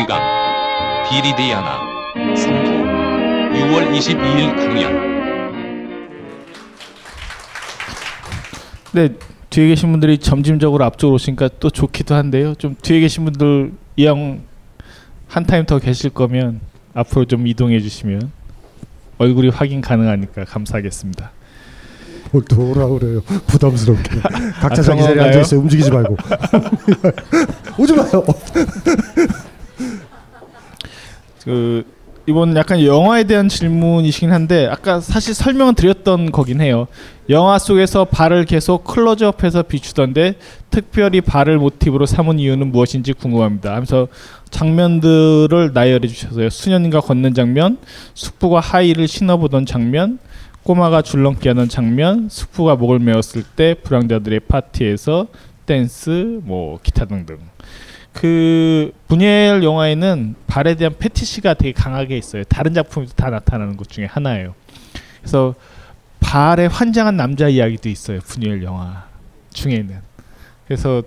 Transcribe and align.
이강 0.00 0.20
비리디아나 1.08 1.80
3부 2.14 3.52
6월 3.52 3.92
22일 3.96 4.56
강연 4.56 5.12
네, 8.92 9.08
뒤에 9.50 9.68
계신 9.68 9.90
분들이 9.90 10.18
점진적으로 10.18 10.84
앞쪽으로 10.84 11.14
오시니까 11.14 11.48
또 11.60 11.70
좋기도 11.70 12.14
한데요. 12.14 12.54
좀 12.54 12.76
뒤에 12.80 13.00
계신 13.00 13.24
분들 13.24 13.72
이왕 13.96 14.42
한 15.28 15.44
타임 15.44 15.64
더 15.64 15.78
계실 15.78 16.10
거면 16.10 16.60
앞으로 16.94 17.24
좀 17.24 17.46
이동해 17.46 17.80
주시면 17.80 18.30
얼굴이 19.18 19.48
확인 19.48 19.80
가능하니까 19.80 20.44
감사하겠습니다. 20.44 21.30
뭘 22.32 22.44
돌아 22.44 22.86
그래요 22.86 23.20
부담스럽게 23.46 24.20
각자 24.60 24.80
아, 24.80 24.84
자기 24.84 25.02
자리에 25.02 25.14
그런가요? 25.14 25.26
앉아 25.26 25.40
있어요 25.40 25.60
움직이지 25.60 25.90
말고 25.90 26.16
오지 27.78 27.92
마요 27.94 28.24
그 31.44 31.84
이번 32.26 32.56
약간 32.56 32.84
영화에 32.84 33.24
대한 33.24 33.48
질문이시긴 33.48 34.30
한데 34.30 34.68
아까 34.70 35.00
사실 35.00 35.34
설명은 35.34 35.74
드렸던 35.74 36.30
거긴 36.30 36.60
해요. 36.60 36.86
영화 37.30 37.58
속에서 37.58 38.04
발을 38.04 38.44
계속 38.44 38.84
클로즈업해서 38.84 39.62
비추던데 39.62 40.36
특별히 40.70 41.20
발을 41.20 41.58
모티브로 41.58 42.06
삼은 42.06 42.38
이유는 42.38 42.70
무엇인지 42.70 43.14
궁금합니다. 43.14 43.72
하면서 43.72 44.06
장면들을 44.50 45.72
나열해 45.72 46.06
주셔서요. 46.06 46.50
수녀님과 46.50 47.00
걷는 47.00 47.34
장면, 47.34 47.78
숙부가 48.14 48.60
하이를 48.60 49.08
신어보던 49.08 49.66
장면, 49.66 50.18
꼬마가 50.62 51.02
줄넘기하는 51.02 51.68
장면, 51.68 52.28
숙부가 52.30 52.76
목을 52.76 53.00
메었을 53.00 53.42
때 53.42 53.74
불황자들의 53.82 54.40
파티에서 54.40 55.26
댄스, 55.66 56.40
뭐 56.44 56.78
기타 56.82 57.06
등등. 57.06 57.38
그 58.12 58.92
분열 59.08 59.62
영화에는 59.64 60.34
발에 60.46 60.74
대한 60.74 60.94
패티시가 60.98 61.54
되게 61.54 61.72
강하게 61.72 62.16
있어요. 62.18 62.44
다른 62.44 62.74
작품에도 62.74 63.12
다 63.14 63.30
나타나는 63.30 63.76
것 63.76 63.88
중에 63.88 64.04
하나예요. 64.04 64.54
그래서 65.20 65.54
발에 66.20 66.66
환장한 66.66 67.16
남자 67.16 67.48
이야기도 67.48 67.88
있어요. 67.88 68.20
분열 68.20 68.62
영화 68.62 69.06
중에는. 69.52 70.00
그래서 70.66 71.02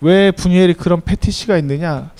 왜 0.00 0.30
분열이 0.30 0.74
그런 0.74 1.00
패티시가 1.00 1.58
있느냐? 1.58 2.10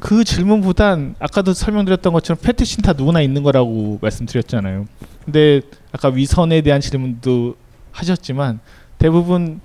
그 0.00 0.22
질문보단 0.24 1.14
아까도 1.18 1.54
설명드렸던 1.54 2.12
것처럼 2.12 2.38
패티시는 2.42 2.82
다 2.82 2.92
누구나 2.92 3.22
있는 3.22 3.42
거라고 3.42 3.98
말씀드렸잖아요. 4.02 4.86
근데 5.24 5.62
아까 5.92 6.08
위선에 6.08 6.60
대한 6.60 6.80
질문도 6.82 7.56
하셨지만 7.90 8.60
대부분 8.98 9.60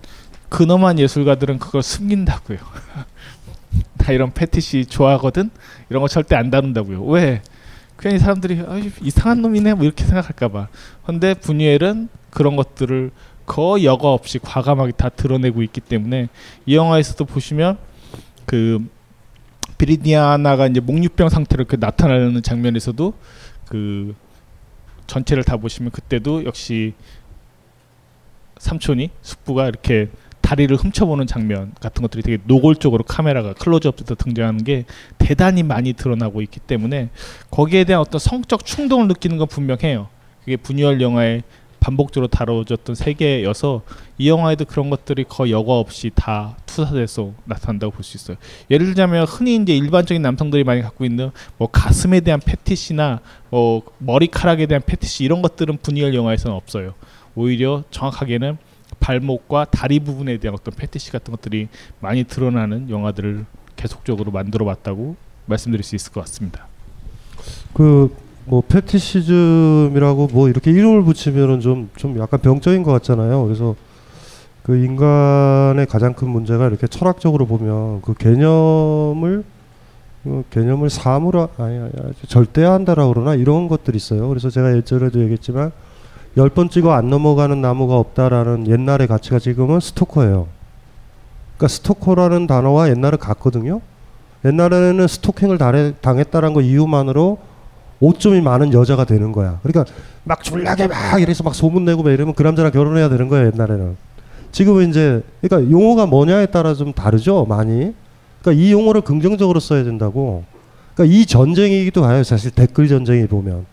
근엄한 0.47 0.99
예술가들은 0.99 1.59
그걸 1.59 1.83
숨긴다고요. 1.83 2.57
나 4.09 4.13
이런 4.13 4.31
패티시 4.31 4.87
좋아하거든. 4.87 5.51
이런 5.89 6.01
거 6.01 6.07
절대 6.07 6.35
안 6.35 6.49
다룬다고요. 6.49 7.03
왜? 7.05 7.41
괜히 7.99 8.17
사람들이 8.17 8.63
아, 8.65 8.81
이상한 9.01 9.41
놈이네 9.41 9.75
뭐 9.75 9.85
이렇게 9.85 10.03
생각할까봐. 10.03 10.67
근데 11.05 11.35
분유엘은 11.35 12.09
그런 12.31 12.55
것들을 12.55 13.11
거의 13.45 13.85
여과 13.85 14.11
없이 14.11 14.39
과감하게 14.39 14.93
다 14.93 15.09
드러내고 15.09 15.61
있기 15.63 15.81
때문에 15.81 16.29
이 16.65 16.75
영화에서도 16.75 17.23
보시면 17.25 17.77
그 18.45 18.83
비리디아나가 19.77 20.67
이제 20.67 20.79
목류병 20.79 21.29
상태로 21.29 21.65
그 21.65 21.77
나타나는 21.79 22.41
장면에서도 22.41 23.13
그 23.67 24.15
전체를 25.07 25.43
다 25.43 25.57
보시면 25.57 25.91
그때도 25.91 26.45
역시 26.45 26.93
삼촌이 28.57 29.11
숙부가 29.21 29.67
이렇게 29.67 30.09
다리를 30.41 30.75
훔쳐보는 30.75 31.27
장면 31.27 31.73
같은 31.79 32.01
것들이 32.01 32.23
되게 32.23 32.37
노골적으로 32.45 33.03
카메라가 33.03 33.53
클로즈업에서 33.53 34.15
등장하는 34.15 34.63
게 34.63 34.85
대단히 35.17 35.63
많이 35.63 35.93
드러나고 35.93 36.41
있기 36.41 36.59
때문에 36.59 37.09
거기에 37.51 37.83
대한 37.83 38.01
어떤 38.01 38.19
성적 38.19 38.65
충동을 38.65 39.07
느끼는 39.07 39.37
건 39.37 39.47
분명해요. 39.47 40.07
그게 40.41 40.57
분유얼 40.57 41.01
영화에 41.01 41.43
반복적으로 41.79 42.27
다뤄졌던 42.27 42.95
세계여서 42.95 43.83
이 44.17 44.27
영화에도 44.27 44.65
그런 44.65 44.89
것들이 44.89 45.23
거의 45.23 45.51
여과 45.53 45.79
없이 45.79 46.11
다 46.13 46.57
투사돼서 46.65 47.31
나타난다고 47.45 47.93
볼 47.93 48.03
수 48.03 48.17
있어요. 48.17 48.37
예를 48.69 48.87
들자면 48.87 49.25
흔히 49.25 49.55
이제 49.55 49.75
일반적인 49.75 50.21
남성들이 50.21 50.63
많이 50.65 50.81
갖고 50.81 51.05
있는 51.05 51.31
뭐 51.57 51.69
가슴에 51.71 52.19
대한 52.19 52.41
패티시나 52.43 53.21
뭐 53.49 53.83
머리카락에 53.99 54.65
대한 54.65 54.81
패티시 54.85 55.23
이런 55.23 55.41
것들은 55.41 55.77
분유얼 55.81 56.13
영화에서는 56.13 56.55
없어요. 56.55 56.95
오히려 57.35 57.83
정확하게는 57.91 58.57
발목과 58.99 59.65
다리 59.65 59.99
부분에 59.99 60.37
대한 60.37 60.55
어떤 60.55 60.73
패티시 60.73 61.11
같은 61.11 61.31
것들이 61.31 61.67
많이 61.99 62.23
드러나는 62.23 62.89
영화들을 62.89 63.45
계속적으로 63.75 64.31
만들어 64.31 64.65
봤다고 64.65 65.15
말씀드릴 65.45 65.83
수 65.83 65.95
있을 65.95 66.11
것 66.11 66.21
같습니다. 66.21 66.67
그 67.73 68.29
뭐 68.49 68.63
패티시즘이라고 68.67 70.29
뭐 70.31 70.49
이렇게 70.49 70.71
이름을 70.71 71.03
붙이면은 71.03 71.59
좀 71.59 71.89
좀 71.95 72.17
약간 72.19 72.39
병적인 72.41 72.83
것 72.83 72.91
같잖아요 72.93 73.43
그래서 73.43 73.75
그 74.63 74.75
인간의 74.83 75.85
가장 75.85 76.13
큰 76.13 76.29
문제가 76.29 76.67
이렇게 76.67 76.87
철학적으로 76.87 77.45
보면 77.45 78.01
그 78.01 78.13
개념을 78.15 79.43
그 80.23 80.43
개념을 80.49 80.89
사물화 80.89 81.49
아니 81.57 81.77
아니 81.77 81.91
절대화한다라고 82.27 83.13
그러나 83.13 83.35
이런 83.35 83.67
것들이 83.67 83.97
있어요 83.97 84.27
그래서 84.29 84.49
제가 84.49 84.75
예전에도 84.75 85.21
얘기했지만 85.21 85.71
열 86.37 86.49
번 86.49 86.69
찍어 86.69 86.91
안 86.93 87.09
넘어가는 87.09 87.59
나무가 87.61 87.95
없다라는 87.97 88.67
옛날의 88.67 89.07
가치가 89.07 89.39
지금은 89.39 89.79
스토커예요. 89.79 90.47
그러니까 91.57 91.67
스토커라는 91.67 92.47
단어와 92.47 92.89
옛날에 92.89 93.17
같거든요. 93.17 93.81
옛날에는 94.45 95.05
스토킹을 95.07 95.57
당해, 95.57 95.93
당했다는 96.01 96.53
거 96.53 96.61
이유만으로 96.61 97.37
오점이 97.99 98.39
많은 98.41 98.71
여자가 98.71 99.03
되는 99.03 99.31
거야. 99.33 99.59
그러니까 99.63 99.91
막 100.23 100.41
졸라게 100.43 100.87
막 100.87 101.21
이래서 101.21 101.43
막 101.43 101.53
소문 101.53 101.83
내고 101.83 102.03
막 102.03 102.11
이러면 102.11 102.33
그 102.33 102.43
남자랑 102.43 102.71
결혼해야 102.71 103.09
되는 103.09 103.27
거예요 103.27 103.51
옛날에는. 103.53 103.97
지금은 104.51 104.89
이제 104.89 105.21
그러니까 105.41 105.69
용어가 105.71 106.05
뭐냐에 106.05 106.45
따라 106.45 106.73
좀 106.73 106.93
다르죠 106.93 107.45
많이. 107.49 107.93
그러니까 108.41 108.63
이 108.63 108.71
용어를 108.71 109.01
긍정적으로 109.01 109.59
써야 109.59 109.83
된다고. 109.83 110.45
그러니까 110.93 111.13
이 111.17 111.25
전쟁이기도 111.25 112.09
해요 112.09 112.23
사실 112.23 112.51
댓글 112.51 112.87
전쟁이 112.87 113.27
보면. 113.27 113.65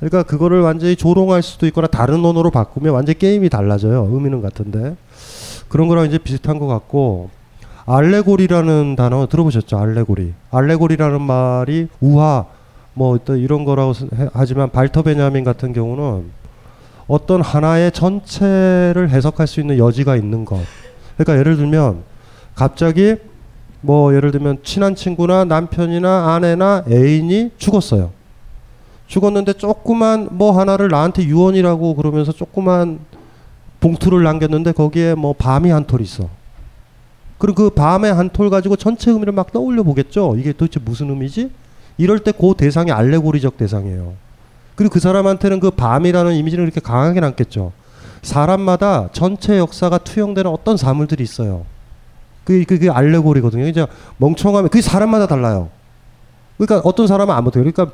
그러니까 0.00 0.22
그거를 0.24 0.60
완전히 0.60 0.96
조롱할 0.96 1.42
수도 1.42 1.66
있거나 1.66 1.86
다른 1.86 2.24
언어로 2.24 2.50
바꾸면 2.50 2.92
완전 2.92 3.14
히 3.14 3.18
게임이 3.18 3.48
달라져요 3.48 4.08
의미는 4.10 4.42
같은데 4.42 4.96
그런 5.68 5.88
거랑 5.88 6.06
이제 6.06 6.18
비슷한 6.18 6.58
것 6.58 6.66
같고 6.66 7.30
알레고리라는 7.86 8.96
단어 8.96 9.26
들어보셨죠 9.26 9.78
알레고리 9.78 10.32
알레고리라는 10.50 11.20
말이 11.22 11.88
우화 12.00 12.46
뭐 12.94 13.18
이런 13.28 13.64
거라고 13.64 13.92
해- 14.16 14.28
하지만 14.32 14.70
발터 14.70 15.02
베냐민 15.02 15.44
같은 15.44 15.72
경우는 15.72 16.30
어떤 17.06 17.42
하나의 17.42 17.92
전체를 17.92 19.10
해석할 19.10 19.46
수 19.46 19.60
있는 19.60 19.76
여지가 19.78 20.16
있는 20.16 20.44
것. 20.46 20.58
그러니까 21.16 21.38
예를 21.38 21.56
들면 21.56 21.98
갑자기 22.54 23.16
뭐 23.82 24.14
예를 24.14 24.30
들면 24.30 24.58
친한 24.62 24.94
친구나 24.94 25.44
남편이나 25.44 26.32
아내나 26.34 26.84
애인이 26.90 27.50
죽었어요. 27.58 28.10
죽었는데 29.14 29.52
조그만 29.52 30.26
뭐 30.32 30.58
하나를 30.58 30.88
나한테 30.88 31.22
유언이라고 31.22 31.94
그러면서 31.94 32.32
조그만 32.32 32.98
봉투를 33.78 34.24
남겼는데 34.24 34.72
거기에 34.72 35.14
뭐 35.14 35.32
밤이 35.34 35.70
한 35.70 35.84
톨 35.86 36.00
있어. 36.00 36.28
그럼 37.38 37.54
그 37.54 37.70
밤의 37.70 38.12
한 38.12 38.30
톨 38.30 38.50
가지고 38.50 38.74
전체 38.74 39.12
의미를 39.12 39.32
막 39.32 39.52
떠올려 39.52 39.84
보겠죠. 39.84 40.34
이게 40.36 40.52
도대체 40.52 40.80
무슨 40.84 41.10
의미지? 41.10 41.50
이럴 41.96 42.18
때 42.18 42.32
그 42.32 42.54
대상이 42.56 42.90
알레고리적 42.90 43.56
대상이에요. 43.56 44.14
그리고 44.74 44.92
그 44.94 44.98
사람한테는 44.98 45.60
그 45.60 45.70
밤이라는 45.70 46.34
이미지는 46.34 46.64
그렇게 46.64 46.80
강하게 46.80 47.20
남겠죠. 47.20 47.70
사람마다 48.22 49.10
전체 49.12 49.58
역사가 49.58 49.98
투영되는 49.98 50.50
어떤 50.50 50.76
사물들이 50.76 51.22
있어요. 51.22 51.64
그게, 52.42 52.64
그게 52.64 52.90
알레고리거든요. 52.90 53.68
이제 53.68 53.86
멍청하면 54.16 54.70
그게 54.70 54.82
사람마다 54.82 55.28
달라요. 55.28 55.68
그러니까 56.56 56.88
어떤 56.88 57.06
사람은 57.06 57.34
아무도 57.34 57.58
그러니까 57.60 57.90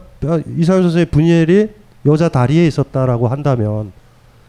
이사연 0.59 0.83
선생의 0.83 1.07
분이엘이 1.07 1.69
여자 2.07 2.29
다리에 2.29 2.67
있었다라고 2.67 3.29
한다면 3.29 3.93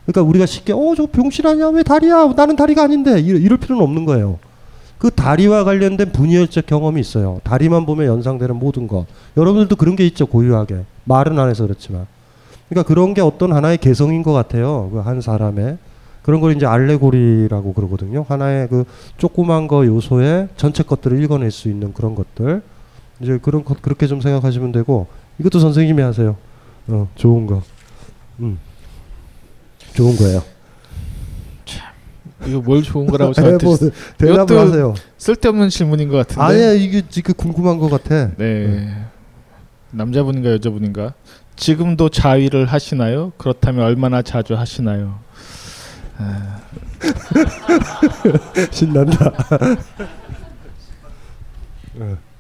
그러니까 0.06 0.22
우리가 0.30 0.46
쉽게 0.46 0.74
어 0.74 0.94
저 0.96 1.06
병신 1.06 1.46
아니야 1.48 1.68
왜 1.68 1.84
다리야 1.84 2.28
나는 2.36 2.56
다리가 2.56 2.84
아닌데 2.84 3.20
이럴, 3.20 3.42
이럴 3.42 3.58
필요는 3.58 3.84
없는 3.84 4.06
거예요. 4.06 4.40
그 4.98 5.10
다리와 5.10 5.64
관련된 5.64 6.12
분이엘적 6.12 6.66
경험이 6.68 7.02
있어요. 7.02 7.40
다리만 7.44 7.86
보면 7.86 8.06
연상되는 8.08 8.56
모든 8.56 8.88
것. 8.88 9.06
여러분들도 9.38 9.76
그런 9.76 9.96
게 9.96 10.06
있죠 10.08 10.26
고유하게 10.28 10.84
말은 11.06 11.40
안 11.40 11.50
해서 11.50 11.64
그렇지만. 11.64 12.06
그러니까 12.70 12.88
그런 12.88 13.14
게 13.14 13.22
어떤 13.22 13.52
하나의 13.54 13.78
개성인 13.80 14.24
것 14.24 14.32
같아요. 14.34 14.90
그 14.92 15.00
한 15.02 15.22
사람의 15.22 15.78
그런 16.22 16.40
걸 16.40 16.56
이제 16.56 16.66
알레고리라고 16.68 17.74
그러거든요. 17.74 18.26
하나의 18.30 18.68
그 18.70 18.84
조그만 19.18 19.68
거 19.68 19.86
요소에 19.86 20.50
전체 20.56 20.84
것들을 20.84 21.22
읽어낼 21.24 21.50
수 21.52 21.68
있는 21.68 21.94
그런 21.94 22.14
것들. 22.16 22.62
이제 23.22 23.40
그런 23.42 23.64
것 23.64 23.82
그렇게 23.82 24.08
좀 24.08 24.22
생각하시면 24.22 24.72
되고 24.72 25.08
이것도 25.40 25.60
선생님이 25.60 26.02
하세요. 26.02 26.36
어, 26.88 27.08
좋은 27.16 27.46
거. 27.46 27.62
음. 28.40 28.58
좋은 29.94 30.16
거예요. 30.16 30.44
이거 32.48 32.60
뭘 32.60 32.82
좋은 32.82 33.06
거라고 33.06 33.34
네, 33.40 33.42
뭐 33.64 33.78
저한테 33.78 33.92
대답을 34.18 34.58
하세요. 34.58 34.94
쓸데없는 35.18 35.70
질문인 35.70 36.10
것 36.10 36.18
같은데. 36.18 36.42
아니야 36.42 36.72
이게 36.74 37.04
지금 37.08 37.34
궁금한 37.36 37.78
것 37.78 37.90
같아. 37.90 38.32
네. 38.38 39.06
남자분인가 39.92 40.52
여자분인가? 40.54 41.14
지금도 41.56 42.10
자위를 42.10 42.66
하시나요? 42.66 43.32
그렇다면 43.38 43.86
얼마나 43.86 44.22
자주 44.22 44.56
하시나요? 44.56 45.20
신난다. 48.72 49.32
어. 52.00 52.18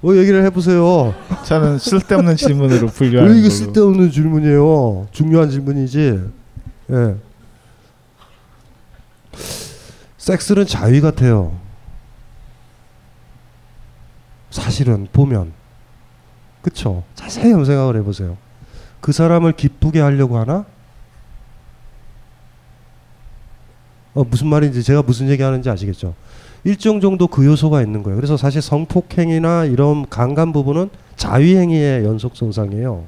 뭐 0.00 0.16
얘기를 0.16 0.42
해보세요. 0.44 1.14
저는 1.44 1.78
쓸데없는 1.78 2.36
질문으로 2.36 2.86
왜 2.88 2.92
분류하는 2.92 3.32
이게 3.36 3.48
걸로. 3.48 3.50
쓸데없는 3.50 4.10
질문이에요? 4.10 5.08
중요한 5.12 5.50
질문이지. 5.50 6.20
예. 6.90 7.16
섹스는 10.16 10.66
자위 10.66 11.00
같아요. 11.00 11.58
사실은 14.50 15.06
보면 15.12 15.52
그쵸? 16.62 17.04
자세히 17.14 17.50
한번 17.50 17.64
생각을 17.66 17.96
해보세요. 17.96 18.36
그 19.00 19.12
사람을 19.12 19.52
기쁘게 19.52 20.00
하려고 20.00 20.38
하나? 20.38 20.66
어, 24.12 24.24
무슨 24.24 24.48
말인지 24.48 24.82
제가 24.82 25.02
무슨 25.02 25.28
얘기하는지 25.30 25.70
아시겠죠? 25.70 26.14
일정 26.64 27.00
정도 27.00 27.26
그 27.26 27.44
요소가 27.44 27.82
있는 27.82 28.02
거예요. 28.02 28.16
그래서 28.16 28.36
사실 28.36 28.60
성폭행이나 28.60 29.64
이런 29.64 30.08
강간 30.08 30.52
부분은 30.52 30.90
자위행위의 31.16 32.04
연속선상이에요. 32.04 33.04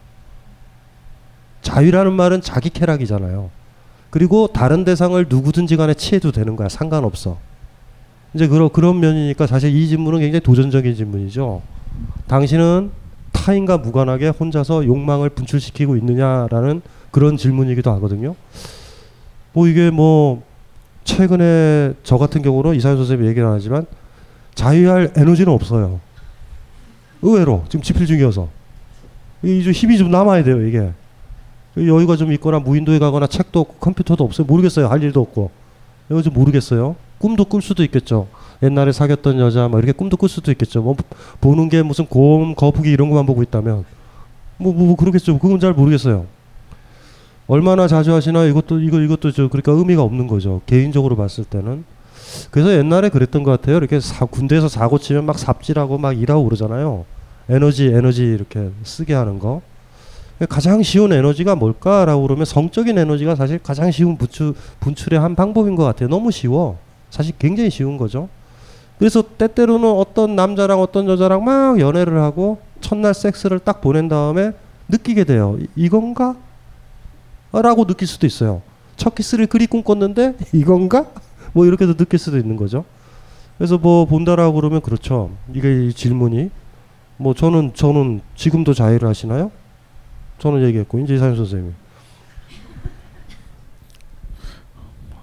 자위라는 1.62 2.12
말은 2.12 2.40
자기 2.40 2.70
쾌락이잖아요. 2.70 3.50
그리고 4.10 4.48
다른 4.48 4.84
대상을 4.84 5.24
누구든지 5.28 5.76
간에 5.76 5.94
취해도 5.94 6.32
되는 6.32 6.56
거야. 6.56 6.68
상관없어. 6.68 7.38
이제 8.34 8.48
그런 8.48 8.70
그런 8.70 9.00
면이니까 9.00 9.46
사실 9.46 9.74
이 9.74 9.86
질문은 9.88 10.20
굉장히 10.20 10.40
도전적인 10.40 10.94
질문이죠. 10.94 11.62
당신은 12.26 12.90
타인과 13.32 13.78
무관하게 13.78 14.28
혼자서 14.28 14.86
욕망을 14.86 15.30
분출시키고 15.30 15.96
있느냐라는 15.96 16.82
그런 17.10 17.36
질문이기도 17.36 17.90
하거든요. 17.92 18.34
뭐 19.52 19.68
이게 19.68 19.90
뭐 19.90 20.42
최근에 21.04 21.94
저 22.02 22.18
같은 22.18 22.42
경우는 22.42 22.74
이사연 22.74 22.96
선생님이 22.96 23.28
얘기를 23.28 23.46
안 23.46 23.54
하지만 23.54 23.86
자유할 24.54 25.12
에너지는 25.16 25.52
없어요. 25.52 26.00
의외로 27.22 27.64
지금 27.68 27.82
집필 27.82 28.06
중이어서. 28.06 28.48
이좀 29.42 29.72
힘이 29.72 29.98
좀 29.98 30.10
남아야 30.10 30.44
돼요 30.44 30.64
이게. 30.66 30.92
여유가 31.76 32.16
좀 32.16 32.32
있거나 32.32 32.58
무인도에 32.58 32.98
가거나 32.98 33.26
책도 33.26 33.60
없고 33.60 33.74
컴퓨터도 33.76 34.24
없어요. 34.24 34.46
모르겠어요. 34.46 34.88
할 34.88 35.02
일도 35.02 35.20
없고. 35.20 35.50
이거 36.10 36.22
좀 36.22 36.34
모르겠어요. 36.34 36.96
꿈도 37.18 37.44
꿀 37.44 37.62
수도 37.62 37.82
있겠죠. 37.84 38.28
옛날에 38.62 38.92
사귀었던 38.92 39.38
여자 39.40 39.68
뭐 39.68 39.78
이렇게 39.78 39.92
꿈도 39.92 40.16
꿀 40.16 40.28
수도 40.28 40.50
있겠죠. 40.50 40.82
뭐 40.82 40.96
보는 41.40 41.68
게 41.68 41.82
무슨 41.82 42.06
곰 42.06 42.54
거북이 42.54 42.90
이런 42.90 43.08
것만 43.08 43.26
보고 43.26 43.42
있다면. 43.42 43.84
뭐, 44.58 44.72
뭐, 44.72 44.86
뭐 44.86 44.96
그러겠죠. 44.96 45.38
그건 45.38 45.58
잘 45.58 45.72
모르겠어요 45.72 46.26
얼마나 47.46 47.86
자주 47.88 48.12
하시나? 48.14 48.44
이것도 48.44 48.80
이거 48.80 49.00
이것도 49.00 49.32
저 49.32 49.48
그러니까 49.48 49.72
의미가 49.72 50.02
없는 50.02 50.26
거죠. 50.26 50.60
개인적으로 50.66 51.16
봤을 51.16 51.44
때는. 51.44 51.84
그래서 52.50 52.72
옛날에 52.72 53.08
그랬던 53.08 53.42
것 53.42 53.50
같아요. 53.50 53.76
이렇게 53.76 54.00
사, 54.00 54.24
군대에서 54.24 54.68
사고 54.68 54.98
치면 54.98 55.26
막 55.26 55.38
삽질하고 55.38 55.98
막 55.98 56.18
일하고 56.18 56.44
그러잖아요. 56.44 57.04
에너지 57.48 57.86
에너지 57.86 58.22
이렇게 58.24 58.70
쓰게 58.84 59.12
하는 59.14 59.38
거. 59.38 59.60
가장 60.48 60.82
쉬운 60.82 61.12
에너지가 61.12 61.54
뭘까라고 61.56 62.22
그러면 62.22 62.44
성적인 62.46 62.96
에너지가 62.98 63.34
사실 63.36 63.58
가장 63.62 63.90
쉬운 63.90 64.16
분출, 64.16 64.54
분출의 64.80 65.20
한 65.20 65.34
방법인 65.36 65.76
것 65.76 65.84
같아요. 65.84 66.08
너무 66.08 66.30
쉬워. 66.30 66.78
사실 67.10 67.34
굉장히 67.38 67.70
쉬운 67.70 67.98
거죠. 67.98 68.28
그래서 68.98 69.22
때때로는 69.36 69.88
어떤 69.90 70.34
남자랑 70.36 70.80
어떤 70.80 71.08
여자랑 71.08 71.44
막 71.44 71.78
연애를 71.80 72.20
하고 72.22 72.58
첫날 72.80 73.14
섹스를 73.14 73.58
딱 73.58 73.80
보낸 73.80 74.08
다음에 74.08 74.52
느끼게 74.88 75.24
돼요. 75.24 75.58
이- 75.60 75.66
이건가? 75.76 76.36
라고 77.52 77.84
느낄 77.84 78.08
수도 78.08 78.26
있어요. 78.26 78.62
첫 78.96 79.14
키스를 79.14 79.46
그리 79.46 79.66
꿈꿨는데 79.66 80.36
이건가? 80.54 81.06
뭐 81.52 81.66
이렇게도 81.66 81.96
느낄 81.96 82.18
수도 82.18 82.38
있는 82.38 82.56
거죠. 82.56 82.84
그래서 83.58 83.76
뭐 83.78 84.06
본다라고 84.06 84.54
그러면 84.54 84.80
그렇죠. 84.80 85.30
이게 85.52 85.86
이 85.86 85.92
질문이 85.92 86.50
뭐 87.18 87.34
저는 87.34 87.72
저는 87.74 88.20
지금도 88.34 88.74
자해를 88.74 89.06
하시나요? 89.06 89.50
저는 90.38 90.64
얘기했고 90.64 90.98
이제 91.00 91.14
이사연 91.14 91.36
선생님. 91.36 91.74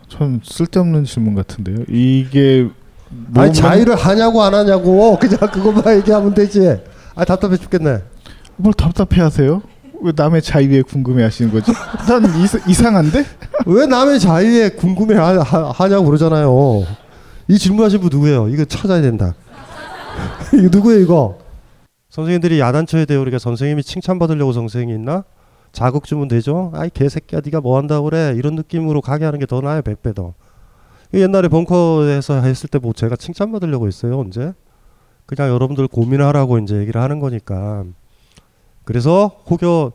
전 0.08 0.42
쓸데없는 0.44 1.06
질문 1.06 1.36
같은데요. 1.36 1.86
이게 1.88 2.70
아니 3.36 3.54
자유를 3.54 3.96
하냐고 3.96 4.44
안 4.44 4.54
하냐고 4.54 5.18
그냥 5.20 5.38
그것만 5.52 5.98
얘기하면 5.98 6.34
되지. 6.34 6.80
아 7.16 7.26
답답해 7.26 7.58
죽겠네. 7.58 8.04
뭘 8.58 8.74
답답해하세요? 8.74 9.62
왜 10.01 10.12
남의 10.15 10.41
자유에 10.41 10.82
궁금해하시는 10.84 11.51
거지? 11.51 11.72
난 12.08 12.24
이, 12.25 12.70
이상한데? 12.72 13.25
왜 13.65 13.86
남의 13.86 14.20
자유에 14.20 14.70
궁금해 14.70 15.15
하, 15.15 15.39
하, 15.39 15.72
하냐고 15.72 16.06
그러잖아요. 16.06 16.84
이 17.48 17.58
질문하신 17.58 18.00
분 18.00 18.10
누구예요? 18.12 18.48
이거 18.50 18.63
찾아야 18.65 19.01
된다. 19.01 19.34
이거 20.53 20.70
누구예요 20.72 21.00
이거? 21.01 21.38
선생님들이 22.10 22.60
야단쳐야 22.60 23.06
돼요. 23.06 23.22
우리가 23.22 23.39
선생님이 23.39 23.84
칭찬받으려고 23.84 24.53
선생이 24.53 24.94
있나? 24.94 25.24
자극 25.72 26.06
주면 26.06 26.27
되죠. 26.27 26.72
아이 26.74 26.89
개새끼야 26.89 27.41
네가 27.46 27.62
뭐 27.62 27.77
한다고 27.77 28.06
그래. 28.10 28.34
이런 28.36 28.56
느낌으로 28.56 29.01
가게 29.01 29.25
하는 29.25 29.39
게 29.39 29.46
더 29.46 29.62
나아요. 29.62 29.82
백배 29.82 30.13
더. 30.13 30.34
옛날에 31.13 31.48
벙커에서 31.48 32.41
했을 32.41 32.70
때 32.70 32.79
뭐 32.79 32.94
제가 32.94 33.15
칭찬받으려고 33.15 33.88
했어요. 33.88 34.20
언제? 34.20 34.53
그냥 35.25 35.50
여러분들 35.50 35.88
고민하라고 35.88 36.58
이제 36.60 36.75
얘기를 36.77 37.01
하는 37.01 37.20
거니까. 37.20 37.84
그래서 38.89 39.39
혹여 39.48 39.91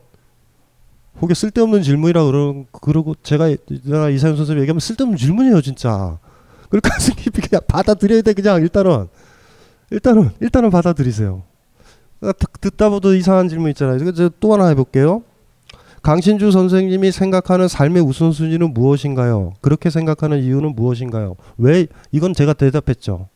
혹여 1.21 1.35
쓸데없는 1.35 1.83
질문이라 1.83 2.25
그러 2.27 2.63
그러고 2.71 3.17
제가 3.25 3.49
내가 3.85 4.09
이사연 4.09 4.37
선생님 4.37 4.63
얘기하면 4.63 4.79
쓸데없는 4.79 5.19
질문이에요 5.19 5.61
진짜. 5.63 6.17
그걸 6.67 6.81
가슴 6.81 7.13
깊이 7.17 7.41
그냥 7.41 7.61
받아들여야 7.67 8.23
돼 8.23 8.33
그냥 8.35 8.63
일단은 8.63 9.09
일단은 9.91 10.31
일단은 10.39 10.71
받아들이세요. 10.71 11.43
듣- 12.21 12.61
듣다 12.61 12.89
보도 12.89 13.17
이상한 13.17 13.49
질문 13.49 13.71
있잖아요. 13.71 13.99
그래서 13.99 14.31
또 14.39 14.53
하나 14.55 14.69
해볼게요. 14.69 15.25
강신주 16.03 16.53
선생님이 16.53 17.11
생각하는 17.11 17.67
삶의 17.67 18.01
우선순위는 18.01 18.75
무엇인가요? 18.75 19.55
그렇게 19.61 19.91
생각하는 19.91 20.41
이유는 20.41 20.77
무엇인가요? 20.77 21.35
왜 21.59 21.89
이건 22.13 22.33
제가 22.33 22.53
대답했죠. 22.53 23.27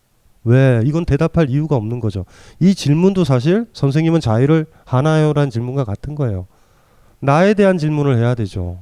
왜 0.48 0.82
이건 0.86 1.04
대답할 1.04 1.50
이유가 1.50 1.76
없는 1.76 2.00
거죠. 2.00 2.24
이 2.58 2.74
질문도 2.74 3.24
사실 3.24 3.66
선생님은 3.74 4.20
자유를 4.20 4.64
하나요라는 4.86 5.50
질문과 5.50 5.84
같은 5.84 6.14
거예요. 6.14 6.46
나에 7.20 7.52
대한 7.52 7.76
질문을 7.76 8.16
해야 8.16 8.34
되죠. 8.34 8.78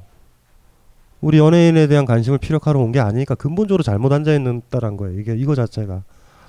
우리 1.21 1.39
연예인에 1.39 1.89
대한 1.89 2.05
관심을 2.05 2.39
피력하러 2.39 2.79
온 2.79 2.93
게 2.93 3.01
아니니까 3.01 3.35
근본적으로 3.35 3.83
잘못 3.83 4.13
앉아 4.13 4.33
있는다는 4.33 4.97
거예요. 4.97 5.19
이게 5.19 5.35
이거 5.37 5.57
자체가 5.57 6.03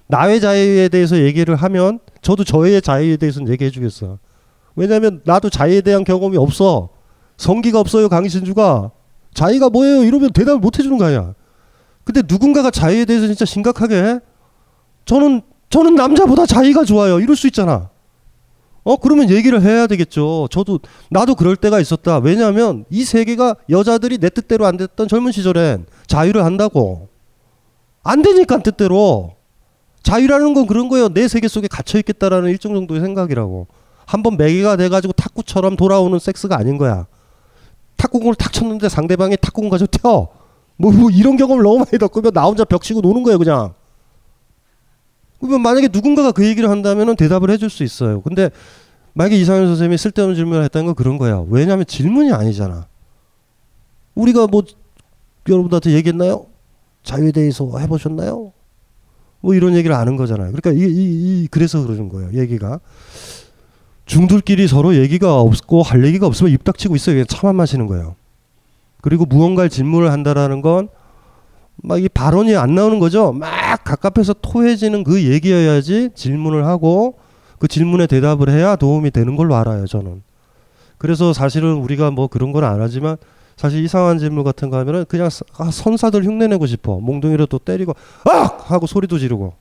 나의 0.06 0.40
자유에 0.40 0.88
대해서 0.90 1.18
얘기를 1.18 1.56
하면 1.56 2.00
저도 2.22 2.44
저의 2.44 2.80
자유에 2.82 3.18
대해서는 3.18 3.52
얘기해 3.52 3.72
주겠어. 3.72 4.20
왜냐하면 4.76 5.22
나도 5.26 5.50
자유에 5.50 5.82
대한 5.82 6.04
경험이 6.04 6.38
없어. 6.38 6.90
성기가 7.38 7.80
없어요 7.80 8.08
강신주가 8.10 8.92
자유가 9.34 9.70
뭐예요 9.70 10.04
이러면 10.04 10.32
대답을 10.32 10.60
못 10.60 10.78
해주는 10.78 10.96
거 10.98 11.06
아니야. 11.06 11.34
근데 12.04 12.22
누군가가 12.28 12.70
자유에 12.70 13.06
대해서 13.06 13.26
진짜 13.26 13.46
심각하게 13.46 13.96
해? 13.96 14.20
저는 15.08 15.42
저는 15.70 15.96
남자보다 15.96 16.46
자유가 16.46 16.84
좋아요 16.86 17.20
이럴 17.20 17.36
수 17.36 17.48
있잖아. 17.48 17.90
어 18.84 18.96
그러면 18.98 19.30
얘기를 19.30 19.62
해야 19.62 19.88
되겠죠. 19.88 20.48
저도 20.52 20.80
나도 21.10 21.36
그럴 21.36 21.56
때가 21.56 21.80
있었다. 21.80 22.20
왜냐하면 22.20 22.86
이 22.90 23.04
세계가 23.04 23.56
여자들이 23.70 24.20
내 24.20 24.30
뜻대로 24.30 24.66
안 24.66 24.78
됐던 24.78 25.08
젊은 25.08 25.32
시절엔 25.32 25.88
자유를 26.06 26.46
한다고 26.46 27.10
안 28.04 28.22
되니까 28.22 28.60
뜻대로 28.60 29.34
자유라는 30.04 30.54
건 30.54 30.68
그런 30.68 30.88
거예요. 30.88 31.10
내 31.10 31.28
세계 31.28 31.50
속에 31.50 31.68
갇혀 31.68 31.98
있겠다라는 32.00 32.50
일정 32.50 32.74
정도의 32.74 33.02
생각이라고. 33.02 33.68
한번 34.06 34.38
매개가 34.38 34.78
돼가지고 34.78 35.12
탁구처럼 35.14 35.76
돌아오는 35.76 36.18
섹스가 36.18 36.58
아닌 36.58 36.78
거야. 36.78 37.08
탁구공을 37.98 38.36
탁 38.36 38.54
쳤는데 38.54 38.88
상대방이 38.88 39.36
탁구공 39.36 39.70
가지고 39.70 39.88
튀어. 39.92 40.28
뭐, 40.78 40.92
뭐 40.94 41.10
이런 41.10 41.36
경험을 41.36 41.62
너무 41.62 41.80
많이 41.80 41.98
겪으면 41.98 42.32
나 42.32 42.44
혼자 42.46 42.64
벽 42.64 42.84
치고 42.84 43.02
노는 43.02 43.24
거예요, 43.24 43.38
그냥. 43.38 43.74
그러면 45.40 45.62
만약에 45.62 45.90
누군가가 45.92 46.32
그 46.32 46.46
얘기를 46.46 46.70
한다면 46.70 47.16
대답을 47.16 47.50
해줄 47.50 47.70
수 47.70 47.84
있어요. 47.84 48.22
근데 48.22 48.50
만약에 49.14 49.38
이상현 49.38 49.68
선생님이 49.68 49.98
쓸데없는 49.98 50.36
질문을 50.36 50.64
했다는 50.66 50.88
건 50.88 50.96
그런 50.96 51.18
거야. 51.18 51.44
왜냐하면 51.50 51.86
질문이 51.86 52.32
아니잖아. 52.32 52.88
우리가 54.16 54.48
뭐 54.48 54.64
여러분들한테 55.48 55.92
얘기했나요? 55.92 56.48
자유에 57.04 57.32
대해서 57.32 57.78
해보셨나요? 57.78 58.52
뭐 59.42 59.54
이런 59.54 59.76
얘기를 59.76 59.96
아는 59.96 60.18
거잖아요. 60.18 60.52
그러니까 60.52 60.72
이, 60.72 60.90
이, 60.90 61.44
이 61.44 61.48
그래서 61.50 61.82
그러는 61.82 62.10
거예요. 62.10 62.32
얘기가 62.34 62.80
중들끼리 64.06 64.68
서로 64.68 64.96
얘기가 64.96 65.40
없고 65.40 65.84
할 65.84 66.06
얘기가 66.06 66.28
없으면 66.28 66.52
입 66.52 66.64
닥치고 66.64 66.96
있어요. 66.96 67.16
그냥 67.16 67.26
차만 67.28 67.56
마시는 67.56 67.88
거예요. 67.88 68.16
그리고 69.02 69.26
무언가를 69.26 69.70
질문을 69.70 70.12
한다라는 70.12 70.62
건 70.62 70.90
막 71.84 72.00
이 72.00 72.10
발언이 72.10 72.56
안 72.56 72.76
나오는 72.76 73.00
거죠. 73.00 73.32
막 73.34 73.84
가깝해서 73.84 74.34
토해지는 74.42 75.04
그 75.04 75.24
얘기여야지 75.24 76.10
질문을 76.16 76.66
하고 76.66 77.16
그 77.60 77.68
질문에 77.68 78.08
대답을 78.08 78.50
해야 78.50 78.76
도움이 78.76 79.12
되는 79.12 79.36
걸로 79.36 79.56
알아요. 79.56 79.86
저는. 79.88 80.22
그래서 80.98 81.34
사실은 81.34 81.74
우리가 81.76 82.12
뭐 82.12 82.28
그런 82.28 82.52
건 82.52 82.64
안 82.64 82.82
하지만 82.82 83.18
사실 83.56 83.84
이상한 83.84 84.18
질문 84.20 84.44
같은 84.44 84.70
거 84.70 84.78
하면은 84.78 85.06
그냥 85.08 85.30
사- 85.30 85.44
아, 85.58 85.70
선사들 85.72 86.24
흉내내고 86.26 86.66
싶어. 86.68 87.00
몽둥이로 87.00 87.46
또 87.48 87.58
때리고 87.60 87.94
악 88.26 88.72
하고 88.72 88.86
소리도 88.88 89.18
지르고. 89.20 89.54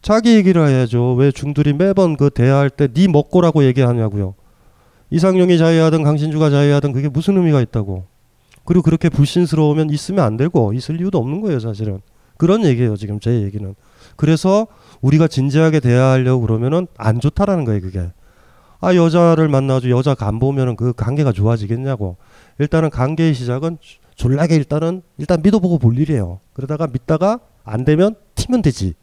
자기 0.00 0.34
얘기를 0.34 0.66
해야죠. 0.66 1.14
왜 1.14 1.30
중들이 1.30 1.72
매번 1.72 2.16
그 2.16 2.28
대화할 2.30 2.70
때 2.70 2.88
네 2.88 3.06
먹고라고 3.08 3.64
얘기하냐고요. 3.64 4.34
이상용이 5.10 5.58
자유하든 5.58 6.02
강신주가 6.02 6.50
자유하든 6.50 6.92
그게 6.92 7.08
무슨 7.08 7.36
의미가 7.36 7.60
있다고. 7.60 8.04
그리고 8.64 8.82
그렇게 8.82 9.08
불신스러우면 9.08 9.90
있으면 9.90 10.24
안 10.24 10.36
되고 10.36 10.72
있을 10.72 11.00
이유도 11.00 11.18
없는 11.18 11.40
거예요, 11.40 11.60
사실은. 11.60 12.00
그런 12.36 12.64
얘기예요, 12.64 12.96
지금 12.96 13.20
제 13.20 13.42
얘기는. 13.42 13.74
그래서 14.16 14.66
우리가 15.00 15.28
진지하게 15.28 15.80
대화하려고 15.80 16.42
그러면은 16.42 16.86
안 16.96 17.20
좋다라는 17.20 17.64
거예요, 17.64 17.80
그게. 17.80 18.12
아, 18.80 18.94
여자를 18.94 19.48
만나가지고 19.48 19.96
여자 19.96 20.14
간 20.14 20.38
보면은 20.38 20.74
그 20.76 20.92
관계가 20.92 21.32
좋아지겠냐고. 21.32 22.16
일단은 22.58 22.90
관계의 22.90 23.34
시작은 23.34 23.78
졸라게 24.16 24.56
일단은 24.56 25.02
일단 25.18 25.40
믿어보고 25.42 25.78
볼 25.78 25.98
일이에요. 25.98 26.40
그러다가 26.52 26.86
믿다가 26.86 27.38
안 27.64 27.84
되면 27.84 28.16
튀면 28.34 28.62
되지. 28.62 28.94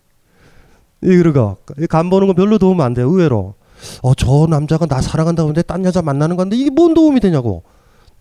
이 1.02 1.08
그러가 1.08 1.56
간 1.90 2.10
보는 2.10 2.28
건 2.28 2.36
별로 2.36 2.58
도움 2.58 2.82
안 2.82 2.94
돼요, 2.94 3.08
의외로. 3.08 3.56
어, 4.02 4.14
저 4.16 4.48
남자가 4.50 4.86
나 4.86 5.00
사랑한다고 5.00 5.48
하는데 5.48 5.62
딴 5.62 5.86
여자 5.86 6.02
만나는 6.02 6.36
건데 6.36 6.58
이게 6.58 6.70
뭔 6.70 6.94
도움이 6.94 7.22
되냐고. 7.22 7.64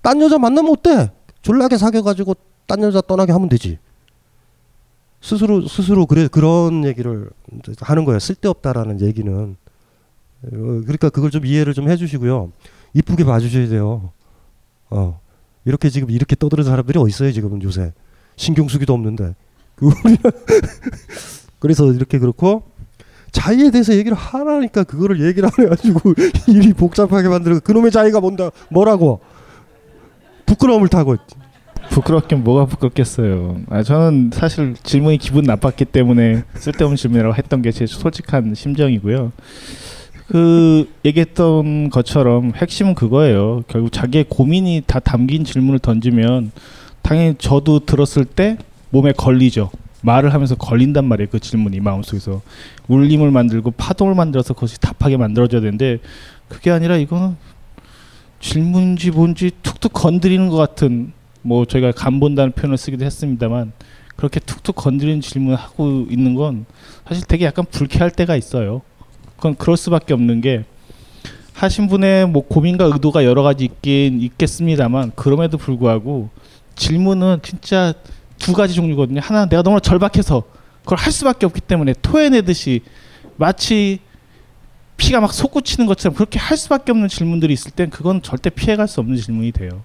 딴 0.00 0.21
여자 0.21 0.38
만나면 0.38 0.71
어때? 0.71 1.11
졸라게 1.48 1.78
사귀어가지고 1.78 2.34
딴 2.66 2.82
여자 2.82 3.00
떠나게 3.00 3.32
하면 3.32 3.48
되지. 3.48 3.78
스스로 5.22 5.66
스스로 5.66 6.04
그래 6.04 6.28
그런 6.30 6.84
얘기를 6.84 7.30
하는 7.80 8.04
거예요. 8.04 8.18
쓸데없다라는 8.18 9.00
얘기는. 9.00 9.56
어, 10.42 10.50
그러니까 10.50 11.08
그걸 11.08 11.30
좀 11.30 11.46
이해를 11.46 11.72
좀 11.72 11.88
해주시고요. 11.88 12.52
이쁘게 12.92 13.24
봐주셔야 13.24 13.66
돼요. 13.68 14.12
어 14.90 15.18
이렇게 15.64 15.88
지금 15.88 16.10
이렇게 16.10 16.36
떠드는 16.36 16.64
사람들이 16.64 16.98
어디 16.98 17.08
있어요 17.08 17.32
지금은 17.32 17.62
요새 17.62 17.94
신경 18.36 18.68
쓰기도 18.68 18.92
없는데. 18.92 19.34
그 19.74 19.88
그래서 21.60 21.90
이렇게 21.92 22.18
그렇고 22.18 22.62
자유에 23.32 23.70
대해서 23.70 23.94
얘기를 23.94 24.14
하라니까 24.14 24.84
그거를 24.84 25.26
얘기를 25.26 25.48
안 25.48 25.64
해가지고 25.64 26.12
일이 26.48 26.74
복잡하게 26.74 27.28
만들고 27.28 27.60
그놈의 27.60 27.90
자유가 27.90 28.20
뭔다 28.20 28.50
뭐라고 28.70 29.20
부끄러움을 30.48 30.88
타고 30.88 31.16
부끄럽긴 31.90 32.42
뭐가 32.44 32.66
부끄럽겠어요. 32.66 33.60
아, 33.70 33.82
저는 33.82 34.30
사실 34.32 34.74
질문이 34.82 35.18
기분 35.18 35.44
나빴기 35.44 35.84
때문에 35.86 36.42
쓸데없는 36.54 36.96
질문이라고 36.96 37.34
했던 37.34 37.62
게 37.62 37.70
제 37.70 37.86
솔직한 37.86 38.54
심정이고요. 38.54 39.32
그 40.28 40.88
얘기했던 41.04 41.90
것처럼 41.90 42.52
핵심은 42.56 42.94
그거예요. 42.94 43.62
결국 43.68 43.90
자기의 43.92 44.24
고민이 44.28 44.82
다 44.86 45.00
담긴 45.00 45.44
질문을 45.44 45.78
던지면 45.78 46.52
당연히 47.02 47.34
저도 47.38 47.80
들었을 47.80 48.24
때 48.24 48.58
몸에 48.90 49.12
걸리죠. 49.12 49.70
말을 50.02 50.32
하면서 50.34 50.54
걸린단 50.54 51.04
말이에요. 51.06 51.28
그 51.30 51.40
질문이 51.40 51.80
마음속에서 51.80 52.42
울림을 52.88 53.30
만들고 53.30 53.72
파동을 53.72 54.14
만들어서 54.14 54.54
그것이 54.54 54.78
답하게 54.80 55.16
만들어져야 55.16 55.60
되는데 55.60 55.98
그게 56.48 56.70
아니라 56.70 56.96
이거는 56.96 57.36
질문인지 58.40 59.11
뭔지 59.11 59.50
툭툭 59.62 59.92
건드리는 59.92 60.49
것 60.49 60.57
같은 60.57 61.12
뭐 61.42 61.64
저희가 61.64 61.92
간 61.92 62.21
본다는 62.21 62.52
표현을 62.52 62.76
쓰기도 62.76 63.04
했습니다만 63.04 63.73
그렇게 64.16 64.40
툭툭 64.40 64.76
건드리는 64.76 65.21
질문을 65.21 65.57
하고 65.57 66.07
있는 66.11 66.35
건 66.35 66.66
사실 67.07 67.25
되게 67.26 67.45
약간 67.45 67.64
불쾌할 67.71 68.11
때가 68.11 68.37
있어요. 68.37 68.83
그건 69.37 69.54
그럴 69.54 69.76
수밖에 69.76 70.14
없는 70.14 70.40
게 70.40 70.64
하신 71.54 71.88
분의 71.88 72.28
뭐 72.28 72.47
고민과 72.47 72.85
의도가 72.87 73.25
여러 73.25 73.42
가지 73.42 73.64
있긴 73.64 74.21
있겠습니다만 74.21 75.12
그럼에도 75.14 75.59
불구하고 75.59 76.30
질문은 76.76 77.38
진짜 77.42 77.92
두 78.38 78.52
가지 78.52 78.75
종류거든요. 78.75 79.21
하나는 79.21 79.49
내가 79.49 79.62
너무 79.62 79.80
절박해서 79.80 80.45
그걸 80.83 80.99
할 80.99 81.12
수밖에 81.12 81.47
없기 81.47 81.61
때문에 81.61 81.95
토해내듯이 82.00 82.83
마치 83.37 84.00
피가 84.98 85.20
막 85.20 85.32
솟구치는 85.32 85.86
것처럼 85.86 86.14
그렇게 86.14 86.38
할 86.38 86.58
수밖에 86.58 86.92
없는 86.92 87.08
질문들이 87.08 87.52
있을 87.54 87.70
땐 87.70 87.88
그건 87.88 88.20
절대 88.20 88.50
피해갈 88.50 88.86
수 88.86 89.00
없는 89.00 89.16
질문이 89.16 89.52
돼요. 89.52 89.82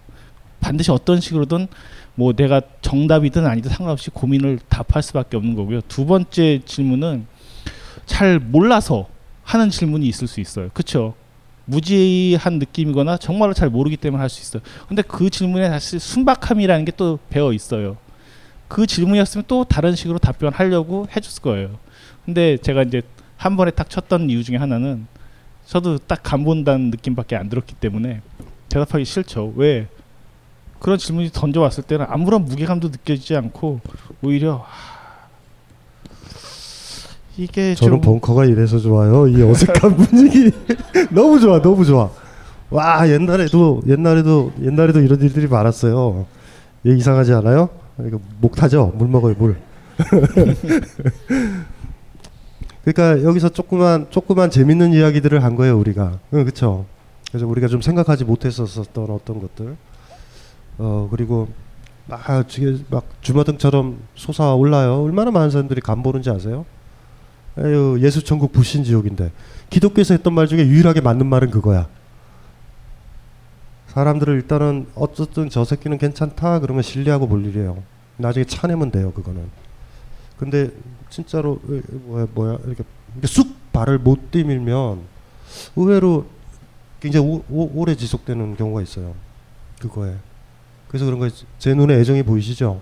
반드시 0.59 0.91
어떤 0.91 1.21
식으로든 1.21 1.67
뭐 2.15 2.33
내가 2.33 2.61
정답이든 2.81 3.45
아니든 3.45 3.71
상관없이 3.71 4.09
고민을 4.09 4.59
답할 4.69 5.01
수밖에 5.01 5.37
없는 5.37 5.55
거고요. 5.55 5.81
두 5.87 6.05
번째 6.05 6.61
질문은 6.65 7.25
잘 8.05 8.39
몰라서 8.39 9.07
하는 9.43 9.69
질문이 9.69 10.05
있을 10.07 10.27
수 10.27 10.41
있어요. 10.41 10.69
그렇죠? 10.73 11.13
무지한 11.65 12.59
느낌이거나 12.59 13.17
정말로 13.17 13.53
잘 13.53 13.69
모르기 13.69 13.95
때문에 13.97 14.19
할 14.19 14.29
수 14.29 14.41
있어요. 14.41 14.61
근데 14.87 15.01
그 15.01 15.29
질문에 15.29 15.69
사실 15.69 15.99
순박함이라는 15.99 16.85
게 16.85 16.91
또 16.97 17.19
배어 17.29 17.53
있어요. 17.53 17.97
그 18.67 18.87
질문이었으면 18.87 19.45
또 19.47 19.63
다른 19.63 19.95
식으로 19.95 20.17
답변하려고 20.17 21.07
해줬을 21.15 21.41
거예요. 21.43 21.77
근데 22.25 22.57
제가 22.57 22.83
이제 22.83 23.01
한 23.43 23.57
번에 23.57 23.71
딱 23.71 23.89
쳤던 23.89 24.29
이유 24.29 24.41
중에 24.41 24.55
하나는 24.55 25.05
저도 25.65 25.97
딱 25.97 26.21
간본다는 26.23 26.91
느낌밖에 26.91 27.35
안 27.35 27.49
들었기 27.49 27.75
때문에 27.75 28.21
대답하기 28.69 29.03
싫죠. 29.03 29.51
왜? 29.57 29.87
그런 30.79 30.97
질문이 30.97 31.29
던져왔을 31.33 31.83
때는 31.83 32.05
아무런 32.07 32.45
무게감도 32.45 32.87
느껴지지 32.87 33.35
않고 33.35 33.81
오히려 34.21 34.65
하, 34.65 35.27
이게 37.35 37.75
저는 37.75 37.95
좀 37.95 38.01
벙커가 38.01 38.45
이래서 38.45 38.79
좋아요. 38.79 39.27
이 39.27 39.41
어색한 39.41 39.97
분위기 40.07 40.49
너무 41.11 41.37
좋아, 41.37 41.61
너무 41.61 41.83
좋아. 41.83 42.09
와 42.69 43.09
옛날에도 43.09 43.81
옛날에도 43.85 44.53
옛날에도 44.61 45.01
이런 45.01 45.19
일들이 45.21 45.47
많았어요. 45.47 46.25
얘 46.87 46.95
이상하지 46.95 47.33
않아요? 47.33 47.69
이거 48.07 48.21
목 48.39 48.55
타죠? 48.55 48.93
물 48.95 49.09
먹어요 49.09 49.35
물. 49.37 49.57
그러니까 52.83 53.23
여기서 53.23 53.49
조그만 53.49 54.07
조그만 54.09 54.49
재밌는 54.49 54.93
이야기들을 54.93 55.43
한 55.43 55.55
거예요 55.55 55.77
우리가. 55.77 56.19
응, 56.33 56.43
그렇죠. 56.43 56.85
그래서 57.29 57.47
우리가 57.47 57.67
좀 57.67 57.81
생각하지 57.81 58.25
못했었던 58.25 59.09
어떤 59.09 59.39
것들. 59.41 59.75
어 60.77 61.07
그리고 61.09 61.47
막 62.07 62.49
지금 62.49 62.85
막 62.89 63.05
주마등처럼 63.21 63.99
솟아 64.15 64.53
올라요. 64.55 65.01
얼마나 65.03 65.31
많은 65.31 65.49
사람들이 65.49 65.81
간 65.81 66.03
보는지 66.03 66.29
아세요? 66.29 66.65
에휴 67.57 67.99
예수 68.01 68.23
천국 68.23 68.51
불신 68.51 68.83
지옥인데 68.83 69.31
기독교에서 69.69 70.15
했던 70.15 70.33
말 70.33 70.47
중에 70.47 70.67
유일하게 70.67 71.01
맞는 71.01 71.25
말은 71.25 71.51
그거야. 71.51 71.87
사람들을 73.87 74.33
일단은 74.35 74.87
어쨌든 74.95 75.49
저 75.49 75.63
새끼는 75.63 75.99
괜찮다 75.99 76.59
그러면 76.59 76.81
신뢰하고 76.81 77.27
볼 77.27 77.45
일이에요. 77.45 77.83
나중에 78.17 78.43
차내면 78.43 78.91
돼요 78.91 79.13
그거는. 79.13 79.43
근데 80.37 80.71
진짜로 81.17 81.59
뭐야 82.05 82.25
뭐야 82.33 82.57
이렇게, 82.65 82.83
쑥 83.25 83.71
발을 83.71 83.99
못 83.99 84.31
디밀면 84.31 85.01
의외로 85.75 86.25
굉장히 86.99 87.27
오, 87.27 87.43
오, 87.49 87.69
오 87.79 87.85
래 87.85 87.95
지속되는 87.95 88.57
경우가 88.57 88.81
있어요. 88.81 89.13
그거에. 89.79 90.15
그래서 90.87 91.05
그런 91.05 91.19
거제 91.19 91.75
눈에 91.75 91.99
애정이 91.99 92.23
보이시죠? 92.23 92.81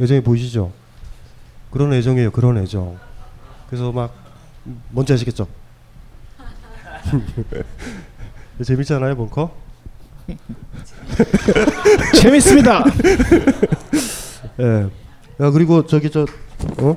애정이 0.00 0.20
보이시죠? 0.22 0.72
그런 1.70 1.92
애정이에요. 1.92 2.32
그런 2.32 2.58
애정. 2.58 2.98
그래서 3.68 3.92
막 3.92 4.12
뭔지 4.90 5.12
아시겠죠? 5.12 5.46
재밌잖아요, 8.64 9.14
벙커. 9.16 9.54
재밌습니다. 12.20 12.84
예. 14.58 14.88
야 15.44 15.50
그리고 15.50 15.86
저기 15.86 16.10
저 16.10 16.26
어? 16.78 16.96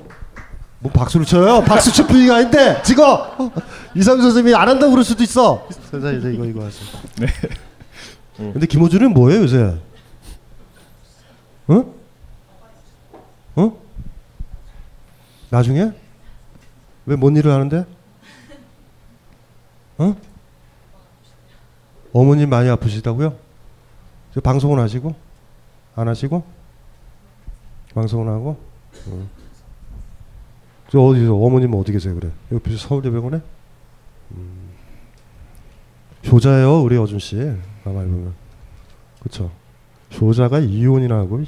뭐 0.80 0.92
박수를 0.92 1.26
쳐요? 1.26 1.64
박수 1.64 1.92
칠 1.92 2.06
분위기가 2.06 2.36
아닌데 2.38 2.82
지금 2.84 3.04
어? 3.06 3.52
이삼 3.96 4.22
선생님이 4.22 4.56
안 4.56 4.70
한다고 4.70 4.92
그럴 4.92 5.04
수도 5.04 5.24
있어. 5.24 5.68
선생님 5.90 6.34
이거 6.36 6.46
이거 6.46 6.66
하세요. 6.66 6.88
네. 7.18 7.28
근데 8.38 8.68
김호준은 8.68 9.14
뭐예요 9.14 9.42
요새? 9.42 9.76
어? 11.68 11.94
어? 13.56 13.78
나중에? 15.50 15.92
왜 17.08 17.16
뭔 17.18 17.36
일을 17.36 17.52
하는데? 17.52 17.86
어? 19.98 20.16
어머님 22.14 22.50
많이 22.50 22.70
아프시다고요? 22.70 23.36
저 24.34 24.42
방송은 24.42 24.80
하시고 24.80 25.16
안 25.96 26.08
하시고 26.08 26.44
방송은 27.96 28.28
하고 28.32 28.58
어. 29.08 29.28
저 30.90 31.00
어디서 31.00 31.36
어머님 31.36 31.74
어디 31.74 31.92
계세요 31.92 32.16
그래? 32.16 32.30
옆에 32.52 32.76
서울대병원에? 32.76 33.42
음. 34.32 34.68
효자예요 36.32 36.82
우리 36.82 36.98
어준 36.98 37.20
씨. 37.20 37.36
가만히 37.84 38.10
보면. 38.10 38.34
그쵸? 39.22 39.52
효자가 40.20 40.60
이혼이나 40.60 41.16
하고 41.18 41.44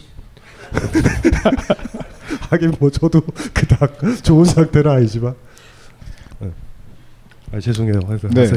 하긴 2.50 2.74
뭐 2.80 2.90
저도 2.90 3.22
그닥 3.54 3.98
좋은 4.24 4.46
상태는 4.46 4.92
아니지만. 4.92 5.36
네. 6.40 6.52
아 7.54 7.60
죄송해요. 7.60 8.00
하세요. 8.08 8.32
네. 8.32 8.50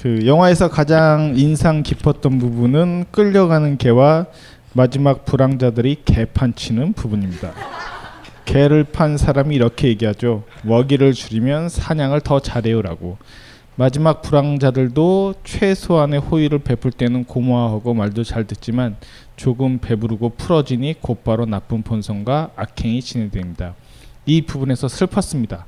그 0.00 0.26
영화에서 0.26 0.68
가장 0.68 1.34
인상 1.36 1.82
깊었던 1.82 2.38
부분은 2.38 3.06
끌려가는 3.10 3.78
개와 3.78 4.26
마지막 4.72 5.24
불황자들이 5.24 6.02
개판 6.04 6.54
치는 6.54 6.92
부분입니다. 6.92 7.52
개를 8.46 8.84
판 8.84 9.18
사람이 9.18 9.54
이렇게 9.54 9.88
얘기하죠. 9.88 10.44
먹이를 10.62 11.12
줄이면 11.12 11.68
사냥을 11.68 12.20
더 12.20 12.40
잘해요라고. 12.40 13.18
마지막 13.74 14.22
불황자들도 14.22 15.34
최소한의 15.44 16.20
호의를 16.20 16.60
베풀 16.60 16.92
때는 16.92 17.24
고마워하고 17.24 17.92
말도 17.92 18.24
잘 18.24 18.46
듣지만 18.46 18.96
조금 19.34 19.78
배부르고 19.78 20.30
풀어지니 20.30 20.94
곧바로 21.02 21.44
나쁜 21.44 21.82
본성과 21.82 22.52
악행이 22.56 23.02
진행됩니다. 23.02 23.74
이 24.24 24.42
부분에서 24.42 24.88
슬펐습니다. 24.88 25.66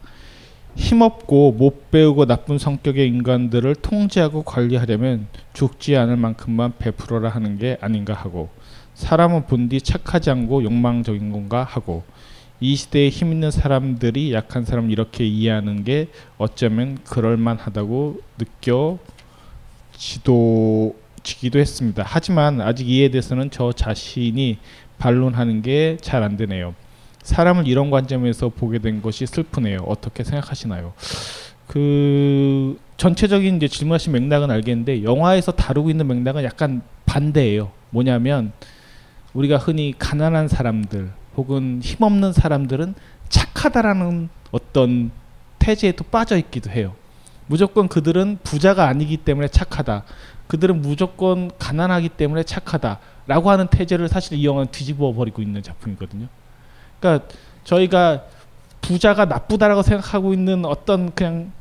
힘없고 0.77 1.53
못 1.59 1.91
배우고 1.91 2.27
나쁜 2.27 2.57
성격의 2.59 3.09
인간들을 3.09 3.75
통제하고 3.75 4.45
관리하려면 4.45 5.27
죽지 5.53 5.97
않을 5.97 6.17
만큼만 6.17 6.75
베풀어라 6.79 7.29
하는 7.29 7.59
게 7.59 7.77
아닌가 7.81 8.15
하고 8.15 8.49
사람은 8.95 9.47
본디 9.47 9.81
착하지 9.81 10.31
않고 10.31 10.63
욕망적인 10.63 11.33
건가 11.33 11.67
하고 11.69 12.05
이 12.61 12.75
시대에 12.75 13.09
힘 13.09 13.33
있는 13.33 13.51
사람들이 13.51 14.33
약한 14.33 14.65
사람을 14.65 14.91
이렇게 14.91 15.25
이해하는 15.25 15.85
게 15.85 16.09
어쩌면 16.39 16.99
그럴만하다고 17.05 18.21
느껴지도 18.39 18.99
했습니다. 21.55 22.03
하지만 22.07 22.61
아직 22.61 22.89
이에 22.89 23.11
대해서는 23.11 23.51
저 23.51 23.73
자신이 23.73 24.59
반론하는 24.99 25.63
게 25.63 25.97
잘 26.01 26.23
안 26.23 26.37
되네요. 26.37 26.75
사람을 27.23 27.69
이런 27.69 27.91
관점에서 27.91 28.49
보게 28.49 28.79
된 28.79 29.03
것이 29.03 29.27
슬프네요. 29.27 29.81
어떻게 29.87 30.25
생각하시나요? 30.25 30.95
그 31.67 32.79
전체적인 32.97 33.57
이제 33.57 33.69
질문하신 33.69 34.13
맥락은 34.13 34.51
알겠는데 34.51 35.05
영화에서 35.05 35.53
다루고 35.53 35.91
있는 35.91 36.07
맥락은 36.09 36.43
약간 36.43 36.83
반대예요. 37.07 37.71
뭐냐면 37.91 38.53
우리가 39.35 39.59
흔히 39.59 39.95
가난한 39.99 40.49
사람들 40.49 41.11
혹은 41.39 41.81
힘없는 41.81 42.33
사람들은 42.33 42.97
착하다라는 43.29 44.29
어떤 44.51 45.13
태제에 45.61 45.93
또 45.93 46.03
빠져 46.03 46.37
있기도 46.37 46.69
해요. 46.71 46.95
무조건 47.47 47.87
그들은 47.87 48.39
부자가 48.43 48.89
아니기 48.89 49.17
때문에 49.19 49.47
착하다. 49.47 50.03
그들은 50.49 50.83
무조건 50.83 51.51
가난하기 51.57 52.09
때문에 52.11 52.43
착하다라고 52.43 53.51
하는 53.51 53.69
태제를 53.69 54.09
사실 54.09 54.37
이 54.37 54.45
영화는 54.45 54.73
뒤집어 54.73 55.13
버리고 55.13 55.41
있는 55.41 55.63
작품이거든요. 55.63 56.27
그러니까 56.99 57.29
저희가 57.63 58.25
부자가 58.81 59.25
나쁘다라고 59.27 59.83
생각하고 59.83 60.35
있는 60.35 60.65
어떤 60.65 61.15
그냥 61.15 61.53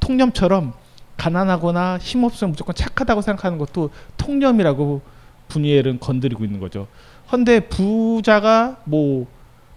통념처럼 0.00 0.72
가난하거나 1.18 1.98
힘없으면 1.98 2.52
무조건 2.52 2.74
착하다고 2.74 3.20
생각하는 3.20 3.58
것도 3.58 3.90
통념이라고 4.16 5.02
분이엘은 5.48 6.00
건드리고 6.00 6.44
있는 6.44 6.58
거죠. 6.58 6.86
헌데 7.30 7.60
부자가 7.60 8.78
뭐 8.84 9.26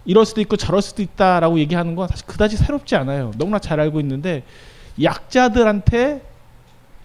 이럴 0.04 0.24
수도 0.24 0.40
있고 0.40 0.56
저럴 0.56 0.82
수도 0.82 1.02
있다라고 1.02 1.58
얘기하는 1.58 1.94
건 1.94 2.08
사실 2.08 2.26
그다지 2.26 2.56
새롭지 2.56 2.96
않아요. 2.96 3.32
너무나 3.36 3.58
잘 3.58 3.80
알고 3.80 4.00
있는데 4.00 4.44
약자들한테 5.02 6.22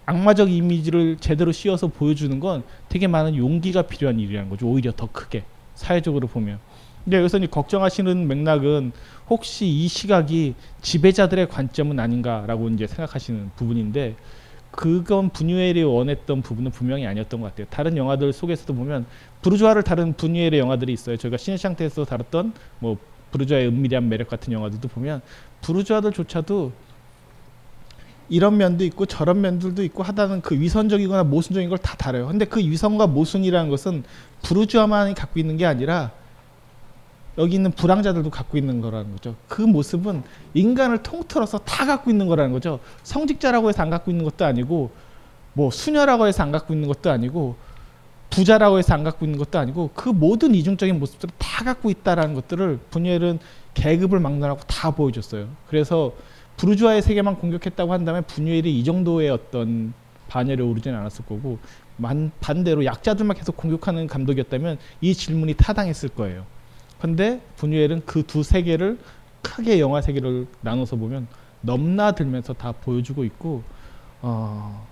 악마적 0.06 0.50
이미지를 0.50 1.16
제대로 1.18 1.50
씌워서 1.50 1.88
보여주는 1.88 2.38
건 2.38 2.62
되게 2.88 3.06
많은 3.08 3.36
용기가 3.36 3.82
필요한 3.82 4.20
일이라는 4.20 4.48
거죠. 4.48 4.66
오히려 4.66 4.92
더 4.92 5.08
크게 5.10 5.44
사회적으로 5.74 6.28
보면. 6.28 6.58
근데 7.04 7.18
여기서 7.18 7.38
이제 7.38 7.46
걱정하시는 7.46 8.26
맥락은 8.26 8.92
혹시 9.28 9.66
이 9.66 9.86
시각이 9.88 10.54
지배자들의 10.82 11.48
관점은 11.48 12.00
아닌가라고 12.00 12.68
이제 12.70 12.86
생각하시는 12.86 13.50
부분인데 13.56 14.16
그건 14.76 15.30
분유엘이 15.30 15.82
원했던 15.82 16.42
부분은 16.42 16.70
분명히 16.70 17.06
아니었던 17.06 17.40
것 17.40 17.48
같아요. 17.48 17.66
다른 17.70 17.96
영화들 17.96 18.32
속에서도 18.32 18.72
보면 18.74 19.06
부르주아를 19.42 19.82
다룬 19.82 20.12
분유엘의 20.12 20.58
영화들이 20.60 20.92
있어요. 20.92 21.16
저희가 21.16 21.38
신의 21.38 21.58
상태에서 21.58 22.04
다뤘던 22.04 22.52
뭐 22.78 22.98
부르주아의 23.32 23.68
은밀한 23.68 24.08
매력 24.08 24.28
같은 24.28 24.52
영화들도 24.52 24.86
보면 24.88 25.22
부르주아들조차도 25.62 26.72
이런 28.28 28.56
면도 28.56 28.84
있고 28.84 29.06
저런 29.06 29.40
면들도 29.40 29.82
있고 29.84 30.02
하다는 30.02 30.42
그 30.42 30.58
위선적이거나 30.58 31.24
모순적인 31.24 31.68
걸 31.70 31.78
다 31.78 31.96
다뤄요. 31.96 32.26
근데 32.26 32.44
그 32.44 32.60
위선과 32.60 33.06
모순이라는 33.06 33.70
것은 33.70 34.04
부르주아만이 34.42 35.14
갖고 35.14 35.40
있는 35.40 35.56
게 35.56 35.64
아니라 35.64 36.10
여기 37.38 37.56
있는 37.56 37.70
불황자들도 37.70 38.30
갖고 38.30 38.56
있는 38.56 38.80
거라는 38.80 39.12
거죠. 39.12 39.34
그 39.48 39.62
모습은 39.62 40.22
인간을 40.54 41.02
통틀어서 41.02 41.58
다 41.58 41.84
갖고 41.84 42.10
있는 42.10 42.26
거라는 42.26 42.52
거죠. 42.52 42.80
성직자라고 43.02 43.68
해서 43.68 43.82
안 43.82 43.90
갖고 43.90 44.10
있는 44.10 44.24
것도 44.24 44.44
아니고 44.44 44.90
뭐 45.52 45.70
수녀라고 45.70 46.26
해서 46.26 46.42
안 46.42 46.52
갖고 46.52 46.74
있는 46.74 46.88
것도 46.88 47.10
아니고 47.10 47.56
부자라고 48.30 48.78
해서 48.78 48.94
안 48.94 49.04
갖고 49.04 49.24
있는 49.24 49.38
것도 49.38 49.58
아니고 49.58 49.90
그 49.94 50.08
모든 50.08 50.54
이중적인 50.54 50.98
모습들을 50.98 51.34
다 51.38 51.64
갖고 51.64 51.90
있다라는 51.90 52.34
것들을 52.34 52.78
분열은 52.90 53.38
계급을 53.74 54.20
막론하고 54.20 54.60
다 54.66 54.90
보여줬어요. 54.90 55.48
그래서 55.68 56.12
부르주아의 56.56 57.02
세계만 57.02 57.36
공격했다고 57.36 57.92
한다면 57.92 58.24
분유엘이 58.26 58.78
이 58.78 58.84
정도의 58.84 59.30
어떤 59.30 59.92
반열에 60.28 60.62
오르지는 60.62 60.98
않았을 60.98 61.24
거고 61.26 61.58
만, 61.96 62.30
반대로 62.40 62.84
약자들만 62.84 63.36
계속 63.36 63.56
공격하는 63.56 64.06
감독이었다면 64.06 64.78
이 65.00 65.14
질문이 65.14 65.54
타당했을 65.54 66.10
거예요. 66.10 66.44
근데 67.00 67.40
분유엘은 67.56 68.06
그 68.06 68.22
두 68.22 68.42
세계를 68.42 68.98
크게 69.42 69.80
영화 69.80 70.00
세계를 70.00 70.46
나눠서 70.60 70.96
보면 70.96 71.28
넘나들면서 71.60 72.54
다 72.54 72.72
보여주고 72.72 73.24
있고 73.24 73.62
어, 74.22 74.86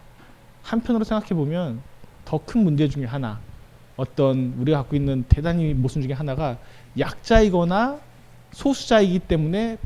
한편으로 0.62 1.04
생각해 1.04 1.34
보면 1.34 1.80
더 2.24 2.38
큰 2.38 2.62
문제 2.64 2.88
중에 2.88 3.04
하나 3.04 3.40
어떤 3.96 4.54
우리가 4.58 4.78
갖고 4.78 4.96
있는 4.96 5.24
대단히 5.28 5.74
모순 5.74 6.02
중에 6.02 6.12
하나가 6.12 6.58
약자이거나 6.98 8.00
소수자이기 8.52 9.20
때문에 9.20 9.78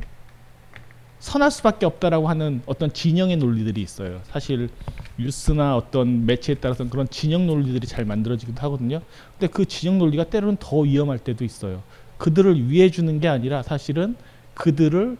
선할 1.19 1.51
수밖에 1.51 1.85
없다라고 1.85 2.29
하는 2.29 2.61
어떤 2.65 2.93
진영의 2.93 3.37
논리들이 3.37 3.81
있어요. 3.81 4.21
사실 4.23 4.69
뉴스나 5.17 5.75
어떤 5.75 6.25
매체에 6.25 6.55
따라서는 6.55 6.89
그런 6.89 7.09
진영 7.09 7.45
논리들이 7.45 7.85
잘 7.87 8.05
만들어지기도 8.05 8.61
하거든요. 8.61 9.01
근데 9.37 9.51
그 9.51 9.65
진영 9.65 9.99
논리가 9.99 10.23
때로는 10.25 10.57
더 10.61 10.77
위험할 10.79 11.19
때도 11.19 11.43
있어요. 11.43 11.83
그들을 12.19 12.69
위해 12.69 12.91
주는 12.91 13.19
게 13.19 13.27
아니라 13.27 13.63
사실은 13.63 14.15
그들을 14.53 15.17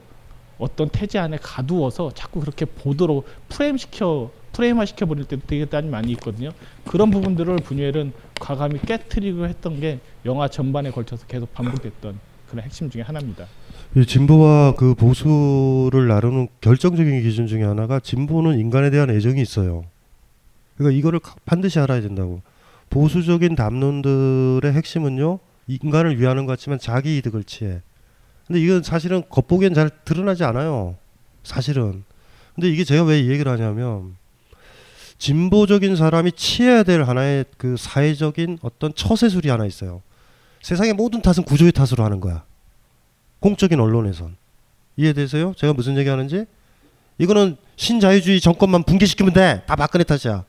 어떤 0.59 0.89
태제 0.89 1.17
안에 1.17 1.37
가두어서 1.41 2.11
자꾸 2.13 2.41
그렇게 2.41 2.65
보도록 2.65 3.25
프레임시켜 3.47 4.29
프레임화 4.51 4.85
시켜버릴 4.85 5.25
때도 5.25 5.41
되게 5.47 5.65
많이 5.81 6.11
있거든요. 6.11 6.51
그런 6.85 7.09
부분들을 7.11 7.55
분유엘은 7.57 8.13
과감히 8.39 8.79
깨트리고 8.81 9.47
했던 9.47 9.79
게 9.79 9.99
영화 10.25 10.47
전반에 10.47 10.91
걸쳐서 10.91 11.25
계속 11.27 11.53
반복됐던 11.53 12.19
그런 12.49 12.65
핵심 12.65 12.89
중에 12.89 13.01
하나입니다. 13.01 13.45
이 13.95 14.05
진보와 14.05 14.75
그 14.75 14.95
보수를 14.95 16.07
나누는 16.07 16.49
결정적인 16.61 17.21
기준 17.21 17.47
중에 17.47 17.63
하나가 17.63 17.99
진보는 17.99 18.59
인간에 18.59 18.89
대한 18.89 19.09
애정이 19.09 19.41
있어요. 19.41 19.85
그러니까 20.77 20.97
이거를 20.97 21.19
반드시 21.45 21.79
알아야 21.79 22.01
된다고. 22.01 22.41
보수적인 22.89 23.55
담론들의 23.55 24.73
핵심은요. 24.73 25.39
인간을 25.75 26.19
위하는 26.19 26.45
것 26.45 26.53
같지만 26.53 26.79
자기 26.79 27.17
이득을 27.17 27.43
취해. 27.43 27.81
근데 28.47 28.59
이건 28.61 28.81
사실은 28.81 29.23
겉보기엔 29.29 29.73
잘 29.75 29.89
드러나지 30.03 30.43
않아요. 30.43 30.97
사실은. 31.43 32.03
근데 32.55 32.69
이게 32.69 32.83
제가 32.83 33.03
왜 33.03 33.21
이 33.21 33.29
얘기를 33.29 33.51
하냐면 33.51 34.15
진보적인 35.19 35.95
사람이 35.95 36.31
취해야 36.31 36.83
될 36.83 37.03
하나의 37.03 37.45
그 37.57 37.75
사회적인 37.77 38.59
어떤 38.61 38.93
처세술이 38.93 39.49
하나 39.49 39.65
있어요. 39.65 40.01
세상의 40.61 40.93
모든 40.93 41.21
탓은 41.21 41.43
구조의 41.43 41.71
탓으로 41.71 42.03
하는 42.03 42.19
거야. 42.19 42.43
공적인 43.39 43.79
언론에선. 43.79 44.35
이해되세요? 44.97 45.53
제가 45.55 45.73
무슨 45.73 45.97
얘기 45.97 46.09
하는지? 46.09 46.45
이거는 47.17 47.57
신자유주의 47.75 48.41
정권만 48.41 48.83
붕괴시키면 48.83 49.33
돼. 49.33 49.63
다 49.65 49.75
박근혜 49.75 50.03
탓이야. 50.03 50.43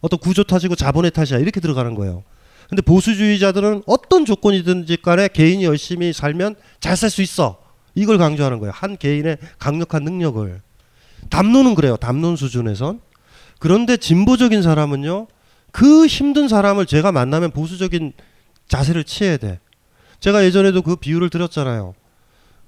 어떤 0.00 0.18
구조 0.20 0.44
탓이고 0.44 0.74
자본의 0.74 1.12
탓이야. 1.12 1.38
이렇게 1.38 1.60
들어가는 1.60 1.94
거예요. 1.94 2.24
근데 2.72 2.80
보수주의자들은 2.80 3.82
어떤 3.84 4.24
조건이든지 4.24 4.96
간에 5.02 5.28
개인이 5.28 5.62
열심히 5.62 6.14
살면 6.14 6.54
잘 6.80 6.96
살 6.96 7.10
수 7.10 7.20
있어. 7.20 7.62
이걸 7.94 8.16
강조하는 8.16 8.60
거예요. 8.60 8.72
한 8.74 8.96
개인의 8.96 9.36
강력한 9.58 10.04
능력을. 10.04 10.58
담론은 11.28 11.74
그래요. 11.74 11.98
담론 11.98 12.34
수준에선. 12.34 13.02
그런데 13.58 13.98
진보적인 13.98 14.62
사람은요. 14.62 15.26
그 15.70 16.06
힘든 16.06 16.48
사람을 16.48 16.86
제가 16.86 17.12
만나면 17.12 17.50
보수적인 17.50 18.14
자세를 18.68 19.04
취해야 19.04 19.36
돼. 19.36 19.60
제가 20.20 20.42
예전에도 20.42 20.80
그 20.80 20.96
비유를 20.96 21.28
드렸잖아요. 21.28 21.92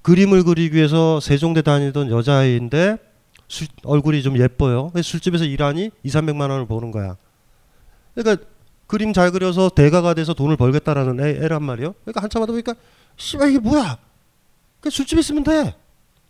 그림을 0.02 0.44
그리기 0.44 0.76
위해서 0.76 1.18
세종대 1.18 1.62
다니던 1.62 2.10
여자아이인데 2.10 2.98
술, 3.48 3.68
얼굴이 3.84 4.22
좀 4.22 4.36
예뻐요. 4.36 4.92
술집에서 5.02 5.46
일하니 5.46 5.92
2, 6.02 6.08
300만 6.10 6.50
원을 6.50 6.66
버는 6.66 6.90
거야. 6.90 7.16
그러니까 8.14 8.44
그림 8.94 9.12
잘 9.12 9.32
그려서 9.32 9.70
대가가 9.70 10.14
돼서 10.14 10.34
돈을 10.34 10.56
벌겠다라는 10.56 11.18
애, 11.18 11.48
란 11.48 11.64
말이에요. 11.64 11.94
그러니까 12.04 12.22
한참 12.22 12.42
하다 12.42 12.52
보니까 12.52 12.74
씨발 13.16 13.50
이게 13.50 13.58
뭐야? 13.58 13.98
그 14.80 14.88
술집에 14.88 15.18
있으면 15.18 15.42
돼. 15.42 15.74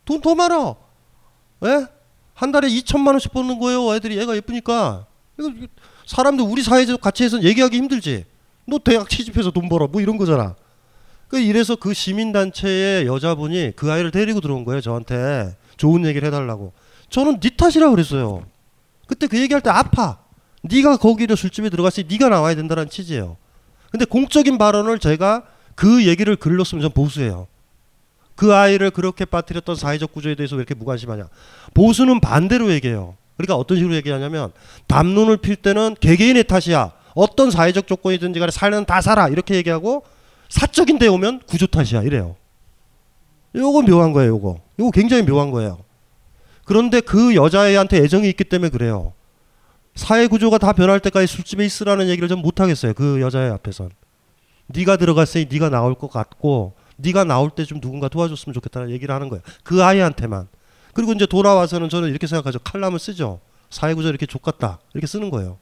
돈 0.07 0.23
더 0.23 0.35
많아. 0.35 0.75
예? 1.67 1.87
한 2.33 2.53
달에 2.53 2.69
2천만 2.69 3.09
원씩 3.09 3.35
버는 3.35 3.59
거예요. 3.59 3.95
애들이 3.95 4.17
얘가 4.17 4.35
예쁘니까. 4.35 5.05
이거 5.39 5.53
사람들 6.07 6.43
우리 6.47 6.63
사회적 6.63 7.03
가치에서 7.03 7.43
얘기하기 7.43 7.77
힘들지. 7.77 8.25
너 8.67 8.79
대학 8.79 9.11
취직해서 9.11 9.51
돈 9.51 9.69
벌어. 9.69 9.87
뭐 9.87 10.01
이런 10.01 10.17
거잖아. 10.17 10.55
그 11.29 11.39
이래서 11.39 11.77
그 11.77 11.93
시민단체의 11.93 13.07
여자분이 13.07 13.73
그 13.77 13.93
아이를 13.93 14.11
데리고 14.11 14.41
들어온 14.41 14.65
거예요. 14.65 14.81
저한테 14.81 15.55
좋은 15.77 16.07
얘기를 16.07 16.27
해달라고. 16.27 16.73
저는 17.11 17.41
네 17.41 17.51
탓이라 17.51 17.91
그랬어요. 17.91 18.47
그때 19.07 19.27
그 19.27 19.39
얘기할 19.39 19.61
때 19.61 19.69
아파. 19.69 20.24
네가 20.65 20.97
거기를 20.97 21.37
술집에 21.37 21.69
들어갔으니 21.71 22.07
네가 22.11 22.29
나와야 22.29 22.55
된다는 22.55 22.89
취지예요. 22.89 23.37
근데 23.91 24.05
공적인 24.05 24.59
발언을 24.59 24.99
제가 24.99 25.45
그 25.75 26.07
얘기를 26.07 26.37
글로 26.37 26.65
쓰면 26.65 26.83
전 26.83 26.91
보수예요. 26.91 27.47
그 28.35 28.55
아이를 28.55 28.91
그렇게 28.91 29.25
빠뜨렸던 29.25 29.77
사회적 29.77 30.13
구조에 30.13 30.35
대해서 30.35 30.57
왜 30.57 30.61
이렇게 30.61 30.75
무관심하냐. 30.75 31.29
보수는 31.75 32.21
반대로 32.21 32.73
얘기해요. 32.73 33.17
그러니까 33.37 33.57
어떤 33.57 33.77
식으로 33.77 33.95
얘기하냐면 33.97 34.53
담론을 34.87 35.37
필 35.37 35.57
때는 35.57 35.97
개개인의 36.01 36.45
탓이야. 36.45 36.93
어떤 37.15 37.51
사회적 37.51 37.87
조건이든지 37.87 38.41
간에 38.41 38.51
살면 38.51 38.87
다 38.87 39.01
살아. 39.01 39.29
이렇게 39.29 39.55
얘기하고 39.55 40.05
사적인 40.49 40.99
데 40.99 41.07
오면 41.07 41.43
구조 41.47 41.67
탓이야. 41.67 42.03
이래요. 42.03 42.37
요거 43.55 43.83
묘한 43.83 44.13
거예요. 44.13 44.31
요거. 44.33 44.61
요거 44.81 44.91
굉장히 44.91 45.23
묘한 45.23 45.51
거예요. 45.51 45.79
그런데 46.65 47.01
그 47.01 47.35
여자애한테 47.35 47.99
애정이 47.99 48.29
있기 48.31 48.45
때문에 48.45 48.71
그래요. 48.71 49.13
사회 49.95 50.27
구조가 50.27 50.59
다 50.59 50.73
변할 50.73 51.01
때까지 51.01 51.27
술집에 51.27 51.65
있으라는 51.65 52.09
얘기를 52.09 52.29
좀 52.29 52.41
못하겠어요. 52.43 52.95
그 52.95 53.21
여자애 53.21 53.49
앞에선. 53.51 53.91
네가 54.67 54.97
들어갔으니 54.97 55.47
네가 55.51 55.69
나올 55.71 55.95
것 55.95 56.11
같고 56.11 56.75
네가 56.97 57.25
나올 57.25 57.51
때 57.51 57.65
좀 57.65 57.81
누군가 57.81 58.09
도와줬으면 58.09 58.55
좋겠다는 58.55 58.91
얘기를 58.91 59.15
하는 59.15 59.29
거예요. 59.29 59.43
그 59.63 59.83
아이한테만. 59.85 60.49
그리고 60.95 61.13
이제 61.13 61.27
돌아와서는 61.27 61.89
저는 61.89 62.09
이렇게 62.09 62.27
생각하죠. 62.27 62.61
칼럼을 62.61 62.99
쓰죠. 62.99 63.41
사회 63.71 63.95
구조 63.95 64.09
이렇게 64.09 64.27
족같다. 64.27 64.79
이렇게 64.95 65.07
쓰는 65.07 65.31
거예요. 65.31 65.59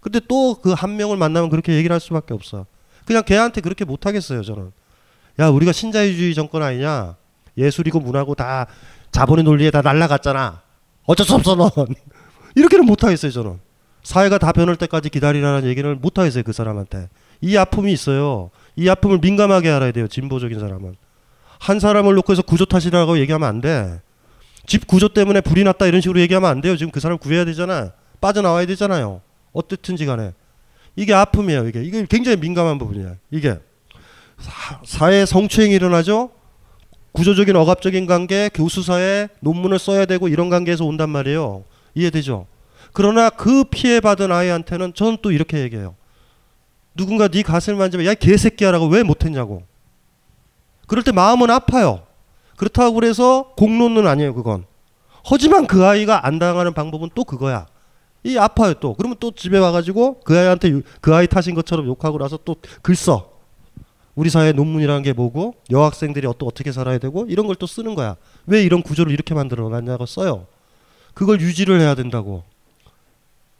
근데 0.00 0.20
또 0.20 0.54
그 0.60 0.74
한 0.74 0.96
명을 0.96 1.16
만나면 1.16 1.48
그렇게 1.50 1.72
얘기를 1.74 1.92
할 1.94 2.00
수밖에 2.00 2.34
없어. 2.34 2.66
그냥 3.06 3.22
걔한테 3.24 3.60
그렇게 3.60 3.84
못 3.84 4.06
하겠어요, 4.06 4.42
저는. 4.42 4.72
야, 5.40 5.48
우리가 5.48 5.72
신자유주의 5.72 6.34
정권 6.34 6.62
아니냐? 6.62 7.16
예술이고 7.56 8.00
문화고 8.00 8.34
다 8.34 8.66
자본의 9.12 9.44
논리에 9.44 9.70
다 9.70 9.80
날라갔잖아. 9.82 10.62
어쩔 11.06 11.24
수 11.26 11.34
없어, 11.34 11.54
넌. 11.54 11.70
이렇게는 12.56 12.84
못 12.86 13.02
하겠어요, 13.04 13.30
저는. 13.30 13.60
사회가 14.04 14.38
다 14.38 14.52
변할 14.52 14.76
때까지 14.76 15.08
기다리라는 15.08 15.68
얘기를 15.68 15.96
못 15.96 16.18
하겠어요, 16.18 16.44
그 16.44 16.52
사람한테. 16.52 17.08
이 17.40 17.56
아픔이 17.56 17.92
있어요. 17.92 18.50
이 18.76 18.88
아픔을 18.88 19.18
민감하게 19.18 19.70
알아야 19.70 19.90
돼요, 19.90 20.06
진보적인 20.06 20.60
사람은. 20.60 20.94
한 21.58 21.80
사람을 21.80 22.14
놓고 22.14 22.32
해서 22.32 22.42
구조 22.42 22.66
탓이라고 22.66 23.18
얘기하면 23.18 23.48
안 23.48 23.60
돼. 23.60 24.00
집 24.66 24.86
구조 24.86 25.08
때문에 25.08 25.40
불이 25.40 25.64
났다 25.64 25.86
이런 25.86 26.00
식으로 26.00 26.20
얘기하면 26.20 26.48
안 26.48 26.60
돼요. 26.60 26.76
지금 26.76 26.92
그 26.92 27.00
사람 27.00 27.18
구해야 27.18 27.44
되잖아. 27.44 27.92
빠져나와야 28.20 28.66
되잖아요. 28.66 29.22
어떻든지 29.52 30.06
간에. 30.06 30.32
이게 30.96 31.12
아픔이에요. 31.14 31.66
이게 31.68 31.82
이게 31.82 32.06
굉장히 32.08 32.36
민감한 32.36 32.78
부분이야. 32.78 33.16
이게 33.30 33.58
사, 34.84 35.10
회 35.10 35.24
성추행이 35.26 35.74
일어나죠. 35.74 36.30
구조적인 37.12 37.54
억압적인 37.56 38.06
관계, 38.06 38.50
교수사에 38.52 39.28
논문을 39.40 39.78
써야 39.78 40.04
되고 40.04 40.28
이런 40.28 40.50
관계에서 40.50 40.84
온단 40.84 41.10
말이에요. 41.10 41.64
이해되죠? 41.94 42.46
그러나 42.94 43.28
그 43.28 43.64
피해 43.64 44.00
받은 44.00 44.32
아이한테는 44.32 44.94
저는 44.94 45.18
또 45.20 45.30
이렇게 45.32 45.58
얘기해요. 45.58 45.94
누군가 46.94 47.28
네 47.28 47.42
가슴을 47.42 47.76
만지면 47.78 48.06
야 48.06 48.14
개새끼야라고 48.14 48.86
왜 48.86 49.02
못했냐고. 49.02 49.64
그럴 50.86 51.02
때 51.04 51.12
마음은 51.12 51.50
아파요. 51.50 52.06
그렇다고 52.56 52.94
그래서 52.94 53.52
공론은 53.56 54.06
아니에요. 54.06 54.32
그건. 54.32 54.64
하지만 55.24 55.66
그 55.66 55.84
아이가 55.84 56.26
안 56.26 56.38
당하는 56.38 56.72
방법은 56.72 57.10
또 57.14 57.24
그거야. 57.24 57.66
이 58.22 58.38
아파요 58.38 58.74
또. 58.74 58.94
그러면 58.94 59.16
또 59.20 59.32
집에 59.32 59.58
와가지고 59.58 60.20
그 60.20 60.38
아이한테 60.38 60.80
그 61.00 61.14
아이 61.14 61.26
탓인 61.26 61.54
것처럼 61.54 61.86
욕하고 61.86 62.18
나서 62.18 62.38
또 62.38 62.56
글 62.80 62.94
써. 62.94 63.32
우리 64.14 64.30
사회 64.30 64.52
논문이라는 64.52 65.02
게 65.02 65.12
뭐고 65.12 65.56
여학생들이 65.72 66.28
또 66.38 66.46
어떻게 66.46 66.70
살아야 66.70 66.98
되고 66.98 67.26
이런 67.28 67.48
걸 67.48 67.56
또 67.56 67.66
쓰는 67.66 67.96
거야. 67.96 68.14
왜 68.46 68.62
이런 68.62 68.82
구조를 68.82 69.10
이렇게 69.12 69.34
만들어 69.34 69.68
놨냐고 69.68 70.06
써요. 70.06 70.46
그걸 71.14 71.40
유지를 71.40 71.80
해야 71.80 71.96
된다고. 71.96 72.44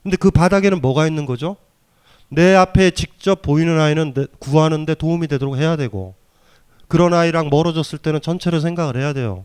근데 0.04 0.16
그 0.16 0.30
바닥에는 0.30 0.80
뭐가 0.80 1.06
있는 1.08 1.26
거죠? 1.26 1.56
내 2.28 2.54
앞에 2.54 2.90
직접 2.92 3.42
보이는 3.42 3.80
아이는 3.80 4.14
구하는데 4.38 4.94
도움이 4.94 5.26
되도록 5.26 5.56
해야 5.56 5.76
되고 5.76 6.14
그런 6.88 7.12
아이랑 7.14 7.48
멀어졌을 7.50 7.98
때는 7.98 8.20
전체를 8.20 8.60
생각을 8.60 8.96
해야 8.96 9.12
돼요. 9.12 9.44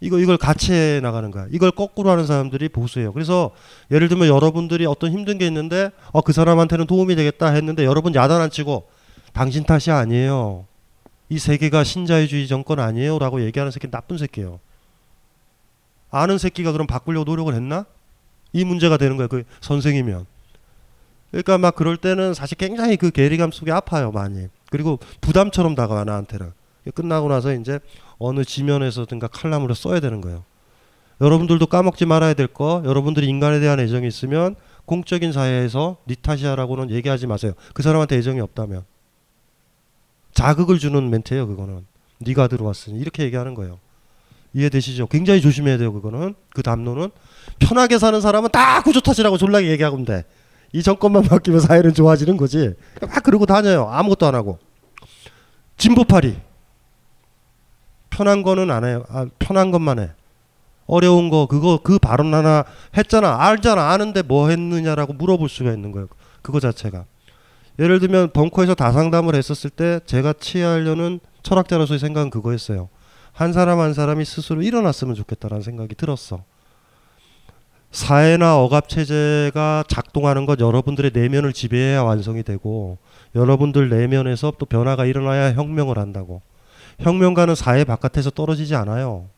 이거 0.00 0.18
이걸 0.18 0.36
같이 0.36 0.72
해 0.72 1.00
나가는 1.00 1.30
거야. 1.30 1.46
이걸 1.50 1.70
거꾸로 1.70 2.10
하는 2.10 2.26
사람들이 2.26 2.68
보수예요. 2.68 3.12
그래서 3.12 3.52
예를 3.90 4.08
들면 4.08 4.28
여러분들이 4.28 4.84
어떤 4.84 5.10
힘든 5.12 5.38
게 5.38 5.46
있는데 5.46 5.90
어 6.12 6.20
그 6.20 6.32
사람한테는 6.32 6.86
도움이 6.86 7.14
되겠다 7.16 7.48
했는데 7.50 7.84
여러분 7.84 8.14
야단 8.14 8.40
안 8.40 8.50
치고 8.50 8.88
당신 9.32 9.64
탓이 9.64 9.90
아니에요. 9.90 10.66
이 11.30 11.38
세계가 11.38 11.84
신자유주의 11.84 12.46
정권 12.46 12.78
아니에요라고 12.80 13.42
얘기하는 13.44 13.70
새끼 13.70 13.90
나쁜 13.90 14.18
새끼예요. 14.18 14.60
아는 16.10 16.36
새끼가 16.36 16.72
그럼 16.72 16.86
바꾸려고 16.86 17.24
노력을 17.24 17.54
했나? 17.54 17.86
이 18.52 18.64
문제가 18.64 18.96
되는 18.96 19.16
거야. 19.16 19.26
그 19.26 19.44
선생이면. 19.60 20.26
그러니까 21.30 21.58
막 21.58 21.74
그럴 21.74 21.96
때는 21.96 22.34
사실 22.34 22.58
굉장히 22.58 22.96
그 22.96 23.10
괴리감 23.10 23.52
속에 23.52 23.72
아파요, 23.72 24.12
많이. 24.12 24.48
그리고 24.70 24.98
부담처럼 25.20 25.74
다가와 25.74 26.04
나한테는. 26.04 26.52
끝나고 26.94 27.28
나서 27.28 27.54
이제 27.54 27.78
어느 28.18 28.44
지면에서든가 28.44 29.28
칼럼으로 29.28 29.74
써야 29.74 30.00
되는 30.00 30.20
거예요. 30.20 30.44
여러분들도 31.20 31.66
까먹지 31.66 32.04
말아야 32.04 32.34
될 32.34 32.48
거, 32.48 32.82
여러분들이 32.84 33.28
인간에 33.28 33.60
대한 33.60 33.78
애정이 33.78 34.06
있으면 34.08 34.56
공적인 34.84 35.32
사회에서 35.32 35.98
니타시아라고는 36.08 36.90
얘기하지 36.90 37.28
마세요. 37.28 37.52
그 37.72 37.82
사람한테 37.82 38.16
애정이 38.16 38.40
없다면 38.40 38.84
자극을 40.32 40.78
주는 40.78 41.08
멘트예요. 41.08 41.46
그거는 41.46 41.86
네가 42.18 42.48
들어왔으니 42.48 42.98
이렇게 42.98 43.22
얘기하는 43.22 43.54
거예요. 43.54 43.78
이해되시죠? 44.54 45.06
굉장히 45.06 45.40
조심해야 45.40 45.78
돼요. 45.78 45.92
그거는 45.92 46.34
그 46.50 46.62
담론은 46.62 47.10
편하게 47.58 47.98
사는 47.98 48.20
사람은 48.20 48.50
다 48.50 48.82
구조 48.82 49.00
탓이라고 49.00 49.38
졸라게 49.38 49.68
얘기하면 49.70 50.04
돼. 50.04 50.24
이 50.72 50.82
정권만 50.82 51.22
바뀌면 51.28 51.60
사회는 51.60 51.94
좋아지는 51.94 52.36
거지. 52.36 52.74
막 53.00 53.22
그러고 53.22 53.46
다녀요. 53.46 53.88
아무것도 53.90 54.26
안 54.26 54.34
하고. 54.34 54.58
진보파리. 55.76 56.36
편한 58.10 58.42
거는 58.42 58.70
안 58.70 58.84
해요. 58.84 59.04
아, 59.08 59.26
편한 59.38 59.70
것만 59.70 59.98
해. 59.98 60.10
어려운 60.86 61.30
거 61.30 61.46
그거 61.46 61.80
그 61.82 61.98
발언 61.98 62.34
하나 62.34 62.64
했잖아. 62.96 63.36
알잖아. 63.40 63.90
아는데 63.90 64.20
뭐 64.20 64.48
했느냐라고 64.50 65.14
물어볼 65.14 65.48
수가 65.48 65.72
있는 65.72 65.92
거예요. 65.92 66.08
그거 66.42 66.60
자체가. 66.60 67.06
예를 67.78 68.00
들면 68.00 68.32
벙커에서 68.32 68.74
다상담을 68.74 69.34
했었을 69.34 69.70
때 69.70 70.00
제가 70.04 70.34
취하려는 70.38 71.20
철학자로서의 71.42 71.98
생각은 71.98 72.28
그거였어요. 72.28 72.90
한 73.32 73.52
사람 73.52 73.80
한 73.80 73.94
사람이 73.94 74.24
스스로 74.24 74.62
일어났으면 74.62 75.14
좋겠다라는 75.14 75.62
생각이 75.62 75.94
들었어. 75.94 76.44
사회나 77.90 78.58
억압 78.58 78.88
체제가 78.88 79.84
작동하는 79.86 80.46
것 80.46 80.58
여러분들의 80.58 81.10
내면을 81.14 81.52
지배해야 81.52 82.02
완성이 82.02 82.42
되고 82.42 82.96
여러분들 83.34 83.90
내면에서 83.90 84.52
또 84.58 84.64
변화가 84.64 85.04
일어나야 85.04 85.52
혁명을 85.52 85.98
한다고. 85.98 86.40
혁명가는 87.00 87.54
사회 87.54 87.84
바깥에서 87.84 88.30
떨어지지 88.30 88.74
않아요. 88.76 89.28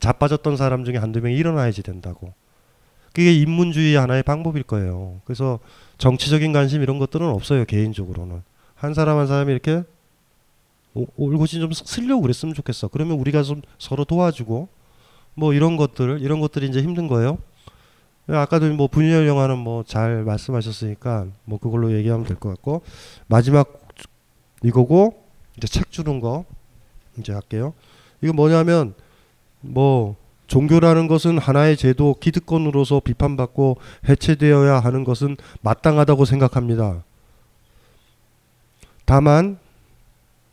자빠졌던 0.00 0.56
사람 0.56 0.84
중에 0.84 0.96
한두 0.96 1.20
명이 1.20 1.36
일어나야지 1.36 1.82
된다고. 1.82 2.32
그게 3.12 3.34
인문주의 3.34 3.96
하나의 3.96 4.22
방법일 4.22 4.62
거예요. 4.62 5.20
그래서 5.24 5.58
정치적인 5.96 6.52
관심 6.52 6.82
이런 6.82 6.98
것들은 6.98 7.26
없어요. 7.26 7.64
개인적으로는. 7.64 8.42
한 8.74 8.94
사람 8.94 9.18
한 9.18 9.26
사람이 9.26 9.50
이렇게 9.50 9.82
올곧이 10.94 11.48
좀 11.48 11.72
쓰려고 11.72 12.22
그랬으면 12.22 12.54
좋겠어. 12.54 12.88
그러면 12.88 13.18
우리가 13.18 13.42
좀 13.42 13.62
서로 13.78 14.04
도와주고 14.04 14.68
뭐 15.34 15.54
이런 15.54 15.76
것들 15.76 16.20
이런 16.20 16.40
것들이 16.40 16.68
이제 16.68 16.82
힘든 16.82 17.06
거예요. 17.08 17.38
아까도 18.26 18.66
뭐 18.74 18.88
분열 18.88 19.26
영화는 19.26 19.58
뭐 19.58 19.82
잘 19.84 20.22
말씀하셨으니까 20.24 21.26
뭐 21.44 21.58
그걸로 21.58 21.92
얘기하면 21.92 22.26
될 22.26 22.36
것 22.36 22.50
같고 22.50 22.82
마지막 23.26 23.80
이거고 24.62 25.24
이제 25.56 25.66
책 25.66 25.90
주는 25.90 26.20
거 26.20 26.44
이제 27.18 27.32
할게요. 27.32 27.72
이거 28.20 28.32
뭐냐면 28.32 28.94
뭐 29.60 30.16
종교라는 30.48 31.08
것은 31.08 31.38
하나의 31.38 31.76
제도 31.76 32.14
기득권으로서 32.20 33.00
비판받고 33.00 33.78
해체되어야 34.08 34.80
하는 34.80 35.04
것은 35.04 35.36
마땅하다고 35.60 36.24
생각합니다. 36.24 37.04
다만 39.04 39.58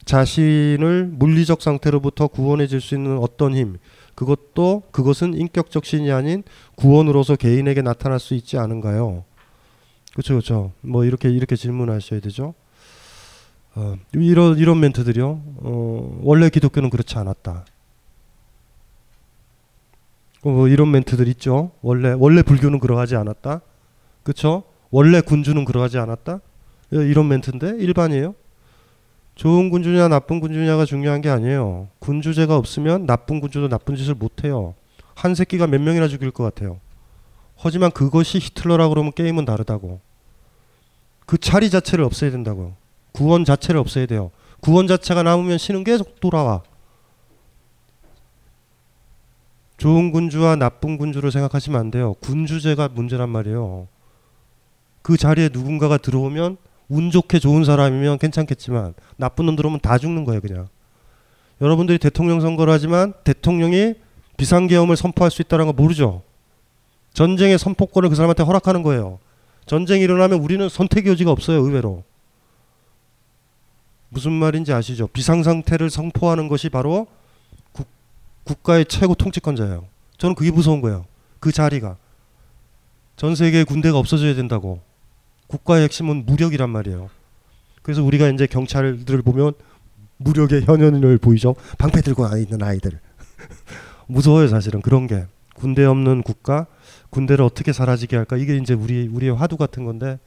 자신을 0.05 1.07
물리적 1.11 1.61
상태로부터 1.61 2.27
구원해 2.27 2.67
줄 2.67 2.79
수 2.79 2.95
있는 2.95 3.17
어떤 3.17 3.55
힘 3.55 3.77
그것도 4.13 4.83
그것은 4.91 5.33
인격적 5.33 5.83
신이 5.85 6.11
아닌 6.11 6.43
구원으로서 6.75 7.35
개인에게 7.35 7.81
나타날 7.81 8.19
수 8.19 8.33
있지 8.33 8.57
않은가요? 8.57 9.25
그렇죠, 10.13 10.33
그렇죠. 10.35 10.71
뭐 10.81 11.03
이렇게 11.03 11.29
이렇게 11.29 11.55
질문하셔야 11.55 12.21
되죠. 12.21 12.53
어, 13.75 13.95
이런 14.13 14.57
이런 14.57 14.79
멘트들이요. 14.79 15.41
어, 15.57 16.19
원래 16.23 16.49
기독교는 16.49 16.89
그렇지 16.89 17.17
않았다. 17.17 17.65
어, 20.43 20.49
뭐 20.49 20.67
이런 20.69 20.91
멘트들 20.91 21.27
있죠. 21.29 21.71
원래 21.81 22.13
원래 22.17 22.41
불교는 22.41 22.79
그러하지 22.79 23.17
않았다. 23.17 23.61
그렇죠? 24.23 24.63
원래 24.91 25.19
군주는 25.19 25.65
그러하지 25.65 25.97
않았다. 25.97 26.39
이런 26.91 27.27
멘트인데 27.27 27.75
일반이에요. 27.79 28.35
좋은 29.35 29.69
군주냐 29.69 30.07
나쁜 30.07 30.39
군주냐가 30.39 30.85
중요한 30.85 31.21
게 31.21 31.29
아니에요. 31.29 31.89
군주제가 31.99 32.55
없으면 32.55 33.05
나쁜 33.05 33.41
군주도 33.41 33.67
나쁜 33.67 33.95
짓을 33.95 34.15
못 34.15 34.43
해요. 34.43 34.73
한 35.13 35.35
새끼가 35.35 35.67
몇 35.67 35.81
명이나 35.81 36.07
죽일 36.07 36.31
것 36.31 36.43
같아요. 36.43 36.79
하지만 37.57 37.91
그것이 37.91 38.39
히틀러라고 38.39 38.93
그러면 38.93 39.11
게임은 39.13 39.45
다르다고. 39.45 39.99
그 41.25 41.37
자리 41.37 41.69
자체를 41.69 42.05
없애야 42.05 42.31
된다고요. 42.31 42.73
구원 43.11 43.45
자체를 43.45 43.79
없애야 43.79 44.05
돼요. 44.05 44.31
구원 44.61 44.87
자체가 44.87 45.23
남으면 45.23 45.57
신은 45.57 45.83
계속 45.83 46.19
돌아와. 46.19 46.63
좋은 49.77 50.11
군주와 50.11 50.55
나쁜 50.55 50.97
군주를 50.97 51.31
생각하시면 51.31 51.79
안 51.79 51.91
돼요. 51.91 52.13
군주제가 52.21 52.89
문제란 52.89 53.29
말이에요. 53.29 53.87
그 55.01 55.17
자리에 55.17 55.49
누군가가 55.51 55.97
들어오면 55.97 56.57
운 56.89 57.11
좋게 57.11 57.39
좋은 57.39 57.63
사람이면 57.63 58.19
괜찮겠지만 58.19 58.93
나쁜 59.17 59.45
놈 59.45 59.55
들어오면 59.55 59.79
다 59.81 59.97
죽는 59.97 60.23
거예요 60.25 60.41
그냥. 60.41 60.67
여러분들이 61.61 61.97
대통령 61.97 62.41
선거를 62.41 62.73
하지만 62.73 63.13
대통령이 63.23 63.95
비상계엄을 64.37 64.97
선포할 64.97 65.31
수 65.31 65.41
있다는 65.41 65.67
거 65.67 65.73
모르죠. 65.73 66.21
전쟁의 67.13 67.57
선포권을 67.57 68.09
그 68.09 68.15
사람한테 68.15 68.43
허락하는 68.43 68.83
거예요. 68.83 69.19
전쟁이 69.65 70.03
일어나면 70.03 70.39
우리는 70.39 70.67
선택의 70.67 71.11
여지가 71.11 71.31
없어요 71.31 71.59
의외로. 71.59 72.03
무슨 74.09 74.31
말인지 74.33 74.71
아시죠? 74.73 75.07
비상상태를 75.07 75.89
선포하는 75.89 76.47
것이 76.47 76.69
바로 76.69 77.07
국, 77.71 77.87
국가의 78.43 78.85
최고 78.85 79.15
통치권자예요. 79.15 79.85
저는 80.17 80.35
그게 80.35 80.51
무서운 80.51 80.81
거예요. 80.81 81.05
그 81.39 81.51
자리가. 81.51 81.97
전 83.15 83.35
세계의 83.35 83.65
군대가 83.65 83.97
없어져야 83.97 84.35
된다고. 84.35 84.81
국가의 85.47 85.83
핵심은 85.83 86.25
무력이란 86.25 86.69
말이에요. 86.69 87.09
그래서 87.81 88.03
우리가 88.03 88.29
이제 88.29 88.47
경찰들을 88.47 89.21
보면 89.21 89.53
무력의 90.17 90.63
현현을 90.63 91.17
보이죠. 91.17 91.55
방패 91.77 92.01
들고 92.01 92.25
있는 92.37 92.63
아이들. 92.63 92.99
무서워요, 94.07 94.47
사실은 94.47 94.81
그런 94.81 95.07
게. 95.07 95.25
군대 95.53 95.85
없는 95.85 96.23
국가, 96.23 96.67
군대를 97.09 97.45
어떻게 97.45 97.73
사라지게 97.73 98.15
할까? 98.15 98.37
이게 98.37 98.57
이제 98.57 98.73
우리 98.73 99.07
우리의 99.07 99.35
화두 99.35 99.57
같은 99.57 99.85
건데 99.85 100.19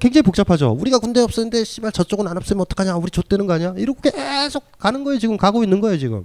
굉장히 0.00 0.22
복잡하죠. 0.22 0.72
우리가 0.72 0.98
군대 0.98 1.20
없었는데 1.20 1.62
씨발 1.62 1.92
저쪽은 1.92 2.26
안 2.26 2.36
없으면 2.36 2.62
어떡하냐? 2.62 2.96
우리 2.96 3.10
좆되는 3.10 3.46
거 3.46 3.52
아니야? 3.52 3.74
이렇게 3.76 4.10
계속 4.10 4.64
가는 4.78 5.04
거예요, 5.04 5.18
지금 5.20 5.36
가고 5.36 5.62
있는 5.62 5.80
거예요, 5.80 5.98
지금. 5.98 6.24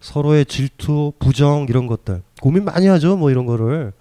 서로의 0.00 0.44
질투, 0.46 1.12
부정 1.18 1.66
이런 1.68 1.86
것들 1.86 2.22
고민 2.40 2.64
많이 2.64 2.86
하죠, 2.88 3.16
뭐 3.16 3.30
이런 3.30 3.46
거를 3.46 3.92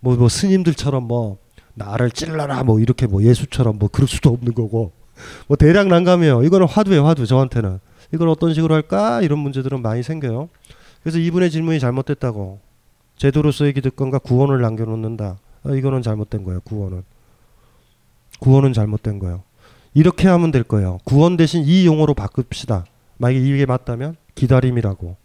뭐, 0.00 0.16
뭐 0.16 0.28
스님들처럼 0.28 1.04
뭐 1.04 1.38
나를 1.74 2.10
찔러라 2.10 2.62
뭐 2.62 2.80
이렇게 2.80 3.06
뭐 3.06 3.22
예수처럼 3.22 3.78
뭐 3.78 3.88
그럴 3.90 4.08
수도 4.08 4.30
없는 4.30 4.54
거고 4.54 4.92
뭐 5.46 5.56
대략 5.56 5.88
난감해요. 5.88 6.42
이거는 6.44 6.66
화두예요, 6.66 7.06
화두 7.06 7.26
저한테는. 7.26 7.80
이걸 8.12 8.28
어떤 8.28 8.54
식으로 8.54 8.74
할까 8.74 9.22
이런 9.22 9.38
문제들은 9.40 9.82
많이 9.82 10.02
생겨요. 10.02 10.48
그래서 11.02 11.18
이분의 11.18 11.50
질문이 11.50 11.80
잘못됐다고 11.80 12.60
제도로서의 13.16 13.72
기득권과 13.74 14.18
구원을 14.18 14.60
남겨놓는다. 14.60 15.38
아, 15.64 15.70
이거는 15.70 16.02
잘못된 16.02 16.44
거예요. 16.44 16.60
구원은 16.60 17.02
구원은 18.40 18.72
잘못된 18.72 19.18
거예요. 19.18 19.42
이렇게 19.94 20.28
하면 20.28 20.50
될 20.50 20.64
거예요. 20.64 20.98
구원 21.04 21.36
대신 21.36 21.64
이 21.64 21.86
용어로 21.86 22.14
바꿉시다. 22.14 22.84
만약에 23.18 23.40
이게 23.40 23.64
맞다면 23.64 24.16
기다림이라고. 24.34 25.16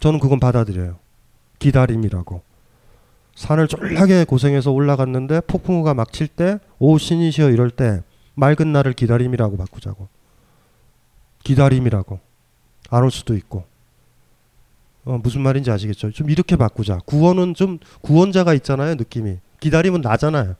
저는 0.00 0.20
그건 0.20 0.38
받아들여요. 0.38 0.96
기다림이라고. 1.58 2.42
산을 3.38 3.68
쫄라게 3.68 4.24
고생해서 4.24 4.72
올라갔는데 4.72 5.42
폭풍우가 5.42 5.94
막칠 5.94 6.26
때 6.26 6.58
오 6.80 6.98
신이시여 6.98 7.50
이럴 7.50 7.70
때 7.70 8.02
맑은 8.34 8.72
날을 8.72 8.92
기다림이라고 8.94 9.56
바꾸자고. 9.56 10.08
기다림이라고. 11.44 12.18
안 12.90 13.04
올 13.04 13.10
수도 13.12 13.36
있고. 13.36 13.64
어, 15.04 15.18
무슨 15.22 15.40
말인지 15.42 15.70
아시겠죠? 15.70 16.10
좀 16.10 16.30
이렇게 16.30 16.56
바꾸자. 16.56 16.98
구원은 17.06 17.54
좀 17.54 17.78
구원자가 18.00 18.54
있잖아요, 18.54 18.96
느낌이. 18.96 19.38
기다림은 19.60 20.00
나잖아요. 20.00 20.56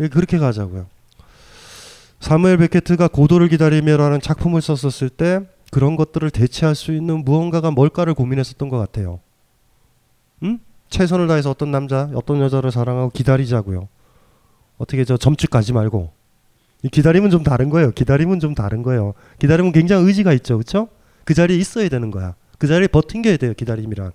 예, 0.00 0.08
그렇게 0.08 0.38
가자고요. 0.38 0.86
사무엘 2.20 2.56
베케트가 2.58 3.08
고도를 3.08 3.48
기다리며라는 3.48 4.20
작품을 4.20 4.62
썼었을 4.62 5.10
때 5.10 5.40
그런 5.70 5.96
것들을 5.96 6.30
대체할 6.30 6.74
수 6.74 6.92
있는 6.94 7.24
무언가가 7.24 7.70
뭘까를 7.70 8.14
고민했었던 8.14 8.68
것 8.70 8.78
같아요. 8.78 9.20
음? 10.42 10.58
최선을 10.90 11.28
다해서 11.28 11.50
어떤 11.50 11.70
남자, 11.70 12.10
어떤 12.14 12.40
여자를 12.40 12.70
사랑하고 12.70 13.10
기다리자고요. 13.10 13.88
어떻게 14.76 15.04
저 15.04 15.16
점집 15.16 15.50
가지 15.50 15.72
말고. 15.72 16.12
기다림은 16.90 17.30
좀 17.30 17.42
다른 17.42 17.70
거예요. 17.70 17.92
기다림은 17.92 18.40
좀 18.40 18.54
다른 18.54 18.82
거예요. 18.82 19.14
기다림은 19.38 19.72
굉장히 19.72 20.06
의지가 20.06 20.32
있죠. 20.34 20.56
그렇죠? 20.56 20.88
그 21.24 21.34
자리에 21.34 21.56
있어야 21.56 21.88
되는 21.88 22.10
거야. 22.10 22.34
그 22.58 22.66
자리에 22.66 22.88
버틴겨야 22.88 23.36
돼요. 23.36 23.54
기다림이란. 23.54 24.12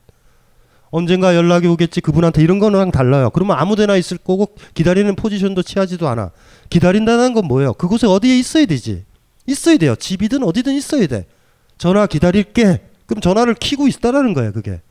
언젠가 0.90 1.36
연락이 1.36 1.68
오겠지 1.68 2.02
그분한테 2.02 2.42
이런 2.42 2.60
거랑 2.60 2.92
달라요. 2.92 3.30
그러면 3.32 3.58
아무데나 3.58 3.96
있을 3.98 4.18
거고 4.18 4.48
기다리는 4.74 5.14
포지션도 5.16 5.62
취하지도 5.62 6.08
않아. 6.08 6.32
기다린다는 6.70 7.34
건 7.34 7.46
뭐예요? 7.46 7.74
그곳에 7.74 8.08
어디에 8.08 8.38
있어야 8.38 8.66
되지. 8.66 9.06
있어야 9.46 9.78
돼요. 9.78 9.96
집이든 9.96 10.44
어디든 10.44 10.74
있어야 10.74 11.06
돼. 11.08 11.26
전화 11.78 12.08
기다릴게. 12.08 12.82
그럼 13.06 13.22
전화를 13.22 13.54
키고 13.56 13.88
있다라는 13.88 14.34
거예요. 14.34 14.52
그게. 14.52 14.82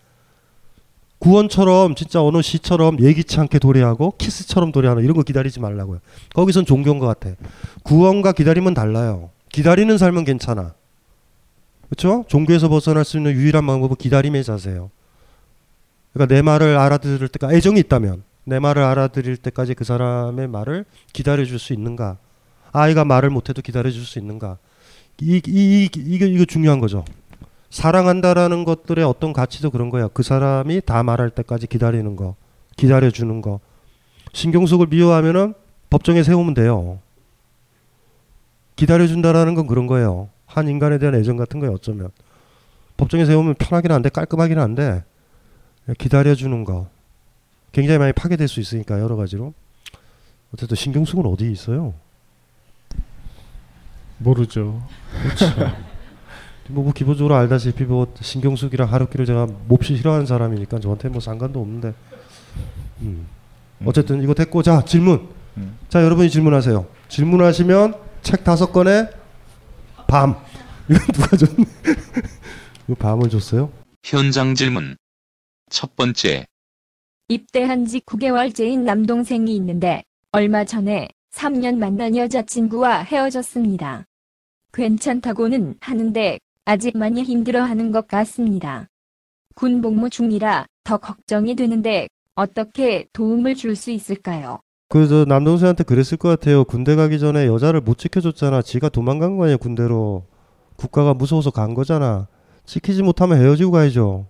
구원처럼 1.24 1.94
진짜 1.94 2.22
어느 2.22 2.42
시처럼 2.42 3.00
예기치 3.00 3.40
않게 3.40 3.58
도래하고 3.58 4.12
키스처럼 4.18 4.72
도래하는 4.72 5.02
이런 5.02 5.16
거 5.16 5.22
기다리지 5.22 5.58
말라고요. 5.58 6.00
거기선 6.34 6.66
종교인 6.66 6.98
것 6.98 7.06
같아. 7.06 7.34
구원과 7.82 8.32
기다림은 8.32 8.74
달라요. 8.74 9.30
기다리는 9.50 9.96
삶은 9.96 10.24
괜찮아. 10.24 10.74
그렇죠? 11.88 12.26
종교에서 12.28 12.68
벗어날 12.68 13.06
수 13.06 13.16
있는 13.16 13.32
유일한 13.32 13.66
방법은 13.66 13.96
기다림의 13.96 14.44
자세예요. 14.44 14.90
그러니까 16.12 16.34
내 16.34 16.42
말을 16.42 16.76
알아들을 16.76 17.26
때까지 17.28 17.56
애정이 17.56 17.80
있다면 17.80 18.22
내 18.44 18.58
말을 18.58 18.82
알아들을 18.82 19.38
때까지 19.38 19.72
그 19.72 19.84
사람의 19.84 20.48
말을 20.48 20.84
기다려줄 21.14 21.58
수 21.58 21.72
있는가? 21.72 22.18
아이가 22.70 23.06
말을 23.06 23.30
못해도 23.30 23.62
기다려줄 23.62 24.04
수 24.04 24.18
있는가? 24.18 24.58
이, 25.22 25.40
이, 25.46 25.84
이, 25.86 25.88
이거, 25.96 26.26
이거 26.26 26.44
중요한 26.44 26.80
거죠. 26.80 27.02
사랑한다라는 27.74 28.64
것들의 28.64 29.04
어떤 29.04 29.32
가치도 29.32 29.72
그런 29.72 29.90
거야. 29.90 30.06
그 30.06 30.22
사람이 30.22 30.82
다 30.86 31.02
말할 31.02 31.30
때까지 31.30 31.66
기다리는 31.66 32.14
거, 32.14 32.36
기다려주는 32.76 33.42
거. 33.42 33.58
신경숙을 34.32 34.86
미워하면은 34.86 35.54
법정에 35.90 36.22
세우면 36.22 36.54
돼요. 36.54 37.00
기다려준다라는 38.76 39.56
건 39.56 39.66
그런 39.66 39.88
거예요. 39.88 40.28
한 40.46 40.68
인간에 40.68 40.98
대한 40.98 41.16
애정 41.16 41.36
같은 41.36 41.58
거예요. 41.58 41.74
어쩌면 41.74 42.10
법정에 42.96 43.24
세우면 43.24 43.56
편하기는 43.56 43.92
한데 43.92 44.08
깔끔하기는 44.08 44.62
한데 44.62 45.02
기다려주는 45.98 46.62
거 46.62 46.88
굉장히 47.72 47.98
많이 47.98 48.12
파괴될 48.12 48.46
수 48.46 48.60
있으니까 48.60 49.00
여러 49.00 49.16
가지로 49.16 49.52
어쨌든 50.52 50.76
신경숙은 50.76 51.26
어디 51.26 51.50
있어요? 51.50 51.92
모르죠. 54.18 54.80
뭐, 56.68 56.84
뭐 56.84 56.92
기본적으로 56.92 57.34
알다시피 57.34 57.84
뭐 57.84 58.12
신경숙이랑 58.20 58.92
하루키를 58.92 59.26
제가 59.26 59.46
몹시 59.68 59.96
싫어하는 59.96 60.26
사람이니까 60.26 60.80
저한테 60.80 61.08
뭐 61.08 61.20
상관도 61.20 61.60
없는데 61.60 61.94
음. 63.02 63.26
어쨌든 63.84 64.22
이거 64.22 64.34
됐고 64.34 64.62
자 64.62 64.84
질문 64.84 65.28
음. 65.56 65.76
자 65.88 66.02
여러분이 66.02 66.30
질문하세요 66.30 66.86
질문하시면 67.08 67.94
책 68.22 68.44
다섯 68.44 68.72
권에 68.72 69.08
밤 70.06 70.36
이거 70.88 70.98
누가 71.12 71.36
줬네 71.36 71.64
이거 72.88 72.94
밤을 72.94 73.28
줬어요 73.28 73.70
현장 74.04 74.54
질문. 74.54 74.98
첫 75.70 75.96
번째, 75.96 76.44
입대한 77.28 77.86
지 77.86 78.00
9개월째인 78.00 78.80
남동생이 78.80 79.56
있는데 79.56 80.04
얼마 80.30 80.66
전에 80.66 81.08
3년 81.32 81.78
만난 81.78 82.14
여자친구와 82.14 82.98
헤어졌습니다. 82.98 84.04
괜찮다고는 84.74 85.76
하는데 85.80 86.38
아직 86.64 86.96
많이 86.96 87.22
힘들어하는 87.22 87.92
것 87.92 88.06
같습니다. 88.08 88.86
군 89.54 89.80
복무 89.82 90.10
중이라 90.10 90.66
더 90.84 90.96
걱정이 90.96 91.54
되는데 91.54 92.08
어떻게 92.34 93.06
도움을 93.12 93.54
줄 93.54 93.76
수 93.76 93.90
있을까요? 93.90 94.60
그저 94.88 95.24
남동생한테 95.26 95.84
그랬을 95.84 96.18
것 96.18 96.28
같아요. 96.28 96.64
군대 96.64 96.94
가기 96.94 97.18
전에 97.18 97.46
여자를 97.46 97.80
못 97.80 97.98
지켜줬잖아. 97.98 98.62
지가 98.62 98.88
도망간 98.88 99.36
거 99.36 99.44
아니야 99.44 99.56
군대로. 99.56 100.24
국가가 100.76 101.14
무서워서 101.14 101.50
간 101.50 101.74
거잖아. 101.74 102.28
지키지 102.64 103.02
못하면 103.02 103.40
헤어지고 103.40 103.70
가야죠. 103.72 104.26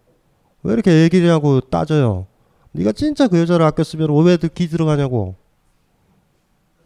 왜 0.63 0.73
이렇게 0.75 1.03
얘기를 1.03 1.31
하고 1.31 1.61
따져요? 1.61 2.27
네가 2.73 2.93
진짜 2.93 3.29
그 3.29 3.39
여자를 3.39 3.65
아꼈으면 3.67 4.11
왜기 4.25 4.69
들어가냐고. 4.69 5.37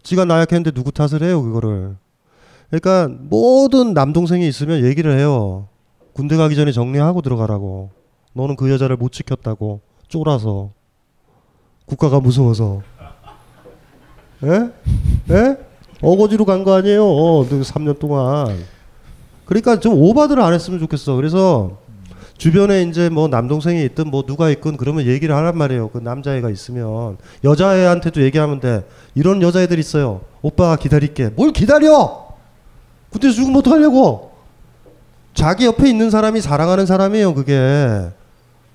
지가 0.03 0.25
나약했는데 0.25 0.71
누구 0.73 0.93
탓을 0.93 1.23
해요 1.23 1.43
그거를 1.43 1.97
그러니까 2.71 3.09
모든 3.23 3.95
남동생이 3.95 4.47
있으면 4.47 4.85
얘기를 4.85 5.17
해요 5.19 5.69
군대 6.13 6.37
가기 6.37 6.55
전에 6.57 6.73
정리하고 6.73 7.23
들어가라고 7.23 7.91
너는 8.35 8.57
그 8.57 8.71
여자를 8.71 8.97
못 8.97 9.13
지켰다고 9.13 9.81
쫄아서 10.09 10.71
국가가 11.87 12.21
무서워서 12.21 12.83
예? 14.45 14.71
예? 15.35 15.57
어거지로 16.03 16.45
간 16.45 16.65
거 16.65 16.75
아니에요 16.75 17.05
어, 17.05 17.45
3년 17.49 17.99
동안 17.99 18.57
그러니까 19.47 19.81
좀 19.81 19.95
오바들을 19.95 20.43
안 20.43 20.53
했으면 20.53 20.79
좋겠어 20.79 21.17
그래서 21.17 21.79
주변에 22.37 22.83
이제 22.83 23.09
뭐 23.09 23.27
남동생이 23.27 23.83
있든 23.87 24.11
뭐 24.11 24.23
누가 24.23 24.49
있건 24.51 24.77
그러면 24.77 25.07
얘기를 25.07 25.35
하란 25.35 25.59
말이에요. 25.59 25.89
그 25.89 25.99
남자애가 25.99 26.51
있으면 26.51 27.17
여자애한테도 27.43 28.23
얘기하면 28.23 28.61
돼. 28.61 28.87
이런 29.17 29.43
여자애들 29.43 29.77
있어요. 29.81 30.21
오빠가 30.41 30.77
기다릴게. 30.77 31.31
뭘 31.31 31.51
기다려? 31.51 32.28
군대에서 33.11 33.37
죽으면 33.37 33.59
어떡하려고? 33.61 34.33
자기 35.35 35.67
옆에 35.67 35.89
있는 35.89 36.11
사람이 36.11 36.41
사랑하는 36.41 36.87
사람이에요. 36.87 37.35
그게 37.35 38.09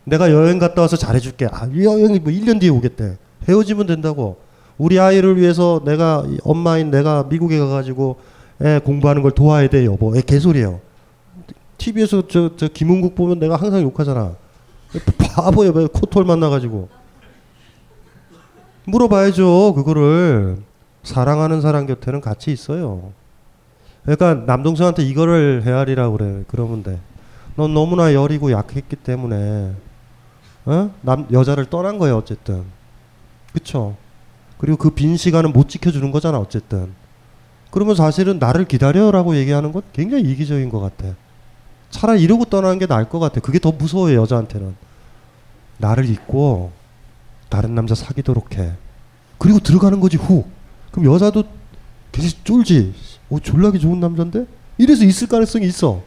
내가 0.05 0.31
여행 0.31 0.59
갔다 0.59 0.81
와서 0.81 0.97
잘해줄게. 0.97 1.47
아, 1.51 1.67
이 1.73 1.83
여행이 1.83 2.19
뭐 2.19 2.31
1년 2.31 2.59
뒤에 2.59 2.69
오겠대. 2.69 3.17
헤어지면 3.47 3.87
된다고. 3.87 4.37
우리 4.77 4.99
아이를 4.99 5.37
위해서 5.39 5.81
내가 5.85 6.23
이 6.27 6.37
엄마인 6.43 6.89
내가 6.89 7.23
미국에 7.23 7.59
가가지고 7.59 8.17
애 8.61 8.79
공부하는 8.79 9.21
걸 9.21 9.31
도와야 9.31 9.67
돼 9.67 9.85
여보. 9.85 10.15
애 10.15 10.21
개소리예요. 10.21 10.79
TV에서 11.77 12.27
저, 12.27 12.55
저 12.55 12.67
김은국 12.67 13.15
보면 13.15 13.39
내가 13.39 13.55
항상 13.55 13.81
욕하잖아. 13.81 14.35
바보야, 15.17 15.71
왜 15.73 15.87
코톨 15.87 16.23
만나가지고. 16.23 16.87
물어봐야죠, 18.85 19.73
그거를. 19.75 20.57
사랑하는 21.03 21.61
사람 21.61 21.85
곁에는 21.85 22.21
같이 22.21 22.51
있어요. 22.51 23.11
그러니까 24.05 24.33
남동생한테 24.45 25.03
이거를 25.03 25.63
헤아리라고 25.65 26.17
그래. 26.17 26.43
그러면 26.47 26.83
돼. 26.83 26.99
넌 27.55 27.73
너무나 27.73 28.13
여리고 28.13 28.51
약했기 28.51 28.95
때문에, 28.97 29.73
어? 30.65 30.91
남, 31.01 31.27
여자를 31.31 31.65
떠난 31.69 31.97
거예요, 31.97 32.17
어쨌든. 32.17 32.63
그쵸? 33.53 33.95
그리고 34.57 34.77
그 34.77 34.89
빈 34.89 35.15
시간은 35.17 35.53
못 35.53 35.69
지켜주는 35.69 36.09
거잖아, 36.11 36.39
어쨌든. 36.39 36.91
그러면 37.71 37.95
사실은 37.95 38.39
나를 38.39 38.65
기다려라고 38.65 39.35
얘기하는 39.35 39.71
건 39.71 39.81
굉장히 39.93 40.23
이기적인 40.31 40.69
것 40.69 40.79
같아. 40.79 41.15
차라리 41.89 42.21
이러고 42.23 42.45
떠나는 42.45 42.79
게 42.79 42.87
나을 42.87 43.07
것 43.07 43.19
같아. 43.19 43.39
그게 43.39 43.59
더 43.59 43.71
무서워요, 43.71 44.19
여자한테는. 44.21 44.75
나를 45.77 46.09
잊고 46.09 46.71
다른 47.49 47.75
남자 47.75 47.93
사귀도록 47.95 48.57
해. 48.57 48.73
그리고 49.37 49.59
들어가는 49.59 49.99
거지, 49.99 50.17
후. 50.17 50.45
그럼 50.91 51.13
여자도 51.13 51.43
괜히 52.11 52.29
쫄지. 52.43 52.93
어, 53.33 53.39
졸라기 53.39 53.79
좋은 53.79 53.99
남잔데? 53.99 54.45
이래서 54.77 55.03
있을 55.05 55.27
가능성이 55.27 55.65
있어. 55.67 56.01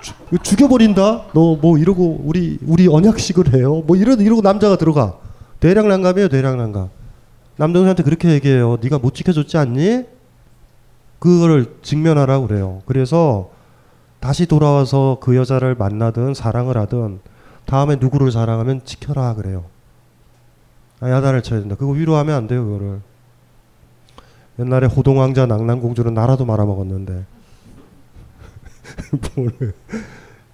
주, 0.00 0.12
죽여버린다? 0.42 1.26
너 1.32 1.56
뭐 1.60 1.78
이러고 1.78 2.22
우리, 2.24 2.58
우리 2.66 2.88
언약식을 2.88 3.54
해요? 3.54 3.82
뭐 3.86 3.96
이러, 3.96 4.14
이러고 4.14 4.42
남자가 4.42 4.76
들어가. 4.76 5.16
대량 5.60 5.88
난감이에요, 5.88 6.28
대량 6.28 6.56
난감. 6.56 6.88
남동생한테 7.56 8.02
그렇게 8.04 8.30
얘기해요. 8.30 8.78
네가 8.80 8.98
못 8.98 9.14
지켜줬지 9.14 9.56
않니? 9.56 10.04
그거를 11.18 11.74
직면하라고 11.82 12.46
그래요. 12.46 12.82
그래서 12.86 13.50
다시 14.20 14.46
돌아와서 14.46 15.18
그 15.20 15.36
여자를 15.36 15.74
만나든 15.74 16.34
사랑을 16.34 16.76
하든 16.78 17.20
다음에 17.64 17.96
누구를 17.96 18.30
사랑하면 18.30 18.82
지켜라 18.84 19.34
그래요. 19.34 19.64
아, 21.00 21.10
야단을 21.10 21.42
쳐야 21.42 21.60
된다. 21.60 21.74
그거 21.76 21.92
위로하면 21.92 22.36
안 22.36 22.46
돼요, 22.46 22.64
그거를. 22.64 23.00
옛날에 24.58 24.86
호동왕자 24.86 25.46
낭랑공주는 25.46 26.12
나라도 26.14 26.44
말아먹었는데. 26.44 27.24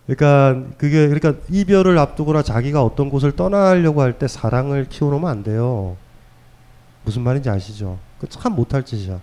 그러니까 0.06 0.68
그게 0.76 1.08
그러니까 1.08 1.34
이별을 1.48 1.96
앞두거나 1.98 2.42
자기가 2.42 2.84
어떤 2.84 3.08
곳을 3.08 3.32
떠나려고 3.32 4.02
할 4.02 4.12
때 4.18 4.28
사랑을 4.28 4.86
키워놓으면 4.88 5.28
안 5.30 5.42
돼요. 5.42 5.96
무슨 7.04 7.22
말인지 7.22 7.48
아시죠? 7.48 7.98
그 8.20 8.26
참 8.28 8.54
못할 8.54 8.84
짓이야. 8.84 9.18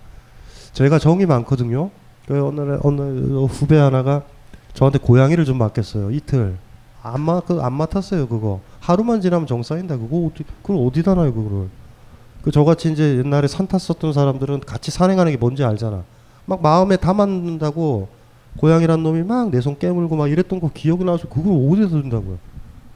저희가 0.74 1.00
정이 1.00 1.26
많거든요. 1.26 1.92
그 2.28 2.46
어느 2.46 2.78
어느 2.84 3.46
후배 3.46 3.78
하나가 3.78 4.24
저한테 4.74 5.00
고양이를 5.00 5.46
좀 5.46 5.58
맡겼어요. 5.58 6.12
이틀. 6.12 6.58
안 7.04 7.20
맡, 7.22 7.46
그안 7.46 7.74
맡았어요, 7.74 8.28
그거. 8.28 8.62
하루만 8.80 9.22
지나면 9.22 9.48
정상인다. 9.48 9.98
그거 9.98 10.28
어디, 10.28 10.44
그걸 10.62 10.86
어디다 10.86 11.16
놔요, 11.16 11.34
그거를. 11.34 11.68
그 12.44 12.52
저같이 12.52 12.92
이제 12.92 13.18
옛날에 13.18 13.48
산 13.48 13.68
탔었던 13.68 14.14
사람들은 14.14 14.62
같이 14.62 14.90
산행하는 14.92 15.32
게 15.32 15.38
뭔지 15.38 15.64
알잖아. 15.64 16.04
막 16.46 16.62
마음에 16.62 16.98
담았는다고 16.98 18.08
고양이란 18.58 19.04
놈이 19.04 19.24
막 19.24 19.50
내 19.52 19.62
손 19.62 19.78
깨물고 19.78 20.16
막 20.16 20.30
이랬던 20.30 20.60
거 20.60 20.70
기억이 20.74 21.04
나서 21.04 21.28
그걸 21.30 21.54
어디다 21.54 21.90
둔다고요. 21.90 22.38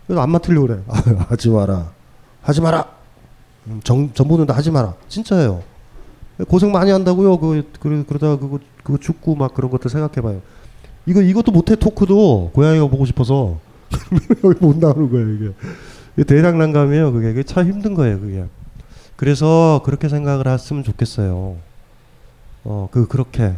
그래서 0.07 0.21
안 0.21 0.29
맡으려고 0.31 0.67
그래. 0.67 0.79
아, 0.87 1.25
하지 1.29 1.49
마라. 1.49 1.91
하지 2.41 2.61
마라. 2.61 2.85
음, 3.67 3.79
정, 3.83 4.11
전부는 4.13 4.45
다 4.45 4.55
하지 4.55 4.71
마라. 4.71 4.93
진짜예요. 5.07 5.61
고생 6.47 6.71
많이 6.71 6.91
한다고요. 6.91 7.37
그, 7.39 7.63
그 7.79 8.03
그러다가 8.07 8.37
그거, 8.37 8.59
그거 8.83 8.97
죽고 8.99 9.35
막 9.35 9.53
그런 9.53 9.71
것들 9.71 9.89
생각해봐요. 9.89 10.41
이거 11.05 11.21
이것도 11.21 11.51
못해 11.51 11.75
토크도 11.75 12.51
고양이가 12.53 12.87
보고 12.87 13.05
싶어서 13.05 13.57
못 14.59 14.77
나오는 14.77 15.09
거예요 15.09 15.29
이게. 15.33 15.51
이게 16.17 16.23
대장난감이에요. 16.25 17.13
그게 17.13 17.27
그게 17.29 17.43
참 17.43 17.67
힘든 17.67 17.93
거예요. 17.93 18.19
그게. 18.19 18.43
그래서 19.15 19.81
그렇게 19.85 20.09
생각을 20.09 20.47
했으면 20.47 20.83
좋겠어요. 20.83 21.57
어, 22.63 22.89
그 22.91 23.07
그렇게 23.07 23.53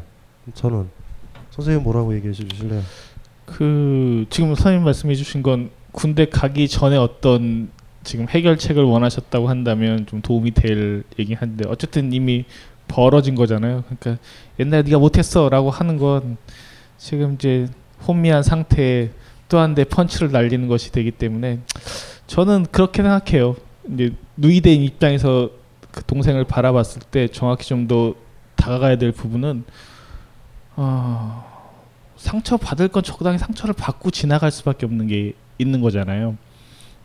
저는 0.53 0.87
선생님 1.51 1.83
뭐라고 1.83 2.13
얘기해 2.15 2.33
주실래요? 2.33 2.81
그 3.45 4.25
지금 4.29 4.49
선생님 4.55 4.83
말씀해 4.83 5.15
주신 5.15 5.41
건 5.41 5.69
군대 5.91 6.25
가기 6.25 6.67
전에 6.67 6.97
어떤 6.97 7.69
지금 8.03 8.27
해결책을 8.29 8.83
원하셨다고 8.83 9.49
한다면 9.49 10.05
좀 10.05 10.21
도움이 10.21 10.51
될 10.51 11.03
얘긴 11.17 11.37
한데 11.37 11.67
어쨌든 11.67 12.13
이미 12.13 12.45
벌어진 12.87 13.35
거잖아요. 13.35 13.83
그러니까 13.85 14.23
옛날에 14.59 14.83
네가 14.83 14.99
못했어라고 14.99 15.71
하는 15.71 15.97
건 15.97 16.37
지금 16.97 17.33
이제 17.35 17.67
혼미한 18.07 18.43
상태에 18.43 19.09
또 19.49 19.57
한 19.59 19.75
대 19.75 19.85
펀치를 19.85 20.31
날리는 20.31 20.67
것이 20.67 20.91
되기 20.91 21.09
때문에 21.11 21.59
저는 22.27 22.67
그렇게 22.71 23.01
생각해요. 23.01 23.55
이제 23.93 24.13
누이된 24.37 24.81
입장에서 24.83 25.49
그 25.91 26.03
동생을 26.05 26.43
바라봤을 26.45 27.01
때 27.11 27.27
정확히 27.27 27.67
좀 27.67 27.87
더 27.87 28.13
다가가야 28.55 28.97
될 28.97 29.11
부분은 29.11 29.63
어, 30.75 31.45
상처 32.17 32.57
받을 32.57 32.87
건 32.87 33.03
적당히 33.03 33.37
상처를 33.37 33.73
받고 33.73 34.11
지나갈 34.11 34.51
수밖에 34.51 34.85
없는 34.85 35.07
게 35.07 35.33
있는 35.57 35.81
거잖아요. 35.81 36.35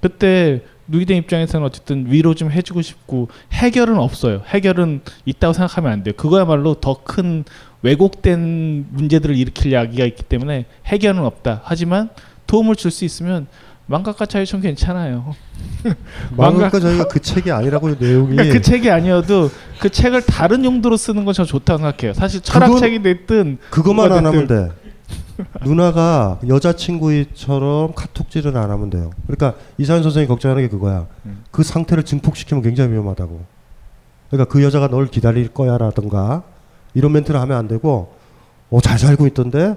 그때 0.00 0.62
누이된 0.88 1.18
입장에서는 1.18 1.64
어쨌든 1.64 2.10
위로 2.10 2.34
좀 2.34 2.50
해주고 2.50 2.82
싶고 2.82 3.28
해결은 3.52 3.98
없어요. 3.98 4.42
해결은 4.48 5.02
있다고 5.24 5.52
생각하면 5.52 5.92
안 5.92 6.02
돼요. 6.02 6.14
그거야말로 6.16 6.74
더 6.74 7.02
큰 7.04 7.44
왜곡된 7.82 8.86
문제들을 8.90 9.36
일으킬 9.36 9.72
야기가 9.72 10.04
있기 10.04 10.22
때문에 10.24 10.66
해결은 10.86 11.24
없다. 11.24 11.60
하지만 11.64 12.10
도움을 12.46 12.76
줄 12.76 12.90
수 12.90 13.04
있으면 13.04 13.46
망각과 13.92 14.24
자유좀 14.24 14.62
괜찮아요. 14.62 15.34
망각과 16.34 16.80
저희가 16.80 17.04
그 17.08 17.20
책이 17.20 17.52
아니라고 17.52 17.90
내용이 17.98 18.36
그러니까 18.36 18.54
그 18.54 18.62
책이 18.62 18.90
아니어도 18.90 19.50
그 19.80 19.90
책을 19.90 20.22
다른 20.22 20.64
용도로 20.64 20.96
쓰는 20.96 21.24
건 21.26 21.32
저 21.34 21.44
좋다고 21.44 21.78
생각해요. 21.78 22.14
사실 22.14 22.40
철학책이 22.42 23.02
됐든 23.02 23.58
그것만 23.70 24.10
안 24.12 24.24
하면. 24.26 24.46
돼. 24.46 24.70
누나가 25.64 26.38
여자친구처럼 26.46 27.94
카톡질은 27.94 28.56
안 28.56 28.70
하면 28.70 28.90
돼요. 28.90 29.10
그러니까 29.26 29.58
이사연 29.78 30.02
선생이 30.02 30.26
걱정하는 30.26 30.62
게 30.62 30.68
그거야. 30.68 31.06
음. 31.26 31.42
그 31.50 31.62
상태를 31.62 32.04
증폭시키면 32.04 32.62
굉장히 32.62 32.92
위험하다고. 32.92 33.40
그러니까 34.30 34.50
그 34.52 34.62
여자가 34.62 34.88
널 34.88 35.06
기다릴 35.08 35.48
거야라든가 35.48 36.42
이런 36.94 37.12
멘트를 37.12 37.40
하면 37.40 37.56
안 37.58 37.68
되고 37.68 38.14
어 38.70 38.80
잘 38.80 38.98
살고 38.98 39.26
있던데 39.28 39.76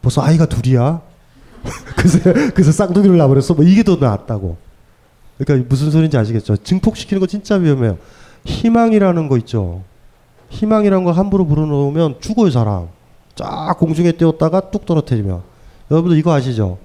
벌써 0.00 0.22
아이가 0.22 0.46
둘이야. 0.46 1.00
그래서 1.96 2.18
그래서 2.52 2.72
쌍둥이를 2.72 3.16
낳아버렸어. 3.16 3.54
뭐 3.54 3.64
이게 3.64 3.82
더 3.82 3.96
낫다고. 3.96 4.56
그러니까 5.38 5.68
무슨 5.68 5.90
소리인지 5.90 6.16
아시겠죠? 6.16 6.56
증폭시키는 6.58 7.20
거 7.20 7.26
진짜 7.26 7.56
위험해요. 7.56 7.98
희망이라는 8.44 9.28
거 9.28 9.38
있죠. 9.38 9.82
희망이라는 10.50 11.04
거 11.04 11.12
함부로 11.12 11.46
불어넣으면 11.46 12.20
죽어요 12.20 12.50
사람. 12.50 12.88
쫙 13.34 13.74
공중에 13.78 14.12
띄웠다가 14.12 14.70
뚝 14.70 14.86
떨어뜨리면 14.86 15.42
여러분들 15.90 16.18
이거 16.18 16.32
아시죠? 16.32 16.78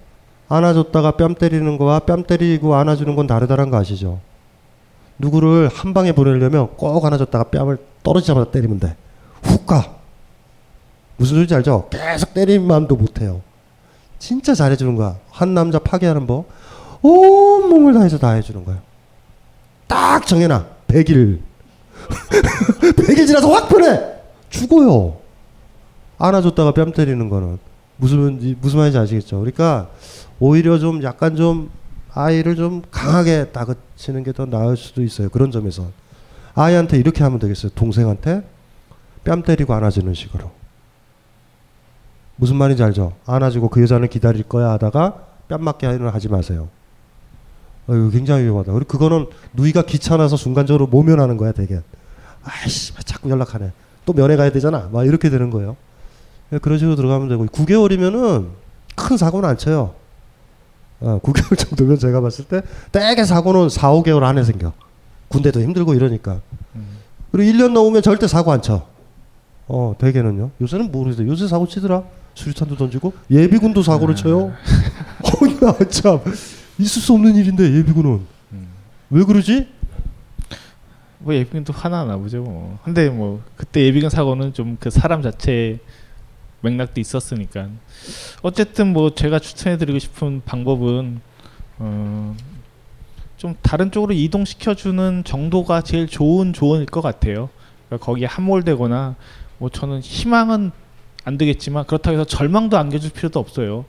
안아줬다가 0.47 1.11
뺨 1.11 1.35
때리는 1.35 1.77
거와 1.77 1.99
뺨 1.99 2.23
때리고 2.23 2.75
안아주는 2.75 3.15
건 3.15 3.27
다르다는 3.27 3.69
거 3.69 3.77
아시죠? 3.77 4.19
누구를 5.19 5.67
한 5.67 5.93
방에 5.93 6.11
보내려면 6.11 6.69
꼭 6.75 7.05
안아줬다가 7.05 7.51
뺨을 7.51 7.77
떨어지자마자 8.01 8.49
때리면 8.51 8.79
돼. 8.79 8.95
훅 9.43 9.67
가. 9.67 9.95
무슨 11.17 11.35
소리인지 11.35 11.53
알죠? 11.53 11.89
계속 11.91 12.33
때리는 12.33 12.65
마음도 12.65 12.95
못해요. 12.95 13.41
진짜 14.19 14.53
잘해주는 14.53 14.95
거야. 14.95 15.17
한 15.31 15.53
남자 15.53 15.79
파괴하는 15.79 16.27
법. 16.27 16.45
온 17.01 17.69
몸을 17.69 17.93
다해서 17.93 18.17
다 18.17 18.31
해주는 18.31 18.63
거야. 18.65 18.81
딱 19.87 20.27
정해놔. 20.27 20.65
100일. 20.87 21.39
100일 22.09 23.27
지나서 23.27 23.49
확 23.51 23.69
보내! 23.69 23.99
죽어요. 24.49 25.17
안아줬다가 26.17 26.73
뺨 26.73 26.91
때리는 26.91 27.29
거는. 27.29 27.57
무슨, 27.97 28.55
무슨 28.61 28.79
말인지 28.79 28.97
아시겠죠? 28.97 29.39
그러니까 29.39 29.89
오히려 30.39 30.79
좀 30.79 31.03
약간 31.03 31.35
좀 31.35 31.69
아이를 32.13 32.55
좀 32.55 32.81
강하게 32.91 33.47
다그치는 33.51 34.23
게 34.23 34.31
더 34.33 34.45
나을 34.45 34.75
수도 34.77 35.03
있어요. 35.03 35.29
그런 35.29 35.51
점에서. 35.51 35.87
아이한테 36.55 36.97
이렇게 36.97 37.23
하면 37.23 37.39
되겠어요. 37.39 37.71
동생한테 37.75 38.41
뺨 39.23 39.43
때리고 39.43 39.73
안아주는 39.73 40.13
식으로. 40.13 40.51
무슨 42.39 42.55
말인지 42.55 42.81
알죠? 42.81 43.13
안아주고 43.25 43.67
그 43.69 43.81
여자는 43.81 44.07
기다릴 44.07 44.43
거야 44.43 44.71
하다가 44.71 45.15
뺨 45.49 45.61
맞게 45.63 45.85
하는 45.87 46.07
하지 46.07 46.29
마세요. 46.29 46.69
어, 47.87 47.93
이거 47.95 48.09
굉장히 48.09 48.43
위험하다. 48.45 48.71
그리고 48.71 48.87
그거는 48.87 49.25
누이가 49.53 49.81
귀찮아서 49.81 50.37
순간적으로 50.37 50.87
모면하는 50.87 51.35
거야, 51.35 51.51
되게. 51.51 51.81
아이씨, 52.43 52.93
왜 52.95 52.99
자꾸 53.03 53.29
연락하네. 53.29 53.71
또 54.05 54.13
면회 54.13 54.37
가야 54.37 54.51
되잖아. 54.51 54.87
막 54.91 55.05
이렇게 55.05 55.29
되는 55.29 55.49
거예요. 55.49 55.75
예, 56.53 56.59
그런 56.59 56.77
식으로 56.79 56.95
들어가면 56.95 57.27
되고 57.27 57.45
9개월이면은 57.45 58.47
큰 58.95 59.17
사고는 59.17 59.49
안 59.49 59.57
쳐요. 59.57 59.93
어, 61.01 61.19
9개월 61.21 61.57
정도면 61.59 61.97
제가 61.99 62.21
봤을 62.21 62.45
때 62.45 62.61
대개 62.93 63.25
사고는 63.25 63.67
4, 63.69 63.91
5개월 63.91 64.23
안에 64.23 64.43
생겨. 64.45 64.71
군대도 65.27 65.59
힘들고 65.61 65.93
이러니까. 65.93 66.39
그리고 67.31 67.51
1년 67.51 67.73
넘으면 67.73 68.01
절대 68.01 68.27
사고 68.27 68.51
안 68.51 68.61
쳐. 68.61 68.87
어, 69.67 69.93
대개는요. 69.99 70.51
요새는 70.61 70.91
모르겠어요. 70.91 71.27
요새 71.27 71.47
사고 71.47 71.67
치더라. 71.67 72.03
수류탄도 72.39 72.75
던지고 72.77 73.13
예비군도 73.29 73.83
사고를 73.83 74.15
쳐요. 74.15 74.53
어, 75.23 75.47
나 75.59 75.77
참. 75.89 76.19
있을 76.79 77.01
수 77.01 77.13
없는 77.13 77.35
일인데 77.35 77.63
예비군은. 77.75 78.21
왜 79.09 79.23
그러지? 79.23 79.67
뭐 81.19 81.33
예비군도 81.33 81.73
하나나 81.73 82.15
보죠 82.17 82.41
뭐. 82.41 82.79
근데 82.83 83.09
뭐 83.09 83.41
그때 83.57 83.83
예비군 83.85 84.09
사고는 84.09 84.53
좀 84.53 84.77
그 84.79 84.89
사람 84.89 85.21
자체 85.21 85.79
맥락도 86.61 87.01
있었으니까. 87.01 87.67
어쨌든 88.41 88.93
뭐 88.93 89.13
제가 89.13 89.39
추천해드리고 89.39 89.99
싶은 89.99 90.41
방법은 90.45 91.19
어, 91.79 92.35
좀 93.37 93.55
다른 93.61 93.91
쪽으로 93.91 94.13
이동시켜주는 94.13 95.23
정도가 95.25 95.81
제일 95.81 96.07
좋은 96.07 96.53
조언일 96.53 96.85
것 96.85 97.01
같아요. 97.01 97.49
그러니까 97.87 98.05
거기에 98.05 98.25
함몰되거나 98.27 99.15
뭐 99.57 99.69
저는 99.69 99.99
희망은 100.01 100.71
안 101.29 101.37
되겠지만 101.37 101.85
그렇다고 101.85 102.15
해서 102.15 102.25
절망도 102.25 102.75
안겨줄 102.75 103.11
필요도 103.11 103.39
없어요. 103.39 103.85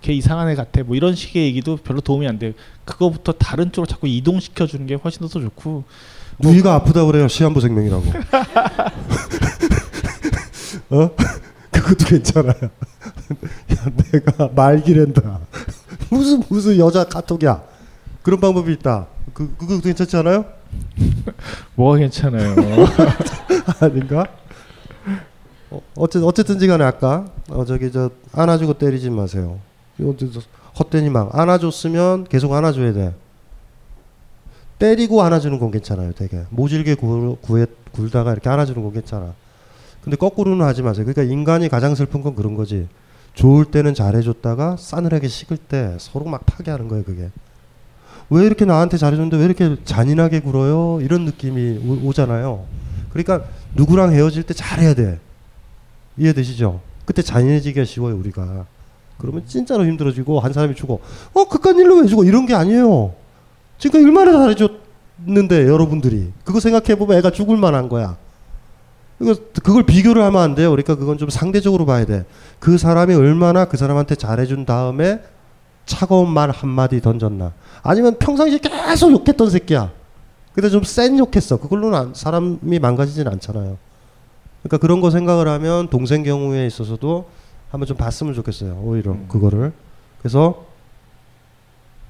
걔 0.00 0.14
이상한 0.14 0.48
애 0.48 0.54
같아. 0.54 0.82
뭐 0.82 0.96
이런 0.96 1.14
식의 1.14 1.44
얘기도 1.44 1.76
별로 1.76 2.00
도움이 2.00 2.26
안 2.26 2.38
돼요. 2.38 2.52
그거부터 2.86 3.32
다른 3.32 3.70
쪽으로 3.70 3.86
자꾸 3.86 4.08
이동시켜 4.08 4.66
주는 4.66 4.86
게 4.86 4.94
훨씬 4.94 5.20
더 5.20 5.28
좋고. 5.28 5.84
누이가 6.38 6.74
아프다 6.74 7.04
그래요. 7.04 7.28
시한부 7.28 7.60
생명이라고. 7.60 8.02
어? 10.88 11.10
그것도 11.70 12.06
괜찮아요. 12.06 12.54
야, 12.62 12.70
내가 14.10 14.48
말기랜다. 14.54 15.40
무슨 16.08 16.42
무슨 16.48 16.78
여자 16.78 17.04
카톡이야. 17.04 17.62
그런 18.22 18.40
방법이 18.40 18.72
있다. 18.72 19.08
그 19.34 19.54
그거 19.58 19.78
괜찮지 19.82 20.16
않아요? 20.16 20.46
뭐가 21.74 21.98
괜찮아요. 21.98 22.54
아닌가? 23.80 24.26
어, 25.70 25.80
어쨌 25.96 26.22
어쨌든지 26.22 26.66
간에 26.66 26.84
아까 26.84 27.26
어 27.48 27.64
저기 27.64 27.90
저 27.90 28.10
안아주고 28.32 28.74
때리지 28.74 29.10
마세요. 29.10 29.58
헛되니 30.78 31.10
막 31.10 31.36
안아줬으면 31.38 32.24
계속 32.24 32.52
안아줘야 32.52 32.92
돼. 32.92 33.14
때리고 34.78 35.22
안아주는 35.22 35.58
건 35.58 35.70
괜찮아요, 35.70 36.12
되게 36.12 36.42
모질게 36.50 36.96
구, 36.96 37.36
구에, 37.40 37.66
굴다가 37.92 38.32
이렇게 38.32 38.48
안아주는 38.48 38.82
건 38.82 38.92
괜찮아. 38.92 39.34
근데 40.02 40.16
거꾸로는 40.16 40.66
하지 40.66 40.82
마세요. 40.82 41.06
그러니까 41.06 41.22
인간이 41.32 41.68
가장 41.68 41.94
슬픈 41.94 42.22
건 42.22 42.34
그런 42.34 42.54
거지. 42.54 42.88
좋을 43.34 43.64
때는 43.64 43.94
잘해줬다가 43.94 44.76
싸늘하게 44.76 45.28
식을 45.28 45.56
때 45.56 45.96
서로 45.98 46.24
막 46.26 46.44
파괴하는 46.44 46.88
거예요, 46.88 47.04
그게. 47.04 47.30
왜 48.30 48.44
이렇게 48.44 48.64
나한테 48.64 48.96
잘해줬는데 48.96 49.36
왜 49.36 49.44
이렇게 49.44 49.76
잔인하게 49.84 50.40
굴어요? 50.40 51.00
이런 51.00 51.24
느낌이 51.24 51.78
오, 51.86 52.08
오잖아요. 52.08 52.64
그러니까 53.10 53.46
누구랑 53.74 54.12
헤어질 54.12 54.42
때 54.42 54.54
잘해야 54.54 54.94
돼. 54.94 55.20
이해되시죠? 56.16 56.80
그때 57.04 57.22
잔인해지기가 57.22 57.84
쉬워요, 57.84 58.16
우리가. 58.16 58.66
그러면 59.18 59.44
진짜로 59.46 59.84
힘들어지고 59.84 60.40
한 60.40 60.52
사람이 60.52 60.74
죽어. 60.74 60.98
어, 61.32 61.44
그깟 61.48 61.78
일로 61.78 62.00
왜 62.00 62.06
죽어? 62.06 62.24
이런 62.24 62.46
게 62.46 62.54
아니에요. 62.54 63.14
지금 63.78 64.04
얼마나 64.04 64.32
잘해줬는데 64.32 65.68
여러분들이 65.68 66.32
그거 66.44 66.60
생각해 66.60 66.96
보면 66.96 67.18
애가 67.18 67.30
죽을 67.30 67.56
만한 67.56 67.88
거야. 67.88 68.16
이거 69.20 69.34
그걸 69.62 69.84
비교를 69.84 70.22
하면 70.24 70.42
안 70.42 70.54
돼요. 70.54 70.70
그러니까 70.70 70.96
그건 70.96 71.18
좀 71.18 71.30
상대적으로 71.30 71.86
봐야 71.86 72.04
돼. 72.04 72.24
그 72.58 72.78
사람이 72.78 73.14
얼마나 73.14 73.66
그 73.66 73.76
사람한테 73.76 74.16
잘해준 74.16 74.64
다음에 74.64 75.20
차가운 75.86 76.30
말 76.30 76.50
한마디 76.50 77.00
던졌나. 77.00 77.52
아니면 77.82 78.16
평상시에 78.18 78.58
계속 78.58 79.12
욕했던 79.12 79.50
새끼야. 79.50 79.92
근데 80.52 80.68
좀 80.70 80.82
센 80.84 81.18
욕했어. 81.18 81.58
그걸로는 81.58 81.98
안- 81.98 82.14
사람이 82.14 82.78
망가지진 82.80 83.28
않잖아요. 83.28 83.76
그러니까 84.64 84.78
그런 84.78 85.02
거 85.02 85.10
생각을 85.10 85.46
하면 85.46 85.88
동생 85.88 86.22
경우에 86.22 86.66
있어서도 86.66 87.28
한번 87.70 87.86
좀 87.86 87.96
봤으면 87.98 88.32
좋겠어요. 88.32 88.80
오히려 88.82 89.16
그거를. 89.28 89.72
그래서 90.18 90.64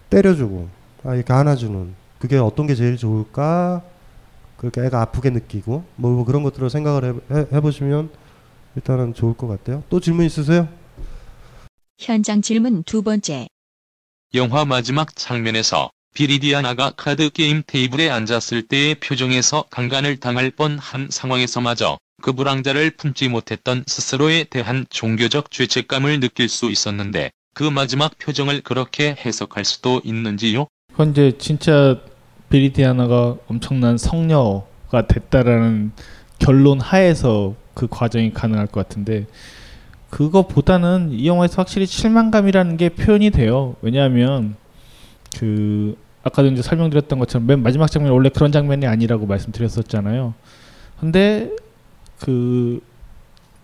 때려주고 0.09 0.69
아 1.03 1.17
이렇게 1.17 1.33
안아주는 1.33 1.95
그게 2.21 2.39
어떤 2.39 2.67
게 2.69 2.77
제일 2.77 2.97
좋을까? 2.97 3.83
그렇게 4.57 4.83
애가 4.83 5.01
아프게 5.01 5.31
느끼고 5.31 5.85
뭐, 5.97 6.11
뭐 6.13 6.25
그런 6.25 6.45
것들을 6.45 6.71
생각을 6.71 7.05
해, 7.05 7.37
해, 7.37 7.47
해보시면 7.53 8.11
일단은 8.77 9.15
좋을 9.15 9.37
것 9.37 9.49
같아요. 9.49 9.83
또 9.91 9.99
질문 9.99 10.25
있으세요? 10.25 10.69
현장 11.99 12.41
질문 12.41 12.85
두 12.85 13.03
번째. 13.03 13.49
영화 14.35 14.65
마지막 14.65 15.15
장면에서 15.17 15.91
비리디아나가 16.15 16.93
카드 16.97 17.29
게임 17.29 17.65
테이블에 17.67 18.09
앉았을 18.09 18.69
때의 18.69 18.95
표정에서 18.95 19.65
강간을 19.69 20.19
당할 20.19 20.53
뻔한 20.53 21.09
상황에서마저 21.11 21.99
그 22.23 22.33
불황자를 22.33 22.93
품지 22.93 23.29
못했던 23.29 23.83
스스로에 23.89 24.45
대한 24.45 24.87
종교적 24.91 25.51
죄책감을 25.51 26.21
느낄 26.21 26.49
수 26.49 26.71
있었는데 26.71 27.33
그 27.53 27.65
마지막 27.65 28.17
표정을 28.17 28.61
그렇게 28.61 29.17
해석할 29.19 29.65
수도 29.65 30.01
있는지요? 30.05 30.69
이제 31.11 31.33
진짜 31.37 31.99
비리디아나가 32.49 33.37
엄청난 33.49 33.99
성녀가 33.99 35.09
됐다라는 35.09 35.91
결론 36.39 36.81
하에서 36.81 37.57
그 37.75 37.89
과정이 37.89 38.33
가능할 38.33 38.69
것 38.69 38.87
같은데 38.87 39.27
그거보다는 40.11 41.11
이 41.11 41.27
영화에서 41.27 41.57
확실히 41.57 41.87
실망감이라는 41.87 42.77
게 42.77 42.91
표현이 42.91 43.31
돼요. 43.31 43.75
왜냐하면 43.83 44.55
그 45.37 45.97
아까도 46.25 46.49
이제 46.49 46.63
설명드렸던 46.63 47.19
것처럼 47.19 47.47
맨 47.47 47.63
마지막 47.63 47.91
장면이 47.91 48.13
원래 48.13 48.31
그런 48.31 48.51
장면이 48.51 48.87
아니라고 48.87 49.27
말씀드렸었잖아요. 49.27 50.35
근데 50.99 51.51
그 52.19 52.81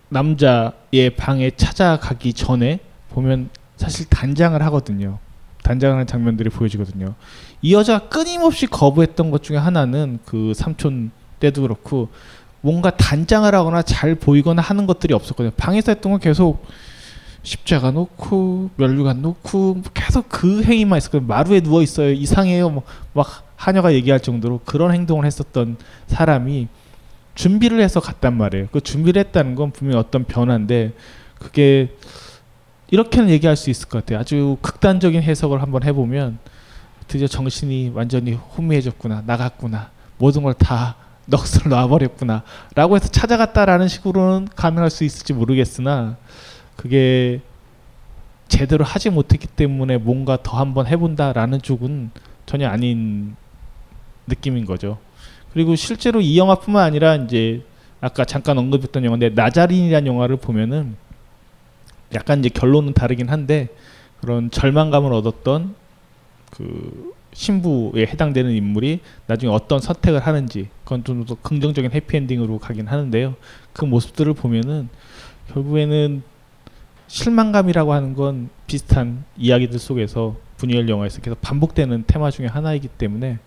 남자의 0.09 1.09
방에 1.17 1.51
찾아가기 1.51 2.33
전에 2.33 2.79
보면 3.09 3.49
사실 3.77 4.05
단장을 4.07 4.61
하거든요. 4.63 5.17
단장하는 5.63 6.05
장면들이 6.05 6.49
보여지거든요. 6.49 7.15
이 7.61 7.73
여자가 7.73 8.09
끊임없이 8.09 8.67
거부했던 8.67 9.31
것 9.31 9.41
중에 9.41 9.57
하나는 9.57 10.19
그 10.25 10.53
삼촌 10.55 11.11
때도 11.39 11.63
그렇고 11.63 12.09
뭔가 12.61 12.91
단장을 12.91 13.53
하거나 13.53 13.81
잘 13.81 14.15
보이거나 14.15 14.61
하는 14.61 14.85
것들이 14.85 15.13
없었거든요. 15.13 15.51
방에서 15.57 15.91
했던 15.91 16.11
건 16.11 16.21
계속 16.21 16.65
십자가 17.43 17.91
놓고 17.91 18.69
면류관 18.75 19.21
놓고 19.21 19.81
계속 19.93 20.29
그 20.29 20.63
행위만 20.63 20.97
있었거든요. 20.97 21.27
마루에 21.27 21.59
누워 21.61 21.81
있어요. 21.81 22.11
이상해요. 22.11 22.69
뭐 22.69 22.83
막 23.13 23.43
하녀가 23.57 23.93
얘기할 23.93 24.19
정도로 24.19 24.61
그런 24.65 24.91
행동을 24.93 25.25
했었던 25.25 25.77
사람이 26.07 26.67
준비를 27.35 27.79
해서 27.81 27.99
갔단 27.99 28.35
말이에요. 28.35 28.67
그 28.71 28.81
준비를 28.81 29.19
했다는 29.25 29.53
건 29.55 29.71
분명히 29.71 29.99
어떤 29.99 30.23
변화인데 30.23 30.93
그게 31.37 31.95
이렇게는 32.89 33.29
얘기할 33.29 33.55
수 33.55 33.69
있을 33.69 33.87
것 33.87 33.99
같아요. 33.99 34.19
아주 34.19 34.57
극단적인 34.61 35.21
해석을 35.21 35.61
한번 35.61 35.83
해보면 35.83 36.39
드디어 37.07 37.27
정신이 37.27 37.91
완전히 37.93 38.33
혼미해졌구나, 38.33 39.23
나갔구나, 39.27 39.91
모든 40.17 40.41
걸 40.43 40.53
다 40.53 40.95
넋을 41.27 41.69
놔버렸구나, 41.69 42.43
라고 42.75 42.95
해서 42.95 43.07
찾아갔다라는 43.09 43.87
식으로는 43.87 44.47
가능할 44.55 44.89
수 44.89 45.03
있을지 45.03 45.33
모르겠으나 45.33 46.17
그게 46.81 47.41
제대로 48.47 48.83
하지 48.83 49.11
못했기 49.11 49.45
때문에 49.45 49.97
뭔가 49.97 50.41
더 50.41 50.57
한번 50.57 50.87
해본다라는 50.87 51.61
쪽은 51.61 52.09
전혀 52.47 52.67
아닌 52.67 53.35
느낌인 54.25 54.65
거죠. 54.65 54.97
그리고 55.53 55.75
실제로 55.75 56.21
이 56.21 56.39
영화뿐만 56.39 56.83
아니라 56.83 57.17
이제 57.17 57.61
아까 57.99 58.25
잠깐 58.25 58.57
언급했던 58.57 59.05
영화인데 59.05 59.29
나자린이라는 59.29 60.07
영화를 60.07 60.37
보면은 60.37 60.95
약간 62.15 62.39
이제 62.39 62.49
결론은 62.49 62.93
다르긴 62.93 63.29
한데 63.29 63.67
그런 64.19 64.49
절망감을 64.49 65.13
얻었던 65.13 65.75
그 66.49 67.13
신부에 67.33 68.07
해당되는 68.07 68.51
인물이 68.51 69.01
나중에 69.27 69.53
어떤 69.53 69.79
선택을 69.79 70.25
하는지 70.25 70.67
그건 70.83 71.03
좀 71.03 71.25
더 71.25 71.35
긍정적인 71.35 71.91
해피엔딩으로 71.91 72.57
가긴 72.57 72.87
하는데요. 72.87 73.35
그 73.71 73.85
모습들을 73.85 74.33
보면은 74.33 74.89
결국에는 75.53 76.23
실망감이라고 77.11 77.91
하는 77.91 78.13
건 78.13 78.49
비슷한 78.67 79.25
이야기들 79.37 79.79
속에서 79.79 80.37
분이엘 80.55 80.87
영화에서 80.87 81.19
계속 81.19 81.41
반복되는 81.41 82.05
테마 82.07 82.31
중에 82.31 82.47
하나이기 82.47 82.87
때문에 82.87 83.37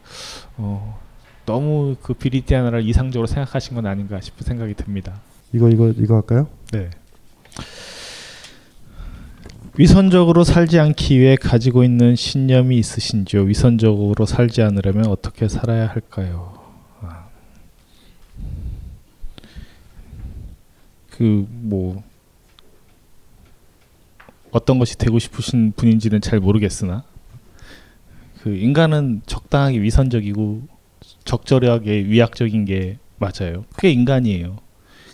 어, 0.58 1.00
너무 1.46 1.96
그 2.02 2.12
비리티아나를 2.12 2.86
이상적으로 2.86 3.26
생각하신 3.26 3.74
건 3.74 3.86
아닌가 3.86 4.20
싶은 4.20 4.44
생각이 4.44 4.74
듭니다. 4.74 5.14
이거 5.54 5.70
이거 5.70 5.88
이거 5.96 6.16
할까요? 6.16 6.46
네. 6.72 6.90
위선적으로 9.78 10.44
살지 10.44 10.78
않기 10.78 11.18
위해 11.18 11.36
가지고 11.36 11.84
있는 11.84 12.16
신념이 12.16 12.76
있으신지요? 12.76 13.44
위선적으로 13.44 14.26
살지 14.26 14.60
않으려면 14.60 15.06
어떻게 15.06 15.48
살아야 15.48 15.86
할까요? 15.86 16.60
아. 17.00 17.28
그뭐 21.10 22.02
어떤 24.54 24.78
것이 24.78 24.96
되고 24.96 25.18
싶으신 25.18 25.72
분인지는 25.74 26.20
잘 26.20 26.38
모르겠으나 26.38 27.02
그 28.40 28.54
인간은 28.54 29.22
적당하게 29.26 29.82
위선적이고 29.82 30.62
적절하게 31.24 32.04
위약적인 32.04 32.64
게 32.64 32.98
맞아요. 33.18 33.64
그게 33.74 33.90
인간이에요. 33.90 34.58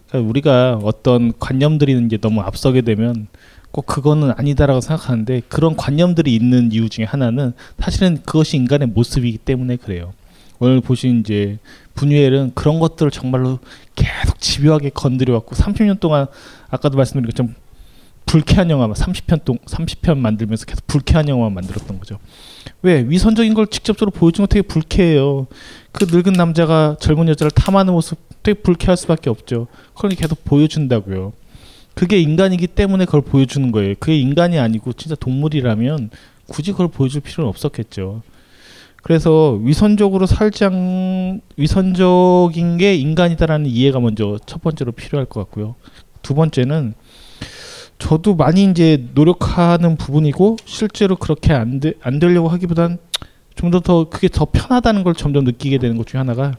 그러니까 0.08 0.28
우리가 0.28 0.80
어떤 0.82 1.32
관념들이 1.38 1.98
이제 2.04 2.18
너무 2.18 2.42
앞서게 2.42 2.82
되면 2.82 3.28
꼭 3.70 3.86
그거는 3.86 4.32
아니다라고 4.36 4.82
생각하는데 4.82 5.40
그런 5.48 5.74
관념들이 5.74 6.34
있는 6.34 6.70
이유 6.72 6.90
중에 6.90 7.06
하나는 7.06 7.54
사실은 7.78 8.18
그것이 8.22 8.58
인간의 8.58 8.88
모습이기 8.88 9.38
때문에 9.38 9.76
그래요. 9.76 10.12
오늘 10.58 10.82
보신 10.82 11.20
이제 11.20 11.58
분유엘은 11.94 12.52
그런 12.54 12.78
것들을 12.78 13.10
정말로 13.10 13.58
계속 13.94 14.38
집요하게 14.38 14.90
건드려 14.90 15.32
왔고 15.32 15.54
30년 15.54 15.98
동안 15.98 16.26
아까도 16.68 16.98
말씀드린 16.98 17.30
것처럼 17.30 17.54
불쾌한 18.30 18.70
영화만 18.70 18.94
30편 18.94 19.44
동 19.44 19.58
30편 19.58 20.16
만들면서 20.16 20.64
계속 20.64 20.86
불쾌한 20.86 21.28
영화만 21.28 21.52
만들었던 21.52 21.98
거죠. 21.98 22.20
왜 22.80 23.04
위선적인 23.08 23.54
걸 23.54 23.66
직접적으로 23.66 24.12
보여주는 24.12 24.46
건 24.46 24.48
되게 24.48 24.62
불쾌해요. 24.62 25.48
그 25.90 26.06
늙은 26.08 26.34
남자가 26.34 26.96
젊은 27.00 27.26
여자를 27.26 27.50
탐하는 27.50 27.92
모습 27.92 28.20
되게 28.44 28.60
불쾌할 28.60 28.96
수밖에 28.96 29.30
없죠. 29.30 29.66
그걸 29.94 30.10
계속 30.12 30.44
보여준다고요. 30.44 31.32
그게 31.94 32.20
인간이기 32.20 32.68
때문에 32.68 33.04
그걸 33.04 33.22
보여주는 33.22 33.72
거예요. 33.72 33.96
그게 33.98 34.16
인간이 34.16 34.60
아니고 34.60 34.92
진짜 34.92 35.16
동물이라면 35.16 36.10
굳이 36.46 36.70
그걸 36.70 36.86
보여줄 36.86 37.22
필요는 37.22 37.48
없었겠죠. 37.48 38.22
그래서 39.02 39.58
위선적으로 39.60 40.26
살지 40.26 40.64
않 40.66 41.40
위선적인 41.56 42.76
게 42.76 42.94
인간이다라는 42.94 43.66
이해가 43.66 43.98
먼저 43.98 44.38
첫 44.46 44.62
번째로 44.62 44.92
필요할 44.92 45.26
것 45.26 45.40
같고요. 45.40 45.74
두 46.22 46.34
번째는 46.34 46.94
저도 48.00 48.34
많이 48.34 48.64
이제 48.64 49.06
노력하는 49.14 49.96
부분이고 49.96 50.56
실제로 50.64 51.14
그렇게 51.16 51.52
안, 51.52 51.78
되, 51.80 51.92
안 52.02 52.18
되려고 52.18 52.48
하기보단 52.48 52.98
좀 53.54 53.70
더 53.70 53.80
더 53.80 54.08
그게 54.08 54.28
더 54.28 54.46
편하다는 54.50 55.04
걸 55.04 55.14
점점 55.14 55.44
느끼게 55.44 55.78
되는 55.78 55.96
것 55.96 56.06
중에 56.06 56.18
하나가 56.18 56.54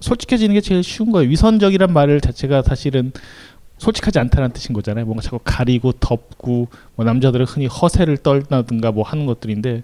솔직해지는 0.00 0.54
게 0.54 0.60
제일 0.60 0.82
쉬운 0.82 1.10
거예요. 1.10 1.30
위선적이란 1.30 1.92
말을 1.92 2.20
자체가 2.20 2.62
사실은 2.62 3.12
솔직하지 3.78 4.18
않다는 4.18 4.52
뜻인 4.52 4.74
거잖아요. 4.74 5.06
뭔가 5.06 5.22
자꾸 5.22 5.40
가리고 5.42 5.92
덮고 5.92 6.68
뭐 6.96 7.04
남자들은 7.04 7.46
흔히 7.46 7.66
허세를 7.66 8.18
떨다든가 8.18 8.92
뭐 8.92 9.04
하는 9.04 9.24
것들인데 9.26 9.82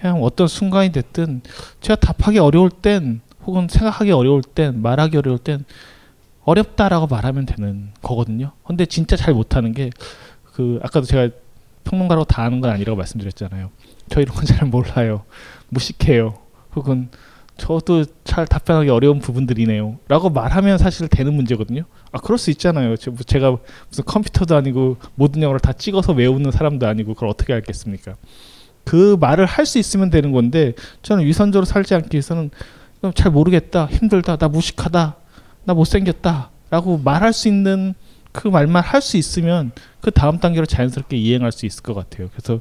그냥 0.00 0.22
어떤 0.22 0.46
순간이 0.46 0.92
됐든 0.92 1.42
제가 1.80 1.96
답하기 1.96 2.38
어려울 2.38 2.70
땐 2.70 3.20
혹은 3.44 3.66
생각하기 3.68 4.12
어려울 4.12 4.42
땐 4.42 4.80
말하기 4.80 5.16
어려울 5.16 5.38
땐 5.38 5.64
어렵다라고 6.44 7.08
말하면 7.08 7.46
되는 7.46 7.90
거거든요. 8.02 8.52
근데 8.64 8.86
진짜 8.86 9.16
잘 9.16 9.34
못하는 9.34 9.72
게 9.72 9.90
그 10.56 10.78
아까도 10.82 11.04
제가 11.04 11.28
평론가라고 11.84 12.24
다 12.24 12.42
아는 12.42 12.62
건 12.62 12.70
아니라고 12.70 12.96
말씀드렸잖아요. 12.96 13.68
저 14.08 14.20
이런 14.22 14.34
건 14.34 14.46
잘 14.46 14.66
몰라요. 14.66 15.24
무식해요. 15.68 16.34
혹은 16.74 17.10
저도 17.58 18.04
잘 18.24 18.46
답변하기 18.46 18.88
어려운 18.88 19.18
부분들이네요. 19.18 19.98
라고 20.08 20.30
말하면 20.30 20.78
사실 20.78 21.08
되는 21.08 21.34
문제거든요. 21.34 21.82
아, 22.10 22.18
그럴 22.20 22.38
수 22.38 22.50
있잖아요. 22.50 22.96
제- 22.96 23.10
뭐 23.10 23.18
제가 23.24 23.56
무슨 23.90 24.04
컴퓨터도 24.04 24.56
아니고 24.56 24.96
모든 25.14 25.42
영어를 25.42 25.60
다 25.60 25.72
찍어서 25.74 26.12
외우는 26.14 26.50
사람도 26.52 26.86
아니고 26.86 27.12
그걸 27.14 27.28
어떻게 27.28 27.52
알겠습니까? 27.52 28.16
그 28.84 29.16
말을 29.20 29.44
할 29.46 29.66
수 29.66 29.78
있으면 29.78 30.08
되는 30.10 30.32
건데 30.32 30.72
저는 31.02 31.24
위선적으로 31.26 31.66
살지 31.66 31.94
않기 31.94 32.14
위해서는 32.14 32.50
잘 33.14 33.30
모르겠다, 33.30 33.86
힘들다, 33.86 34.36
나 34.36 34.48
무식하다, 34.48 35.16
나 35.64 35.74
못생겼다 35.74 36.50
라고 36.70 36.96
말할 36.98 37.32
수 37.34 37.48
있는 37.48 37.94
그 38.36 38.48
말만 38.48 38.82
할 38.82 39.00
수 39.00 39.16
있으면 39.16 39.72
그 40.02 40.10
다음 40.10 40.38
단계로 40.38 40.66
자연스럽게 40.66 41.16
이행할 41.16 41.52
수 41.52 41.64
있을 41.64 41.82
것 41.82 41.94
같아요. 41.94 42.28
그래서 42.34 42.60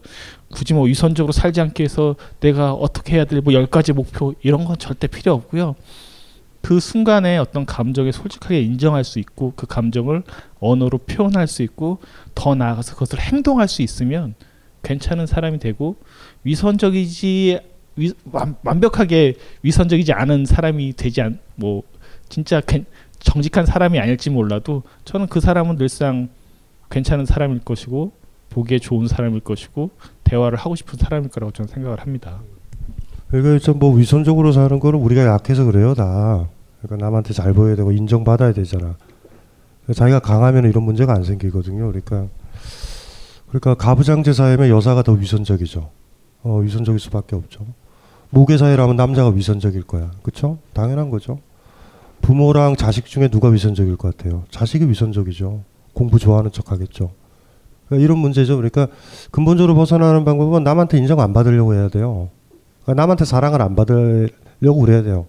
굳이 0.53 0.73
뭐 0.73 0.85
위선적으로 0.85 1.33
살지 1.33 1.59
않기 1.59 1.81
위해서 1.83 2.15
내가 2.39 2.71
어떻게 2.73 3.15
해야 3.17 3.25
될뭐 3.25 3.51
열 3.53 3.65
가지 3.67 3.91
목표 3.91 4.33
이런 4.41 4.63
건 4.63 4.77
절대 4.77 5.07
필요 5.07 5.33
없고요. 5.33 5.75
그 6.61 6.79
순간에 6.79 7.37
어떤 7.37 7.65
감정에 7.65 8.11
솔직하게 8.13 8.61
인정할 8.61 9.03
수 9.03 9.19
있고 9.19 9.51
그 9.57 9.67
감정을 9.67 10.23
언어로 10.61 10.99
표현할 10.99 11.47
수 11.47 11.61
있고 11.61 11.99
더 12.33 12.55
나아가서 12.55 12.93
그것을 12.93 13.19
행동할 13.19 13.67
수 13.67 13.81
있으면 13.81 14.33
괜찮은 14.81 15.27
사람이 15.27 15.59
되고 15.59 15.97
위선적이지 16.43 17.59
위, 17.97 18.13
완, 18.31 18.55
완벽하게 18.63 19.35
위선적이지 19.61 20.13
않은 20.13 20.45
사람이 20.45 20.93
되지 20.93 21.21
않 21.21 21.39
뭐 21.55 21.83
진짜 22.27 22.59
괜- 22.61 22.85
정직한 23.19 23.65
사람이 23.65 23.99
아닐지 23.99 24.29
몰라도 24.29 24.83
저는 25.03 25.27
그 25.27 25.39
사람은 25.39 25.77
늘상 25.77 26.29
괜찮은 26.89 27.25
사람일 27.25 27.59
것이고 27.59 28.11
보기에 28.49 28.79
좋은 28.79 29.07
사람일 29.07 29.41
것이고 29.41 29.89
대화를 30.23 30.57
하고 30.57 30.75
싶은 30.75 30.97
사람일 30.97 31.29
거라고 31.29 31.51
저는 31.51 31.67
생각을 31.67 31.99
합니다. 31.99 32.39
그러니까 33.29 33.59
좀뭐 33.59 33.95
위선적으로 33.95 34.51
사는 34.51 34.79
거는 34.79 34.99
우리가 34.99 35.25
약해서 35.25 35.65
그래요 35.65 35.93
다. 35.93 36.47
그러니까 36.81 37.05
남한테 37.05 37.33
잘 37.33 37.53
보여야 37.53 37.75
되고 37.75 37.91
인정받아야 37.91 38.53
되잖아. 38.53 38.95
자기가 39.93 40.19
강하면 40.19 40.65
이런 40.65 40.83
문제가 40.83 41.13
안 41.13 41.23
생기거든요. 41.23 41.87
그러니까 41.87 42.27
그러니까 43.47 43.75
가부장제 43.75 44.33
사회면 44.33 44.69
여자가 44.69 45.03
더 45.03 45.13
위선적이죠. 45.13 45.89
어, 46.43 46.57
위선적일 46.59 46.99
수밖에 46.99 47.35
없죠. 47.35 47.65
모계 48.29 48.57
사회라면 48.57 48.95
남자가 48.95 49.29
위선적일 49.29 49.83
거야. 49.83 50.11
그렇죠? 50.21 50.57
당연한 50.73 51.09
거죠. 51.09 51.39
부모랑 52.21 52.75
자식 52.75 53.05
중에 53.05 53.27
누가 53.27 53.49
위선적일 53.49 53.97
것 53.97 54.15
같아요? 54.17 54.43
자식이 54.49 54.89
위선적이죠. 54.89 55.61
공부 55.93 56.19
좋아하는 56.19 56.51
척 56.51 56.71
하겠죠. 56.71 57.11
그러니까 57.87 58.03
이런 58.03 58.17
문제죠. 58.17 58.55
그러니까 58.55 58.87
근본적으로 59.31 59.75
벗어나는 59.75 60.25
방법은 60.25 60.63
남한테 60.63 60.97
인정 60.97 61.19
안 61.19 61.33
받으려고 61.33 61.73
해야 61.73 61.89
돼요. 61.89 62.29
그러니까 62.83 63.01
남한테 63.01 63.25
사랑을 63.25 63.61
안 63.61 63.75
받으려고 63.75 64.81
그래야 64.81 65.03
돼요. 65.03 65.25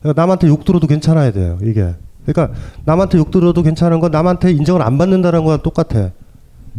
그러니까 0.00 0.20
남한테 0.20 0.48
욕 0.48 0.64
들어도 0.64 0.86
괜찮아야 0.86 1.32
돼요. 1.32 1.58
이게. 1.62 1.94
그러니까 2.26 2.56
남한테 2.84 3.18
욕 3.18 3.30
들어도 3.30 3.62
괜찮은 3.62 4.00
건 4.00 4.10
남한테 4.10 4.50
인정을 4.50 4.82
안 4.82 4.98
받는다는 4.98 5.44
거랑 5.44 5.62
똑같아. 5.62 6.10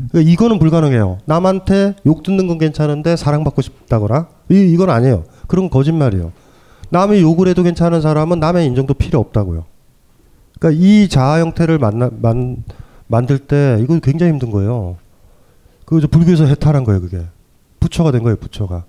그러니까 0.09 0.31
이거는 0.31 0.59
불가능해요. 0.59 1.19
남한테 1.25 1.95
욕 2.05 2.21
듣는 2.23 2.47
건 2.47 2.57
괜찮은데 2.57 3.15
사랑받고 3.15 3.61
싶다거나 3.61 4.27
이 4.51 4.55
이건 4.73 4.89
아니에요. 4.89 5.23
그런 5.47 5.65
건 5.65 5.69
거짓말이에요. 5.71 6.31
남이 6.89 7.21
욕을 7.21 7.47
해도 7.47 7.63
괜찮은 7.63 8.01
사람은 8.01 8.39
남의 8.39 8.65
인정도 8.65 8.93
필요 8.93 9.19
없다고요. 9.19 9.65
그러니까 10.59 10.81
이 10.83 11.07
자아 11.07 11.39
형태를 11.39 11.77
만나, 11.77 12.09
만, 12.21 12.63
만들 13.07 13.39
때 13.39 13.77
이거 13.81 13.99
굉장히 13.99 14.33
힘든 14.33 14.51
거예요. 14.51 14.97
그 15.85 15.99
불교에서 15.99 16.45
해탈한 16.45 16.83
거예요, 16.83 17.01
그게. 17.01 17.25
부처가 17.79 18.11
된 18.11 18.23
거예요, 18.23 18.35
부처가. 18.37 18.85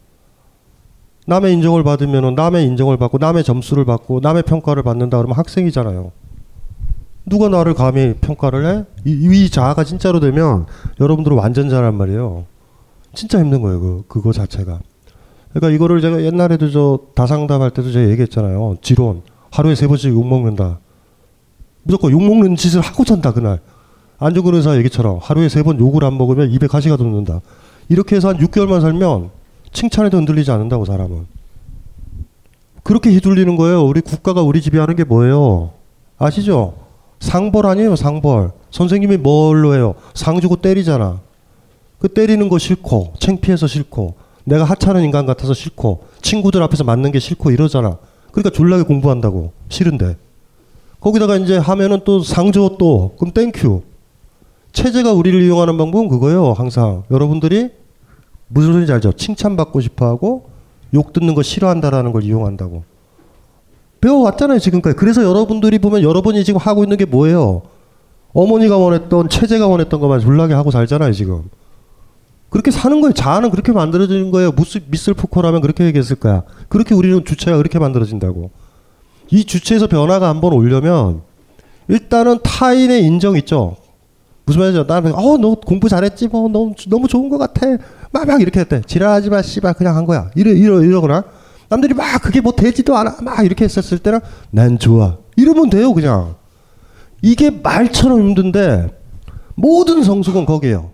남의 1.26 1.52
인정을 1.54 1.84
받으면 1.84 2.34
남의 2.34 2.64
인정을 2.64 2.96
받고 2.96 3.18
남의 3.18 3.44
점수를 3.44 3.84
받고 3.84 4.20
남의 4.20 4.44
평가를 4.44 4.82
받는다 4.82 5.18
그러면 5.18 5.36
학생이잖아요. 5.36 6.10
누가 7.26 7.50
나를 7.50 7.74
감히 7.74 8.14
평가를 8.14 8.66
해? 8.66 8.84
이, 9.04 9.44
이 9.44 9.50
자아가 9.50 9.84
진짜로 9.84 10.20
되면 10.20 10.64
여러분들은 10.98 11.36
완전 11.36 11.68
자란 11.68 11.96
말이에요. 11.96 12.46
진짜 13.14 13.38
힘든 13.38 13.60
거예요, 13.60 13.80
그, 13.80 14.04
그거 14.08 14.32
자체가. 14.32 14.80
그러니까 15.52 15.74
이거를 15.74 16.00
제가 16.00 16.22
옛날에도 16.22 16.70
저 16.70 16.98
다상담 17.14 17.62
할 17.62 17.70
때도 17.70 17.90
제가 17.90 18.08
얘기했잖아요. 18.10 18.76
지론. 18.82 19.22
하루에 19.50 19.74
세 19.74 19.86
번씩 19.86 20.12
욕 20.12 20.26
먹는다. 20.26 20.78
무조건 21.84 22.12
욕 22.12 22.22
먹는 22.22 22.56
짓을 22.56 22.80
하고 22.80 23.04
잔다, 23.04 23.32
그날. 23.32 23.60
안중근 24.18 24.54
의사 24.54 24.76
얘기처럼 24.78 25.18
하루에 25.22 25.48
세 25.48 25.62
번 25.62 25.78
욕을 25.78 26.04
안 26.04 26.18
먹으면 26.18 26.50
입에 26.50 26.66
가시가 26.66 26.96
돋는다. 26.96 27.40
이렇게 27.88 28.16
해서 28.16 28.28
한 28.28 28.36
6개월만 28.38 28.80
살면 28.80 29.30
칭찬에도 29.72 30.16
흔들리지 30.18 30.50
않는다고, 30.50 30.84
사람은. 30.84 31.26
그렇게 32.82 33.10
휘둘리는 33.10 33.56
거예요. 33.56 33.84
우리 33.84 34.00
국가가 34.00 34.42
우리 34.42 34.60
지배하는 34.60 34.96
게 34.96 35.04
뭐예요? 35.04 35.70
아시죠? 36.18 36.74
상벌 37.20 37.66
아니에요, 37.66 37.96
상벌. 37.96 38.52
선생님이 38.70 39.16
뭘로 39.18 39.74
해요? 39.74 39.94
상 40.14 40.40
주고 40.40 40.56
때리잖아. 40.56 41.20
그 41.98 42.08
때리는 42.08 42.48
거 42.48 42.58
싫고, 42.58 43.14
창피해서 43.18 43.66
싫고, 43.66 44.14
내가 44.48 44.64
하찮은 44.64 45.04
인간 45.04 45.26
같아서 45.26 45.54
싫고, 45.54 46.04
친구들 46.22 46.62
앞에서 46.62 46.82
맞는 46.84 47.12
게 47.12 47.18
싫고 47.18 47.50
이러잖아. 47.50 47.98
그러니까 48.32 48.50
졸라게 48.50 48.82
공부한다고. 48.84 49.52
싫은데. 49.68 50.16
거기다가 51.00 51.36
이제 51.36 51.58
하면은 51.58 52.00
또 52.04 52.24
상 52.24 52.50
줘 52.50 52.76
또. 52.78 53.14
그럼 53.18 53.32
thank 53.32 53.60
you. 53.60 53.82
체제가 54.72 55.12
우리를 55.12 55.40
이용하는 55.42 55.76
방법은 55.76 56.08
그거예요, 56.08 56.52
항상. 56.52 57.04
여러분들이 57.10 57.70
무슨 58.48 58.72
소리인지 58.72 58.92
알죠? 58.92 59.12
칭찬받고 59.12 59.80
싶어 59.80 60.06
하고, 60.06 60.50
욕 60.94 61.12
듣는 61.12 61.34
거 61.34 61.42
싫어한다라는 61.42 62.12
걸 62.12 62.24
이용한다고. 62.24 62.82
배워왔잖아요, 64.00 64.58
지금까지. 64.60 64.96
그래서 64.96 65.24
여러분들이 65.24 65.78
보면 65.78 66.02
여러분이 66.02 66.44
지금 66.44 66.58
하고 66.58 66.84
있는 66.84 66.96
게 66.96 67.04
뭐예요? 67.04 67.62
어머니가 68.32 68.76
원했던, 68.78 69.28
체제가 69.28 69.66
원했던 69.66 70.00
것만 70.00 70.20
졸라게 70.20 70.54
하고 70.54 70.70
살잖아요, 70.70 71.12
지금. 71.12 71.50
그렇게 72.50 72.70
사는 72.70 73.00
거예요. 73.00 73.12
자아는 73.12 73.50
그렇게 73.50 73.72
만들어지는 73.72 74.30
거예요. 74.30 74.52
무스, 74.52 74.80
미슬 74.88 75.14
푸코라면 75.14 75.60
그렇게 75.60 75.84
얘기했을 75.84 76.16
거야. 76.16 76.44
그렇게 76.68 76.94
우리는 76.94 77.24
주체가 77.24 77.56
그렇게 77.56 77.78
만들어진다고. 77.78 78.50
이 79.30 79.44
주체에서 79.44 79.86
변화가 79.86 80.28
한번 80.28 80.54
오려면 80.54 81.20
일단은 81.88 82.38
타인의 82.42 83.04
인정 83.04 83.36
있죠. 83.36 83.76
무슨 84.46 84.62
말이죠? 84.62 84.84
나는 84.84 85.14
어너 85.14 85.56
공부 85.56 85.90
잘했지 85.90 86.28
뭐 86.28 86.48
너무 86.48 86.74
너무 86.88 87.06
좋은 87.06 87.28
것 87.28 87.36
같아. 87.36 87.66
막막 88.12 88.40
이렇게 88.40 88.60
했대. 88.60 88.80
지랄하지 88.80 89.28
마 89.28 89.42
씨발 89.42 89.74
그냥 89.74 89.96
한 89.96 90.06
거야. 90.06 90.30
이러 90.34 90.50
이러 90.50 90.82
이러거나 90.82 91.24
남들이 91.68 91.92
막 91.92 92.22
그게 92.22 92.40
뭐 92.40 92.52
되지도 92.52 92.96
않아 92.96 93.16
막 93.20 93.44
이렇게 93.44 93.64
했었을 93.64 93.98
때는 93.98 94.20
난 94.50 94.78
좋아. 94.78 95.18
이러면 95.36 95.68
돼요 95.68 95.92
그냥. 95.92 96.36
이게 97.20 97.50
말처럼 97.50 98.20
힘든데 98.20 98.88
모든 99.54 100.02
성숙은 100.02 100.46
거기에요. 100.46 100.92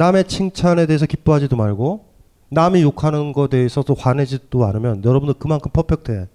남의 0.00 0.24
칭찬에 0.24 0.86
대해서 0.86 1.04
기뻐하지도 1.04 1.56
말고 1.56 2.06
남이 2.48 2.80
욕하는 2.80 3.34
것에 3.34 3.48
대해서도 3.50 3.92
화내지도 3.92 4.64
않으면 4.64 5.04
여러분들 5.04 5.34
그만큼 5.34 5.70
퍼펙트해. 5.72 6.26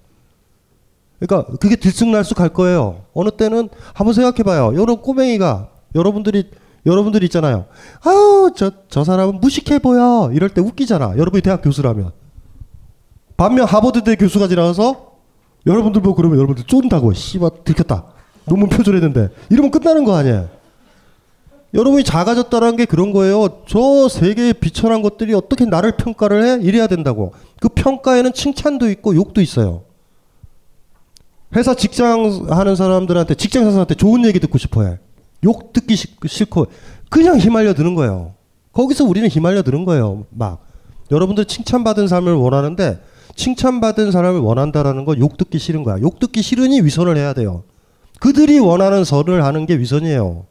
그러니까 1.19 1.51
그게 1.57 1.75
들쑥날쑥할 1.75 2.49
거예요. 2.49 3.05
어느 3.15 3.31
때는 3.31 3.69
한번 3.95 4.13
생각해봐요. 4.13 4.79
여러분 4.79 5.01
꼬맹이가 5.01 5.69
여러분들이 5.95 6.51
여러분들 6.85 7.23
있잖아요. 7.23 7.65
아우 8.03 8.51
저 8.55 8.69
저 8.87 9.03
사람은 9.03 9.39
무식해 9.41 9.79
보여. 9.79 10.29
이럴 10.31 10.49
때 10.49 10.61
웃기잖아. 10.61 11.17
여러분이 11.17 11.41
대학 11.41 11.63
교수라면. 11.63 12.11
반면 13.35 13.65
하버드대 13.65 14.15
교수가 14.17 14.47
지나가서 14.47 15.13
여러분들 15.65 16.03
보고 16.03 16.15
그러면 16.15 16.37
여러분들 16.37 16.65
쫀다고. 16.65 17.13
씨발 17.13 17.49
들켰다. 17.63 18.05
논문 18.45 18.69
표절했는데 18.69 19.29
이러면 19.49 19.71
끝나는 19.71 20.03
거 20.05 20.15
아니에요. 20.15 20.54
여러분이 21.73 22.03
작아졌다는 22.05 22.77
게 22.77 22.85
그런 22.85 23.11
거예요. 23.11 23.63
저 23.67 24.07
세계에 24.07 24.53
비천한 24.53 25.01
것들이 25.01 25.33
어떻게 25.33 25.65
나를 25.65 25.97
평가를 25.97 26.43
해? 26.45 26.63
이래야 26.63 26.87
된다고. 26.87 27.33
그 27.59 27.67
평가에는 27.69 28.31
칭찬도 28.33 28.89
있고 28.91 29.15
욕도 29.15 29.41
있어요. 29.41 29.83
회사 31.55 31.73
직장 31.73 32.47
하는 32.49 32.75
사람들한테 32.75 33.35
직장 33.35 33.63
사람한테 33.63 33.95
좋은 33.95 34.25
얘기 34.25 34.39
듣고 34.39 34.57
싶어 34.57 34.83
해. 34.83 34.99
욕 35.43 35.73
듣기 35.73 35.95
싫고 36.27 36.67
그냥 37.09 37.37
휘말려 37.39 37.73
드는 37.73 37.95
거예요. 37.95 38.33
거기서 38.71 39.05
우리는 39.05 39.27
휘말려 39.29 39.61
드는 39.61 39.85
거예요. 39.85 40.25
막 40.29 40.65
여러분들 41.11 41.45
칭찬받은 41.45 42.07
삶을 42.07 42.33
원하는데 42.33 42.99
칭찬받은 43.35 44.11
사람을 44.11 44.39
원한다라는 44.39 45.05
건 45.05 45.19
욕 45.19 45.37
듣기 45.37 45.59
싫은 45.59 45.83
거야. 45.83 45.99
욕 46.01 46.19
듣기 46.19 46.41
싫으니 46.41 46.81
위선을 46.81 47.17
해야 47.17 47.33
돼요. 47.33 47.63
그들이 48.19 48.59
원하는 48.59 49.03
선을 49.03 49.43
하는 49.43 49.65
게 49.65 49.77
위선이에요. 49.77 50.45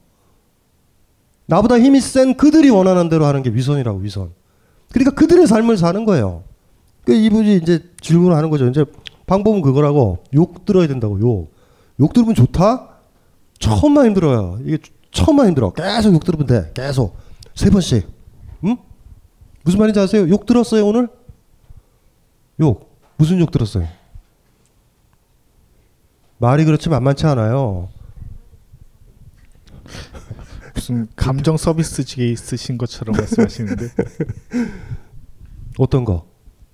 나보다 1.47 1.79
힘이 1.79 2.01
센 2.01 2.37
그들이 2.37 2.71
원하는 2.71 3.09
대로 3.09 3.27
하는 3.27 3.43
게 3.43 3.51
위선이라고 3.51 3.99
위선. 4.01 4.31
그러니까 4.93 5.15
그들의 5.15 5.47
삶을 5.47 5.77
사는 5.77 6.05
거예요. 6.05 6.45
그 7.05 7.13
이분이 7.13 7.57
이제 7.57 7.83
질문을 8.01 8.37
하는 8.37 8.51
거죠. 8.51 8.67
이제 8.69 8.85
방법은 9.27 9.63
그거라고 9.63 10.25
욕 10.35 10.65
들어야 10.65 10.87
된다고 10.87 11.21
욕. 11.21 11.53
욕 12.01 12.13
들으면 12.13 12.35
좋다? 12.35 12.89
처음만 13.59 14.07
힘들어요. 14.07 14.59
이게 14.65 14.79
처음만 15.11 15.49
힘들어. 15.49 15.71
계속 15.71 16.15
욕 16.15 16.25
들으면 16.25 16.47
돼. 16.47 16.71
계속 16.75 17.17
세 17.55 17.71
번씩. 17.71 18.09
응? 18.65 18.77
무슨 19.63 19.79
말인지 19.79 20.01
아세요? 20.01 20.29
욕 20.29 20.47
들었어요 20.47 20.87
오늘? 20.87 21.09
욕 22.61 22.95
무슨 23.17 23.39
욕 23.41 23.51
들었어요? 23.51 23.87
말이 26.39 26.65
그렇지 26.65 26.89
만만치 26.89 27.27
않아요. 27.27 27.89
무슨 30.75 31.07
감정 31.17 31.57
서비스직에 31.57 32.29
있으신 32.29 32.77
것처럼 32.77 33.17
말씀하시는데 33.17 33.89
어떤 35.79 36.05
거? 36.05 36.27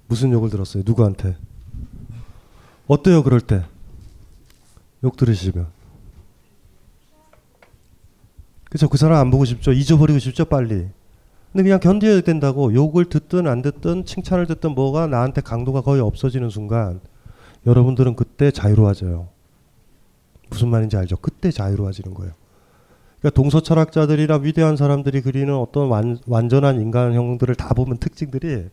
무슨 0.08 0.32
욕을 0.32 0.50
들었어요? 0.50 0.82
누구한테? 0.84 1.36
어때요 2.86 3.22
그럴 3.22 3.40
때? 3.40 3.64
욕 5.04 5.16
들으시면 5.16 5.66
그죠? 8.64 8.88
그 8.88 8.96
사람 8.98 9.18
안 9.18 9.30
보고 9.30 9.44
싶죠? 9.44 9.72
잊어버리고 9.72 10.18
싶죠? 10.18 10.44
빨리 10.44 10.88
근데 11.52 11.64
그냥 11.64 11.80
견뎌야 11.80 12.20
된다고 12.20 12.72
욕을 12.72 13.06
듣든 13.06 13.46
안 13.46 13.62
듣든 13.62 14.04
칭찬을 14.04 14.46
듣든 14.46 14.72
뭐가 14.74 15.06
나한테 15.08 15.40
강도가 15.40 15.80
거의 15.80 16.00
없어지는 16.00 16.48
순간 16.48 17.00
여러분들은 17.66 18.16
그때 18.16 18.50
자유로워져요 18.50 19.28
무슨 20.48 20.68
말인지 20.68 20.96
알죠? 20.96 21.16
그때 21.16 21.50
자유로워지는 21.50 22.14
거예요 22.14 22.32
그러니까 23.20 23.30
동서 23.34 23.60
철학자들이나 23.60 24.36
위대한 24.36 24.76
사람들이 24.76 25.20
그리는 25.20 25.54
어떤 25.54 25.88
완, 25.88 26.18
완전한 26.26 26.80
인간형들을 26.80 27.54
다 27.54 27.74
보면 27.74 27.98
특징들이 27.98 28.66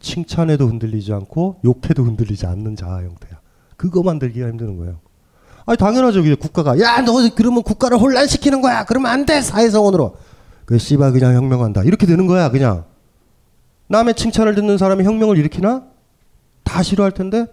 칭찬에도 0.00 0.66
흔들리지 0.68 1.12
않고 1.14 1.60
욕해도 1.64 2.04
흔들리지 2.04 2.46
않는 2.46 2.76
자아 2.76 2.98
형태야. 2.98 3.40
그거 3.76 4.02
만들기가 4.02 4.48
힘드는 4.48 4.76
거예요. 4.76 4.98
아니 5.64 5.76
당연하죠. 5.78 6.20
이게 6.20 6.34
국가가 6.34 6.78
야 6.78 7.00
너 7.02 7.12
그러면 7.34 7.62
국가를 7.62 7.98
혼란시키는 7.98 8.60
거야. 8.60 8.84
그러면 8.84 9.10
안 9.10 9.26
돼. 9.26 9.40
사회성원으로. 9.40 10.16
그 10.66 10.78
씨발 10.78 11.12
그냥 11.12 11.34
혁명한다. 11.34 11.82
이렇게 11.84 12.06
되는 12.06 12.26
거야 12.26 12.50
그냥. 12.50 12.84
남의 13.88 14.14
칭찬을 14.14 14.54
듣는 14.54 14.78
사람이 14.78 15.04
혁명을 15.04 15.38
일으키나? 15.38 15.84
다 16.64 16.82
싫어할 16.82 17.12
텐데. 17.12 17.46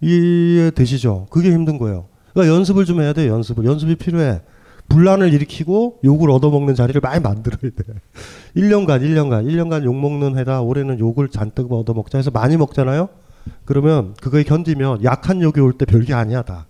이해 0.00 0.70
되시죠? 0.70 1.26
그게 1.30 1.50
힘든 1.52 1.78
거예요. 1.78 2.08
그러니까 2.36 2.54
연습을 2.54 2.84
좀 2.84 3.00
해야 3.00 3.14
돼. 3.14 3.28
연습을. 3.28 3.64
연습이 3.64 3.96
필요해. 3.96 4.42
분란을 4.90 5.32
일으키고 5.32 6.00
욕을 6.04 6.30
얻어먹는 6.30 6.74
자리를 6.74 7.00
많이 7.00 7.20
만들어야 7.20 7.58
돼. 7.62 7.70
1년간, 8.54 9.00
1년간, 9.00 9.46
1년간 9.50 9.84
욕 9.84 9.96
먹는 9.96 10.38
해다 10.38 10.60
올해는 10.60 10.98
욕을 11.00 11.28
잔뜩 11.30 11.72
얻어먹자 11.72 12.18
해서 12.18 12.30
많이 12.30 12.56
먹잖아요? 12.58 13.08
그러면 13.64 14.14
그거에 14.20 14.42
견디면 14.42 15.02
약한 15.02 15.40
욕이 15.40 15.60
올 15.60 15.72
때 15.78 15.86
별게 15.86 16.12
아니야, 16.14 16.42
다. 16.42 16.66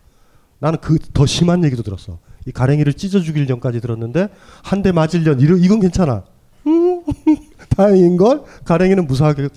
나는 0.60 0.78
그 0.80 0.98
더 1.12 1.26
심한 1.26 1.64
얘기도 1.64 1.82
들었어. 1.82 2.18
이 2.46 2.52
가랭이를 2.52 2.94
찢어 2.94 3.20
죽일 3.20 3.46
년까지 3.46 3.80
들었는데 3.80 4.28
한 4.62 4.82
대 4.82 4.92
맞을 4.92 5.24
년 5.24 5.40
이러, 5.40 5.56
이건 5.56 5.80
괜찮아. 5.80 6.22
음, 6.68 7.02
다행인 7.76 8.16
걸 8.16 8.42
가랭이는 8.64 9.06
무사하게 9.06 9.48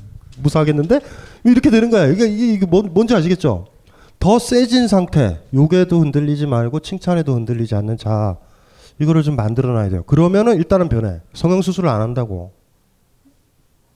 무사하겠는데 0.41 0.99
이렇게 1.45 1.70
되는 1.70 1.89
거야. 1.91 2.07
이게 2.07 2.26
이게, 2.28 2.53
이게 2.53 2.66
뭔, 2.66 2.89
뭔지 2.93 3.14
아시겠죠? 3.14 3.68
더 4.20 4.38
세진 4.38 4.88
상태, 4.88 5.42
욕에도 5.54 6.00
흔들리지 6.02 6.46
말고 6.46 6.82
칭찬에도 6.82 7.34
흔들리지 7.36 7.76
않는 7.76 7.98
자 7.98 8.38
이거를 9.00 9.24
좀 9.24 9.36
만들어 9.38 9.72
놔야 9.74 9.90
돼요. 9.90 10.04
그러면은 10.04 10.58
일단은 10.58 10.90
변해. 10.90 11.22
성형 11.34 11.62
수술을 11.62 11.88
안 11.90 12.02
한다고. 12.02 12.52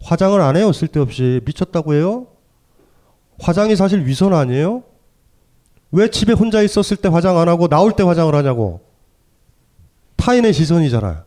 화장을 0.02 0.40
안 0.40 0.56
해요. 0.56 0.72
쓸데없이 0.72 1.42
미쳤다고 1.46 1.94
해요. 1.94 2.28
화장이 3.40 3.76
사실 3.76 4.06
위선 4.06 4.34
아니에요? 4.34 4.84
왜 5.92 6.10
집에 6.10 6.32
혼자 6.34 6.62
있었을 6.62 6.98
때 6.98 7.10
화장 7.10 7.38
안 7.38 7.50
하고 7.50 7.68
나올 7.68 7.92
때 7.94 8.04
화장을 8.04 8.34
하냐고. 8.34 8.82
타인의 10.16 10.54
시선이잖아. 10.54 11.26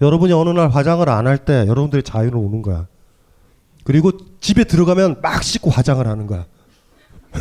여러분이 0.00 0.32
어느 0.32 0.50
날 0.50 0.68
화장을 0.70 1.06
안 1.08 1.26
할 1.26 1.44
때 1.44 1.66
여러분들의 1.66 2.02
자유는 2.02 2.34
오는 2.34 2.62
거야. 2.62 2.86
그리고 3.84 4.12
집에 4.40 4.64
들어가면 4.64 5.20
막 5.20 5.42
씻고 5.42 5.70
화장을 5.70 6.06
하는 6.06 6.26
거야. 6.26 6.46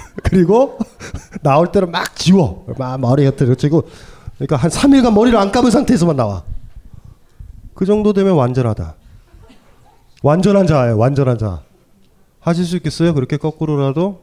그리고 0.23 0.77
나올 1.41 1.71
때는 1.71 1.91
막 1.91 2.15
지워. 2.15 2.65
막 2.77 2.99
머리 2.99 3.23
곁에 3.23 3.53
치고 3.55 3.87
그러니까 4.35 4.57
한 4.57 4.69
3일간 4.69 5.13
머리를 5.13 5.37
안 5.37 5.51
감은 5.51 5.71
상태에서만 5.71 6.15
나와. 6.15 6.43
그 7.73 7.85
정도 7.85 8.13
되면 8.13 8.35
완전하다. 8.35 8.95
완전한 10.23 10.67
자예요. 10.67 10.97
완전한 10.97 11.37
자. 11.37 11.61
하실 12.39 12.65
수 12.65 12.75
있겠어요? 12.77 13.13
그렇게 13.13 13.37
거꾸로라도 13.37 14.21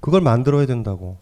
그걸 0.00 0.20
만들어야 0.20 0.66
된다고. 0.66 1.16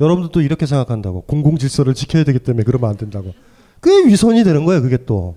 여러분들도 0.00 0.40
이렇게 0.40 0.66
생각한다고. 0.66 1.22
공공 1.22 1.58
질서를 1.58 1.94
지켜야 1.94 2.24
되기 2.24 2.38
때문에 2.38 2.64
그러면 2.64 2.90
안 2.90 2.96
된다고. 2.96 3.32
그게 3.80 4.08
위선이 4.08 4.44
되는 4.44 4.64
거예요. 4.64 4.82
그게 4.82 4.98
또 5.04 5.36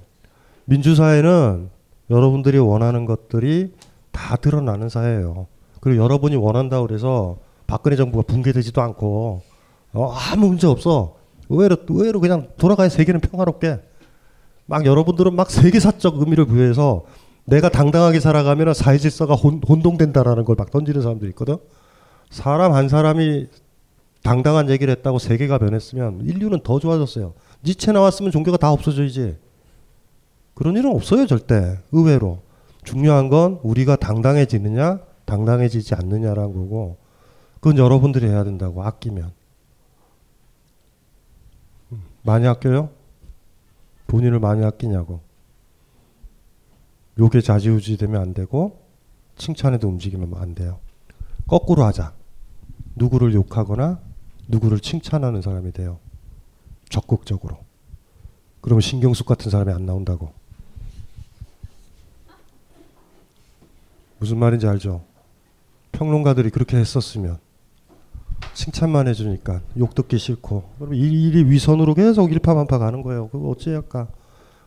민주사회는 0.65 1.69
여러분들이 2.09 2.57
원하는 2.57 3.05
것들이 3.05 3.73
다 4.11 4.35
드러나는 4.35 4.89
사회예요. 4.89 5.47
그리고 5.79 6.03
여러분이 6.03 6.35
원한다 6.35 6.81
그래서 6.81 7.37
박근혜 7.67 7.95
정부가 7.95 8.23
붕괴되지도 8.27 8.81
않고 8.81 9.41
어, 9.93 10.11
아무 10.31 10.47
문제 10.47 10.67
없어. 10.67 11.15
의외로 11.49 11.77
의외로 11.87 12.19
그냥 12.19 12.49
돌아가야 12.57 12.89
세계는 12.89 13.19
평화롭게. 13.21 13.79
막 14.65 14.85
여러분들은 14.85 15.35
막 15.35 15.51
세계사적 15.51 16.19
의미를 16.19 16.45
부여해서 16.45 17.03
내가 17.45 17.69
당당하게 17.69 18.19
살아가면 18.19 18.73
사회 18.73 18.97
질서가 18.97 19.35
혼, 19.35 19.61
혼동된다라는 19.67 20.45
걸 20.45 20.55
막 20.55 20.71
던지는 20.71 21.01
사람들이 21.01 21.29
있거든. 21.31 21.57
사람 22.29 22.73
한 22.73 22.87
사람이 22.89 23.47
당당한 24.23 24.69
얘기를 24.69 24.91
했다고 24.95 25.19
세계가 25.19 25.57
변했으면 25.57 26.21
인류는 26.23 26.61
더 26.63 26.79
좋아졌어요. 26.79 27.33
니체 27.65 27.91
나왔으면 27.91 28.31
종교가 28.31 28.57
다 28.57 28.71
없어져야지. 28.71 29.37
그런 30.55 30.77
일은 30.77 30.95
없어요, 30.95 31.25
절대. 31.27 31.77
의외로. 31.91 32.39
중요한 32.83 33.29
건 33.29 33.59
우리가 33.63 33.95
당당해지느냐, 33.97 34.99
당당해지지 35.25 35.95
않느냐라는 35.95 36.53
거고, 36.53 36.97
그건 37.63 37.77
여러분들이 37.77 38.27
해야 38.27 38.43
된다고, 38.43 38.83
아끼면. 38.83 39.31
음, 41.93 42.03
많이 42.21 42.45
아껴요? 42.45 42.89
본인을 44.07 44.39
많이 44.39 44.65
아끼냐고. 44.65 45.21
욕에 47.17 47.39
좌지우지 47.41 47.95
되면 47.95 48.21
안 48.21 48.33
되고, 48.33 48.81
칭찬에도 49.37 49.87
움직이면 49.87 50.33
안 50.35 50.55
돼요. 50.55 50.81
거꾸로 51.47 51.85
하자. 51.85 52.13
누구를 52.97 53.33
욕하거나, 53.33 54.01
누구를 54.49 54.81
칭찬하는 54.81 55.41
사람이 55.41 55.71
돼요. 55.71 55.99
적극적으로. 56.89 57.59
그러면 58.59 58.81
신경숙 58.81 59.25
같은 59.25 59.49
사람이 59.49 59.71
안 59.71 59.85
나온다고. 59.85 60.33
무슨 64.19 64.37
말인지 64.37 64.67
알죠? 64.67 65.05
평론가들이 65.93 66.49
그렇게 66.49 66.75
했었으면 66.75 67.39
칭찬만 68.53 69.07
해주니까 69.07 69.61
욕 69.77 69.95
듣기 69.95 70.17
싫고 70.17 70.63
그럼 70.79 70.93
이 70.93 70.99
일이 70.99 71.49
위선으로 71.49 71.93
계속 71.93 72.31
일파만파 72.31 72.77
가는 72.77 73.01
거예요. 73.01 73.29
그거 73.29 73.49
어찌할까? 73.49 74.07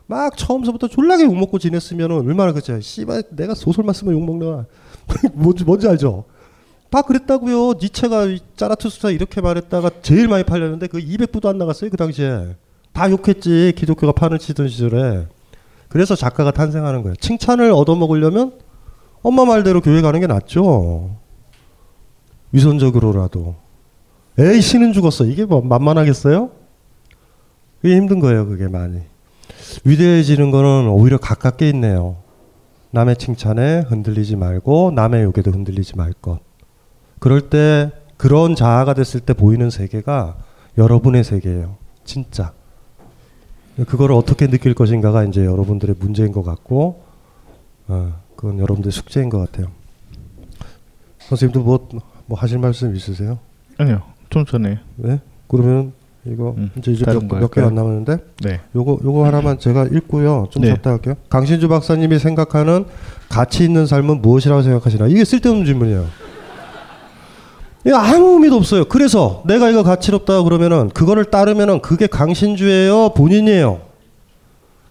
막 0.07 0.37
처음서부터 0.37 0.87
졸라게 0.87 1.25
욕 1.25 1.37
먹고 1.37 1.59
지냈으면 1.59 2.11
얼마나 2.11 2.53
그치? 2.53 2.81
씨발 2.81 3.23
내가 3.31 3.53
소설만 3.53 3.93
쓰면 3.93 4.13
욕 4.13 4.23
먹나? 4.23 4.65
뭔지 5.33 5.63
뭔지 5.63 5.87
알죠? 5.87 6.25
다 6.89 7.01
그랬다고요. 7.01 7.73
니체가 7.81 8.27
짜라투스타 8.55 9.11
이렇게 9.11 9.41
말했다가 9.41 9.91
제일 10.01 10.27
많이 10.27 10.43
팔렸는데 10.43 10.87
그 10.87 10.99
200부도 10.99 11.47
안 11.47 11.57
나갔어요 11.57 11.89
그 11.89 11.97
당시에. 11.97 12.55
다 12.93 13.11
욕했지 13.11 13.73
기독교가 13.75 14.13
판을 14.13 14.39
치던 14.39 14.69
시절에. 14.69 15.27
그래서 15.89 16.15
작가가 16.15 16.51
탄생하는 16.51 17.03
거예요. 17.03 17.15
칭찬을 17.15 17.71
얻어먹으려면 17.71 18.53
엄마 19.21 19.45
말대로 19.45 19.81
교회 19.81 20.01
가는 20.01 20.19
게 20.19 20.27
낫죠. 20.27 21.17
위선적으로라도. 22.51 23.66
에이 24.39 24.61
신은 24.61 24.93
죽었어. 24.93 25.25
이게 25.25 25.45
뭐 25.45 25.61
만만하겠어요? 25.61 26.51
그게 27.81 27.95
힘든 27.95 28.19
거예요. 28.19 28.45
그게 28.45 28.67
많이. 28.67 29.01
위대해지는 29.83 30.51
거는 30.51 30.89
오히려 30.89 31.17
가깝게 31.17 31.69
있네요. 31.69 32.17
남의 32.91 33.17
칭찬에 33.17 33.85
흔들리지 33.87 34.35
말고 34.35 34.91
남의 34.95 35.23
욕에도 35.23 35.51
흔들리지 35.51 35.97
말 35.97 36.13
것. 36.13 36.39
그럴 37.19 37.49
때 37.49 37.91
그런 38.15 38.55
자아가 38.55 38.93
됐을 38.93 39.19
때 39.19 39.33
보이는 39.33 39.69
세계가 39.69 40.37
여러분의 40.77 41.23
세계예요. 41.23 41.75
진짜. 42.05 42.53
그거를 43.87 44.15
어떻게 44.15 44.47
느낄 44.47 44.73
것인가가 44.73 45.23
이제 45.23 45.45
여러분들의 45.45 45.95
문제인 45.99 46.31
것 46.31 46.43
같고, 46.43 47.03
어, 47.87 48.13
그건 48.35 48.57
여러분들의 48.59 48.91
숙제인 48.91 49.29
것 49.29 49.37
같아요. 49.39 49.67
선생님도 51.19 51.61
뭐, 51.61 51.87
뭐 52.25 52.39
하실 52.39 52.57
말씀 52.57 52.95
있으세요? 52.95 53.37
아니요. 53.77 54.01
좀 54.45 54.45
전에. 54.63 54.79
네? 54.95 55.19
그러면 55.47 55.93
이거 56.25 56.53
음, 56.57 56.71
이제 56.77 57.05
몇개 57.05 57.35
할까요? 57.35 57.67
안 57.67 57.75
남았는데 57.75 58.17
네. 58.43 58.59
요거 58.75 58.99
요거 59.03 59.25
하나만 59.25 59.59
제가 59.59 59.85
읽고요. 59.85 60.47
좀 60.51 60.61
네. 60.63 60.69
쉬었다 60.69 60.91
할게요. 60.91 61.15
강신주 61.29 61.67
박사님이 61.69 62.19
생각하는 62.19 62.85
가치 63.29 63.63
있는 63.63 63.85
삶은 63.85 64.21
무엇이라고 64.21 64.61
생각하시나? 64.61 65.07
이게 65.07 65.23
쓸데없는 65.23 65.65
질문이에요. 65.65 66.05
이거 67.85 67.95
아무 67.97 68.33
의미도 68.33 68.57
없어요. 68.57 68.85
그래서 68.85 69.43
내가 69.45 69.69
이거 69.69 69.83
가치롭다 69.83 70.43
그러면은 70.43 70.89
그거를 70.89 71.25
따르면은 71.25 71.81
그게 71.81 72.07
강신주예요, 72.07 73.09
본인이에요. 73.15 73.79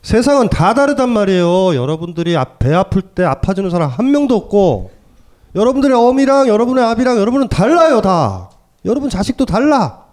세상은 0.01 0.49
다 0.49 0.73
다르단 0.73 1.11
말이에요. 1.11 1.75
여러분들이 1.75 2.37
앞- 2.37 2.59
배 2.59 2.73
아플 2.73 3.03
때 3.03 3.25
아파주는 3.25 3.69
사람 3.71 3.91
한 3.91 4.11
명도 4.11 4.35
없고 4.37 4.91
여러분들의 5.55 5.95
어미랑 5.97 6.49
여러분의 6.49 6.85
아비랑 6.85 7.19
여러분은 7.19 7.49
달라요, 7.49 8.01
다. 8.01 8.49
여러분 8.87 9.11
자식도 9.11 9.45
달라. 9.45 10.07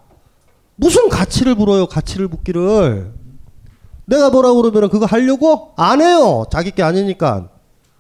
무슨 0.76 1.08
가치를 1.08 1.56
물어요, 1.56 1.86
가치를 1.86 2.28
묻기를. 2.28 3.14
내가 4.06 4.30
뭐라고 4.30 4.62
그러면 4.62 4.90
그거 4.90 5.06
하려고? 5.06 5.72
안 5.78 6.02
해요. 6.02 6.46
자기 6.52 6.72
게 6.72 6.84
아니니까. 6.84 7.50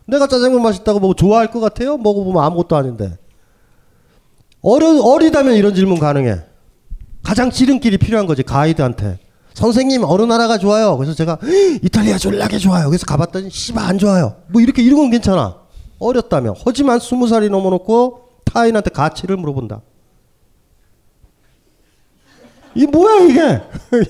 내가 0.06 0.28
짜장면 0.28 0.62
맛있다고 0.62 1.00
뭐 1.00 1.14
좋아할 1.14 1.50
것 1.50 1.60
같아요? 1.62 1.98
먹어보면 1.98 2.44
아무것도 2.44 2.76
아닌데. 2.76 3.18
어려, 4.62 5.00
어리다면 5.00 5.56
이런 5.56 5.74
질문 5.76 6.00
가능해. 6.00 6.42
가장 7.22 7.52
지름길이 7.52 7.98
필요한 7.98 8.26
거지, 8.26 8.44
가이드한테. 8.44 9.20
선생님, 9.54 10.04
어느 10.04 10.24
나라가 10.24 10.58
좋아요? 10.58 10.98
그래서 10.98 11.14
제가, 11.14 11.38
이탈리아 11.84 12.18
졸라게 12.18 12.58
좋아요. 12.58 12.90
그래서 12.90 13.06
가봤더니, 13.06 13.50
씨발, 13.50 13.86
안 13.86 13.98
좋아요. 13.98 14.38
뭐 14.48 14.62
이렇게 14.62 14.82
이런 14.82 15.00
건 15.00 15.12
괜찮아. 15.12 15.58
어렸다면. 16.00 16.56
하지만 16.66 17.00
스무 17.00 17.28
살이 17.28 17.50
넘어놓고 17.50 18.24
타인한테 18.46 18.90
가치를 18.90 19.38
물어본다. 19.38 19.82
이 22.76 22.86
뭐야 22.86 23.26
이게 23.26 23.62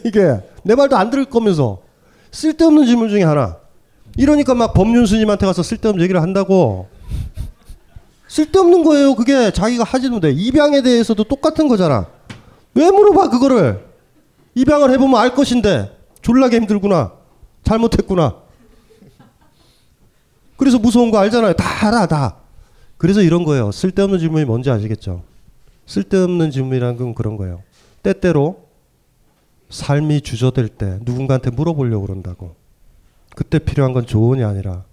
이게 0.06 0.40
내 0.64 0.76
말도 0.76 0.96
안 0.96 1.10
들을 1.10 1.26
거면서 1.26 1.82
쓸데없는 2.32 2.86
질문 2.86 3.10
중에 3.10 3.24
하나 3.24 3.58
이러니까 4.18 4.56
막 4.56 4.74
법륜 4.74 5.06
스님한테 5.06 5.46
가서 5.46 5.64
쓸데없는 5.64 6.04
얘기를 6.04 6.22
한다고 6.22 6.88
쓸데없는 8.34 8.84
거예요. 8.84 9.14
그게 9.14 9.52
자기가 9.52 9.84
하지도 9.84 10.20
돼. 10.20 10.32
입양에 10.32 10.82
대해서도 10.82 11.24
똑같은 11.26 11.68
거잖아. 11.68 12.08
왜 12.74 12.90
물어봐 12.90 13.30
그거를? 13.30 13.86
입양을 14.56 14.90
해보면 14.92 15.22
알 15.22 15.36
것인데 15.36 15.96
졸라게 16.24 16.58
힘들구나. 16.58 17.12
잘못했구나. 17.64 18.38
그래서 20.58 20.80
무서운 20.80 21.12
거 21.12 21.20
알잖아요. 21.20 21.54
다 21.54 21.88
알아 21.88 22.08
다. 22.08 22.38
그래서 22.98 23.22
이런 23.22 23.44
거예요. 23.44 23.72
쓸데없는 23.72 24.18
질문이 24.18 24.46
뭔지 24.46 24.72
아시겠죠? 24.72 25.22
쓸데없는 25.86 26.50
질문이란 26.50 26.98
건 26.98 27.14
그런 27.14 27.38
거예요. 27.38 27.62
때때로 28.04 28.68
삶이 29.70 30.22
주저될 30.22 30.68
때 30.70 31.00
누군가한테 31.02 31.50
물어보려고 31.50 32.06
그런다고. 32.06 32.56
그때 33.36 33.58
필요한 33.58 33.94
건 33.94 34.06
조언이 34.06 34.44
아니라 34.44 34.84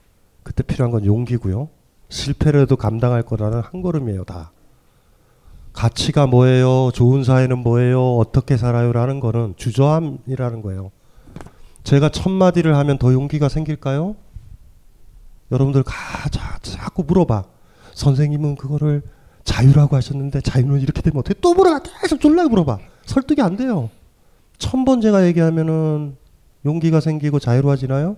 그때 0.42 0.62
필요한 0.62 0.90
건 0.90 1.04
용기고요. 1.04 1.68
실패를 2.08 2.62
해도 2.62 2.76
감당할 2.76 3.22
거라는 3.22 3.60
한 3.60 3.82
걸음이에요, 3.82 4.24
다. 4.24 4.52
가치가 5.72 6.26
뭐예요? 6.26 6.90
좋은 6.92 7.22
사회는 7.22 7.58
뭐예요? 7.58 8.16
어떻게 8.16 8.56
살아요 8.56 8.92
라는 8.92 9.20
거는 9.20 9.54
주저함이라는 9.56 10.62
거예요. 10.62 10.90
제가 11.84 12.08
첫 12.08 12.30
마디를 12.30 12.76
하면 12.76 12.98
더 12.98 13.12
용기가 13.12 13.48
생길까요? 13.48 14.16
여러분들 15.52 15.82
가 15.82 15.94
자, 16.30 16.58
자꾸 16.62 17.04
물어봐. 17.04 17.44
선생님은 17.94 18.56
그거를 18.56 19.02
자유라고 19.44 19.96
하셨는데 19.96 20.40
자유는 20.40 20.80
이렇게 20.80 21.02
되면 21.02 21.18
어떻게 21.20 21.38
또 21.40 21.54
물어봐 21.54 21.80
계속 22.02 22.20
졸라 22.20 22.44
물어봐 22.44 22.78
설득이 23.10 23.42
안 23.42 23.56
돼요 23.56 23.90
천 24.58 24.84
번 24.84 25.00
제가 25.00 25.26
얘기하면은 25.26 26.16
용기가 26.64 27.00
생기고 27.00 27.38
자유로워지나요? 27.38 28.16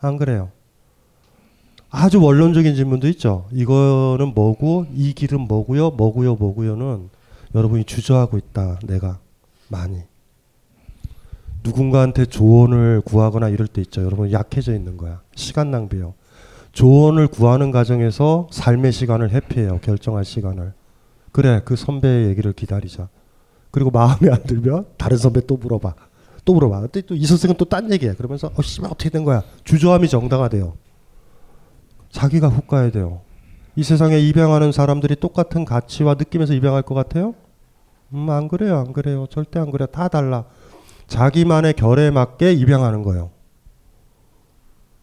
안 0.00 0.16
그래요 0.16 0.50
아주 1.90 2.22
원론적인 2.22 2.74
질문도 2.74 3.08
있죠 3.08 3.46
이거는 3.52 4.34
뭐고 4.34 4.86
이 4.92 5.12
길은 5.12 5.42
뭐고요 5.42 5.90
뭐고요 5.92 6.34
뭐고요는 6.34 7.08
여러분이 7.54 7.84
주저하고 7.84 8.36
있다 8.36 8.80
내가 8.84 9.18
많이 9.68 10.02
누군가한테 11.62 12.26
조언을 12.26 13.00
구하거나 13.02 13.48
이럴 13.48 13.66
때 13.66 13.80
있죠 13.80 14.02
여러분 14.02 14.30
약해져 14.32 14.74
있는 14.74 14.96
거야 14.96 15.22
시간 15.34 15.70
낭비요 15.70 16.14
조언을 16.72 17.28
구하는 17.28 17.70
과정에서 17.70 18.48
삶의 18.50 18.90
시간을 18.90 19.30
회피해요. 19.30 19.78
결정할 19.80 20.24
시간을. 20.24 20.72
그래, 21.30 21.62
그 21.64 21.76
선배의 21.76 22.26
얘기를 22.30 22.52
기다리자. 22.52 23.08
그리고 23.74 23.90
마음에 23.90 24.30
안 24.30 24.40
들면 24.44 24.86
다른 24.96 25.16
선배 25.16 25.44
또 25.44 25.56
물어봐. 25.56 25.94
또 26.44 26.54
물어봐. 26.54 26.82
그때 26.82 27.00
또이 27.00 27.26
선생은 27.26 27.56
또 27.56 27.64
딴 27.64 27.90
얘기해. 27.92 28.14
그러면서 28.14 28.48
어 28.54 28.62
씨발 28.62 28.88
어떻게 28.88 29.10
된 29.10 29.24
거야? 29.24 29.42
주저함이 29.64 30.08
정당화돼요. 30.08 30.74
자기가 32.12 32.48
훅 32.50 32.68
가야 32.68 32.92
돼요. 32.92 33.22
이 33.74 33.82
세상에 33.82 34.20
입양하는 34.20 34.70
사람들이 34.70 35.16
똑같은 35.16 35.64
가치와 35.64 36.14
느낌에서 36.14 36.54
입양할 36.54 36.82
것 36.82 36.94
같아요? 36.94 37.34
음, 38.12 38.30
안 38.30 38.46
그래요. 38.46 38.78
안 38.78 38.92
그래요. 38.92 39.26
절대 39.28 39.58
안 39.58 39.72
그래요. 39.72 39.88
다 39.88 40.06
달라. 40.06 40.44
자기만의 41.08 41.72
결에 41.72 42.12
맞게 42.12 42.52
입양하는 42.52 43.02
거예요. 43.02 43.30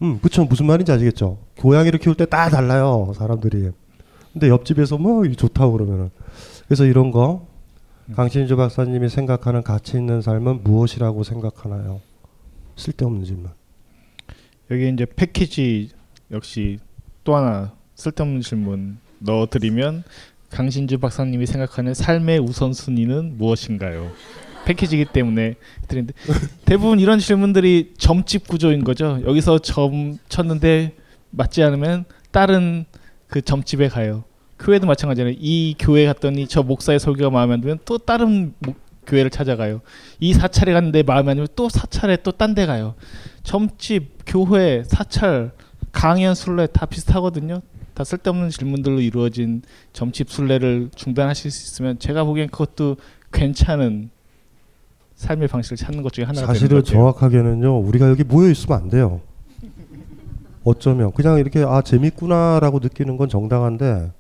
음, 0.02 0.20
그쵸. 0.22 0.46
무슨 0.46 0.66
말인지 0.66 0.94
아시겠죠? 0.94 1.40
고양이를 1.60 2.00
키울 2.00 2.16
때 2.16 2.26
다 2.26 2.48
달라요. 2.50 3.12
사람들이. 3.18 3.72
근데 4.32 4.48
옆집에서 4.48 4.98
뭐 4.98 5.28
좋다고 5.28 5.74
그러면은. 5.74 6.10
그래서 6.68 6.86
이런 6.86 7.12
거 7.12 7.51
강신주 8.16 8.58
박사님이 8.58 9.08
생각하는 9.08 9.64
가치 9.64 9.96
있는 9.96 10.22
삶은 10.22 10.64
무엇이라고 10.64 11.24
생각하나요? 11.24 12.02
쓸데없는 12.76 13.24
질문. 13.24 13.52
여기 14.70 14.90
이제 14.90 15.06
패키지 15.06 15.92
역시 16.30 16.80
또 17.24 17.36
하나 17.36 17.74
쓸데없는 17.96 18.42
질문 18.42 18.98
넣어드리면 19.20 20.04
강신주 20.50 21.00
박사님이 21.00 21.46
생각하는 21.46 21.94
삶의 21.94 22.40
우선순위는 22.40 23.38
무엇인가요? 23.38 24.12
패키지이기 24.66 25.06
때문에 25.14 25.56
드리는데 25.88 26.14
대부분 26.66 27.00
이런 27.00 27.20
질문들이 27.20 27.94
점집 27.98 28.48
구조인 28.48 28.84
거죠. 28.84 29.22
여기서 29.26 29.60
점 29.60 30.18
쳤는데 30.28 30.96
맞지 31.30 31.64
않으면 31.64 32.04
다른 32.32 32.86
그 33.28 33.42
점집에 33.42 33.88
가요. 33.88 34.26
교회도 34.62 34.86
마찬가지잖아요. 34.88 35.36
이 35.40 35.76
교회 35.80 36.06
갔더니 36.06 36.48
저 36.48 36.62
목사의 36.64 37.00
설교가 37.00 37.30
마음에 37.32 37.54
안 37.56 37.62
들면 37.62 37.80
또 37.86 37.98
다른 37.98 38.54
목, 38.60 38.76
교회를 39.08 39.30
찾아가요. 39.32 39.82
이 40.20 40.34
사찰에 40.34 40.72
갔는데 40.74 41.04
마음에 41.04 41.32
안 41.32 41.38
들면 41.38 41.48
또 41.56 41.68
사찰에 41.68 42.18
또 42.18 42.32
딴 42.32 42.54
데 42.56 42.66
가요. 42.66 42.94
점집, 43.44 44.20
교회, 44.26 44.84
사찰, 44.86 45.52
강연, 45.92 46.36
순례 46.36 46.68
다 46.68 46.86
비슷하거든요. 46.86 47.62
다 47.96 48.04
쓸데없는 48.04 48.50
질문들로 48.52 49.02
이루어진 49.02 49.64
점집 49.94 50.30
순례를 50.30 50.92
중단하실 50.96 51.52
수 51.52 51.66
있으면 51.74 52.00
제가 52.00 52.24
보기엔 52.24 52.50
그것도 52.50 52.98
괜찮은 53.34 54.10
삶의 55.16 55.48
방식을 55.50 55.78
찾는 55.78 56.02
것 56.04 56.14
중에 56.14 56.26
하나가 56.26 56.48
사실은. 56.48 56.84
정확하게는요. 56.84 57.80
우리가 57.80 58.10
여기 58.10 58.24
모여 58.24 58.50
있으면 58.50 58.78
안 58.80 58.90
돼요. 58.90 59.22
어쩌면 60.64 61.12
그냥 61.12 61.40
이렇게 61.40 61.64
아 61.68 61.82
재밌구나라고 61.82 62.80
느끼는 62.80 63.18
건 63.18 63.28
정당한데 63.30 64.12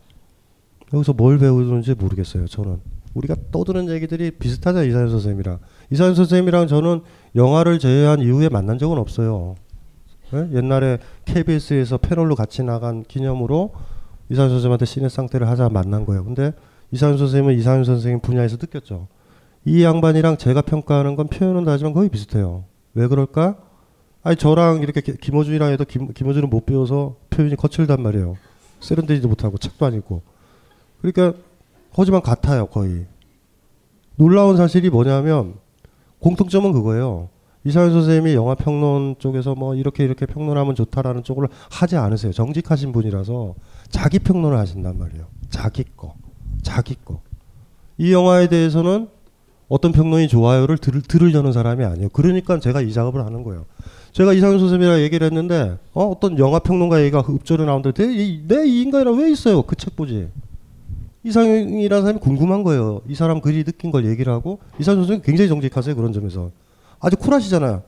여기서 0.94 1.14
뭘 1.14 1.38
배우는지 1.38 1.94
모르겠어요. 1.96 2.48
저는 2.48 2.80
우리가 3.14 3.36
떠드는 3.52 3.90
얘기들이 3.90 4.32
비슷하죠 4.32 4.84
이사연 4.84 5.10
선생님이랑 5.10 5.60
이사연 5.92 6.16
선생님이랑 6.16 6.68
저는 6.68 7.02
영화를 7.36 7.80
제외한 7.80 8.22
이후에 8.22 8.50
만난 8.50 8.78
적은 8.78 8.98
없어요. 8.98 9.56
예? 10.34 10.48
옛날에 10.54 10.98
KBS에서 11.26 11.98
패널로 11.98 12.36
같이 12.36 12.64
나간 12.64 13.04
기념으로 13.04 13.72
이사연 14.30 14.50
선생님한테 14.50 14.86
신의 14.86 15.10
상태를 15.10 15.48
하자 15.50 15.70
만난 15.70 16.06
거예요. 16.06 16.24
근데 16.24 16.54
이사연 16.92 17.18
선생님은 17.18 17.58
이사연 17.58 17.84
선생님 17.84 18.22
분야에서 18.22 18.58
느꼈죠. 18.60 19.08
이 19.66 19.84
양반이랑 19.84 20.38
제가 20.38 20.62
평가하는 20.62 21.16
건 21.16 21.28
표현은 21.28 21.66
다르지만 21.66 21.94
거의 21.94 22.10
비슷해요. 22.10 22.64
왜 22.94 23.08
그럴까? 23.08 23.58
아니 24.24 24.36
저랑 24.36 24.82
이렇게 24.82 25.02
기- 25.02 25.18
김호준이랑 25.18 25.72
해도 25.72 25.84
김, 25.86 26.14
김호준은 26.14 26.50
못 26.50 26.66
배워서 26.66 27.16
표현이 27.30 27.56
거칠단 27.56 28.02
말이에요. 28.02 28.36
세련되지도 28.80 29.28
못하고 29.28 29.58
책도 29.58 29.86
안 29.86 29.94
읽고. 29.96 30.22
그러니까 31.02 31.38
하지만 31.92 32.22
같아요 32.22 32.68
거의. 32.68 33.06
놀라운 34.16 34.56
사실이 34.58 34.90
뭐냐면 34.90 35.56
공통점은 36.20 36.72
그거예요. 36.72 37.30
이사연 37.64 37.92
선생님이 37.92 38.34
영화 38.34 38.56
평론 38.56 39.16
쪽에서 39.20 39.54
뭐 39.56 39.76
이렇게 39.76 40.04
이렇게 40.04 40.26
평론하면 40.26 40.76
좋다라는 40.76 41.24
쪽을 41.24 41.48
하지 41.70 41.96
않으세요. 41.96 42.32
정직하신 42.32 42.92
분이라서 42.92 43.56
자기 43.90 44.20
평론을 44.20 44.58
하신단 44.58 44.98
말이에요. 44.98 45.26
자기 45.50 45.84
거, 45.96 46.16
자기 46.64 46.96
거. 47.06 47.22
이 47.98 48.12
영화에 48.14 48.48
대해서는 48.48 49.10
어떤 49.70 49.92
평론이 49.92 50.28
좋아요를 50.28 50.78
들, 50.80 51.02
들으려는 51.02 51.52
사람이 51.54 51.84
아니에요. 51.86 52.10
그러니까 52.10 52.60
제가 52.60 52.82
이 52.82 52.92
작업을 52.92 53.24
하는 53.26 53.44
거예요. 53.44 53.66
제가 54.12 54.34
이상현 54.34 54.60
선생님이랑 54.60 55.00
얘기를 55.02 55.26
했는데 55.26 55.78
어, 55.94 56.06
어떤 56.06 56.38
영화 56.40 56.60
평론가 56.60 57.00
얘기가 57.02 57.24
읍조로 57.30 57.66
나오는데 57.66 57.92
내 58.48 58.66
이 58.66 58.82
인간이랑 58.82 59.18
왜 59.20 59.32
있어요? 59.32 59.62
그 59.64 59.76
책 59.76 59.96
보지. 59.96 60.30
이상현이라는 61.24 62.02
사람이 62.04 62.20
궁금한 62.20 62.64
거예요. 62.64 63.02
이 63.08 63.16
사람 63.16 63.42
글이 63.42 63.64
느낀 63.64 63.92
걸 63.92 64.06
얘기를 64.06 64.34
하고 64.34 64.60
이상현 64.80 65.02
선생님 65.02 65.22
굉장히 65.24 65.50
정직하세요. 65.50 65.96
그런 65.96 66.14
점에서. 66.14 66.52
아주 67.00 67.16
쿨하시잖아요. 67.18 67.84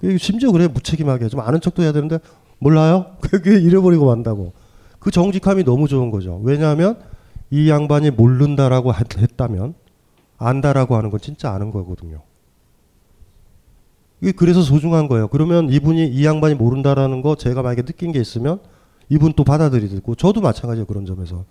그리고 0.00 0.18
심지어 0.18 0.50
그래 0.52 0.68
무책임하게 0.68 1.28
좀 1.28 1.40
아는 1.40 1.60
척도 1.60 1.82
해야 1.82 1.92
되는데 1.92 2.18
몰라요? 2.58 3.16
그게 3.20 3.58
잃어버리고 3.60 4.06
만다고. 4.06 4.52
그 4.98 5.10
정직함이 5.10 5.64
너무 5.64 5.88
좋은 5.88 6.10
거죠. 6.10 6.40
왜냐하면 6.44 6.98
이 7.50 7.68
양반이 7.68 8.10
모른다라고 8.10 8.94
했- 8.94 9.18
했다면 9.18 9.74
안다라고 10.38 10.96
하는 10.96 11.10
건 11.10 11.20
진짜 11.20 11.50
아는 11.52 11.70
거거든요. 11.70 12.22
이게 14.20 14.32
그래서 14.32 14.62
소중한 14.62 15.08
거예요. 15.08 15.28
그러면 15.28 15.68
이분이 15.68 16.06
이 16.08 16.24
양반이 16.24 16.54
모른다라는 16.54 17.22
거 17.22 17.34
제가 17.34 17.62
만약에 17.62 17.82
느낀 17.82 18.12
게 18.12 18.20
있으면 18.20 18.60
이분 19.08 19.32
또 19.34 19.44
받아들이고 19.44 20.14
저도 20.14 20.40
마찬가지예요. 20.40 20.86
그런 20.86 21.04
점에서. 21.04 21.44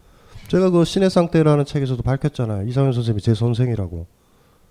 제가 0.51 0.69
그 0.69 0.83
신의 0.83 1.09
쌍떼라는 1.09 1.63
책에서도 1.63 2.03
밝혔잖아요. 2.03 2.67
이상현 2.67 2.91
선생님이 2.91 3.21
제 3.21 3.33
선생이라고. 3.33 4.05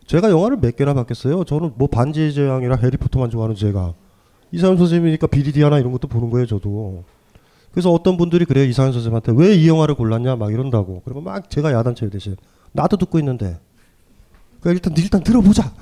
제가 0.06 0.28
영화를 0.30 0.58
몇 0.58 0.76
개나 0.76 0.92
봤겠어요. 0.92 1.44
저는 1.44 1.72
뭐 1.76 1.88
반지의 1.88 2.34
제왕이랑 2.34 2.82
해리포터만 2.82 3.30
좋아하는 3.30 3.56
제가. 3.56 3.94
이상현 4.52 4.76
선생님이니까 4.76 5.28
비리디아나 5.28 5.78
이런 5.78 5.90
것도 5.92 6.06
보는 6.06 6.28
거예요. 6.28 6.44
저도. 6.46 7.04
그래서 7.72 7.90
어떤 7.90 8.18
분들이 8.18 8.44
그래요. 8.44 8.66
이상현 8.66 8.92
선생님한테 8.92 9.32
왜 9.34 9.56
이 9.56 9.68
영화를 9.68 9.94
골랐냐 9.94 10.36
막 10.36 10.52
이런다고. 10.52 11.00
그러면 11.02 11.24
막 11.24 11.48
제가 11.48 11.72
야단쳐요 11.72 12.10
대신. 12.10 12.36
나도 12.72 12.98
듣고 12.98 13.18
있는데. 13.20 13.58
그러니까 14.60 14.72
일단 14.72 14.92
일단 15.02 15.22
들어보자. 15.22 15.72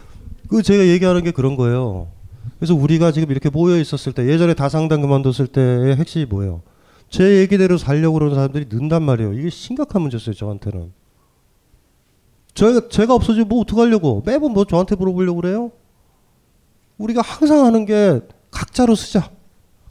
그 0.50 0.62
제가 0.62 0.86
얘기하는 0.86 1.24
게 1.24 1.30
그런 1.30 1.56
거예요. 1.56 2.08
그래서 2.58 2.74
우리가 2.74 3.10
지금 3.10 3.30
이렇게 3.30 3.48
모여 3.48 3.78
있었을 3.78 4.12
때 4.12 4.26
예전에 4.26 4.52
다상당 4.52 5.00
그만뒀을 5.00 5.46
때의 5.46 5.96
핵심이 5.96 6.26
뭐예요? 6.26 6.60
제 7.08 7.40
얘기대로 7.40 7.78
살려고 7.78 8.14
그러는 8.14 8.34
사람들이 8.34 8.66
는단 8.70 9.02
말이에요. 9.02 9.32
이게 9.34 9.50
심각한 9.50 10.02
문제였어요, 10.02 10.34
저한테는. 10.34 10.92
제가, 12.54 12.88
제가 12.88 13.14
없어지면 13.14 13.48
뭐 13.48 13.60
어떡하려고? 13.60 14.22
매번 14.24 14.52
뭐 14.52 14.64
저한테 14.64 14.96
물어보려고 14.96 15.40
그래요? 15.40 15.70
우리가 16.98 17.20
항상 17.22 17.64
하는 17.66 17.84
게 17.84 18.20
각자로 18.50 18.94
쓰자. 18.94 19.30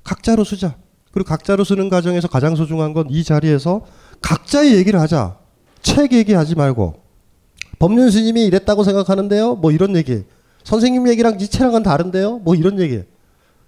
각자로 0.03 0.43
쓰자. 0.43 0.75
그리고 1.11 1.27
각자로 1.29 1.63
쓰는 1.63 1.89
과정에서 1.89 2.27
가장 2.27 2.55
소중한 2.55 2.93
건 2.93 3.07
이 3.09 3.23
자리에서 3.23 3.85
각자의 4.21 4.75
얘기를 4.75 4.99
하자. 4.99 5.37
책 5.81 6.11
얘기하지 6.11 6.55
말고 6.55 6.95
법륜 7.79 8.09
스님이 8.09 8.45
이랬다고 8.45 8.83
생각하는데요. 8.83 9.55
뭐 9.55 9.71
이런 9.71 9.95
얘기. 9.95 10.23
선생님 10.63 11.07
얘기랑 11.07 11.37
니체랑은 11.37 11.83
다른데요. 11.83 12.39
뭐 12.39 12.55
이런 12.55 12.79
얘기. 12.79 13.03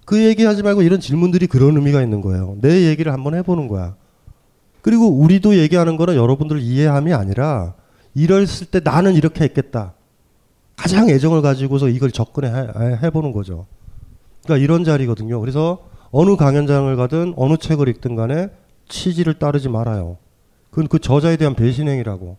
그 0.07 0.23
얘기하지 0.23 0.63
말고 0.63 0.83
이런 0.83 1.01
질문들이 1.01 1.47
그런 1.47 1.75
의미가 1.75 2.01
있는 2.01 2.21
거예요. 2.21 2.55
내 2.61 2.83
얘기를 2.87 3.11
한번 3.11 3.35
해보는 3.35 3.67
거야. 3.67 3.95
그리고 4.81 5.09
우리도 5.09 5.57
얘기하는 5.57 5.97
거는 5.97 6.15
여러분들 6.15 6.61
이해함이 6.61 7.13
아니라 7.13 7.73
이랬을 8.15 8.67
때 8.71 8.79
나는 8.81 9.15
이렇게 9.15 9.43
했겠다. 9.43 9.95
가장 10.77 11.09
애정을 11.09 11.41
가지고서 11.41 11.89
이걸 11.89 12.11
접근해 12.11 12.47
해- 12.49 12.99
해보는 13.03 13.33
거죠. 13.33 13.65
그러니까 14.45 14.63
이런 14.63 14.85
자리거든요. 14.85 15.41
그래서 15.41 15.79
어느 16.11 16.37
강연장을 16.37 16.95
가든 16.95 17.33
어느 17.35 17.57
책을 17.57 17.89
읽든 17.89 18.15
간에 18.15 18.47
취지를 18.87 19.33
따르지 19.33 19.67
말아요. 19.67 20.15
그건 20.69 20.87
그 20.87 20.99
저자에 20.99 21.35
대한 21.35 21.53
배신행위라고. 21.53 22.37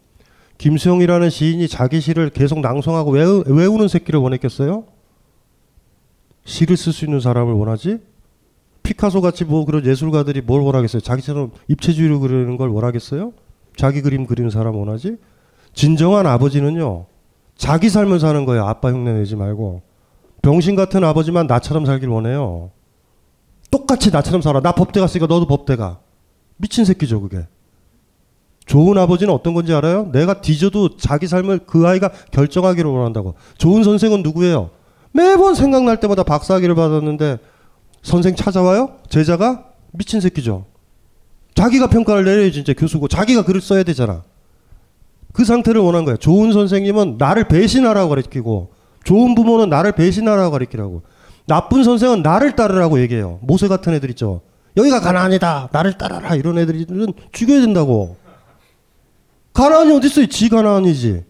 김수영이라는 0.57 1.29
시인이 1.29 1.69
자기 1.69 2.01
시를 2.01 2.31
계속 2.31 2.61
낭송하고 2.61 3.11
외우, 3.11 3.45
외우는 3.47 3.89
새끼를 3.89 4.21
원했겠어요? 4.21 4.85
시를 6.49 6.79
쓸 6.79 6.95
수 6.95 7.05
있는 7.05 7.21
사람을 7.21 7.53
원하지? 7.53 7.99
피카소 8.83 9.21
같이 9.21 9.45
뭐 9.45 9.67
그런 9.67 9.85
예술가들이 9.85 10.41
뭘 10.41 10.63
원하겠어요? 10.63 11.03
자기처럼 11.03 11.51
입체주의로 11.69 12.21
그리는 12.21 12.57
걸 12.57 12.71
원하겠어요? 12.71 13.35
자기 13.77 14.01
그림 14.01 14.27
그리는 14.27 14.49
사람 14.49 14.75
원하지? 14.75 15.19
진정한 15.75 16.27
아버지는요. 16.27 17.05
자기 17.55 17.91
삶을 17.91 18.19
사는 18.19 18.47
거예요. 18.47 18.65
아빠 18.65 18.91
흉내 18.91 19.13
내지 19.13 19.37
말고. 19.37 19.83
병신 20.41 20.75
같은 20.75 21.05
아버지만 21.05 21.47
나처럼 21.47 21.85
살길 21.85 22.09
원해요. 22.09 22.71
똑같이 23.71 24.11
나처럼 24.11 24.41
살아. 24.41 24.61
나 24.61 24.73
법대 24.73 25.01
갔으니까 25.01 25.27
너도 25.27 25.47
법대 25.47 25.77
가. 25.77 25.99
미친 26.57 26.87
새끼죠, 26.87 27.21
그게. 27.21 27.47
좋은 28.65 28.97
아버지는 28.97 29.35
어떤 29.35 29.53
건지 29.53 29.75
알아요? 29.75 30.11
내가 30.13 30.41
뒤져도 30.41 30.97
자기 30.97 31.27
삶을 31.27 31.61
그 31.67 31.87
아이가 31.87 32.11
결정하기를 32.31 32.91
원한다고. 32.91 33.35
좋은 33.59 33.85
선생은 33.85 34.23
누구예요? 34.23 34.71
매번 35.13 35.55
생각날 35.55 35.99
때마다 36.01 36.23
박사학위를 36.23 36.75
받았는데 36.75 37.39
선생 38.03 38.35
찾아와요? 38.35 38.99
제자가? 39.09 39.65
미친 39.93 40.21
새끼죠. 40.21 40.67
자기가 41.55 41.89
평가를 41.89 42.25
내려야 42.25 42.51
진짜 42.51 42.73
교수고 42.73 43.09
자기가 43.09 43.45
글을 43.45 43.61
써야 43.61 43.83
되잖아. 43.83 44.23
그 45.33 45.45
상태를 45.45 45.81
원한 45.81 46.05
거예요. 46.05 46.17
좋은 46.17 46.53
선생님은 46.53 47.17
나를 47.19 47.49
배신하라고 47.49 48.09
가르치고 48.11 48.73
좋은 49.05 49.35
부모는 49.35 49.69
나를 49.69 49.93
배신하라고 49.93 50.51
가르치라고 50.53 51.03
나쁜 51.47 51.83
선생은 51.83 52.23
나를 52.23 52.55
따르라고 52.57 53.01
얘기해요. 53.01 53.39
모세 53.43 53.69
같은 53.69 53.95
애들 53.95 54.11
있죠. 54.11 54.43
여기가 54.77 55.01
가나안이다. 55.01 55.71
나를 55.73 55.99
따라라. 55.99 56.35
이런 56.35 56.59
애들은 56.59 57.13
죽여야 57.33 57.61
된다고. 57.63 58.17
가나안이 59.55 59.93
어디 59.93 60.07
있어요? 60.07 60.27
지 60.27 60.49
가나안이지. 60.49 61.25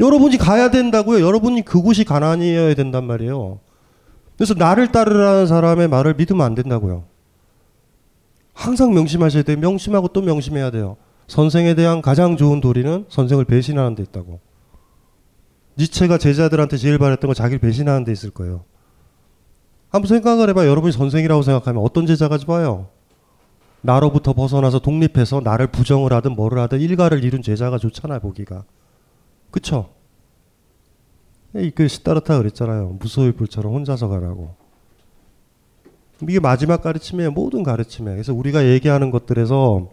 여러분이 0.00 0.36
가야 0.36 0.70
된다고요. 0.70 1.24
여러분이 1.24 1.62
그곳이 1.64 2.04
가나안이어야 2.04 2.74
된단 2.74 3.04
말이에요. 3.04 3.60
그래서 4.36 4.54
나를 4.54 4.92
따르라는 4.92 5.46
사람의 5.46 5.88
말을 5.88 6.14
믿으면 6.14 6.44
안 6.44 6.54
된다고요. 6.54 7.04
항상 8.52 8.92
명심하셔야 8.94 9.42
돼요. 9.42 9.58
명심하고 9.58 10.08
또 10.08 10.20
명심해야 10.22 10.70
돼요. 10.70 10.96
선생에 11.28 11.74
대한 11.74 12.02
가장 12.02 12.36
좋은 12.36 12.60
도리는 12.60 13.06
선생을 13.08 13.44
배신하는 13.44 13.94
데 13.94 14.02
있다고. 14.02 14.40
니체가 15.78 16.18
제자들한테 16.18 16.76
제일 16.76 16.98
바랬던 16.98 17.28
건 17.28 17.34
자기를 17.34 17.58
배신하는 17.58 18.04
데 18.04 18.12
있을 18.12 18.30
거예요. 18.30 18.64
한번 19.88 20.08
생각을 20.08 20.48
해봐요. 20.50 20.68
여러분이 20.68 20.92
선생이라고 20.92 21.42
생각하면 21.42 21.82
어떤 21.82 22.06
제자가 22.06 22.38
좋아요? 22.38 22.88
나로부터 23.82 24.32
벗어나서 24.32 24.80
독립해서 24.80 25.40
나를 25.40 25.68
부정을 25.68 26.12
하든 26.14 26.34
뭐를 26.34 26.58
하든 26.62 26.80
일가를 26.80 27.22
이룬 27.24 27.42
제자가 27.42 27.78
좋잖아요, 27.78 28.20
보기가. 28.20 28.64
그쵸? 29.56 29.88
그 31.74 31.88
시다르타 31.88 32.36
그랬잖아요. 32.36 32.98
무소의 33.00 33.32
불처럼 33.32 33.72
혼자서 33.72 34.08
가라고. 34.08 34.54
이게 36.28 36.40
마지막 36.40 36.82
가르침이에요. 36.82 37.30
모든 37.30 37.62
가르침에. 37.62 38.10
그래서 38.10 38.34
우리가 38.34 38.66
얘기하는 38.66 39.10
것들에서 39.10 39.88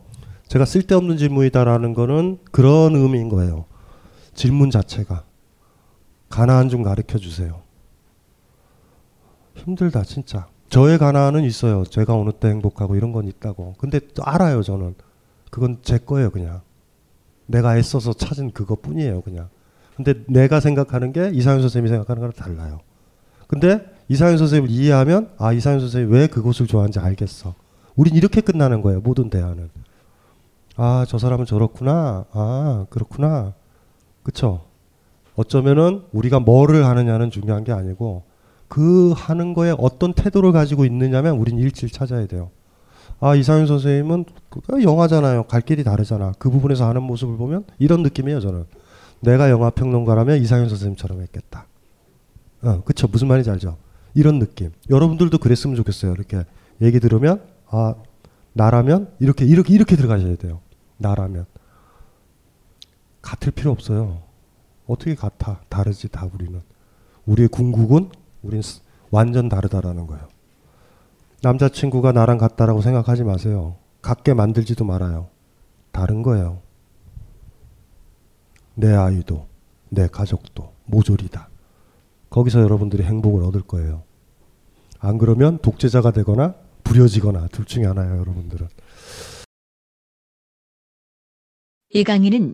제가 0.49 0.65
쓸데없는 0.65 1.15
질문이다라는 1.15 1.93
거는 1.93 2.39
그런 2.51 2.97
의미인 2.97 3.29
거예요. 3.29 3.63
질문 4.33 4.69
자체가. 4.69 5.23
가나안 6.29 6.67
좀 6.67 6.83
가르쳐 6.83 7.17
주세요. 7.17 7.61
힘들다, 9.55 10.03
진짜. 10.03 10.47
저의 10.67 10.97
가나안은 10.97 11.45
있어요. 11.45 11.85
제가 11.85 12.15
어느 12.15 12.31
때 12.31 12.49
행복하고 12.49 12.97
이런 12.97 13.13
건 13.13 13.29
있다고. 13.29 13.75
근데 13.77 14.01
또 14.13 14.23
알아요, 14.25 14.61
저는. 14.61 14.95
그건 15.49 15.77
제 15.83 15.99
거예요, 15.99 16.31
그냥. 16.31 16.59
내가 17.45 17.77
애써서 17.77 18.13
찾은 18.13 18.51
그것 18.51 18.81
뿐이에요, 18.81 19.21
그냥. 19.21 19.49
근데 19.95 20.15
내가 20.27 20.59
생각하는 20.59 21.11
게 21.11 21.29
이상현 21.33 21.61
선생님이 21.61 21.89
생각하는 21.89 22.19
거랑 22.19 22.33
달라요. 22.33 22.79
근데 23.47 23.85
이상현 24.09 24.37
선생님을 24.37 24.69
이해하면 24.71 25.29
아 25.37 25.53
이상현 25.53 25.79
선생님이 25.81 26.13
왜 26.13 26.27
그곳을 26.27 26.65
좋아하는지 26.67 26.99
알겠어. 26.99 27.53
우린 27.95 28.15
이렇게 28.15 28.41
끝나는 28.41 28.81
거예요. 28.81 29.01
모든 29.01 29.29
대화는. 29.29 29.69
아 30.75 31.05
저 31.07 31.17
사람은 31.19 31.45
저렇구나. 31.45 32.25
아 32.31 32.85
그렇구나. 32.89 33.53
그쵸? 34.23 34.65
어쩌면은 35.35 36.03
우리가 36.11 36.39
뭐를 36.39 36.85
하느냐는 36.85 37.29
중요한 37.29 37.63
게 37.63 37.71
아니고 37.71 38.23
그 38.67 39.11
하는 39.15 39.53
거에 39.53 39.73
어떤 39.77 40.13
태도를 40.13 40.51
가지고 40.51 40.85
있느냐면 40.85 41.37
우린 41.37 41.59
일치를 41.59 41.89
찾아야 41.89 42.25
돼요. 42.25 42.49
아 43.25 43.35
이상현 43.35 43.67
선생님은 43.67 44.25
그 44.49 44.83
영화잖아요. 44.83 45.43
갈 45.43 45.61
길이 45.61 45.81
다르잖아. 45.85 46.33
그 46.39 46.49
부분에서 46.49 46.89
하는 46.89 47.03
모습을 47.03 47.37
보면 47.37 47.63
이런 47.79 48.03
느낌이에요. 48.03 48.41
저는. 48.41 48.65
내가 49.21 49.49
영화 49.49 49.69
평론가라면 49.69 50.41
이상현 50.41 50.67
선생님처럼 50.67 51.21
했겠다. 51.21 51.67
어, 52.63 52.83
그쵸. 52.83 53.07
무슨 53.07 53.29
말인지 53.29 53.49
알죠? 53.49 53.77
이런 54.13 54.39
느낌. 54.39 54.71
여러분들도 54.89 55.37
그랬으면 55.37 55.77
좋겠어요. 55.77 56.11
이렇게 56.11 56.43
얘기 56.81 56.99
들으면, 56.99 57.41
아, 57.69 57.95
나라면, 58.51 59.07
이렇게, 59.19 59.45
이렇게, 59.45 59.73
이렇게 59.73 59.95
들어가셔야 59.95 60.35
돼요. 60.35 60.59
나라면. 60.97 61.45
같을 63.21 63.53
필요 63.53 63.71
없어요. 63.71 64.21
어떻게 64.85 65.15
같아? 65.15 65.61
다르지, 65.69 66.09
다 66.09 66.27
우리는. 66.33 66.61
우리의 67.25 67.47
궁극은, 67.47 68.09
우린 68.41 68.61
스- 68.61 68.81
완전 69.11 69.47
다르다라는 69.47 70.07
거예요. 70.07 70.27
남자친구가 71.43 72.13
나랑 72.13 72.37
같다라고 72.37 72.81
생각하지 72.81 73.25
마세요. 73.25 73.75
같게 74.01 74.33
만들지도 74.33 74.85
말아요. 74.85 75.29
다른 75.91 76.23
거예요. 76.23 76.61
내 78.75 78.93
아이도 78.93 79.45
내 79.89 80.07
가족도 80.07 80.73
모조리다. 80.85 81.49
거기서 82.29 82.61
여러분들이 82.61 83.03
행복을 83.03 83.43
얻을 83.43 83.61
거예요. 83.61 84.03
안 84.99 85.17
그러면 85.17 85.59
독재자가 85.59 86.11
되거나 86.11 86.55
부려지거나 86.85 87.47
둘 87.47 87.65
중에 87.65 87.85
하나예요, 87.85 88.19
여러분들은. 88.19 88.67
이 91.89 92.03
강의는 92.05 92.53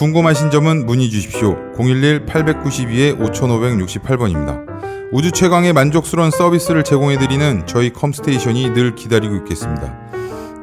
궁금하신 0.00 0.50
점은 0.50 0.86
문의 0.86 1.10
주십시오. 1.10 1.58
011-892-5568번입니다. 1.74 4.64
우주 5.12 5.30
최강의 5.30 5.74
만족스러운 5.74 6.30
서비스를 6.30 6.84
제공해드리는 6.84 7.66
저희 7.66 7.92
컴스테이션이 7.92 8.70
늘 8.70 8.94
기다리고 8.94 9.36
있겠습니다. 9.36 9.94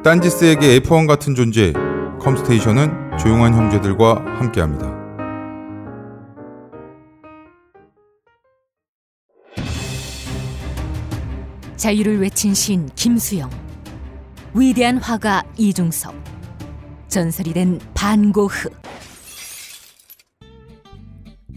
딴지스에게 0.02 0.80
F1 0.80 1.06
같은 1.06 1.36
존재, 1.36 1.72
컴스테이션은 2.18 3.16
조용한 3.16 3.54
형제들과 3.54 4.24
함께합니다. 4.40 4.92
자유를 11.76 12.20
외친 12.22 12.54
시인 12.54 12.88
김수영, 12.96 13.48
위대한 14.52 14.98
화가 14.98 15.44
이중섭, 15.56 16.12
전설이 17.06 17.52
된 17.52 17.78
반고흐. 17.94 18.70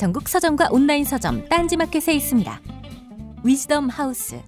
전국 0.00 0.30
서점과 0.30 0.68
온라인 0.70 1.04
서점 1.04 1.46
딴지마켓에 1.50 2.14
있습니다. 2.14 2.58
위즈덤 3.44 3.90
하우스. 3.90 4.40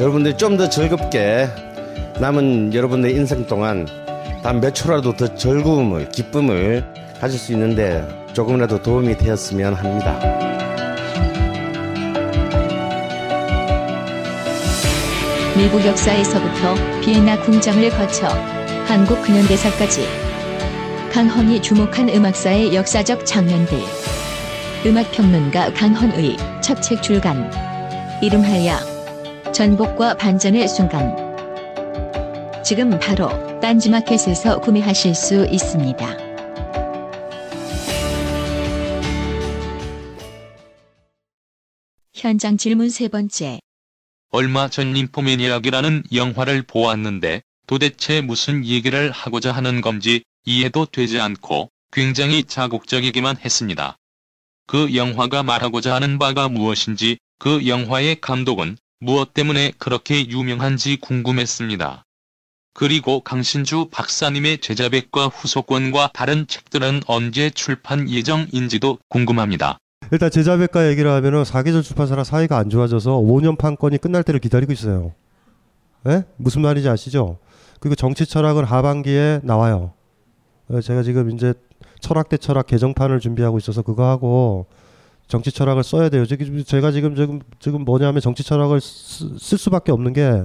여러분들이 0.00 0.38
좀더 0.38 0.70
즐겁게 0.70 1.48
남은 2.18 2.72
여러분의 2.72 3.14
인생 3.14 3.46
동안 3.46 3.86
단 4.42 4.62
몇 4.62 4.74
초라도 4.74 5.14
더 5.14 5.34
즐거움을 5.34 6.08
기쁨을 6.08 6.82
가질 7.20 7.38
수 7.38 7.52
있는데 7.52 8.08
조금이라도 8.32 8.80
도움이 8.80 9.18
되었으면 9.18 9.74
합니다. 9.74 10.18
미국 15.54 15.84
역사에서부터 15.84 16.74
비엔나 17.02 17.42
궁정을 17.42 17.90
거쳐 17.90 18.63
한국 18.86 19.22
근현대사까지. 19.22 20.06
강헌이 21.12 21.62
주목한 21.62 22.08
음악사의 22.08 22.74
역사적 22.74 23.24
장면들. 23.24 23.78
음악평론가 24.86 25.72
강헌의 25.72 26.36
첫 26.62 26.80
책 26.82 27.02
출간. 27.02 27.50
이름하여 28.22 29.52
전복과 29.52 30.16
반전의 30.16 30.68
순간. 30.68 31.16
지금 32.62 32.98
바로 32.98 33.28
딴지마켓에서 33.60 34.60
구매하실 34.60 35.14
수 35.14 35.46
있습니다. 35.50 36.24
현장 42.14 42.56
질문 42.56 42.90
세 42.90 43.08
번째. 43.08 43.60
얼마 44.30 44.68
전 44.68 44.92
림포매니악이라는 44.92 46.04
영화를 46.12 46.62
보았는데 46.62 47.42
도대체 47.66 48.20
무슨 48.20 48.64
얘기를 48.64 49.10
하고자 49.10 49.52
하는 49.52 49.80
건지 49.80 50.22
이해도 50.44 50.86
되지 50.86 51.20
않고 51.20 51.70
굉장히 51.92 52.44
자극적이기만 52.44 53.38
했습니다. 53.38 53.96
그 54.66 54.94
영화가 54.94 55.42
말하고자 55.42 55.94
하는 55.94 56.18
바가 56.18 56.48
무엇인지 56.48 57.18
그 57.38 57.66
영화의 57.66 58.20
감독은 58.20 58.76
무엇 59.00 59.34
때문에 59.34 59.72
그렇게 59.78 60.28
유명한지 60.28 60.96
궁금했습니다. 60.96 62.04
그리고 62.72 63.20
강신주 63.20 63.88
박사님의 63.92 64.58
제자백과 64.58 65.28
후속권과 65.28 66.10
다른 66.12 66.46
책들은 66.46 67.02
언제 67.06 67.50
출판 67.50 68.08
예정인지도 68.08 68.98
궁금합니다. 69.08 69.78
일단 70.10 70.30
제자백과 70.30 70.88
얘기를 70.90 71.10
하면은 71.10 71.44
사계절 71.44 71.82
출판사랑 71.82 72.24
사이가 72.24 72.58
안 72.58 72.70
좋아져서 72.70 73.12
5년 73.12 73.56
판권이 73.56 73.98
끝날 73.98 74.22
때를 74.24 74.40
기다리고 74.40 74.72
있어요. 74.72 75.12
예? 76.08 76.24
무슨 76.36 76.62
말인지 76.62 76.88
아시죠? 76.88 77.38
그리고 77.84 77.96
정치 77.96 78.24
철학은 78.24 78.64
하반기에 78.64 79.40
나와요. 79.42 79.92
어, 80.70 80.80
제가 80.80 81.02
지금 81.02 81.30
이제 81.30 81.52
철학 82.00 82.30
대 82.30 82.38
철학 82.38 82.66
개정판을 82.66 83.20
준비하고 83.20 83.58
있어서 83.58 83.82
그거 83.82 84.08
하고 84.08 84.64
정치 85.28 85.52
철학을 85.52 85.84
써야 85.84 86.08
돼요. 86.08 86.24
제가 86.24 86.92
지금 86.92 87.14
지금 87.14 87.40
지금 87.58 87.84
뭐냐면 87.84 88.22
정치 88.22 88.42
철학을 88.42 88.80
쓰, 88.80 89.36
쓸 89.38 89.58
수밖에 89.58 89.92
없는 89.92 90.14
게 90.14 90.44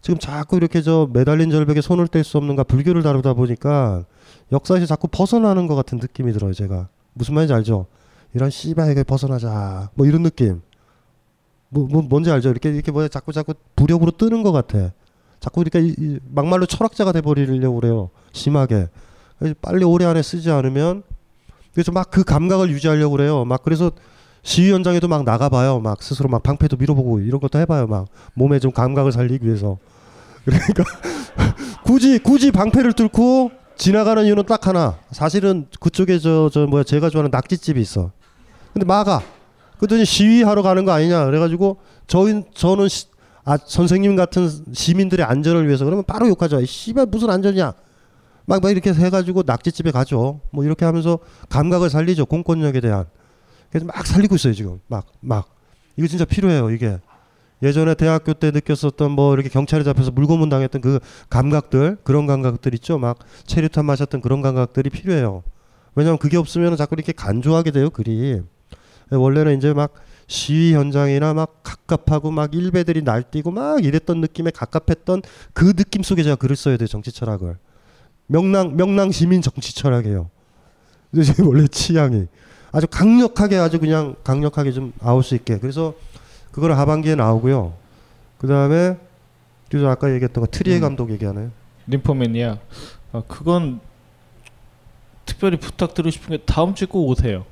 지금 0.00 0.18
자꾸 0.18 0.56
이렇게 0.56 0.82
저 0.82 1.08
매달린 1.12 1.48
절벽에 1.52 1.80
손을 1.80 2.08
뗄 2.08 2.24
수 2.24 2.38
없는가 2.38 2.64
불교를 2.64 3.04
다루다 3.04 3.34
보니까 3.34 4.04
역사에서 4.50 4.86
자꾸 4.86 5.06
벗어나는 5.06 5.68
것 5.68 5.76
같은 5.76 5.98
느낌이 5.98 6.32
들어요. 6.32 6.52
제가 6.52 6.88
무슨 7.12 7.34
말인지 7.34 7.54
알죠? 7.54 7.86
이런 8.34 8.50
씨발에게 8.50 9.04
벗어나자 9.04 9.90
뭐 9.94 10.06
이런 10.06 10.24
느낌. 10.24 10.60
뭐, 11.68 11.86
뭐 11.88 12.02
뭔지 12.02 12.32
알죠? 12.32 12.50
이렇게 12.50 12.70
이렇게 12.70 12.90
뭐야 12.90 13.06
자꾸 13.06 13.32
자꾸 13.32 13.54
부력으로 13.76 14.10
뜨는 14.10 14.42
것 14.42 14.50
같아. 14.50 14.90
자꾸 15.44 15.62
이 15.74 16.18
막말로 16.30 16.64
철학자가 16.64 17.12
돼버리려고 17.12 17.78
그래요. 17.78 18.08
심하게. 18.32 18.88
빨리 19.60 19.84
올해 19.84 20.06
안에 20.06 20.22
쓰지 20.22 20.50
않으면 20.50 21.02
그래서 21.74 21.92
막 21.92 22.10
그 22.10 22.24
감각을 22.24 22.70
유지하려고 22.70 23.14
그래요. 23.14 23.44
막 23.44 23.62
그래서 23.62 23.90
시위 24.42 24.72
현장에도 24.72 25.06
막 25.06 25.22
나가봐요. 25.24 25.80
막 25.80 26.02
스스로 26.02 26.30
막 26.30 26.42
방패도 26.42 26.78
밀어보고 26.78 27.20
이런 27.20 27.40
것도 27.40 27.58
해봐요. 27.58 27.86
막 27.86 28.06
몸에 28.32 28.58
좀 28.58 28.72
감각을 28.72 29.12
살리기 29.12 29.44
위해서. 29.44 29.76
그러니까 30.46 30.82
굳이 31.84 32.18
굳이 32.18 32.50
방패를 32.50 32.94
뚫고 32.94 33.50
지나가는 33.76 34.24
이유는 34.24 34.46
딱 34.46 34.66
하나. 34.66 34.96
사실은 35.10 35.66
그쪽에 35.78 36.18
저 36.20 36.48
저 36.50 36.66
뭐야 36.66 36.84
제가 36.84 37.10
좋아하는 37.10 37.30
낙지집이 37.30 37.78
있어. 37.82 38.12
근데 38.72 38.86
막아. 38.86 39.20
그랬더니 39.76 40.06
시위하러 40.06 40.62
가는 40.62 40.86
거 40.86 40.92
아니냐. 40.92 41.26
그래가지고 41.26 41.76
저희 42.06 42.44
저는 42.54 42.88
시, 42.88 43.06
아 43.44 43.58
선생님 43.58 44.16
같은 44.16 44.48
시민들의 44.72 45.24
안전을 45.24 45.66
위해서 45.66 45.84
그러면 45.84 46.04
바로 46.04 46.28
욕하죠. 46.28 46.60
이 46.60 46.66
씨발 46.66 47.06
무슨 47.06 47.30
안전이야. 47.30 47.74
막, 48.46 48.62
막 48.62 48.70
이렇게 48.70 48.92
해가지고 48.92 49.42
낙지집에 49.46 49.90
가죠. 49.90 50.40
뭐 50.50 50.64
이렇게 50.64 50.84
하면서 50.84 51.18
감각을 51.48 51.90
살리죠. 51.90 52.26
공권력에 52.26 52.80
대한. 52.80 53.06
그래서 53.70 53.86
막 53.86 54.06
살리고 54.06 54.34
있어요 54.36 54.54
지금. 54.54 54.80
막 54.86 55.06
막. 55.20 55.48
이거 55.96 56.08
진짜 56.08 56.24
필요해요 56.24 56.70
이게. 56.70 56.98
예전에 57.62 57.94
대학교 57.94 58.34
때 58.34 58.50
느꼈었던 58.50 59.10
뭐 59.10 59.32
이렇게 59.34 59.48
경찰에 59.48 59.84
잡혀서 59.84 60.10
물고문 60.10 60.48
당했던 60.48 60.80
그 60.80 60.98
감각들 61.30 61.98
그런 62.02 62.26
감각들 62.26 62.74
있죠. 62.74 62.98
막 62.98 63.18
체류탄 63.46 63.84
마셨던 63.84 64.20
그런 64.20 64.42
감각들이 64.42 64.90
필요해요. 64.90 65.42
왜냐하면 65.94 66.18
그게 66.18 66.36
없으면 66.36 66.76
자꾸 66.76 66.94
이렇게 66.96 67.12
간조하게 67.12 67.70
돼요 67.70 67.90
글이. 67.90 68.42
원래는 69.10 69.56
이제 69.56 69.72
막 69.72 69.92
시위 70.26 70.74
현장이나 70.74 71.34
막 71.34 71.62
갑갑하고 71.62 72.30
막 72.30 72.54
일베들이 72.54 73.02
날뛰고 73.02 73.50
막 73.50 73.84
이랬던 73.84 74.20
느낌에 74.20 74.50
갑갑했던 74.50 75.22
그 75.52 75.74
느낌 75.74 76.02
속에 76.02 76.22
제가 76.22 76.36
글을 76.36 76.56
써야 76.56 76.76
돼요 76.76 76.86
정치 76.86 77.12
철학을. 77.12 77.56
명랑 78.26 78.76
명랑 78.76 79.10
시민 79.12 79.42
정치 79.42 79.74
철학이에요. 79.74 80.30
근데 81.10 81.24
제 81.24 81.42
원래 81.44 81.66
취향이 81.68 82.26
아주 82.72 82.86
강력하게 82.88 83.56
아주 83.56 83.78
그냥 83.78 84.16
강력하게 84.24 84.72
좀 84.72 84.92
나올 85.00 85.22
수 85.22 85.34
있게 85.34 85.58
그래서 85.58 85.94
그거를 86.50 86.78
하반기에 86.78 87.14
나오고요. 87.14 87.74
그 88.38 88.46
다음에 88.46 88.96
그래서 89.70 89.88
아까 89.88 90.12
얘기했던 90.12 90.40
거 90.40 90.50
트리에 90.50 90.76
음. 90.76 90.80
감독 90.80 91.10
얘기하네요. 91.10 91.50
림포맨이야. 91.86 92.58
어, 93.12 93.22
그건 93.28 93.80
특별히 95.26 95.56
부탁드리고 95.58 96.10
싶은 96.10 96.36
게 96.36 96.42
다음 96.44 96.74
주에 96.74 96.86
꼭 96.86 97.08
오세요. 97.08 97.44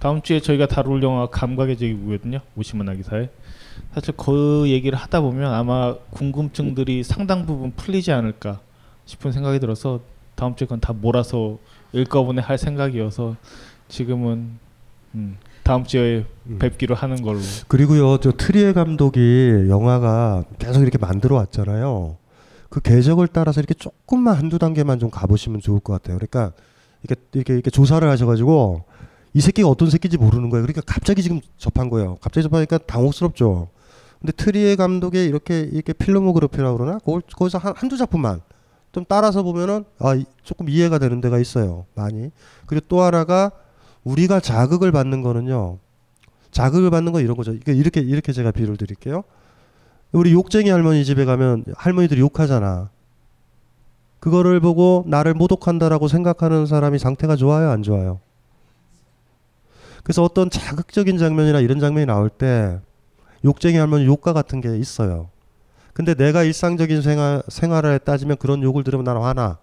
다음 0.00 0.22
주에 0.22 0.40
저희가 0.40 0.66
다룰 0.66 1.02
영화 1.02 1.26
감각의 1.26 1.76
제기거든요. 1.76 2.40
오시면 2.56 2.88
하기사에. 2.88 3.28
사실 3.94 4.14
그 4.16 4.64
얘기를 4.66 4.98
하다 4.98 5.20
보면 5.20 5.52
아마 5.52 5.94
궁금증들이 6.10 7.04
상당 7.04 7.44
부분 7.44 7.72
풀리지 7.72 8.10
않을까 8.10 8.60
싶은 9.04 9.30
생각이 9.30 9.60
들어서 9.60 10.00
다음 10.36 10.56
주에 10.56 10.66
그건 10.66 10.80
다 10.80 10.94
몰아서 10.94 11.58
일거분에 11.92 12.40
할 12.40 12.56
생각이어서 12.56 13.36
지금은 13.88 14.58
음, 15.16 15.36
다음 15.62 15.84
주에 15.84 16.24
뵙기로 16.58 16.94
하는 16.94 17.20
걸로. 17.20 17.40
그리고요, 17.68 18.18
저 18.18 18.32
트리에 18.32 18.72
감독이 18.72 19.66
영화가 19.68 20.44
계속 20.58 20.80
이렇게 20.80 20.96
만들어 20.96 21.36
왔잖아요. 21.36 22.16
그 22.70 22.80
궤적을 22.80 23.28
따라서 23.28 23.60
이렇게 23.60 23.74
조금만 23.74 24.36
한두 24.36 24.58
단계만 24.58 24.98
좀 24.98 25.10
가보시면 25.10 25.60
좋을 25.60 25.80
것 25.80 25.92
같아요. 25.92 26.16
그러니까 26.16 26.52
이렇게 27.02 27.20
이렇게, 27.32 27.52
이렇게 27.54 27.70
조사를 27.70 28.08
하셔가지고 28.08 28.84
이 29.32 29.40
새끼가 29.40 29.68
어떤 29.68 29.90
새끼인지 29.90 30.18
모르는 30.18 30.50
거예요. 30.50 30.64
그러니까 30.66 30.82
갑자기 30.86 31.22
지금 31.22 31.40
접한 31.56 31.88
거예요. 31.88 32.16
갑자기 32.20 32.42
접하니까 32.44 32.78
당혹스럽죠. 32.78 33.68
근데 34.20 34.32
트리에 34.32 34.76
감독의 34.76 35.26
이렇게 35.26 35.60
이렇게 35.60 35.92
필모그래피라고 35.92 36.76
그러나 36.78 36.98
거- 36.98 37.20
거기서 37.36 37.58
한, 37.58 37.72
한두 37.76 37.96
작품만 37.96 38.40
좀 38.92 39.04
따라서 39.08 39.42
보면은 39.42 39.84
아 39.98 40.14
이- 40.14 40.24
조금 40.42 40.68
이해가 40.68 40.98
되는 40.98 41.20
데가 41.20 41.38
있어요. 41.38 41.86
많이. 41.94 42.30
그리고 42.66 42.84
또 42.88 43.02
하나가 43.02 43.50
우리가 44.04 44.40
자극을 44.40 44.92
받는 44.92 45.22
거는요. 45.22 45.78
자극을 46.50 46.90
받는 46.90 47.12
건 47.12 47.22
이런 47.22 47.36
거죠. 47.36 47.52
이렇게 47.66 48.00
이렇게 48.00 48.32
제가 48.32 48.50
비유를 48.50 48.76
드릴게요. 48.76 49.22
우리 50.12 50.32
욕쟁이 50.32 50.70
할머니 50.70 51.04
집에 51.04 51.24
가면 51.24 51.64
할머니들이 51.76 52.20
욕하잖아. 52.20 52.90
그거를 54.18 54.58
보고 54.60 55.04
나를 55.06 55.34
모독한다라고 55.34 56.08
생각하는 56.08 56.66
사람이 56.66 56.98
상태가 56.98 57.36
좋아요, 57.36 57.70
안 57.70 57.82
좋아요? 57.82 58.18
그래서 60.02 60.22
어떤 60.22 60.50
자극적인 60.50 61.18
장면이나 61.18 61.60
이런 61.60 61.78
장면이 61.78 62.06
나올 62.06 62.28
때 62.28 62.80
욕쟁이 63.44 63.76
할머니 63.76 64.06
욕가 64.06 64.32
같은 64.32 64.60
게 64.60 64.76
있어요. 64.76 65.30
근데 65.92 66.14
내가 66.14 66.42
일상적인 66.44 67.02
생활 67.02 67.42
생활에 67.48 67.98
따지면 67.98 68.36
그런 68.38 68.62
욕을 68.62 68.84
들으면 68.84 69.04
나는 69.04 69.22
화나. 69.22 69.58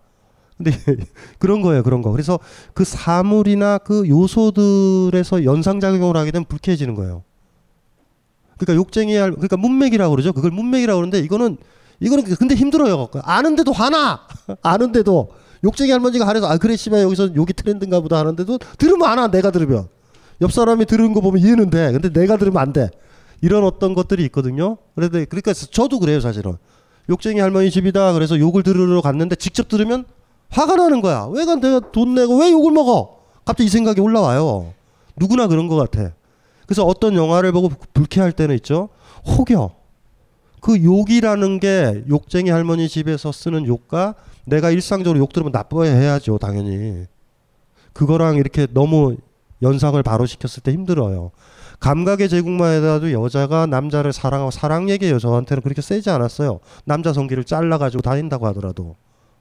근데 0.57 0.71
그런 1.39 1.61
거예요, 1.61 1.83
그런 1.83 2.01
거. 2.01 2.11
그래서 2.11 2.39
그 2.73 2.83
사물이나 2.83 3.77
그 3.79 4.07
요소들에서 4.07 5.43
연상작용을 5.43 6.17
하게 6.17 6.31
되면 6.31 6.45
불쾌해지는 6.45 6.95
거예요. 6.95 7.23
그러니까 8.57 8.75
욕쟁이 8.75 9.15
할 9.15 9.31
그러니까 9.31 9.57
문맥이라고 9.57 10.11
그러죠. 10.11 10.33
그걸 10.33 10.51
문맥이라고 10.51 10.97
그러는데 10.97 11.19
이거는 11.19 11.57
이거는 11.99 12.23
근데 12.35 12.55
힘들어요. 12.55 13.07
아는데도 13.23 13.71
화나. 13.71 14.21
아는데도 14.61 15.29
욕쟁이 15.63 15.91
할머니가 15.91 16.27
하래서 16.27 16.47
아 16.47 16.57
그래 16.57 16.75
씨발 16.75 17.01
여기서 17.01 17.35
욕이 17.35 17.53
트렌드인가 17.55 17.99
보다 17.99 18.17
하는데도 18.17 18.59
들으면 18.77 19.07
안 19.07 19.17
와. 19.19 19.27
내가 19.27 19.51
들으면 19.51 19.87
옆 20.41 20.51
사람이 20.51 20.85
들은 20.85 21.13
거 21.13 21.21
보면 21.21 21.41
이해는 21.41 21.69
돼. 21.69 21.91
근데 21.91 22.09
내가 22.09 22.37
들으면 22.37 22.61
안 22.61 22.73
돼. 22.73 22.89
이런 23.41 23.63
어떤 23.63 23.93
것들이 23.93 24.23
있거든요. 24.25 24.77
그래도 24.95 25.23
그러니까 25.29 25.53
저도 25.53 25.99
그래요 25.99 26.19
사실은. 26.19 26.53
욕쟁이 27.09 27.39
할머니 27.39 27.71
집이다. 27.71 28.13
그래서 28.13 28.37
욕을 28.37 28.63
들으러 28.63 29.01
갔는데 29.01 29.35
직접 29.35 29.67
들으면 29.67 30.05
화가 30.49 30.75
나는 30.75 31.01
거야. 31.01 31.27
왜가 31.31 31.55
내가 31.55 31.79
돈 31.91 32.15
내고 32.15 32.39
왜 32.39 32.51
욕을 32.51 32.71
먹어? 32.71 33.19
갑자기 33.45 33.67
이 33.67 33.69
생각이 33.69 34.01
올라와요. 34.01 34.73
누구나 35.15 35.47
그런 35.47 35.67
것 35.67 35.75
같아. 35.75 36.13
그래서 36.65 36.83
어떤 36.83 37.15
영화를 37.15 37.51
보고 37.51 37.69
불쾌할 37.93 38.33
때는 38.33 38.55
있죠. 38.55 38.89
혹여 39.25 39.71
그 40.59 40.83
욕이라는 40.83 41.59
게 41.59 42.03
욕쟁이 42.09 42.49
할머니 42.49 42.89
집에서 42.89 43.31
쓰는 43.31 43.65
욕과 43.65 44.15
내가 44.45 44.69
일상적으로 44.69 45.19
욕 45.19 45.31
들으면 45.31 45.51
나빠해야죠, 45.51 46.37
당연히. 46.39 47.05
그거랑 47.93 48.35
이렇게 48.35 48.67
너무 48.71 49.15
연상을 49.61 50.01
바로 50.03 50.25
시켰을 50.25 50.63
때 50.63 50.71
힘들어요. 50.71 51.31
감각의 51.79 52.29
제국만에다도 52.29 53.11
여자가 53.11 53.65
남자를 53.65 54.13
사랑하고 54.13 54.51
사랑 54.51 54.89
얘기예요. 54.89 55.19
저한테는 55.19 55.61
그렇게 55.61 55.81
세지 55.81 56.09
않았어요. 56.09 56.59
남자 56.85 57.13
성기를 57.13 57.43
잘라가지고 57.43 58.01
다닌다고 58.01 58.47
하더라도 58.47 58.95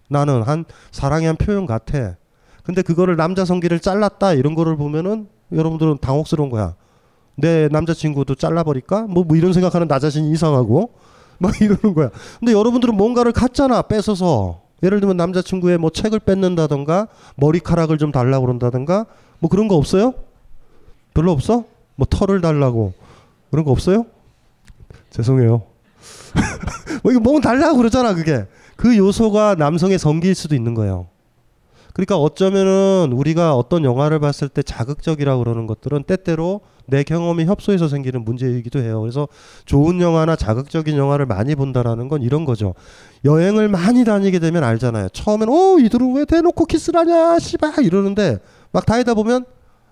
나는 0.09 0.43
한 0.43 0.65
사랑의 0.91 1.29
한 1.29 1.37
표현 1.37 1.67
같아. 1.67 2.17
근데 2.63 2.83
그거를 2.83 3.17
남자 3.17 3.45
성기를 3.45 3.81
잘랐다 3.81 4.33
이런 4.35 4.55
거를 4.55 4.77
보면은 4.77 5.29
여러분들은 5.53 5.99
당혹스러운 6.01 6.51
거야. 6.51 6.75
내 7.37 7.69
남자친구도 7.69 8.35
잘라버릴까? 8.35 9.03
뭐, 9.03 9.25
뭐 9.25 9.37
이런 9.37 9.53
생각하는 9.53 9.89
나 9.89 9.99
자신이 9.99 10.31
이상하고 10.33 10.95
막 11.39 11.61
이러는 11.61 11.95
거야. 11.95 12.11
근데 12.41 12.53
여러분들은 12.53 12.97
뭔가를 12.97 13.33
갖잖아 13.33 13.83
뺏어서 13.83 14.63
예를 14.83 15.01
들면 15.01 15.17
남자친구의 15.17 15.79
뭐 15.79 15.91
책을 15.91 16.21
뺏는다던가 16.21 17.09
머리카락을 17.37 17.99
좀 17.99 18.13
달라고 18.13 18.47
그런다던가 18.47 19.07
뭐 19.39 19.51
그런 19.51 19.69
거 19.69 19.77
없어요? 19.77 20.15
별로 21.15 21.33
없어? 21.33 21.65
뭐 21.95 22.07
털을 22.09 22.41
달라고 22.41 22.93
그런 23.51 23.65
거 23.65 23.71
없어요? 23.71 24.07
죄송해요. 25.11 25.63
뭐 27.03 27.13
이거 27.13 27.21
뭔 27.21 27.41
달라고 27.41 27.77
그러잖아 27.79 28.15
그게 28.15 28.45
그 28.77 28.97
요소가 28.97 29.55
남성의 29.57 29.99
성기일 29.99 30.35
수도 30.35 30.55
있는 30.55 30.75
거예요. 30.75 31.07
그러니까 31.95 32.19
어쩌면은 32.19 33.11
우리가 33.15 33.57
어떤 33.57 33.83
영화를 33.83 34.21
봤을 34.21 34.51
때 34.51 34.63
자극적이라고 34.63 35.43
그러는 35.43 35.67
것들은 35.67 36.03
때때로 36.03 36.61
내 36.85 37.03
경험이 37.03 37.47
협소해서 37.47 37.89
생기는 37.89 38.23
문제이기도 38.23 38.81
해요. 38.81 39.01
그래서 39.01 39.29
좋은 39.65 40.01
영화나 40.03 40.37
자극적인 40.37 40.97
영화를 40.97 41.25
많이 41.25 41.55
본다라는 41.55 42.09
건 42.09 42.21
이런 42.21 42.45
거죠. 42.45 42.75
여행을 43.25 43.69
많이 43.69 44.05
다니게 44.05 44.39
되면 44.39 44.63
알잖아요. 44.63 45.09
처음엔 45.09 45.49
어 45.49 45.79
이들은 45.81 46.15
왜 46.17 46.27
대놓고 46.27 46.67
키스를 46.67 47.01
하냐 47.01 47.39
씨발 47.39 47.83
이러는데 47.83 48.41
막 48.73 48.87
다니다 48.87 49.15
보면 49.15 49.45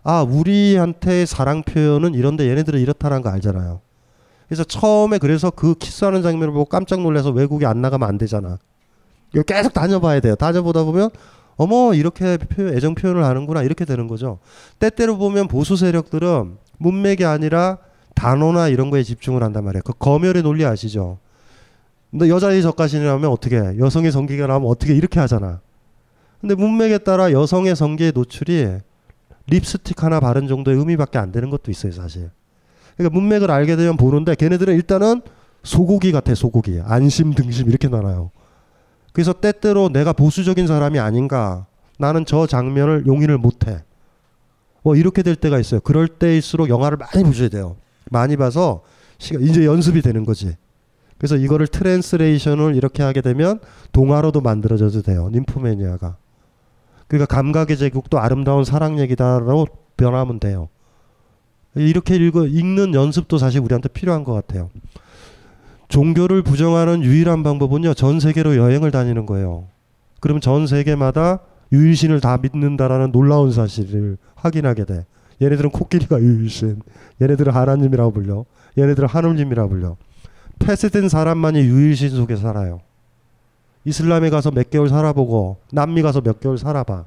아 0.02 0.22
우리한테 0.22 1.26
사랑 1.26 1.62
표현은 1.62 2.14
이런데 2.14 2.48
얘네들은 2.48 2.80
이렇다는 2.80 3.22
거 3.22 3.30
알잖아요. 3.30 3.80
그래서 4.46 4.64
처음에 4.64 5.18
그래서 5.18 5.50
그 5.50 5.74
키스하는 5.74 6.22
장면을 6.22 6.52
보고 6.52 6.66
깜짝 6.66 7.00
놀라서 7.00 7.30
외국에 7.30 7.66
안 7.66 7.80
나가면 7.80 8.08
안 8.08 8.18
되잖아. 8.18 8.58
이거 9.32 9.42
계속 9.42 9.72
다녀봐야 9.72 10.20
돼요. 10.20 10.36
다녀보다 10.36 10.84
보면 10.84 11.10
어머 11.56 11.94
이렇게 11.94 12.36
표현, 12.36 12.76
애정 12.76 12.94
표현을 12.94 13.24
하는구나 13.24 13.62
이렇게 13.62 13.84
되는 13.84 14.06
거죠. 14.06 14.38
때때로 14.78 15.16
보면 15.16 15.48
보수 15.48 15.76
세력들은 15.76 16.58
문맥이 16.78 17.24
아니라 17.24 17.78
단어나 18.14 18.68
이런 18.68 18.90
거에 18.90 19.02
집중을 19.02 19.42
한단 19.42 19.64
말이에요. 19.64 19.82
그 19.84 19.92
검열의 19.98 20.42
논리 20.42 20.64
아시죠? 20.64 21.18
근데 22.10 22.28
여자의 22.28 22.62
젓가신이라면 22.62 23.28
어떻게 23.30 23.56
해? 23.58 23.78
여성의 23.78 24.12
성기가 24.12 24.46
나오면 24.46 24.68
어떻게 24.68 24.94
이렇게 24.94 25.18
하잖아. 25.18 25.60
근데 26.44 26.56
문맥에 26.56 26.98
따라 26.98 27.32
여성의 27.32 27.74
성기의 27.74 28.12
노출이 28.14 28.68
립스틱 29.46 30.02
하나 30.02 30.20
바른 30.20 30.46
정도의 30.46 30.76
의미밖에 30.76 31.16
안 31.16 31.32
되는 31.32 31.48
것도 31.48 31.70
있어요, 31.70 31.90
사실. 31.92 32.28
그러니까 32.98 33.18
문맥을 33.18 33.50
알게 33.50 33.76
되면 33.76 33.96
보는데 33.96 34.34
걔네들은 34.34 34.74
일단은 34.74 35.22
소고기 35.62 36.12
같아, 36.12 36.34
소고기. 36.34 36.82
안심, 36.84 37.32
등심 37.32 37.70
이렇게 37.70 37.88
나눠요. 37.88 38.30
그래서 39.14 39.32
때때로 39.32 39.88
내가 39.88 40.12
보수적인 40.12 40.66
사람이 40.66 40.98
아닌가. 40.98 41.64
나는 41.98 42.26
저 42.26 42.46
장면을 42.46 43.06
용인을 43.06 43.38
못 43.38 43.66
해. 43.66 43.82
뭐 44.82 44.96
이렇게 44.96 45.22
될 45.22 45.36
때가 45.36 45.58
있어요. 45.58 45.80
그럴 45.80 46.08
때일수록 46.08 46.68
영화를 46.68 46.98
많이 46.98 47.24
보셔야 47.24 47.48
돼요. 47.48 47.76
많이 48.10 48.36
봐서 48.36 48.82
시간 49.16 49.40
이제 49.40 49.64
연습이 49.64 50.02
되는 50.02 50.26
거지. 50.26 50.54
그래서 51.16 51.36
이거를 51.36 51.68
translation을 51.68 52.76
이렇게 52.76 53.02
하게 53.02 53.22
되면 53.22 53.60
동화로도 53.92 54.42
만들어져도 54.42 55.00
돼요. 55.00 55.30
님프매니아가. 55.32 56.18
그러니까 57.06 57.34
감각의 57.34 57.76
제국도 57.76 58.18
아름다운 58.18 58.64
사랑 58.64 58.98
얘기다라고 58.98 59.66
변하면 59.96 60.40
돼요. 60.40 60.68
이렇게 61.74 62.16
읽어 62.16 62.46
읽는 62.46 62.94
연습도 62.94 63.38
사실 63.38 63.60
우리한테 63.60 63.88
필요한 63.88 64.24
것 64.24 64.32
같아요. 64.32 64.70
종교를 65.88 66.42
부정하는 66.42 67.02
유일한 67.02 67.42
방법은요 67.42 67.94
전 67.94 68.20
세계로 68.20 68.56
여행을 68.56 68.90
다니는 68.90 69.26
거예요. 69.26 69.66
그럼 70.20 70.40
전 70.40 70.66
세계마다 70.66 71.40
유일신을 71.72 72.20
다 72.20 72.38
믿는다라는 72.38 73.12
놀라운 73.12 73.52
사실을 73.52 74.16
확인하게 74.36 74.84
돼. 74.84 75.06
얘네들은 75.42 75.70
코끼리가 75.70 76.20
유일신, 76.20 76.80
얘네들은 77.20 77.52
하나님이라고 77.52 78.12
불려, 78.12 78.44
얘네들은 78.78 79.08
하늘님이라고 79.08 79.68
불려. 79.68 79.96
폐쇄된 80.60 81.08
사람만이 81.08 81.58
유일신 81.58 82.10
속에 82.10 82.36
살아요. 82.36 82.80
이슬람에 83.84 84.30
가서 84.30 84.50
몇 84.50 84.70
개월 84.70 84.88
살아보고 84.88 85.58
남미 85.70 86.02
가서 86.02 86.20
몇 86.20 86.40
개월 86.40 86.58
살아봐. 86.58 87.04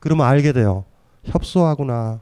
그러면 0.00 0.26
알게 0.26 0.52
돼요. 0.52 0.84
협소하구나. 1.24 2.20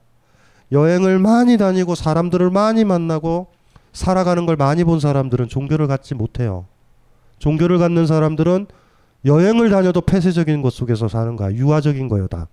여행을 0.72 1.18
많이 1.18 1.58
다니고 1.58 1.94
사람들을 1.94 2.50
많이 2.50 2.84
만나고 2.84 3.48
살아가는 3.92 4.46
걸 4.46 4.56
많이 4.56 4.84
본 4.84 5.00
사람들은 5.00 5.48
종교를 5.48 5.86
갖지 5.86 6.14
못해요. 6.14 6.66
종교를 7.38 7.78
갖는 7.78 8.06
사람들은 8.06 8.66
여행을 9.24 9.70
다녀도 9.70 10.00
폐쇄적인 10.00 10.62
것 10.62 10.72
속에서 10.72 11.08
사는 11.08 11.36
거야. 11.36 11.52
유화적인 11.52 12.08
거예요, 12.08 12.28
다. 12.28 12.48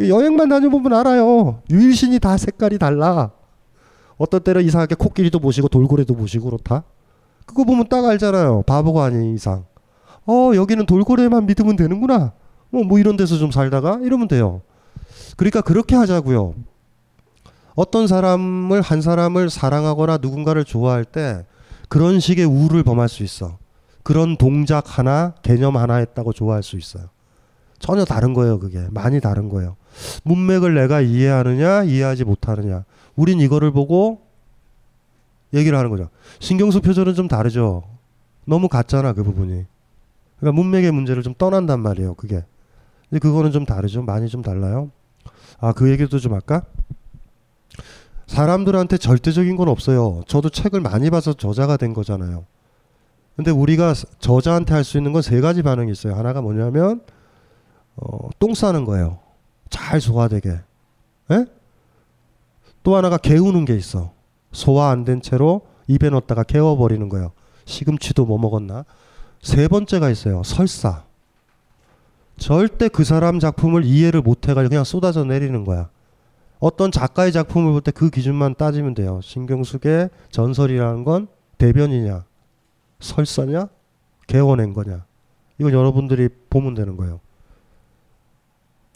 여행만 0.00 0.48
다녀보면 0.48 0.92
알아요. 0.92 1.62
유일신이 1.70 2.18
다 2.18 2.36
색깔이 2.36 2.78
달라. 2.78 3.30
어떤 4.18 4.42
때는 4.42 4.62
이상하게 4.64 4.94
코끼리도 4.96 5.38
모시고 5.38 5.68
돌고래도 5.68 6.14
모시고 6.14 6.50
그렇다. 6.50 6.82
그거 7.46 7.64
보면 7.64 7.88
딱 7.88 8.04
알잖아요. 8.04 8.62
바보가 8.62 9.04
아닌 9.04 9.34
이상. 9.34 9.64
어, 10.26 10.52
여기는 10.54 10.86
돌고래만 10.86 11.46
믿으면 11.46 11.76
되는구나. 11.76 12.32
뭐, 12.70 12.84
뭐 12.84 12.98
이런 12.98 13.16
데서 13.16 13.38
좀 13.38 13.50
살다가 13.50 14.00
이러면 14.02 14.28
돼요. 14.28 14.62
그러니까 15.36 15.60
그렇게 15.60 15.94
하자고요. 15.94 16.54
어떤 17.74 18.06
사람을 18.06 18.80
한 18.80 19.02
사람을 19.02 19.50
사랑하거나 19.50 20.18
누군가를 20.18 20.64
좋아할 20.64 21.04
때 21.04 21.44
그런 21.88 22.20
식의 22.20 22.44
우를 22.46 22.82
범할 22.82 23.08
수 23.08 23.22
있어. 23.22 23.58
그런 24.02 24.36
동작 24.36 24.98
하나, 24.98 25.34
개념 25.42 25.76
하나 25.76 25.96
했다고 25.96 26.32
좋아할 26.32 26.62
수 26.62 26.76
있어요. 26.76 27.04
전혀 27.78 28.04
다른 28.04 28.34
거예요, 28.34 28.58
그게. 28.58 28.86
많이 28.90 29.20
다른 29.20 29.48
거예요. 29.48 29.76
문맥을 30.22 30.74
내가 30.74 31.00
이해하느냐, 31.00 31.84
이해하지 31.84 32.24
못하느냐. 32.24 32.84
우린 33.14 33.40
이거를 33.40 33.72
보고 33.72 34.22
얘기를 35.52 35.76
하는 35.76 35.90
거죠. 35.90 36.08
신경수 36.40 36.80
표절은 36.80 37.14
좀 37.14 37.28
다르죠. 37.28 37.82
너무 38.44 38.68
같잖아, 38.68 39.12
그 39.12 39.22
부분이. 39.22 39.66
그러니까 40.38 40.60
문맥의 40.60 40.92
문제를 40.92 41.22
좀 41.22 41.34
떠난단 41.34 41.80
말이에요, 41.80 42.14
그게. 42.14 42.44
근데 43.08 43.20
그거는 43.20 43.52
좀 43.52 43.64
다르죠. 43.64 44.02
많이 44.02 44.28
좀 44.28 44.42
달라요. 44.42 44.90
아, 45.58 45.72
그 45.72 45.90
얘기도 45.90 46.18
좀 46.18 46.34
할까? 46.34 46.62
사람들한테 48.26 48.98
절대적인 48.98 49.56
건 49.56 49.68
없어요. 49.68 50.22
저도 50.26 50.48
책을 50.50 50.80
많이 50.80 51.10
봐서 51.10 51.32
저자가 51.32 51.76
된 51.76 51.94
거잖아요. 51.94 52.44
근데 53.36 53.50
우리가 53.50 53.94
저자한테 54.18 54.74
할 54.74 54.82
수 54.84 54.96
있는 54.96 55.12
건 55.12 55.22
세 55.22 55.40
가지 55.40 55.62
반응이 55.62 55.92
있어요. 55.92 56.14
하나가 56.14 56.40
뭐냐면 56.40 57.02
어, 57.96 58.28
똥 58.38 58.54
싸는 58.54 58.84
거예요. 58.84 59.18
잘 59.70 60.00
소화되게. 60.00 60.50
에? 60.50 60.60
예? 61.32 61.46
또 62.82 62.96
하나가 62.96 63.16
개우는 63.18 63.64
게 63.64 63.74
있어. 63.76 64.12
소화 64.52 64.90
안 64.90 65.04
된 65.04 65.20
채로 65.20 65.62
입에 65.86 66.08
넣었다가 66.10 66.42
개워버리는 66.44 67.08
거예요. 67.08 67.32
시금치도 67.66 68.26
뭐 68.26 68.38
먹었나? 68.38 68.84
세 69.46 69.68
번째가 69.68 70.10
있어요. 70.10 70.42
설사. 70.42 71.04
절대 72.36 72.88
그 72.88 73.04
사람 73.04 73.38
작품을 73.38 73.84
이해를 73.84 74.20
못 74.20 74.48
해가지고 74.48 74.70
그냥 74.70 74.82
쏟아져 74.84 75.22
내리는 75.24 75.64
거야. 75.64 75.88
어떤 76.58 76.90
작가의 76.90 77.30
작품을 77.30 77.70
볼 77.70 77.80
때 77.80 77.92
그 77.92 78.10
기준만 78.10 78.56
따지면 78.56 78.94
돼요. 78.94 79.20
신경숙의 79.22 80.10
전설이라는 80.32 81.04
건 81.04 81.28
대변이냐, 81.58 82.24
설사냐, 82.98 83.68
개원한 84.26 84.72
거냐. 84.72 85.04
이건 85.58 85.72
여러분들이 85.72 86.28
보면 86.50 86.74
되는 86.74 86.96
거예요. 86.96 87.20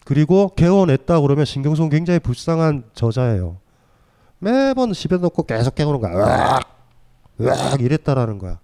그리고 0.05 0.48
개원했다 0.56 1.20
그러면 1.20 1.44
신경숙은 1.44 1.90
굉장히 1.90 2.18
불쌍한 2.18 2.90
저자예요. 2.94 3.59
매번 4.40 4.93
집에 4.94 5.16
놓고 5.16 5.44
계속 5.44 5.77
깨우는 5.77 6.01
거야. 6.01 6.12
으악, 6.12 6.62
으악 7.40 7.81
이랬다라는 7.81 8.39
거야. 8.39 8.59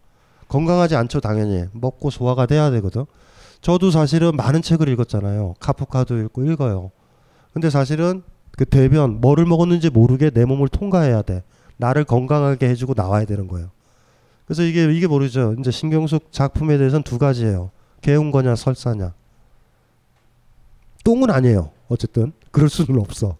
건강하지 0.48 0.96
않죠 0.96 1.20
당연히 1.20 1.64
먹고 1.72 2.10
소화가 2.10 2.46
돼야 2.46 2.70
되거든. 2.70 3.04
저도 3.60 3.90
사실은 3.90 4.36
많은 4.36 4.62
책을 4.62 4.88
읽었잖아요. 4.90 5.54
카프카도 5.58 6.18
읽고 6.18 6.44
읽어요. 6.44 6.90
근데 7.52 7.70
사실은 7.70 8.22
그 8.56 8.64
대변 8.64 9.20
뭐를 9.20 9.44
먹었는지 9.44 9.90
모르게 9.90 10.30
내 10.30 10.44
몸을 10.44 10.68
통과해야 10.68 11.22
돼. 11.22 11.42
나를 11.76 12.04
건강하게 12.04 12.68
해주고 12.68 12.94
나와야 12.96 13.24
되는 13.24 13.48
거예요. 13.48 13.70
그래서 14.46 14.62
이게 14.62 14.84
이게 14.92 15.06
모르죠. 15.06 15.54
이제 15.58 15.70
신경숙 15.70 16.32
작품에 16.32 16.78
대해서는 16.78 17.02
두 17.02 17.18
가지예요. 17.18 17.70
개운 18.00 18.30
거냐 18.30 18.54
설사냐. 18.54 19.12
똥은 21.04 21.30
아니에요. 21.30 21.70
어쨌든 21.88 22.32
그럴 22.50 22.68
수는 22.68 23.00
없어. 23.00 23.36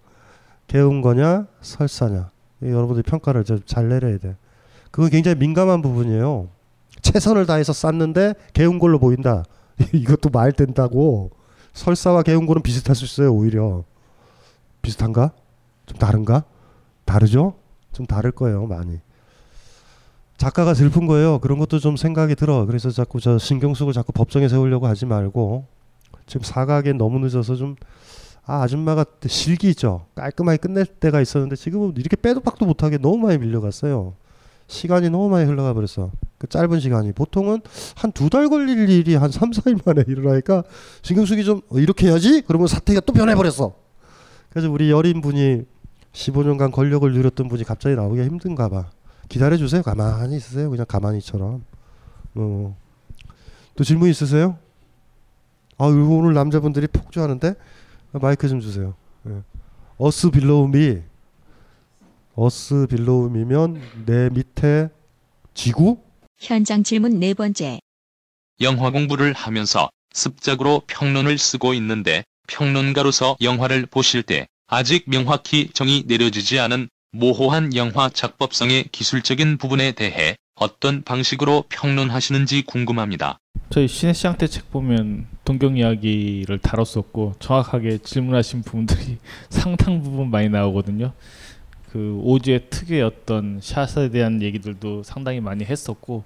개운 0.67 1.01
거냐 1.01 1.47
설사냐. 1.61 2.31
여러분들 2.63 3.03
평가를 3.05 3.45
잘 3.65 3.89
내려야 3.89 4.19
돼. 4.19 4.37
그건 4.91 5.11
굉장히 5.11 5.37
민감한 5.37 5.83
부분이에요. 5.83 6.49
최선을 7.03 7.47
다해서 7.47 7.73
쌌는데 7.73 8.35
개운 8.53 8.79
걸로 8.79 8.99
보인다. 8.99 9.45
이것도 9.93 10.31
말 10.31 10.53
된다고. 10.53 11.31
설사와 11.73 12.23
개운 12.23 12.47
거는 12.47 12.63
비슷할 12.63 12.97
수 12.97 13.05
있어요. 13.05 13.33
오히려 13.35 13.85
비슷한가? 14.83 15.33
좀 15.85 15.99
다른가? 15.99 16.45
다르죠? 17.05 17.55
좀 17.93 18.07
다를 18.07 18.33
거예요. 18.33 18.67
많이. 18.67 19.01
작가가 20.37 20.75
슬픈 20.75 21.07
거예요. 21.07 21.39
그런 21.39 21.59
것도 21.59 21.79
좀 21.79 21.97
생각이 21.97 22.35
들어. 22.35 22.67
그래서 22.67 22.91
자꾸 22.91 23.21
저 23.21 23.39
신경숙을 23.39 23.93
자꾸 23.93 24.13
법정에 24.13 24.49
세우려고 24.49 24.87
하지 24.87 25.07
말고 25.07 25.67
지금 26.27 26.43
사각에 26.43 26.93
너무 26.93 27.19
늦어서 27.21 27.57
좀 27.57 27.77
아, 28.45 28.63
아줌마가 28.63 29.05
실기 29.27 29.69
있죠. 29.71 30.07
깔끔하게 30.15 30.59
끝낼 30.59 30.87
때가 30.87 31.21
있었는데 31.21 31.57
지금은 31.57 31.95
이렇게 31.97 32.17
빼도 32.17 32.41
박도 32.41 32.65
못하게 32.65 32.99
너무 32.99 33.19
많이 33.19 33.39
밀려갔어요. 33.39 34.15
시간이 34.69 35.11
너무 35.11 35.29
많이 35.29 35.47
흘러가 35.47 35.73
버렸어. 35.75 36.11
그 36.39 36.47
짧은 36.49 36.81
시간이 36.81 37.13
보통은 37.13 37.61
한 37.95 38.13
두 38.13 38.29
달 38.29 38.49
걸릴 38.49 38.89
일이 38.91 39.15
한 39.15 39.31
3, 39.31 39.51
4일 39.51 39.81
만에 39.85 40.05
일어나니까 40.07 40.65
신경숙이 41.03 41.45
좀 41.45 41.61
어, 41.71 41.79
이렇게 41.79 42.09
해야지. 42.09 42.43
그러면 42.47 42.67
사태가 42.69 43.01
또 43.01 43.13
변해 43.13 43.35
버렸어. 43.35 43.75
그래서 44.51 44.71
우리 44.71 44.91
여린 44.91 45.21
분이 45.21 45.63
15년간 46.13 46.73
권력을 46.73 47.11
누렸던 47.13 47.49
분이 47.49 47.65
갑자기 47.65 47.95
나오기가 47.95 48.25
힘든가 48.25 48.69
봐. 48.69 48.91
기다려 49.29 49.57
주세요. 49.57 49.83
가만히 49.83 50.37
있으세요. 50.37 50.71
그냥 50.71 50.87
가만히처럼. 50.89 51.65
어. 52.37 52.77
또 53.77 53.85
질문 53.85 54.09
있으세요? 54.09 54.57
아, 55.79 55.87
오늘 55.87 56.33
남자분들이 56.33 56.87
폭주하는데 56.87 57.55
마이크 58.13 58.49
좀 58.49 58.61
주세요. 58.61 58.95
네. 59.25 59.43
어스 59.99 60.31
빌로움이 60.31 61.03
어스 62.39 62.87
빌로움이면 62.91 63.81
내 64.05 64.29
밑에 64.29 64.91
지구? 65.55 65.99
현장 66.39 66.83
질문 66.83 67.19
네 67.19 67.33
번째. 67.33 67.81
영화 68.61 68.91
공부를 68.91 69.33
하면서 69.33 69.89
습작으로 70.13 70.83
평론을 70.87 71.39
쓰고 71.39 71.73
있는데 71.75 72.25
평론가로서 72.47 73.39
영화를 73.41 73.87
보실 73.87 74.23
때 74.23 74.47
아직 74.67 75.05
명확히 75.09 75.71
정의 75.73 76.05
내려지지 76.07 76.59
않은 76.59 76.89
모호한 77.13 77.75
영화 77.75 78.11
작법성의 78.11 78.89
기술적인 78.93 79.57
부분에 79.57 79.93
대해 79.93 80.37
어떤 80.57 81.03
방식으로 81.03 81.65
평론하시는지 81.71 82.63
궁금합니다. 82.63 83.39
저희 83.71 83.89
신혜시장 83.89 84.37
때책 84.37 84.71
보면 84.71 85.27
동경 85.45 85.79
이야기를 85.79 86.59
다뤘었고 86.59 87.37
정확하게 87.39 87.99
질문하신 87.99 88.63
부분들이 88.63 89.17
상당 89.49 90.03
부분 90.03 90.31
많이 90.31 90.51
나오거든요. 90.51 91.13
그 91.91 92.19
오즈의 92.23 92.69
특유의 92.71 93.03
어떤 93.03 93.61
샷에 93.63 94.11
대한 94.11 94.43
얘기들도 94.43 95.03
상당히 95.03 95.41
많이 95.41 95.65
했었고 95.65 96.25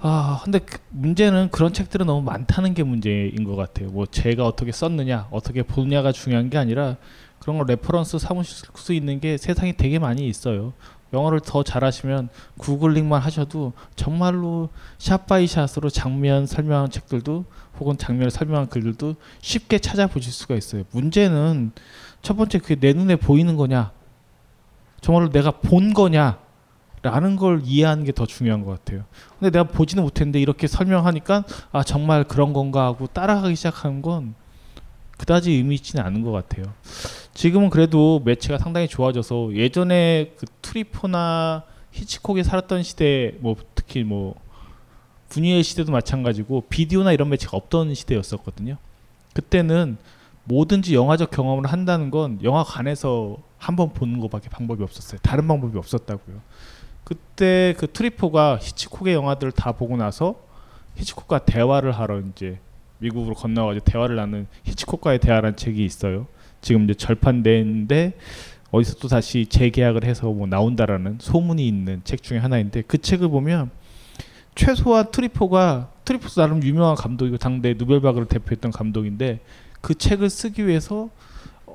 아 0.00 0.40
근데 0.44 0.60
그 0.60 0.78
문제는 0.90 1.50
그런 1.50 1.72
책들은 1.72 2.06
너무 2.06 2.22
많다는 2.22 2.74
게 2.74 2.84
문제인 2.84 3.42
것 3.44 3.56
같아요. 3.56 3.88
뭐 3.88 4.06
제가 4.06 4.46
어떻게 4.46 4.70
썼느냐, 4.70 5.28
어떻게 5.30 5.62
보느냐가 5.62 6.12
중요한 6.12 6.50
게 6.50 6.58
아니라 6.58 6.96
그런 7.40 7.58
걸 7.58 7.66
reference 7.66 8.18
삼으실 8.18 8.68
수 8.74 8.92
있는 8.92 9.20
게 9.20 9.36
세상에 9.36 9.72
되게 9.72 9.98
많이 9.98 10.28
있어요. 10.28 10.72
영어를 11.12 11.40
더 11.40 11.62
잘하시면 11.62 12.28
googling만 12.58 13.20
하셔도 13.22 13.72
정말로 13.96 14.68
shot 14.98 15.26
by 15.26 15.46
shot으로 15.46 15.88
장면 15.88 16.46
설명한 16.46 16.90
책들도 16.90 17.46
혹은 17.80 17.96
장면을 17.96 18.30
설명한 18.30 18.68
글들도 18.68 19.16
쉽게 19.40 19.78
찾아보실 19.78 20.32
수가 20.32 20.54
있어요. 20.54 20.84
문제는 20.92 21.72
첫 22.20 22.36
번째 22.36 22.58
그게 22.58 22.74
내 22.76 22.92
눈에 22.92 23.16
보이는 23.16 23.56
거냐, 23.56 23.92
정말로 25.00 25.30
내가 25.30 25.50
본 25.52 25.92
거냐, 25.94 26.38
라는 27.02 27.36
걸 27.36 27.62
이해하는 27.64 28.04
게 28.04 28.12
더 28.12 28.26
중요한 28.26 28.64
것 28.64 28.72
같아요. 28.72 29.04
근데 29.38 29.50
내가 29.50 29.70
보지는 29.70 30.02
못했는데 30.02 30.40
이렇게 30.40 30.66
설명하니까 30.66 31.44
아 31.70 31.84
정말 31.84 32.24
그런 32.24 32.52
건가 32.52 32.86
하고 32.86 33.06
따라가기 33.06 33.54
시작하는 33.54 34.02
건 34.02 34.34
그다지 35.16 35.52
의미 35.52 35.76
있지는 35.76 36.04
않은 36.04 36.22
것 36.22 36.32
같아요. 36.32 36.64
지금은 37.34 37.70
그래도 37.70 38.20
매체가 38.24 38.58
상당히 38.58 38.88
좋아져서 38.88 39.54
예전에 39.54 40.32
그 40.36 40.46
트리포나 40.60 41.62
히치콕이 41.92 42.42
살았던 42.42 42.82
시대 42.82 43.34
뭐 43.40 43.54
특히 43.76 44.02
뭐 44.02 44.34
분이의 45.28 45.62
시대도 45.62 45.92
마찬가지고 45.92 46.64
비디오나 46.68 47.12
이런 47.12 47.28
매체가 47.28 47.56
없던 47.56 47.94
시대였었거든요. 47.94 48.76
그때는 49.34 49.98
뭐든지 50.44 50.94
영화적 50.94 51.30
경험을 51.30 51.66
한다는 51.66 52.10
건 52.10 52.40
영화관에서 52.42 53.36
한 53.58 53.76
번 53.76 53.92
보는 53.92 54.20
것밖에 54.20 54.48
방법이 54.48 54.82
없었어요. 54.82 55.20
다른 55.22 55.46
방법이 55.48 55.76
없었다고요. 55.78 56.40
그때 57.04 57.74
그 57.78 57.90
트리포가 57.90 58.58
히치콕의 58.60 59.14
영화들을 59.14 59.52
다 59.52 59.72
보고 59.72 59.96
나서 59.96 60.36
히치콕과 60.96 61.40
대화를 61.40 61.92
하러 61.92 62.20
이제 62.20 62.58
미국으로 62.98 63.34
건너가지고 63.34 63.84
대화를 63.84 64.16
나눈 64.16 64.46
히치콕과의 64.64 65.20
대화라는 65.20 65.56
책이 65.56 65.84
있어요. 65.84 66.26
지금 66.60 66.84
이제 66.84 66.94
절판됐는데 66.94 68.14
어디서 68.70 68.96
또 68.96 69.08
다시 69.08 69.46
재계약을 69.46 70.04
해서 70.04 70.26
뭐 70.30 70.46
나온다라는 70.46 71.18
소문이 71.20 71.66
있는 71.66 72.02
책 72.04 72.22
중에 72.22 72.38
하나인데 72.38 72.82
그 72.82 72.98
책을 72.98 73.28
보면 73.28 73.70
최소한 74.54 75.10
트뤼포가 75.10 75.90
트뤼포가 76.04 76.40
나름 76.40 76.62
유명한 76.62 76.96
감독이고 76.96 77.38
당대 77.38 77.74
누벨바그를 77.74 78.26
대표했던 78.26 78.72
감독인데 78.72 79.40
그 79.80 79.94
책을 79.94 80.28
쓰기 80.28 80.66
위해서 80.66 81.08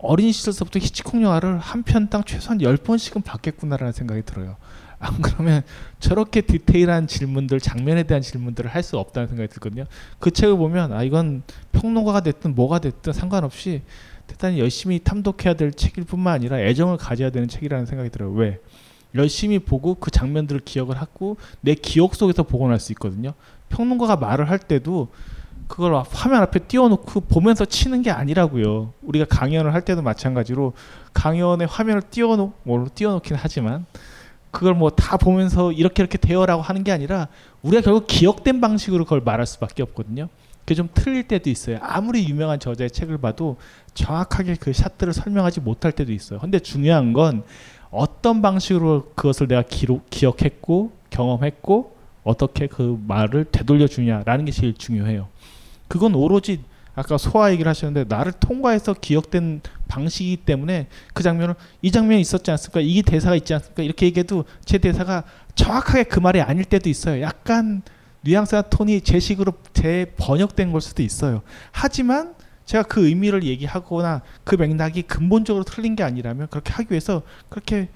어린 0.01 0.31
시절서부터 0.31 0.79
히치콕 0.79 1.21
영화를 1.21 1.59
한 1.59 1.83
편당 1.83 2.23
최소한 2.23 2.61
열번씩은 2.61 3.21
봤겠구나라는 3.21 3.93
생각이 3.93 4.23
들어요. 4.23 4.57
안 4.99 5.21
그러면 5.21 5.63
저렇게 5.99 6.41
디테일한 6.41 7.07
질문들, 7.07 7.59
장면에 7.59 8.03
대한 8.03 8.21
질문들을 8.21 8.69
할 8.69 8.83
수 8.83 8.97
없다는 8.97 9.27
생각이 9.27 9.49
들거든요. 9.49 9.85
그 10.19 10.31
책을 10.31 10.57
보면 10.57 10.93
아 10.93 11.03
이건 11.03 11.43
평론가가 11.71 12.21
됐든 12.21 12.55
뭐가 12.55 12.79
됐든 12.79 13.13
상관없이 13.13 13.81
대단히 14.27 14.59
열심히 14.59 14.99
탐독해야 14.99 15.53
될 15.53 15.71
책일 15.73 16.05
뿐만 16.05 16.33
아니라 16.33 16.59
애정을 16.59 16.97
가져야 16.97 17.29
되는 17.29 17.47
책이라는 17.47 17.85
생각이 17.85 18.09
들어요. 18.09 18.31
왜? 18.31 18.59
열심히 19.15 19.59
보고 19.59 19.95
그 19.95 20.11
장면들을 20.11 20.61
기억을 20.61 20.99
하고 20.99 21.37
내 21.61 21.75
기억 21.75 22.15
속에서 22.15 22.43
복원할 22.43 22.79
수 22.79 22.91
있거든요. 22.93 23.33
평론가가 23.69 24.17
말을 24.17 24.49
할 24.49 24.59
때도 24.59 25.09
그걸 25.67 26.01
화면 26.09 26.41
앞에 26.41 26.59
띄워놓고 26.59 27.21
보면서 27.21 27.65
치는 27.65 28.01
게 28.01 28.11
아니라고요. 28.11 28.93
우리가 29.01 29.25
강연을 29.29 29.73
할 29.73 29.81
때도 29.81 30.01
마찬가지로 30.01 30.73
강연에 31.13 31.65
화면을 31.65 32.01
띄워놓, 32.01 32.53
뭐 32.63 32.87
띄워놓긴 32.93 33.37
하지만 33.39 33.85
그걸 34.51 34.75
뭐 34.75 34.91
다 34.91 35.17
보면서 35.17 35.71
이렇게 35.71 36.03
이렇게 36.03 36.17
되어라고 36.17 36.61
하는 36.61 36.83
게 36.83 36.91
아니라 36.91 37.27
우리가 37.63 37.81
결국 37.81 38.05
기억된 38.07 38.61
방식으로 38.61 39.03
그걸 39.03 39.21
말할 39.21 39.45
수밖에 39.45 39.81
없거든요. 39.83 40.29
그게 40.59 40.75
좀 40.75 40.89
틀릴 40.93 41.27
때도 41.27 41.49
있어요. 41.49 41.77
아무리 41.81 42.27
유명한 42.27 42.59
저자의 42.59 42.89
책을 42.91 43.17
봐도 43.17 43.57
정확하게 43.95 44.55
그 44.59 44.71
샷들을 44.71 45.11
설명하지 45.11 45.59
못할 45.59 45.91
때도 45.91 46.11
있어요. 46.13 46.39
근데 46.39 46.59
중요한 46.59 47.13
건 47.13 47.43
어떤 47.91 48.41
방식으로 48.41 49.11
그것을 49.15 49.47
내가 49.47 49.61
기록, 49.61 50.09
기억했고 50.09 50.93
경험했고 51.09 51.95
어떻게 52.23 52.67
그 52.67 52.97
말을 53.07 53.45
되돌려 53.51 53.87
주냐라는 53.87 54.45
게 54.45 54.51
제일 54.51 54.73
중요해요. 54.73 55.27
그건 55.93 56.15
오로지 56.15 56.59
아까 56.95 57.19
소화 57.19 57.51
얘기를 57.51 57.69
하셨는데 57.69 58.11
나를 58.15 58.31
통과해서 58.31 58.95
기억된 58.95 59.61
방식이기 59.87 60.37
때문에 60.37 60.87
그 61.13 61.21
장면을 61.21 61.53
이 61.83 61.91
장면이 61.91 62.19
있었지 62.19 62.49
않습니까? 62.49 62.79
이 62.81 63.03
대사가 63.03 63.35
있지 63.35 63.53
않습니까? 63.53 63.83
이렇게 63.83 64.07
얘기해도 64.07 64.45
제 64.65 64.79
대사가 64.79 65.23
정확하게 65.53 66.05
그 66.05 66.19
말이 66.19 66.41
아닐 66.41 66.65
때도 66.65 66.89
있어요. 66.89 67.21
약간 67.21 67.83
뉘앙스나 68.21 68.63
톤이 68.63 69.01
제 69.01 69.19
식으로 69.19 69.53
재번역된 69.73 70.71
걸 70.71 70.81
수도 70.81 71.03
있어요. 71.03 71.43
하지만 71.71 72.33
제가 72.65 72.81
그 72.85 73.05
의미를 73.05 73.43
얘기하거나 73.43 74.23
그 74.43 74.55
맥락이 74.55 75.03
근본적으로 75.03 75.63
틀린 75.63 75.95
게 75.95 76.01
아니라면 76.01 76.47
그렇게 76.47 76.73
하기 76.73 76.87
위해서 76.89 77.21
그렇게 77.49 77.89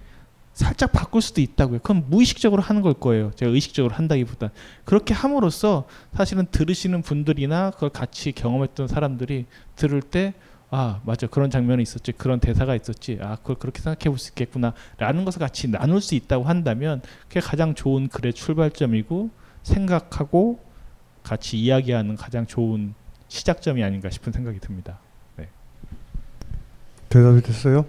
살짝 0.58 0.92
바꿀 0.92 1.22
수도 1.22 1.40
있다고요. 1.40 1.80
그건 1.80 2.06
무의식적으로 2.10 2.62
하는 2.62 2.82
걸 2.82 2.94
거예요. 2.94 3.32
제가 3.36 3.52
의식적으로 3.52 3.94
한다기보다 3.94 4.50
그렇게 4.86 5.14
함으로써 5.14 5.86
사실은 6.14 6.48
들으시는 6.50 7.04
분들이나 7.04 7.72
그걸 7.72 7.90
같이 7.90 8.32
경험했던 8.32 8.88
사람들이 8.88 9.46
들을 9.76 10.02
때 10.02 10.34
아 10.70 11.00
맞아 11.06 11.28
그런 11.28 11.50
장면이 11.50 11.82
있었지 11.82 12.12
그런 12.12 12.40
대사가 12.40 12.76
있었지 12.76 13.18
아 13.22 13.38
그걸 13.38 13.56
그렇게 13.56 13.82
생각해 13.82 14.10
볼 14.10 14.18
수 14.18 14.32
있겠구나 14.32 14.74
라는 14.98 15.24
것을 15.24 15.40
같이 15.40 15.70
나눌 15.70 16.02
수 16.02 16.16
있다고 16.16 16.44
한다면 16.44 17.02
그게 17.28 17.40
가장 17.40 17.74
좋은 17.74 18.10
글의 18.10 18.34
출발점이고 18.34 19.30
생각하고 19.64 20.60
같이 21.24 21.58
이야기하는 21.58 22.16
가장 22.16 22.46
좋은 22.46 22.94
시작점이 23.30 23.84
아닌가 23.84 24.10
싶은 24.10 24.34
생각이 24.34 24.60
듭니다. 24.60 24.98
네. 25.38 25.48
대답이 27.10 27.42
됐어요? 27.42 27.86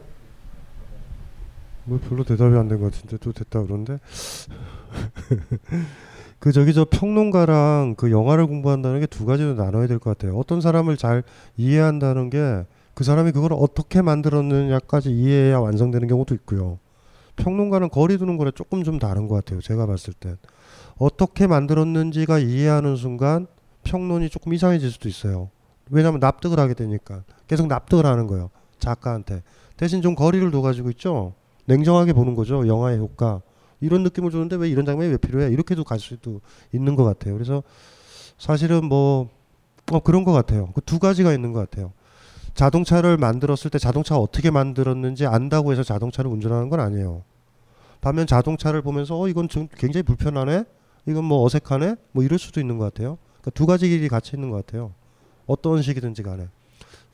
뭐 1.89 1.99
별로 2.09 2.25
대답이 2.25 2.57
안 2.57 2.69
된 2.69 2.81
것 2.81 2.93
같은데 2.93 3.17
또 3.19 3.33
됐다 3.33 3.63
그러는데 3.63 3.99
그 6.39 6.53
저기 6.53 6.73
저 6.73 6.85
평론가랑 6.85 7.95
그 7.97 8.11
영화를 8.11 8.47
공부한다는 8.47 9.01
게 9.01 9.07
두 9.07 9.25
가지로 9.27 9.55
나눠야 9.55 9.87
될 9.87 9.99
것 9.99 10.17
같아요. 10.17 10.37
어떤 10.39 10.61
사람을 10.61 10.97
잘 10.97 11.23
이해한다는 11.57 12.31
게 12.31 12.65
그 12.95 13.05
사람이 13.05 13.31
그걸 13.31 13.53
어떻게 13.53 14.03
만들었느냐까지 14.03 15.13
이해해야 15.13 15.61
완성되는 15.61 16.09
경우도 16.09 16.35
있고요. 16.35 16.81
평론가는 17.37 17.91
거리 17.91 18.19
두는 18.19 18.37
거랑 18.37 18.53
조금 18.57 18.83
좀 18.83 18.99
다른 18.99 19.29
것 19.29 19.37
같아요. 19.37 19.61
제가 19.61 19.87
봤을 19.87 20.13
땐 20.15 20.37
어떻게 20.99 21.47
만들었는지가 21.47 22.41
이해하는 22.41 22.97
순간 22.97 23.47
평론이 23.85 24.31
조금 24.31 24.53
이상해질 24.53 24.91
수도 24.91 25.09
있어요. 25.09 25.49
왜냐하면 25.91 26.19
납득을 26.19 26.59
하게 26.59 26.75
되니까 26.75 27.23
계속 27.47 27.69
납득을 27.69 28.05
하는 28.05 28.27
거예요. 28.27 28.51
작가한테 28.81 29.45
대신 29.77 30.03
좀 30.03 30.17
거리를 30.17 30.51
둬가지고 30.51 30.91
있죠. 30.91 31.35
냉정하게 31.69 32.15
보는 32.15 32.35
거죠. 32.35 32.67
영화의 32.67 32.99
효과 32.99 33.43
이런 33.81 34.03
느낌을 34.03 34.31
주는데 34.31 34.57
왜 34.57 34.69
이런 34.69 34.87
장면이 34.87 35.11
왜 35.11 35.17
필요해? 35.19 35.51
이렇게도 35.51 35.85
갈 35.85 35.99
수도 36.01 36.41
있는 36.73 36.97
것 36.97 37.05
같아요. 37.05 37.35
그래서 37.35 37.63
사실은 38.39 38.85
뭐 38.87 39.29
어, 39.93 40.01
그런 40.01 40.25
것 40.25 40.33
같아요. 40.33 40.71
그 40.75 40.81
두 40.81 40.99
가지가 40.99 41.33
있는 41.33 41.53
것 41.53 41.61
같아요. 41.61 41.93
자동차를 42.55 43.19
만들었을 43.19 43.71
때 43.71 43.79
자동차가 43.79 44.21
어떻게 44.21 44.51
만들었는지 44.51 45.27
안다고 45.27 45.71
해서 45.71 45.83
자동차를 45.83 46.31
운전하는 46.31 46.69
건 46.71 46.81
아니에요. 46.81 47.23
반면 48.01 48.27
자동차를 48.27 48.83
보면서 48.83 49.19
어 49.21 49.29
이건 49.29 49.49
좀 49.49 49.69
굉장히 49.77 50.03
불편하네, 50.03 50.65
이건 51.07 51.25
뭐 51.25 51.45
어색하네, 51.45 51.97
뭐 52.13 52.25
이럴 52.25 52.39
수도 52.39 52.61
있는 52.61 52.79
것 52.79 52.85
같아요. 52.87 53.19
그러니까 53.41 53.51
두 53.53 53.67
가지 53.67 53.89
길이 53.89 54.09
같이 54.09 54.33
있는 54.35 54.51
것 54.51 54.65
같아요. 54.65 54.93
어떤 55.47 55.83
식이든지 55.83 56.23
간에. 56.23 56.49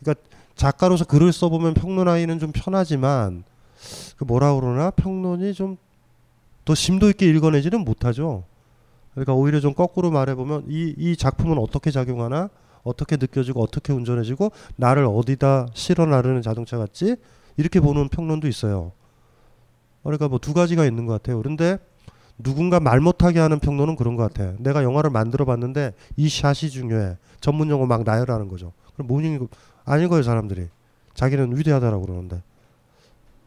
그러니까 0.00 0.22
작가로서 0.54 1.04
글을 1.04 1.32
써보면 1.32 1.74
평론하기는 1.74 2.38
좀 2.38 2.52
편하지만 2.52 3.44
그 4.16 4.24
뭐라 4.24 4.54
그러나 4.54 4.90
평론이 4.90 5.54
좀 5.54 5.76
더 6.64 6.74
심도 6.74 7.08
있게 7.10 7.28
읽어내지는 7.28 7.80
못하죠. 7.84 8.44
그러니까 9.12 9.34
오히려 9.34 9.60
좀 9.60 9.74
거꾸로 9.74 10.10
말해보면 10.10 10.64
이, 10.68 10.94
이 10.96 11.16
작품은 11.16 11.58
어떻게 11.58 11.90
작용하나 11.90 12.48
어떻게 12.82 13.16
느껴지고 13.16 13.62
어떻게 13.62 13.92
운전해지고 13.92 14.50
나를 14.76 15.04
어디다 15.04 15.68
실어 15.74 16.06
나르는 16.06 16.42
자동차 16.42 16.76
같지 16.78 17.16
이렇게 17.56 17.80
보는 17.80 18.08
평론도 18.08 18.48
있어요. 18.48 18.92
그러니까 20.02 20.28
뭐 20.28 20.38
두 20.38 20.52
가지가 20.52 20.84
있는 20.84 21.06
것 21.06 21.12
같아요. 21.12 21.38
그런데 21.38 21.78
누군가 22.38 22.80
말 22.80 23.00
못하게 23.00 23.38
하는 23.38 23.60
평론은 23.60 23.96
그런 23.96 24.16
것 24.16 24.24
같아요. 24.24 24.56
내가 24.58 24.82
영화를 24.82 25.10
만들어 25.10 25.44
봤는데 25.44 25.92
이 26.16 26.28
샷이 26.28 26.70
중요해. 26.70 27.16
전문 27.40 27.70
용어 27.70 27.86
막 27.86 28.02
나열하는 28.04 28.48
거죠. 28.48 28.72
그럼 28.94 29.06
모닝 29.06 29.48
아닌 29.84 30.08
거예요 30.08 30.22
사람들이. 30.22 30.68
자기는 31.14 31.56
위대하다라고 31.56 32.04
그러는데. 32.06 32.42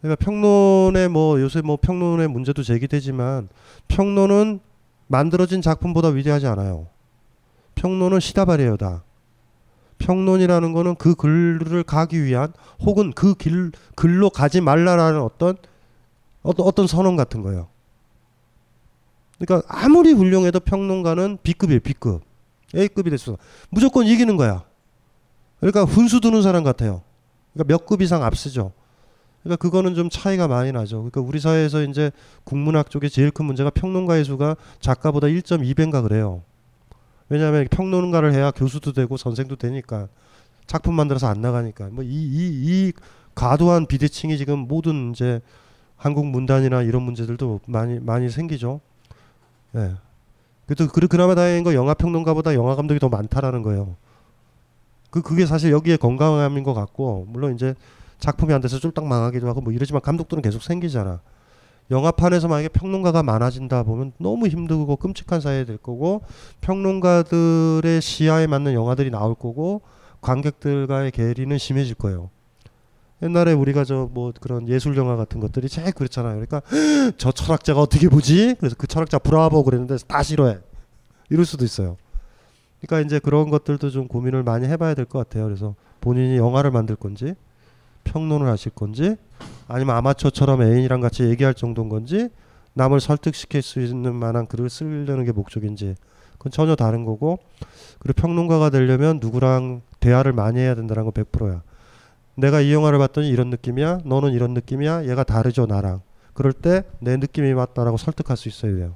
그러니까 0.02 0.24
평론에 0.24 1.07
뭐 1.07 1.40
요새 1.41 1.61
뭐 1.61 1.78
평론의 1.78 2.28
문제도 2.28 2.61
제기되지만 2.61 3.49
평론은 3.88 4.60
만들어진 5.07 5.61
작품보다 5.61 6.10
위대하지 6.10 6.48
않아요. 6.48 6.88
평론은 7.76 8.19
시다바리예요 8.20 8.78
다. 8.78 9.03
평론이라는 9.99 10.74
거는 10.74 10.95
그 10.95 11.15
글을 11.15 11.84
가기 11.84 12.24
위한 12.24 12.53
혹은 12.80 13.11
그 13.14 13.34
길, 13.36 13.72
글로 13.95 14.30
가지 14.30 14.61
말라라는 14.61 15.22
어떤 15.22 15.57
어떤 16.44 16.65
어떤 16.68 16.88
선언 16.88 17.15
같은 17.15 17.41
거예요. 17.41 17.68
그러니까 19.40 19.68
아무리 19.68 20.11
훌륭해도 20.14 20.60
평론가는 20.60 21.40
B급이에요, 21.44 21.80
B급. 21.82 22.22
A급이 22.76 23.10
됐어. 23.10 23.38
무조건 23.69 24.06
이기는 24.06 24.36
거야. 24.38 24.64
그러니까 25.60 25.84
훈수 25.84 26.19
두는 26.22 26.41
사람 26.41 26.64
같아요. 26.64 27.02
그러니까 27.53 27.74
몇 27.74 27.86
급 27.86 28.02
이상 28.02 28.24
앞서죠. 28.24 28.72
그러니까 29.48 29.56
그거는 29.57 29.95
좀 29.95 30.10
차이가 30.10 30.48
많이 30.48 30.72
나죠. 30.72 30.98
그러니까 30.98 31.22
우리 31.22 31.40
사회에서 31.40 31.84
이제 31.84 32.11
국문학 32.44 32.90
쪽에 32.90 33.10
제일 33.10 33.32
큰 33.32 33.45
문제가 33.45 33.69
평론가의 33.69 34.26
수가 34.26 34.56
작가보다 34.80 35.28
1.2배인가 35.28 36.03
그래요. 36.03 36.44
왜냐하면 37.30 37.68
평론가를 37.69 38.34
해야 38.34 38.52
교수도 38.52 38.94
되고 38.94 39.18
선생도 39.18 39.56
되니까 39.57 40.07
작품 40.68 40.95
만들어서 40.95 41.28
안 41.28 41.41
나가니까 41.41 41.90
뭐 41.91 42.03
이 42.03 42.07
이 42.07 42.88
이 42.90 42.94
과도한 43.36 43.86
비대칭이 43.86 44.38
지금 44.38 44.60
모든 44.68 45.11
이제 45.11 45.41
한국 45.95 46.26
문단이나 46.28 46.82
이런 46.82 47.03
문제들도 47.03 47.61
많이 47.68 47.99
많이 47.99 48.30
생기죠. 48.30 48.82
예. 49.76 49.95
그래도 50.65 50.88
그 50.88 51.07
그나마 51.07 51.36
다행인 51.36 51.64
거 51.64 51.74
영화 51.74 51.94
평론가보다 51.94 52.53
영화 52.56 52.76
감독이 52.76 52.99
더 52.99 53.10
많다라는 53.10 53.61
거예요. 53.61 53.95
그 55.10 55.22
그게 55.22 55.45
사실 55.45 55.72
여기에 55.72 55.98
건강함인 55.98 56.64
것 56.64 56.74
같고 56.74 57.26
물론 57.30 57.53
이제 57.56 57.76
작품이 58.19 58.53
안 58.53 58.61
돼서 58.61 58.80
쫄딱 58.80 59.06
망하기도 59.06 59.48
하고 59.48 59.61
뭐 59.61 59.72
이러지만 59.73 60.02
감독들은 60.02 60.41
계속 60.41 60.61
생기잖아. 60.64 61.22
영화판에서 61.89 62.48
만약에 62.49 62.68
평론가가 62.69 63.23
많아진다 63.23 63.84
보면 63.84 64.11
너무 64.18 64.48
힘들고 64.48 64.98
끔찍한 64.98 65.39
사회 65.39 65.64
될 65.64 65.77
거고 65.77 66.22
평론가들의 66.61 68.02
시야에 68.02 68.48
맞는 68.48 68.73
영화들이 68.73 69.10
나올 69.10 69.35
거고 69.35 69.81
관객들과의 70.22 71.11
괴리는 71.11 71.57
심해질 71.57 71.95
거예요. 71.95 72.30
옛날에 73.22 73.53
우리가 73.53 73.84
저 73.84 74.10
뭐 74.11 74.31
그런 74.39 74.68
예술 74.68 74.95
영화 74.98 75.15
같은 75.15 75.39
것들이 75.39 75.69
제일 75.69 75.91
그렇잖아요. 75.91 76.34
그러니까 76.34 76.61
저 77.18 77.31
철학자가 77.31 77.81
어떻게 77.81 78.10
보지? 78.10 78.56
그래서 78.60 78.76
그 78.77 78.85
철학자 78.88 79.18
브라보 79.18 79.64
그랬는데 79.64 79.95
다 80.07 80.22
싫어해. 80.23 80.57
이럴 81.30 81.45
수도 81.45 81.65
있어요. 81.65 81.98
그러니까 82.81 83.06
이제 83.06 83.19
그런 83.19 83.49
것들도 83.49 83.89
좀 83.89 84.07
고민을 84.07 84.44
많이 84.44 84.68
해봐야 84.68 84.94
될 84.94 85.06
것 85.06 85.19
같아요. 85.19 85.45
그래서 85.45 85.76
본인이 86.02 86.38
영화를 86.38 86.69
만들 86.72 86.95
건지 86.95 87.34
평론을 88.08 88.48
하실 88.48 88.72
건지 88.72 89.16
아니면 89.68 89.96
아마추어처럼 89.98 90.62
애인이랑 90.64 91.02
같이 91.02 91.24
얘기할 91.24 91.54
정도인 91.54 91.90
건지 91.90 92.30
남을 92.74 93.00
설득시킬 93.00 93.62
수 93.62 93.82
있는 93.82 94.16
만한 94.16 94.48
글을 94.48 94.70
쓰려는 94.70 95.26
게 95.26 95.32
목적인지 95.32 95.96
그건 96.38 96.52
전혀 96.52 96.76
다른 96.76 97.06
거고 97.06 97.40
그리고 98.00 98.22
평론가가 98.22 98.70
되려면 98.70 99.20
누구랑 99.20 99.82
대화를 100.00 100.32
많이 100.34 100.60
해야 100.60 100.76
된다는 100.76 101.04
건 101.04 101.12
100%야. 101.12 101.64
내가 102.36 102.62
이 102.62 102.72
영화를 102.72 103.00
봤더니 103.00 103.28
이런 103.30 103.50
느낌이야. 103.50 104.02
너는 104.06 104.32
이런 104.32 104.54
느낌이야. 104.54 105.06
얘가 105.06 105.24
다르죠 105.24 105.66
나랑. 105.66 106.02
그럴 106.34 106.54
때 106.54 106.84
내 107.00 107.18
느낌이 107.18 107.52
맞다라고 107.56 107.98
설득할 107.98 108.38
수 108.38 108.48
있어야 108.48 108.76
돼요. 108.76 108.96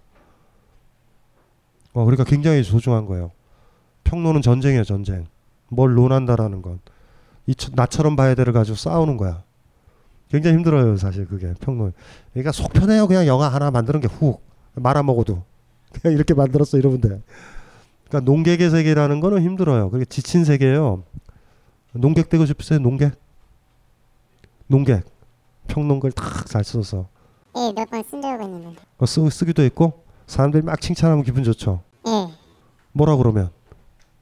어, 1.93 2.05
그러니까 2.05 2.23
굉장히 2.23 2.63
소중한 2.63 3.05
거예요. 3.07 3.31
평론은 4.03 4.41
전쟁이에요 4.43 4.83
전쟁. 4.83 5.25
뭘 5.69 5.95
논한다라는 5.95 6.61
건. 6.61 6.79
이 7.47 7.55
나처럼 7.73 8.15
봐야 8.15 8.35
돼를 8.35 8.53
가지고 8.53 8.75
싸우는 8.77 9.17
거야. 9.17 9.43
굉장히 10.29 10.57
힘들어요 10.57 10.95
사실 10.97 11.27
그게 11.27 11.53
평론. 11.59 11.93
그러니까 12.33 12.51
속 12.51 12.71
편해요 12.73 13.07
그냥 13.07 13.25
영화 13.27 13.49
하나 13.49 13.69
만드는 13.71 13.99
게 13.99 14.07
훅 14.07 14.41
말아먹어도 14.75 15.43
그냥 16.01 16.15
이렇게 16.15 16.33
만들었어 16.33 16.77
이러면 16.77 17.01
돼. 17.01 17.21
그러니까 18.07 18.31
농객의 18.31 18.69
세계라는 18.69 19.19
거는 19.19 19.41
힘들어요. 19.41 19.89
그게 19.89 20.05
지친 20.05 20.45
세계예요. 20.45 21.03
농객 21.93 22.29
되고 22.29 22.45
싶으세요 22.45 22.79
농객? 22.79 23.13
농객 24.67 25.03
평론글 25.67 26.11
탁잘 26.13 26.63
써서. 26.63 27.07
예, 27.57 27.73
몇 27.75 27.89
번 27.89 28.03
쓴 28.09 28.21
적은 28.21 28.45
있는데. 28.45 28.79
어, 28.97 29.05
쓰, 29.05 29.29
쓰기도 29.29 29.61
했고 29.63 30.03
사람들이 30.27 30.63
막 30.63 30.79
칭찬하면 30.79 31.23
기분 31.25 31.43
좋죠. 31.43 31.81
예. 32.07 32.27
뭐라 32.93 33.17
그러면? 33.17 33.49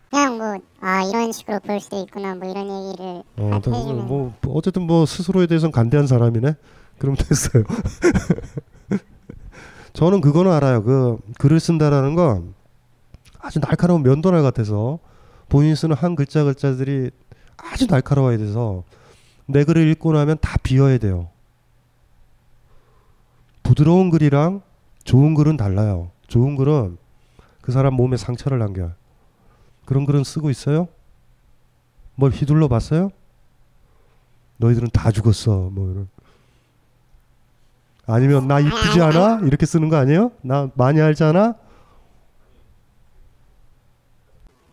그냥 0.10 0.38
뭐 0.38 0.57
아 0.81 1.03
이런 1.03 1.31
식으로 1.31 1.60
볼 1.60 1.80
수도 1.80 2.02
있구나 2.02 2.36
뭐 2.36 2.49
이런 2.49 2.65
얘기를 2.90 3.23
어, 3.38 3.49
다또 3.52 3.76
해주면 3.76 4.07
뭐 4.07 4.34
어쨌든 4.48 4.84
뭐 4.84 5.06
스스로에 5.06 5.45
대해서는 5.45 5.72
간대한 5.72 6.07
사람이네. 6.07 6.56
그럼 6.98 7.15
됐어요. 7.15 7.64
저는 9.94 10.22
그거는 10.22 10.52
알아요. 10.52 10.84
그 10.84 11.18
글을 11.38 11.60
쓴다라는 11.60 12.15
건 12.15 12.53
아주 13.40 13.60
날카로운 13.60 14.03
면도날 14.03 14.41
같아서 14.41 14.99
본인이 15.49 15.76
쓰는 15.76 15.95
한 15.95 16.15
글자 16.15 16.44
글자들이 16.44 17.11
아주 17.57 17.88
날카로워야 17.88 18.38
돼서 18.38 18.84
내 19.48 19.64
글을 19.64 19.90
읽고 19.91 20.14
나면 20.14 20.38
다 20.41 20.57
비워야 20.64 20.98
돼요. 20.98 21.30
부드러운 23.64 24.10
글이랑 24.10 24.61
좋은 25.03 25.34
글은 25.34 25.57
달라요. 25.57 26.11
좋은 26.27 26.56
글은 26.56 26.98
그 27.61 27.72
사람 27.72 27.95
몸에 27.95 28.18
상처를 28.18 28.60
남겨요. 28.60 28.91
그런 29.90 30.06
글은 30.06 30.24
쓰고 30.24 30.52
있어요? 30.52 30.88
뭘 32.14 32.30
휘둘러 32.30 32.68
봤어요? 32.68 33.10
너희들은 34.57 34.90
다 34.94 35.10
죽었어. 35.10 35.72
뭐 35.72 35.90
이런. 35.91 36.07
아니면 38.06 38.48
나 38.48 38.60
이쁘지 38.60 39.02
않아? 39.02 39.40
이렇게 39.48 39.66
쓰는 39.66 39.90
거 39.90 39.95
아니에요? 39.95 40.32
나 40.44 40.70
많이 40.76 41.02
알잖아? 41.02 41.56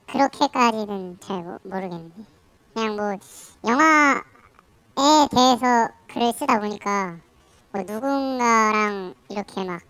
그렇게까지는 0.07 1.17
잘 1.21 1.43
모- 1.45 1.59
모르겠는데. 1.63 2.15
그냥 2.75 2.97
뭐 2.97 3.17
영화에 3.67 5.29
대해서 5.31 5.89
글을 6.09 6.33
쓰다 6.35 6.61
보니까 6.61 7.17
뭐 7.73 7.83
누군가랑 7.83 9.15
이렇게 9.31 9.65
막 9.65 9.81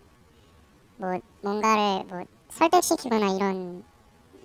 뭐 0.99 1.19
뭔가를 1.43 2.05
뭐 2.05 2.23
설득시키거나 2.49 3.33
이런 3.35 3.83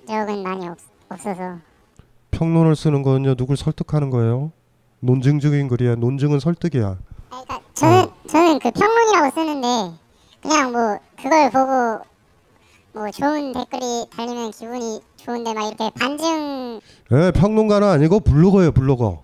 적은 0.07 0.43
많이 0.43 0.69
없, 0.69 0.79
없어서 1.09 1.59
평론을 2.31 2.77
쓰는 2.77 3.03
거는요 3.03 3.35
누굴 3.35 3.57
설득하는 3.57 4.11
거예요. 4.11 4.53
논증적인 5.01 5.69
글이야. 5.69 5.97
논증은 5.97 6.41
설득이야. 6.41 6.97
저는 7.75 8.07
저는 8.29 8.59
그 8.61 8.71
평론이라고 8.71 9.31
쓰는데 9.35 9.99
그냥 10.41 10.73
뭐 10.73 10.99
그걸 11.17 11.51
보고 11.51 12.05
뭐 12.95 13.11
좋은 13.11 13.53
댓글이 13.53 14.07
달리면 14.15 14.51
기분이 14.53 15.01
좋은데 15.17 15.55
막 15.55 15.67
이렇게 15.67 15.91
반증 15.99 16.81
예, 17.13 17.33
평론가는 17.33 17.89
아니고 17.89 18.21
블로거예요, 18.21 18.73
블로거. 18.73 19.23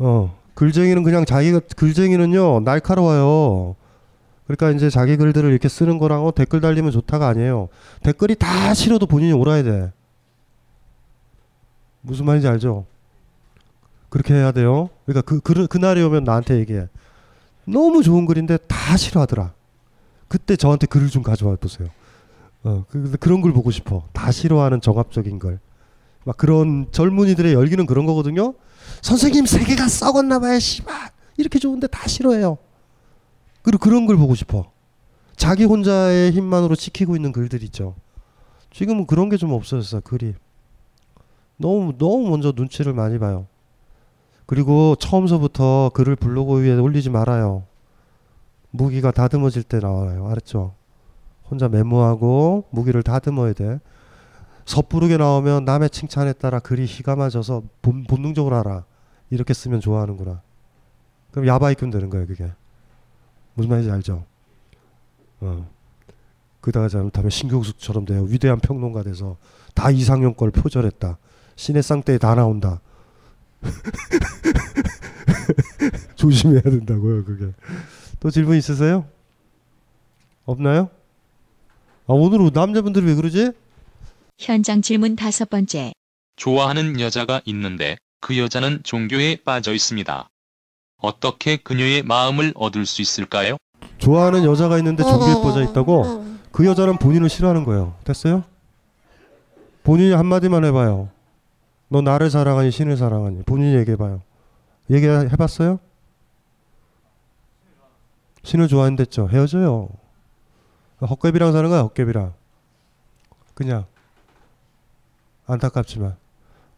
어, 0.00 0.36
글쟁이는 0.54 1.02
그냥 1.02 1.24
자기가 1.24 1.60
글쟁이는요 1.76 2.60
날카로워요. 2.60 3.76
그러니까 4.48 4.70
이제 4.70 4.88
자기 4.88 5.16
글들을 5.18 5.50
이렇게 5.50 5.68
쓰는 5.68 5.98
거랑 5.98 6.26
어, 6.26 6.32
댓글 6.32 6.62
달리면 6.62 6.90
좋다가 6.90 7.28
아니에요. 7.28 7.68
댓글이 8.02 8.34
다 8.34 8.72
싫어도 8.72 9.06
본인이 9.06 9.32
옳아야 9.32 9.62
돼. 9.62 9.92
무슨 12.00 12.24
말인지 12.24 12.48
알죠? 12.48 12.86
그렇게 14.08 14.32
해야 14.32 14.50
돼요. 14.50 14.88
그러니까 15.04 15.20
그, 15.20 15.40
그 15.40 15.66
그날이 15.66 16.02
오면 16.02 16.24
나한테 16.24 16.58
얘기해. 16.60 16.88
너무 17.66 18.02
좋은 18.02 18.24
글인데 18.24 18.56
다 18.66 18.96
싫어하더라. 18.96 19.52
그때 20.28 20.56
저한테 20.56 20.86
글을 20.86 21.08
좀 21.08 21.22
가져와 21.22 21.56
보세요. 21.56 21.88
어, 22.64 22.86
그, 22.88 23.16
그런 23.20 23.42
걸 23.42 23.52
보고 23.52 23.70
싶어. 23.70 24.04
다 24.14 24.32
싫어하는 24.32 24.80
정합적인 24.80 25.38
걸. 25.40 25.60
막 26.24 26.38
그런 26.38 26.86
젊은이들의 26.90 27.52
열기는 27.52 27.84
그런 27.84 28.06
거거든요. 28.06 28.54
선생님 29.02 29.44
세계가 29.44 29.88
썩었나 29.88 30.38
봐요, 30.38 30.58
씨발. 30.58 31.10
이렇게 31.36 31.58
좋은데 31.58 31.86
다 31.86 32.08
싫어해요. 32.08 32.56
그리고 33.68 33.84
그런 33.84 34.06
걸 34.06 34.16
보고 34.16 34.34
싶어. 34.34 34.72
자기 35.36 35.64
혼자의 35.64 36.30
힘만으로 36.30 36.74
지키고 36.74 37.16
있는 37.16 37.32
글들 37.32 37.62
있죠. 37.64 37.96
지금은 38.70 39.06
그런 39.06 39.28
게 39.28 39.36
좀 39.36 39.52
없어졌어, 39.52 40.00
글이. 40.00 40.34
너무 41.58 41.92
너무 41.98 42.30
먼저 42.30 42.54
눈치를 42.56 42.94
많이 42.94 43.18
봐요. 43.18 43.46
그리고 44.46 44.96
처음서부터 44.96 45.90
글을 45.92 46.16
블로그 46.16 46.62
위에 46.62 46.78
올리지 46.78 47.10
말아요. 47.10 47.64
무기가 48.70 49.10
다듬어질 49.10 49.64
때 49.64 49.80
나와요. 49.80 50.26
알았죠? 50.28 50.72
혼자 51.50 51.68
메모하고 51.68 52.64
무기를 52.70 53.02
다듬어야 53.02 53.52
돼. 53.52 53.80
섣부르게 54.64 55.18
나오면 55.18 55.66
남의 55.66 55.90
칭찬에 55.90 56.32
따라 56.32 56.58
글이 56.58 56.86
맞아서 57.18 57.62
본, 57.82 58.04
본능적으로 58.04 58.56
알아. 58.56 58.84
이렇게 59.28 59.52
쓰면 59.52 59.80
좋아하는구나. 59.80 60.40
그럼 61.32 61.46
야바이꾼 61.46 61.90
되는 61.90 62.08
거예요, 62.08 62.26
그게. 62.26 62.50
무슨 63.58 63.70
말인지 63.70 63.90
알죠? 63.90 64.24
어. 65.40 65.68
그다가 66.60 66.88
잘못하면 66.88 67.30
신경숙처럼 67.30 68.04
돼요. 68.04 68.22
위대한 68.22 68.60
평론가 68.60 69.02
돼서 69.02 69.36
다 69.74 69.90
이상형 69.90 70.34
걸 70.34 70.52
표절했다. 70.52 71.18
신의 71.56 71.82
쌍대에 71.82 72.18
다 72.18 72.36
나온다. 72.36 72.80
조심해야 76.14 76.62
된다고요, 76.62 77.24
그게. 77.24 77.52
또 78.20 78.30
질문 78.30 78.56
있으세요? 78.56 79.08
없나요? 80.44 80.88
아, 82.06 82.12
오늘 82.12 82.48
남자분들이 82.54 83.06
왜 83.06 83.16
그러지? 83.16 83.50
현장 84.38 84.82
질문 84.82 85.16
다섯 85.16 85.50
번째. 85.50 85.92
좋아하는 86.36 87.00
여자가 87.00 87.42
있는데 87.46 87.96
그 88.20 88.38
여자는 88.38 88.84
종교에 88.84 89.38
빠져 89.44 89.74
있습니다. 89.74 90.28
어떻게 91.00 91.56
그녀의 91.56 92.02
마음을 92.02 92.52
얻을 92.56 92.86
수 92.86 93.02
있을까요? 93.02 93.56
좋아하는 93.98 94.44
여자가 94.44 94.78
있는데 94.78 95.02
종교에 95.02 95.42
빠져 95.42 95.62
있다고? 95.62 96.24
그 96.52 96.66
여자는 96.66 96.98
본인을 96.98 97.28
싫어하는 97.28 97.64
거예요. 97.64 97.94
됐어요? 98.04 98.44
본인이 99.84 100.12
한마디만 100.12 100.64
해봐요. 100.66 101.08
너 101.88 102.02
나를 102.02 102.30
사랑하니 102.30 102.70
신을 102.70 102.96
사랑하니 102.96 103.42
본인이 103.44 103.74
얘기해봐요. 103.76 104.22
얘기해봤어요? 104.90 105.78
신을 108.42 108.68
좋아한댔죠. 108.68 109.28
헤어져요. 109.30 109.88
헛개비랑 111.00 111.52
사는 111.52 111.68
거야 111.70 111.82
헛개비랑. 111.82 112.34
그냥 113.54 113.86
안타깝지만 115.46 116.16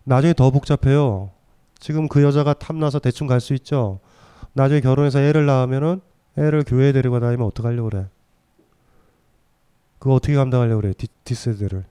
나중에 0.05 0.33
더 0.35 0.51
복잡해요. 0.51 1.31
지금 1.79 2.09
그 2.09 2.23
여자가 2.23 2.53
탐나서 2.55 2.99
대충 2.99 3.27
갈 3.27 3.41
수 3.41 3.55
있죠. 3.55 4.01
나중에 4.53 4.81
결혼해서 4.81 5.21
애를 5.21 5.47
낳으면은 5.47 6.01
애를 6.37 6.65
교회에 6.65 6.93
데리고 6.93 7.21
다니면 7.21 7.47
어떡하려고 7.47 7.91
그래. 7.91 8.07
그거 9.99 10.15
어떻게 10.15 10.35
감당하려고 10.35 10.81
그래. 10.81 10.93
뒷, 10.95 11.11
뒷세대를. 11.25 11.85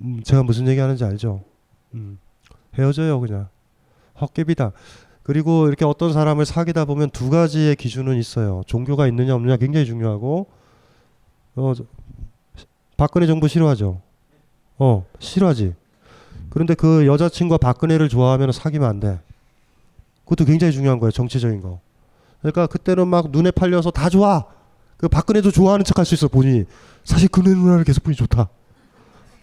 음, 0.00 0.22
제가 0.22 0.42
무슨 0.42 0.66
얘기 0.68 0.80
하는지 0.80 1.04
알죠? 1.04 1.42
음, 1.94 2.18
헤어져요 2.78 3.20
그냥. 3.20 3.48
헛개비다. 4.20 4.72
그리고 5.22 5.66
이렇게 5.66 5.84
어떤 5.84 6.12
사람을 6.12 6.46
사귀다 6.46 6.84
보면 6.84 7.10
두 7.10 7.30
가지의 7.30 7.76
기준은 7.76 8.16
있어요. 8.16 8.62
종교가 8.66 9.06
있느냐 9.08 9.34
없느냐 9.34 9.56
굉장히 9.56 9.84
중요하고 9.84 10.46
어, 11.56 11.72
박근혜 12.96 13.26
정부 13.26 13.48
싫어하죠. 13.48 14.00
어, 14.78 15.04
싫어하지. 15.18 15.74
그런데 16.50 16.74
그 16.74 17.06
여자친구가 17.06 17.58
박근혜를 17.58 18.08
좋아하면 18.08 18.52
사귀면 18.52 18.88
안 18.88 19.00
돼. 19.00 19.20
그것도 20.26 20.44
굉장히 20.44 20.72
중요한 20.72 20.98
거예요. 20.98 21.10
정치적인 21.12 21.62
거. 21.62 21.80
그러니까 22.40 22.66
그때는 22.66 23.08
막 23.08 23.30
눈에 23.30 23.50
팔려서 23.50 23.90
다 23.90 24.10
좋아. 24.10 24.44
그 24.96 25.08
박근혜도 25.08 25.50
좋아하는 25.50 25.84
척 25.84 25.98
할 25.98 26.04
수 26.04 26.14
있어 26.14 26.28
본인이. 26.28 26.64
사실 27.04 27.28
그네 27.28 27.50
누나를 27.50 27.84
계속 27.84 28.02
보니 28.04 28.16
좋다. 28.16 28.48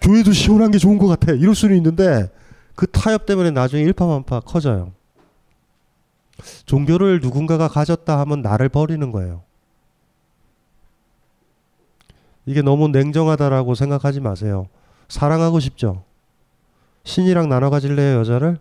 교회도 0.01 0.33
시원한 0.33 0.71
게 0.71 0.77
좋은 0.77 0.97
것 0.97 1.07
같아. 1.07 1.31
이럴 1.31 1.55
수는 1.55 1.75
있는데 1.77 2.29
그 2.75 2.85
타협 2.87 3.25
때문에 3.25 3.51
나중에 3.51 3.81
일파만파 3.83 4.41
커져요. 4.41 4.91
종교를 6.65 7.21
누군가가 7.21 7.67
가졌다 7.67 8.19
하면 8.19 8.41
나를 8.41 8.67
버리는 8.69 9.11
거예요. 9.11 9.43
이게 12.45 12.61
너무 12.61 12.89
냉정하다라고 12.89 13.75
생각하지 13.75 14.19
마세요. 14.19 14.67
사랑하고 15.07 15.59
싶죠. 15.61 16.03
신이랑 17.05 17.47
나눠 17.47 17.69
가질래요, 17.69 18.19
여자를? 18.19 18.57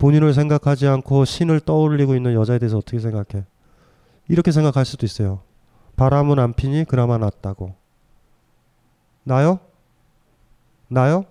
본인을 0.00 0.32
생각하지 0.32 0.88
않고 0.88 1.26
신을 1.26 1.60
떠올리고 1.60 2.14
있는 2.16 2.32
여자에 2.32 2.58
대해서 2.58 2.78
어떻게 2.78 2.98
생각해? 2.98 3.44
이렇게 4.28 4.50
생각할 4.50 4.86
수도 4.86 5.04
있어요. 5.04 5.42
바람은 5.96 6.38
안 6.38 6.54
피니 6.54 6.86
그나마 6.86 7.18
낫다고. 7.18 7.74
나요? 9.24 9.60
나요? 10.88 11.26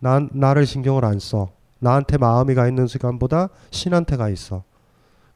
난 0.00 0.28
나를 0.32 0.66
신경을 0.66 1.04
안 1.04 1.20
써. 1.20 1.52
나한테 1.78 2.18
마음이 2.18 2.54
가 2.54 2.66
있는 2.66 2.88
시간보다 2.88 3.48
신한테 3.70 4.16
가 4.16 4.28
있어. 4.28 4.64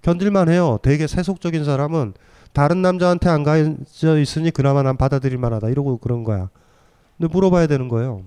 견딜만 0.02 0.48
해요. 0.48 0.80
되게 0.82 1.06
세속적인 1.06 1.64
사람은 1.64 2.14
다른 2.52 2.82
남자한테 2.82 3.28
안 3.28 3.44
가져 3.44 4.18
있으니 4.18 4.50
그나마 4.50 4.82
난 4.82 4.96
받아들일 4.96 5.38
만하다. 5.38 5.68
이러고 5.68 5.98
그런 5.98 6.24
거야. 6.24 6.50
근데 7.16 7.32
물어봐야 7.32 7.68
되는 7.68 7.86
거예요. 7.86 8.24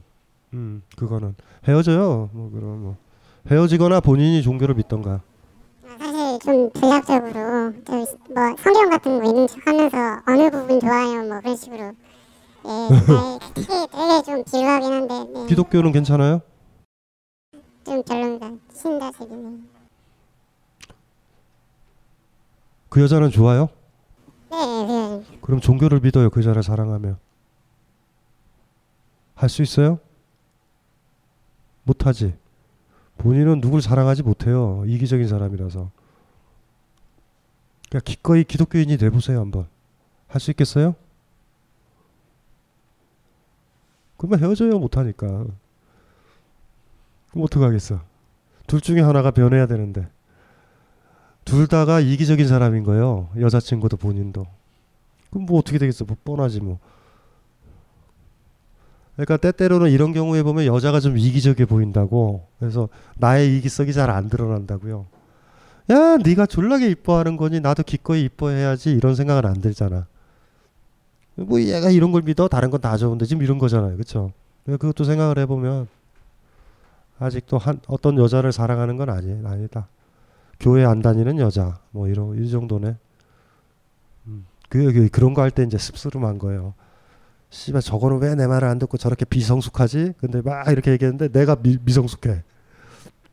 음, 0.53 0.83
그거는 0.95 1.35
헤어져요. 1.67 2.29
뭐 2.31 2.49
그럼 2.49 2.81
뭐 2.81 2.97
헤어지거나 3.49 3.99
본인이 4.01 4.41
종교를 4.41 4.75
믿던가. 4.75 5.21
사실 5.99 6.39
좀 6.39 6.71
전략적으로 6.73 7.73
좀뭐 7.83 8.55
성경 8.57 8.89
같은 8.89 9.19
거 9.21 9.27
있는 9.29 9.47
척하면서 9.47 9.97
어느 10.27 10.49
부분 10.49 10.79
좋아요 10.79 11.23
뭐 11.27 11.39
그런 11.41 11.55
식으로 11.55 11.83
예 11.83 13.39
되게 13.53 13.87
되게 13.91 14.21
좀 14.25 14.43
지루하긴 14.45 14.91
한데 14.91 15.23
네. 15.33 15.45
기독교는 15.47 15.91
괜찮아요? 15.91 16.41
좀 17.83 18.01
별론가 18.03 18.51
신자식이네 18.73 19.57
그 22.89 23.01
여자는 23.01 23.29
좋아요? 23.29 23.69
네 24.49 24.57
네. 24.85 25.23
그럼 25.41 25.59
종교를 25.59 25.99
믿어요. 26.01 26.29
그 26.29 26.39
여자를 26.41 26.63
사랑하면. 26.63 27.17
할 29.35 29.49
수 29.49 29.61
있어요? 29.61 29.99
못하지. 31.83 32.33
본인은 33.21 33.61
누굴 33.61 33.83
사랑하지 33.83 34.23
못해요. 34.23 34.83
이기적인 34.87 35.27
사람이라서. 35.27 35.91
그러니까 37.89 37.99
기꺼이 38.03 38.43
기독교인이 38.43 38.97
돼보세요 38.97 39.39
한번. 39.39 39.67
할 40.27 40.41
수 40.41 40.49
있겠어요? 40.51 40.95
그러면 44.17 44.39
헤어져요 44.39 44.79
못하니까. 44.79 45.27
그럼 45.27 45.53
어떡하겠어. 47.43 48.01
둘 48.65 48.81
중에 48.81 49.01
하나가 49.01 49.29
변해야 49.29 49.67
되는데. 49.67 50.09
둘 51.45 51.67
다가 51.67 51.99
이기적인 51.99 52.47
사람인 52.47 52.83
거예요. 52.83 53.29
여자친구도 53.39 53.97
본인도. 53.97 54.47
그럼 55.29 55.45
뭐 55.45 55.59
어떻게 55.59 55.77
되겠어. 55.77 56.05
뭐 56.05 56.17
뻔하지 56.23 56.61
뭐. 56.61 56.79
그러니까 59.25 59.37
때때로는 59.37 59.91
이런 59.91 60.13
경우에 60.13 60.41
보면 60.41 60.65
여자가 60.65 60.99
좀 60.99 61.17
이기적이 61.17 61.65
보인다고. 61.65 62.47
그래서 62.59 62.89
나의 63.17 63.57
이기성이 63.57 63.93
잘 63.93 64.09
안 64.09 64.29
드러난다고요. 64.29 65.05
야, 65.91 66.17
네가 66.17 66.45
졸라게 66.47 66.89
이뻐하는 66.89 67.37
거니 67.37 67.59
나도 67.59 67.83
기꺼이 67.83 68.23
이뻐해야지 68.23 68.91
이런 68.91 69.13
생각은 69.15 69.45
안 69.47 69.61
들잖아. 69.61 70.07
뭐 71.35 71.61
얘가 71.61 71.89
이런 71.91 72.11
걸 72.11 72.21
믿어 72.23 72.47
다른 72.47 72.69
건 72.71 72.81
다 72.81 72.97
좋은데 72.97 73.25
지금 73.25 73.43
이런 73.43 73.57
거잖아요, 73.57 73.93
그렇죠? 73.93 74.31
그것도 74.65 75.03
생각을 75.03 75.37
해보면 75.39 75.87
아직도 77.19 77.57
한 77.57 77.79
어떤 77.87 78.17
여자를 78.17 78.51
사랑하는 78.51 78.97
건 78.97 79.09
아니 79.09 79.39
아니다. 79.45 79.87
교회 80.59 80.83
안 80.85 81.01
다니는 81.01 81.37
여자 81.39 81.79
뭐 81.91 82.07
이런 82.07 82.43
이 82.43 82.49
정도네. 82.49 82.95
음, 84.27 84.45
그, 84.69 84.91
그 84.93 85.09
그런 85.09 85.33
거 85.33 85.41
할 85.41 85.51
때 85.51 85.63
이제 85.63 85.77
씁쓸름한 85.77 86.37
거예요. 86.39 86.73
씨발 87.51 87.81
저거는 87.81 88.19
왜 88.21 88.33
내 88.35 88.47
말을 88.47 88.67
안 88.67 88.79
듣고 88.79 88.97
저렇게 88.97 89.25
비성숙하지? 89.25 90.13
근데 90.19 90.41
막 90.41 90.67
이렇게 90.69 90.91
얘기했는데 90.91 91.27
내가 91.37 91.55
미, 91.57 91.77
미성숙해. 91.83 92.29
뭐 92.31 92.41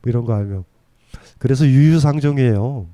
이런 0.06 0.24
거 0.24 0.34
알면. 0.34 0.64
그래서 1.38 1.64
유유상종이에요. 1.66 2.86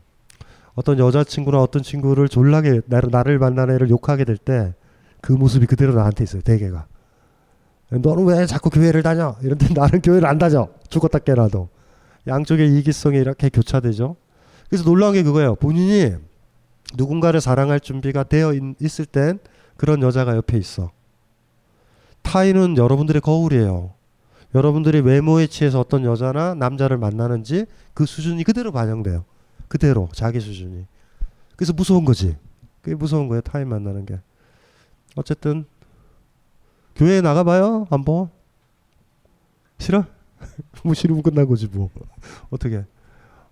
어떤 0.75 0.99
여자친구나 0.99 1.61
어떤 1.61 1.83
친구를 1.83 2.29
졸라게 2.29 2.83
나를, 2.87 3.11
나를 3.11 3.39
만난 3.39 3.71
애를 3.71 3.91
욕하게 3.91 4.25
될 4.25 4.37
때 4.39 4.73
그 5.23 5.33
모습이 5.33 5.65
그대로 5.65 5.95
나한테 5.95 6.23
있어요. 6.25 6.43
대개가. 6.43 6.87
너는 7.91 8.27
왜 8.27 8.45
자꾸 8.45 8.69
교회를 8.69 9.03
다녀? 9.03 9.37
이런데 9.43 9.69
나는 9.73 10.03
교회를 10.03 10.29
안 10.29 10.37
다녀. 10.39 10.69
죽었다 10.91 11.19
깨라도. 11.19 11.71
양쪽의 12.27 12.77
이기성이 12.79 13.17
이렇게 13.19 13.49
교차되죠. 13.49 14.17
그래서 14.69 14.85
놀라운 14.85 15.15
게 15.15 15.23
그거예요. 15.23 15.55
본인이 15.55 16.15
누군가를 16.97 17.41
사랑할 17.41 17.81
준비가 17.81 18.23
되어 18.23 18.53
있, 18.53 19.01
을땐 19.01 19.39
그런 19.79 20.03
여자가 20.03 20.37
옆에 20.37 20.59
있어. 20.59 20.91
타인은 22.25 22.77
여러분들의 22.77 23.23
거울이에요. 23.23 23.93
여러분들이 24.55 25.01
외모에 25.01 25.47
취해서 25.47 25.79
어떤 25.81 26.05
여자나 26.05 26.55
남자를 26.55 26.97
만나는지 26.97 27.67
그 27.93 28.07
수준이 28.07 28.43
그대로 28.43 28.73
반영돼요. 28.73 29.25
그대로 29.69 30.09
자기 30.13 30.41
수준이. 30.41 30.87
그래서 31.57 31.73
무서운 31.73 32.05
거지. 32.05 32.37
그게 32.83 32.97
무서운 32.97 33.29
거예요. 33.29 33.41
타인 33.41 33.69
만나는 33.69 34.07
게. 34.07 34.19
어쨌든 35.17 35.65
교회에 36.97 37.21
나가봐요. 37.21 37.87
한번. 37.91 38.31
싫어? 39.79 40.05
뭐 40.85 40.95
싫으면 40.95 41.23
끝난 41.23 41.47
거지 41.47 41.69
뭐. 41.69 41.91
어떻게? 42.51 42.85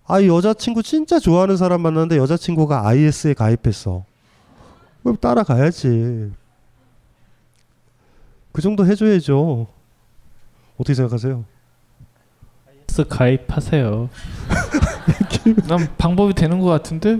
아 0.05 0.21
여자친구 0.23 0.83
진짜 0.83 1.19
좋아하는 1.19 1.57
사람 1.57 1.81
만났는데 1.81 2.17
여자친구가 2.17 2.87
IS에 2.87 3.33
가입했어. 3.33 4.05
따라가야지. 5.19 6.31
그 8.53 8.61
정도 8.61 8.85
해줘야죠. 8.85 9.67
어떻게 10.77 10.93
생각하세요? 10.93 11.43
IS 12.89 13.07
가입하세요. 13.07 14.09
난 15.67 15.87
방법이 15.97 16.33
되는 16.33 16.59
것 16.59 16.67
같은데 16.67 17.19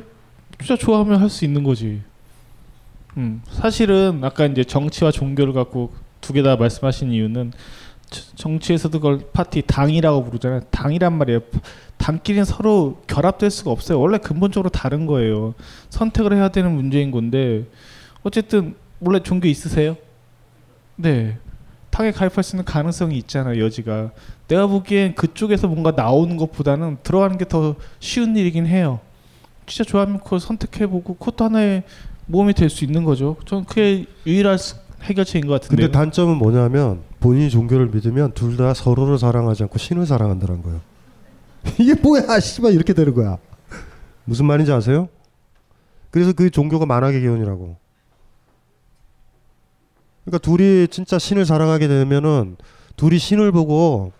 진짜 0.60 0.78
좋아하면 0.78 1.20
할 1.20 1.30
수 1.30 1.44
있는 1.44 1.64
거지. 1.64 2.02
음, 3.18 3.42
사실은 3.52 4.22
아까 4.24 4.46
이제 4.46 4.64
정치와 4.64 5.12
종교를 5.12 5.54
갖고 5.54 5.92
두 6.22 6.34
개 6.34 6.42
다 6.44 6.56
말씀하신 6.56 7.12
이유는 7.12 7.52
정치에서도 8.36 9.00
그걸 9.00 9.20
파티 9.34 9.64
당이라고 9.64 10.24
부르잖아요. 10.24 10.62
당이란 10.72 11.18
말이에요. 11.18 11.42
당끼리는 11.98 12.46
서로 12.46 13.02
결합될 13.08 13.50
수가 13.50 13.72
없어요. 13.72 14.00
원래 14.00 14.20
근본적으로 14.20 14.70
다른 14.70 15.06
거예요. 15.08 15.54
선택을 15.90 16.34
해야 16.34 16.50
되는 16.50 16.72
문제인 16.72 17.10
건데 17.12 17.66
어쨌든 18.22 18.76
원래 19.00 19.20
종교 19.22 19.48
있으세요? 19.48 19.98
네. 20.96 21.38
당에 21.90 22.12
가입할 22.12 22.44
수 22.44 22.56
있는 22.56 22.66
가능성이 22.66 23.18
있잖아요. 23.20 23.64
여지가. 23.64 24.12
내가 24.48 24.68
보기엔 24.68 25.14
그쪽에서 25.16 25.68
뭔가 25.68 25.92
나오는 25.92 26.36
것보다는 26.38 26.98
들어가는 27.04 27.38
게 27.38 27.46
더 27.46 27.76
쉬운 28.00 28.36
일이긴 28.36 28.66
해요. 28.66 29.00
진짜 29.68 29.88
좋아하면 29.90 30.20
그걸 30.20 30.40
선택해보고 30.40 31.16
그것도 31.16 31.46
하나의 31.46 31.84
모험이 32.26 32.54
될 32.54 32.70
수 32.70 32.84
있는 32.84 33.04
거죠. 33.04 33.38
저는 33.46 33.66
그게 33.66 34.06
유일한 34.26 34.58
해결책인 35.04 35.48
것 35.48 35.54
같은데. 35.62 35.76
근데 35.84 35.92
단점은 35.92 36.38
뭐냐면 36.38 37.02
본인이 37.20 37.50
종교를 37.50 37.88
믿으면 37.90 38.32
둘 38.34 38.58
다 38.58 38.74
서로를 38.74 39.18
사랑하지 39.18 39.64
않고 39.64 39.78
신을 39.78 40.06
사랑한다는 40.06 40.64
거예요. 40.64 40.82
이게 41.80 41.94
뭐야, 41.94 42.40
씨발 42.40 42.74
이렇게 42.74 42.94
되는 42.94 43.14
거야. 43.14 43.38
무슨 44.26 44.46
말인지 44.46 44.72
아세요? 44.72 45.10
그래서 46.12 46.34
그 46.34 46.50
종교가 46.50 46.86
만악의 46.86 47.22
기원이라고. 47.22 47.78
그러니까 50.26 50.38
둘이 50.40 50.88
진짜 50.88 51.20
신을 51.20 51.46
사랑하게 51.46 51.88
되면은 51.88 52.58
둘이 52.96 53.18
신을 53.18 53.52
보고 53.52 54.12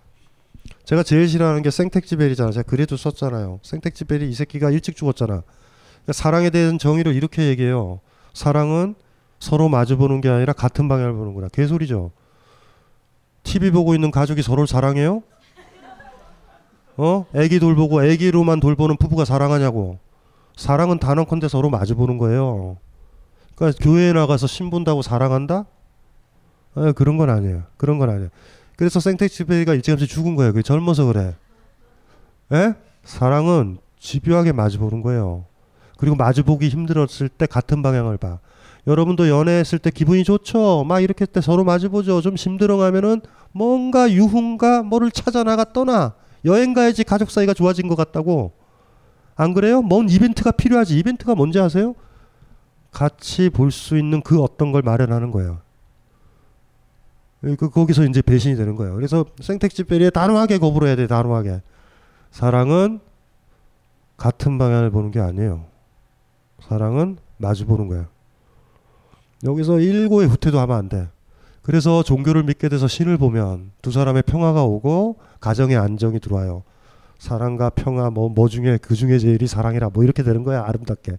제가 0.86 1.04
제일 1.04 1.28
싫어하는 1.28 1.62
게 1.62 1.72
생택지벨이잖아. 1.72 2.52
제가 2.52 2.64
글에도 2.64 2.98
썼잖아요. 2.98 3.60
생택지벨이 3.64 4.30
이 4.30 4.34
새끼가 4.34 4.70
일찍 4.70 4.96
죽었잖아. 4.96 5.44
그러니까 5.44 6.14
사랑에 6.14 6.50
대한 6.50 6.78
정의를 6.78 7.16
이렇게 7.16 7.48
얘기해요. 7.48 8.02
사랑은 8.34 8.96
서로 9.40 9.70
마주보는 9.70 10.22
게 10.22 10.30
아니라 10.30 10.54
같은 10.54 10.88
방향을 10.88 11.14
보는구나. 11.14 11.48
개소리죠. 11.50 12.12
TV 13.44 13.72
보고 13.72 13.94
있는 13.96 14.12
가족이 14.12 14.42
서로를 14.42 14.68
사랑해요? 14.68 15.24
어? 16.96 17.26
애기 17.34 17.60
돌보고 17.60 18.06
애기로만 18.06 18.60
돌보는 18.60 18.98
부부가 18.98 19.26
사랑하냐고. 19.26 20.00
사랑은 20.56 21.00
단언컨대 21.00 21.48
서로 21.48 21.70
마주보는 21.70 22.18
거예요. 22.18 22.78
그러니까 23.56 23.84
교회에 23.84 24.14
나가서 24.14 24.48
신본다고 24.48 25.02
사랑한다? 25.02 25.66
에, 26.78 26.92
그런 26.94 27.18
건 27.18 27.30
아니에요. 27.30 27.64
그런 27.78 28.00
건 28.00 28.10
아니에요. 28.10 28.30
그래서 28.76 29.00
생텍쥐베리가 29.00 29.74
일찌감치 29.76 30.08
죽은 30.08 30.36
거예요. 30.36 30.52
그게 30.54 30.64
젊어서 30.64 31.06
그래. 31.06 31.36
에? 32.52 32.74
사랑은 33.04 33.78
집요하게 34.00 34.52
마주보는 34.52 35.02
거예요. 35.02 35.46
그리고 35.98 36.16
마주보기 36.16 36.70
힘들었을 36.70 37.30
때 37.30 37.46
같은 37.46 37.82
방향을 37.82 38.18
봐. 38.18 38.40
여러분도 38.88 39.30
연애했을 39.30 39.80
때 39.80 39.90
기분이 39.92 40.24
좋죠. 40.26 40.84
막 40.86 41.00
이렇게 41.00 41.26
때 41.26 41.40
서로 41.40 41.64
마주보죠. 41.64 42.20
좀 42.22 42.36
힘들어가면은 42.36 43.22
뭔가 43.54 44.12
유흥가 44.12 44.84
뭐를 44.84 45.12
찾아 45.12 45.44
나가 45.44 45.64
떠나 45.72 46.16
여행 46.44 46.74
가야지 46.74 47.04
가족 47.06 47.32
사이가 47.32 47.54
좋아진 47.54 47.88
것 47.88 47.96
같다고. 47.96 48.52
안 49.36 49.54
그래요? 49.54 49.82
뭔 49.82 50.10
이벤트가 50.10 50.52
필요하지. 50.52 50.98
이벤트가 50.98 51.36
뭔지 51.36 51.60
아세요? 51.60 51.96
같이 52.92 53.50
볼 53.50 53.72
수 53.72 53.98
있는 53.98 54.22
그 54.22 54.42
어떤 54.42 54.72
걸 54.72 54.82
마련하는 54.82 55.32
거예요. 55.32 55.62
그 57.58 57.70
거기서 57.70 58.06
이제 58.06 58.22
배신이 58.22 58.56
되는 58.56 58.76
거예요. 58.76 58.96
그래서 58.96 59.26
생택지베리에 59.42 60.12
단호하게 60.12 60.60
거부를 60.60 60.88
해야 60.88 60.96
돼. 60.96 61.08
단호하게. 61.08 61.62
사랑은 62.32 63.00
같은 64.16 64.58
방향을 64.58 64.92
보는 64.92 65.12
게 65.12 65.20
아니에요. 65.20 65.66
사랑은 66.62 67.18
마주 67.38 67.66
보는 67.66 67.88
거야. 67.90 68.08
여기서 69.44 69.80
일고의 69.80 70.30
후퇴도 70.30 70.58
하면 70.60 70.78
안 70.78 70.88
돼. 70.88 71.10
그래서 71.62 72.02
종교를 72.04 72.44
믿게 72.44 72.70
돼서 72.70 72.88
신을 72.88 73.18
보면 73.18 73.72
두 73.82 73.92
사람의 73.92 74.24
평화가 74.24 74.64
오고 74.64 75.18
가정의 75.42 75.76
안정이 75.76 76.20
들어와요. 76.20 76.64
사랑과 77.20 77.70
평화 77.70 78.10
뭐, 78.10 78.30
뭐 78.30 78.48
중에 78.48 78.78
그 78.82 78.96
중에 78.96 79.18
제일이 79.18 79.48
사랑이라 79.48 79.90
뭐 79.90 80.04
이렇게 80.04 80.24
되는 80.24 80.44
거야 80.44 80.64
아름답게. 80.66 81.18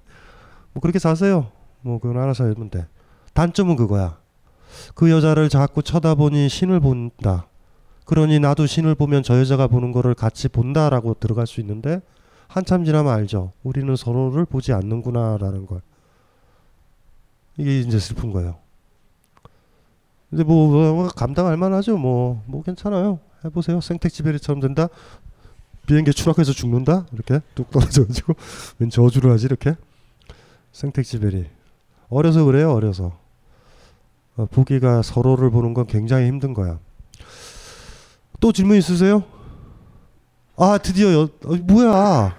뭐 0.73 0.81
그렇게 0.81 0.99
사세요. 0.99 1.51
뭐 1.83 1.99
그건 1.99 2.23
알아서 2.23 2.45
해면 2.45 2.71
돼. 2.71 2.87
단점은 3.35 3.77
그거야. 3.77 4.19
그 4.95 5.11
여자를 5.11 5.49
자꾸 5.49 5.83
쳐다보니 5.83 6.49
신을 6.49 6.81
본다. 6.81 7.47
그러니 8.05 8.39
나도 8.39 8.67
신을 8.67 8.95
보면 8.95 9.23
저 9.23 9.39
여자가 9.39 9.67
보는 9.67 9.93
거를 9.93 10.15
같이 10.15 10.49
본다라고 10.49 11.15
들어갈 11.15 11.47
수 11.47 11.61
있는데 11.61 12.01
한참 12.49 12.85
지나면 12.85 13.13
알죠. 13.13 13.53
우리는 13.63 13.97
서로를 13.97 14.45
보지 14.45 14.73
않는구나라는 14.73 15.67
걸. 15.67 15.81
이게 17.57 17.81
이제 17.81 17.99
슬픈 17.99 18.33
거예요. 18.33 18.57
근데 20.31 20.45
뭐, 20.45 20.93
뭐 20.93 21.09
감당할 21.09 21.57
만하죠. 21.57 21.97
뭐, 21.97 22.43
뭐 22.47 22.63
괜찮아요. 22.63 23.21
해보세요. 23.45 23.81
생택지베리처럼 23.81 24.61
된다. 24.61 24.89
비행기 25.87 26.13
추락해서 26.13 26.53
죽는다. 26.53 27.07
이렇게 27.13 27.41
뚝 27.55 27.71
떨어져가지고 27.71 28.35
왠 28.79 28.91
저주를 28.91 29.31
하지 29.31 29.47
이렇게. 29.47 29.77
생택지베리. 30.73 31.47
어려서 32.09 32.45
그래요. 32.45 32.73
어려서. 32.73 33.24
어, 34.37 34.47
보기가 34.47 35.03
서로를 35.03 35.51
보는 35.51 35.75
건 35.75 35.87
굉장히 35.87 36.27
힘든 36.27 36.55
거야. 36.55 36.79
또 38.41 38.53
질문 38.53 38.77
있으세요? 38.77 39.23
아 40.57 40.79
드디어 40.79 41.13
여, 41.13 41.23
어, 41.23 41.55
뭐야? 41.63 42.37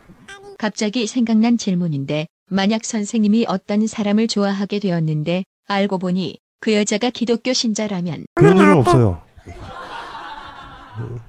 갑자기 0.57 1.07
생각난 1.07 1.57
질문인데 1.57 2.27
만약 2.49 2.85
선생님이 2.85 3.45
어떤 3.47 3.87
사람을 3.87 4.27
좋아하게 4.27 4.79
되었는데 4.79 5.43
알고 5.67 5.97
보니 5.97 6.37
그 6.59 6.73
여자가 6.73 7.09
기독교 7.09 7.53
신자라면 7.53 8.25
그런 8.35 8.57
일은 8.57 8.77
없어요. 8.77 9.21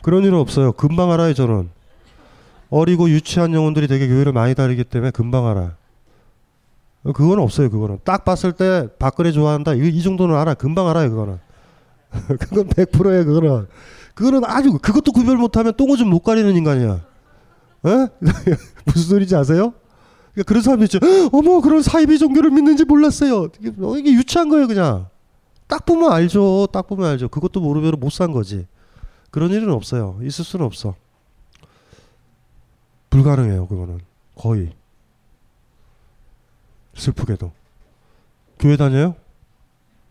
그런 0.03 0.25
일은 0.25 0.39
없어요. 0.39 0.73
금방 0.73 1.11
알아요 1.11 1.35
저는. 1.35 1.71
어리고 2.71 3.09
유치한 3.11 3.55
영혼들이 3.55 3.87
되게 3.89 4.09
교회를 4.09 4.33
많이 4.33 4.55
다니기 4.55 4.85
때문에 4.85 5.11
금방 5.11 5.47
알아. 5.47 5.77
그건 7.13 7.39
없어요 7.41 7.71
그거는. 7.71 7.99
딱 8.05 8.25
봤을 8.25 8.53
때 8.53 8.89
박근혜 8.99 9.33
좋아한다 9.33 9.75
이, 9.75 9.89
이 9.89 10.03
정도는 10.03 10.35
알아. 10.37 10.55
금방 10.55 10.89
알아요 10.89 11.11
그거는. 11.11 11.39
그건 12.41 12.69
100%야 12.69 13.25
그거는. 13.25 13.67
그거는 14.15 14.45
아주 14.45 14.73
그것도 14.79 15.13
구별 15.13 15.37
못하면 15.37 15.75
똥오줌 15.77 16.09
못 16.09 16.21
가리는 16.21 16.55
인간이야. 16.57 17.05
에? 17.87 17.91
무슨 18.87 19.03
소리인지 19.09 19.37
아세요? 19.37 19.75
그러니까 20.33 20.49
그런 20.49 20.63
사람이 20.63 20.85
있죠. 20.85 20.99
어머 21.33 21.61
그런 21.61 21.83
사이비 21.83 22.19
종교를 22.19 22.51
믿는지 22.51 22.85
몰랐어요. 22.85 23.49
이게, 23.61 23.73
어, 23.81 23.97
이게 23.97 24.13
유치한 24.13 24.49
거예요 24.49 24.67
그냥. 24.67 25.09
딱 25.67 25.85
보면 25.85 26.13
알죠. 26.13 26.69
딱 26.73 26.87
보면 26.87 27.11
알죠. 27.11 27.29
그것도 27.29 27.61
모르면 27.61 27.95
못 27.99 28.11
산 28.13 28.33
거지. 28.33 28.67
그런 29.31 29.51
일은 29.51 29.71
없어요. 29.71 30.19
있을 30.23 30.45
수는 30.45 30.65
없어. 30.65 30.95
불가능해요 33.11 33.67
그거는 33.67 34.01
거의. 34.35 34.71
슬프게도. 36.97 37.53
교회 38.59 38.77
다녀요? 38.77 39.15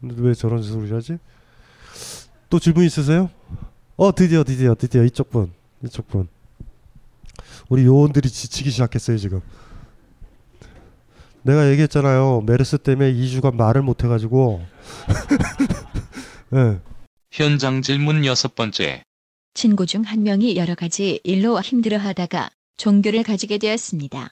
근데 0.01 0.15
왜 0.19 0.33
저런 0.33 0.61
소리 0.61 0.91
하지? 0.91 1.17
또 2.49 2.59
질문 2.59 2.85
있으세요? 2.85 3.29
어 3.97 4.13
드디어 4.13 4.43
드디어 4.43 4.75
드디어 4.75 5.03
이쪽 5.03 5.29
분 5.31 5.51
이쪽 5.83 6.07
분 6.07 6.27
우리 7.69 7.85
요원들이 7.85 8.29
지치기 8.29 8.69
시작했어요 8.69 9.17
지금 9.17 9.41
내가 11.41 11.69
얘기했잖아요 11.71 12.41
메르스 12.41 12.77
때문에 12.77 13.13
2주간 13.13 13.55
말을 13.55 13.81
못 13.81 14.03
해가지고 14.03 14.61
네. 16.49 16.79
현장 17.31 17.81
질문 17.81 18.25
여섯 18.25 18.55
번째. 18.55 19.03
친구 19.53 19.85
중 19.85 20.03
한 20.03 20.23
명이 20.23 20.55
여러 20.55 20.75
가지 20.75 21.19
일로 21.23 21.59
힘들어하다가 21.59 22.49
종교를 22.77 23.23
가지게 23.23 23.57
되었습니다. 23.57 24.29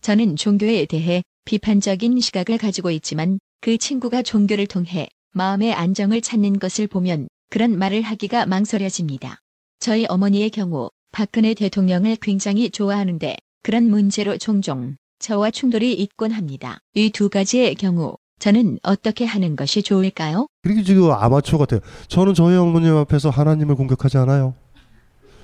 저는 0.00 0.36
종교에 0.36 0.86
대해 0.86 1.22
비판적인 1.54 2.20
시각을 2.20 2.58
가지고 2.58 2.92
있지만 2.92 3.40
그 3.60 3.76
친구가 3.76 4.22
종교를 4.22 4.68
통해 4.68 5.08
마음의 5.32 5.74
안정을 5.74 6.20
찾는 6.20 6.60
것을 6.60 6.86
보면 6.86 7.26
그런 7.50 7.76
말을 7.76 8.02
하기가 8.02 8.46
망설여집니다. 8.46 9.38
저희 9.80 10.06
어머니의 10.08 10.50
경우 10.50 10.90
박근혜 11.10 11.54
대통령을 11.54 12.14
굉장히 12.22 12.70
좋아하는데 12.70 13.34
그런 13.64 13.90
문제로 13.90 14.38
종종 14.38 14.94
저와 15.18 15.50
충돌이 15.50 15.92
있곤 15.94 16.30
합니다. 16.30 16.78
이 16.94 17.10
두 17.10 17.28
가지의 17.28 17.74
경우 17.74 18.14
저는 18.38 18.78
어떻게 18.84 19.24
하는 19.24 19.56
것이 19.56 19.82
좋을까요? 19.82 20.46
그리고 20.62 20.84
지금 20.84 21.10
아마추어 21.10 21.58
같아요 21.58 21.80
저는 22.06 22.34
저희 22.34 22.54
어머님 22.54 22.94
앞에서 22.94 23.28
하나님을 23.28 23.74
공격하지 23.74 24.18
않아요 24.18 24.54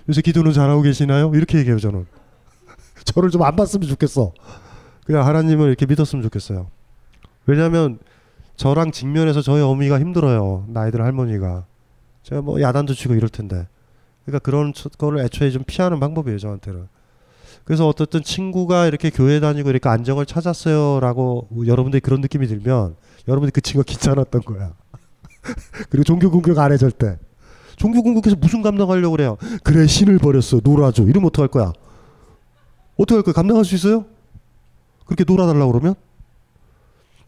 요새 0.08 0.22
기도는 0.22 0.52
잘하고 0.52 0.82
계시나요? 0.82 1.32
이렇게 1.34 1.58
얘기해요 1.58 1.80
저는 1.80 2.06
저를 3.04 3.30
좀 3.30 3.42
안 3.42 3.56
봤으면 3.56 3.88
좋겠어 3.88 4.32
그냥 5.06 5.26
하나님을 5.26 5.68
이렇게 5.68 5.86
믿었으면 5.86 6.22
좋겠어요. 6.24 6.66
왜냐하면 7.46 7.98
저랑 8.56 8.90
직면해서 8.90 9.40
저희 9.42 9.62
어미가 9.62 10.00
힘들어요 10.00 10.64
나이들 10.68 11.00
할머니가. 11.02 11.64
제가 12.22 12.42
뭐 12.42 12.60
야단도 12.60 12.94
치고 12.94 13.14
이럴 13.14 13.28
텐데. 13.28 13.68
그러니까 14.24 14.40
그런 14.40 14.72
초- 14.72 14.88
거를 14.88 15.20
애초에 15.20 15.50
좀 15.50 15.62
피하는 15.64 16.00
방법이에요 16.00 16.38
저한테는. 16.38 16.88
그래서 17.64 17.86
어떻든 17.86 18.22
친구가 18.22 18.86
이렇게 18.86 19.10
교회 19.10 19.38
다니고 19.40 19.70
이렇게 19.70 19.88
안정을 19.88 20.26
찾았어요라고 20.26 21.48
여러분들이 21.66 22.00
그런 22.00 22.20
느낌이 22.20 22.46
들면 22.48 22.96
여러분들이 23.28 23.52
그 23.52 23.60
친구가 23.60 23.84
귀찮았던 23.84 24.42
거야. 24.42 24.72
그리고 25.90 26.02
종교 26.04 26.30
공격 26.30 26.58
안 26.58 26.72
해 26.72 26.76
절대. 26.76 27.18
종교 27.76 28.02
공격해서 28.02 28.36
무슨 28.40 28.62
감당하려고 28.62 29.12
그래요? 29.12 29.36
그래 29.62 29.86
신을 29.86 30.18
버렸어. 30.18 30.60
놀아줘. 30.64 31.04
이러면 31.04 31.28
어떡할 31.28 31.48
거야? 31.48 31.72
어떡할 32.96 33.22
거야? 33.22 33.32
감당할 33.34 33.64
수 33.64 33.74
있어요? 33.74 34.06
그렇게 35.06 35.24
놀아달라고 35.24 35.72
그러면? 35.72 35.94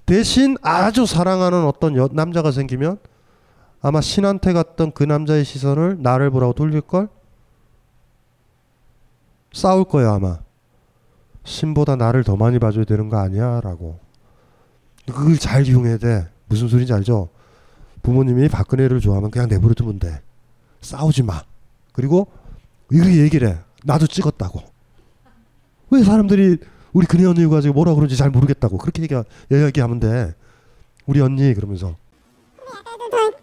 대신 0.07 0.57
아주 0.63 1.07
사랑하는 1.07 1.65
어떤 1.65 1.97
여, 1.97 2.09
남자가 2.13 2.51
생기면 2.51 2.99
아마 3.81 4.01
신한테 4.01 4.53
갔던 4.53 4.93
그 4.93 5.05
남자의 5.05 5.45
시선을 5.45 5.99
나를 6.01 6.31
보라고 6.31 6.53
돌릴 6.53 6.81
걸? 6.81 7.09
싸울 9.53 9.85
거야 9.85 10.15
아마. 10.15 10.39
신보다 11.45 11.97
나를 11.97 12.25
더 12.25 12.37
많이 12.37 12.59
봐줘야 12.59 12.85
되는 12.85 13.09
거 13.09 13.19
아니야? 13.19 13.61
라고. 13.63 13.99
그걸 15.07 15.39
잘 15.39 15.67
이용해야 15.67 15.97
돼. 15.97 16.29
무슨 16.47 16.69
소리인지 16.69 16.93
알죠? 16.93 17.31
부모님이 18.03 18.49
박근혜를 18.49 19.01
좋아하면 19.01 19.31
그냥 19.31 19.49
내버려 19.49 19.75
두면 19.75 19.99
돼. 19.99 20.21
싸우지 20.81 21.23
마. 21.23 21.43
그리고 21.93 22.29
이렇게 22.91 23.19
얘기를 23.19 23.49
해. 23.49 23.59
나도 23.85 24.07
찍었다고. 24.07 24.61
왜 25.91 26.03
사람들이 26.03 26.59
우리 26.93 27.07
근혜 27.07 27.25
언니 27.27 27.47
가지고 27.47 27.75
뭐라 27.75 27.95
그런지 27.95 28.17
잘 28.17 28.31
모르겠다고 28.31 28.79
그렇게 28.79 29.03
얘기, 29.03 29.15
얘기하면 29.51 30.01
돼 30.01 30.35
우리 31.07 31.21
언니 31.21 31.53
그러면서 31.55 31.97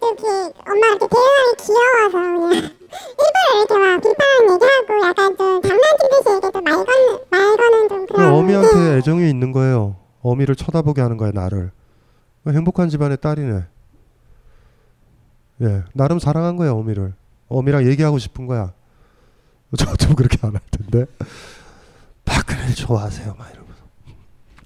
이렇게 0.02 0.28
엄마 0.28 0.86
이렇게 0.86 1.06
대응하기 1.08 1.64
귀여워서 1.64 2.10
그냥 2.12 2.52
일부러 3.16 3.58
이렇게 3.58 3.74
막 3.78 4.00
비판하는 4.00 4.54
얘기하고 4.54 5.06
약간 5.06 5.36
좀 5.36 5.62
장난치듯이 5.62 6.28
이렇게 6.30 6.50
좀말 6.52 6.74
거는 6.84 7.18
말 7.30 7.56
거는 7.56 7.88
좀그 7.88 8.14
그런 8.14 8.32
어미한테 8.34 8.96
애정이 8.98 9.28
있는 9.30 9.52
거예요. 9.52 9.96
어미를 10.22 10.54
쳐다보게 10.56 11.00
하는 11.02 11.16
거야 11.16 11.30
나를. 11.32 11.70
행복한 12.46 12.88
집안의 12.88 13.18
딸이네. 13.20 13.64
예, 15.62 15.82
나름 15.94 16.18
사랑한 16.18 16.56
거야 16.56 16.72
어미를. 16.72 17.14
어미랑 17.48 17.86
얘기하고 17.86 18.18
싶은 18.18 18.46
거야. 18.46 18.72
저좀 19.76 20.14
그렇게 20.14 20.38
안 20.42 20.54
할 20.54 20.60
텐데. 20.70 21.06
박근혜를 22.36 22.74
좋아하세요, 22.74 23.34
막 23.38 23.50
이러면서. 23.52 23.82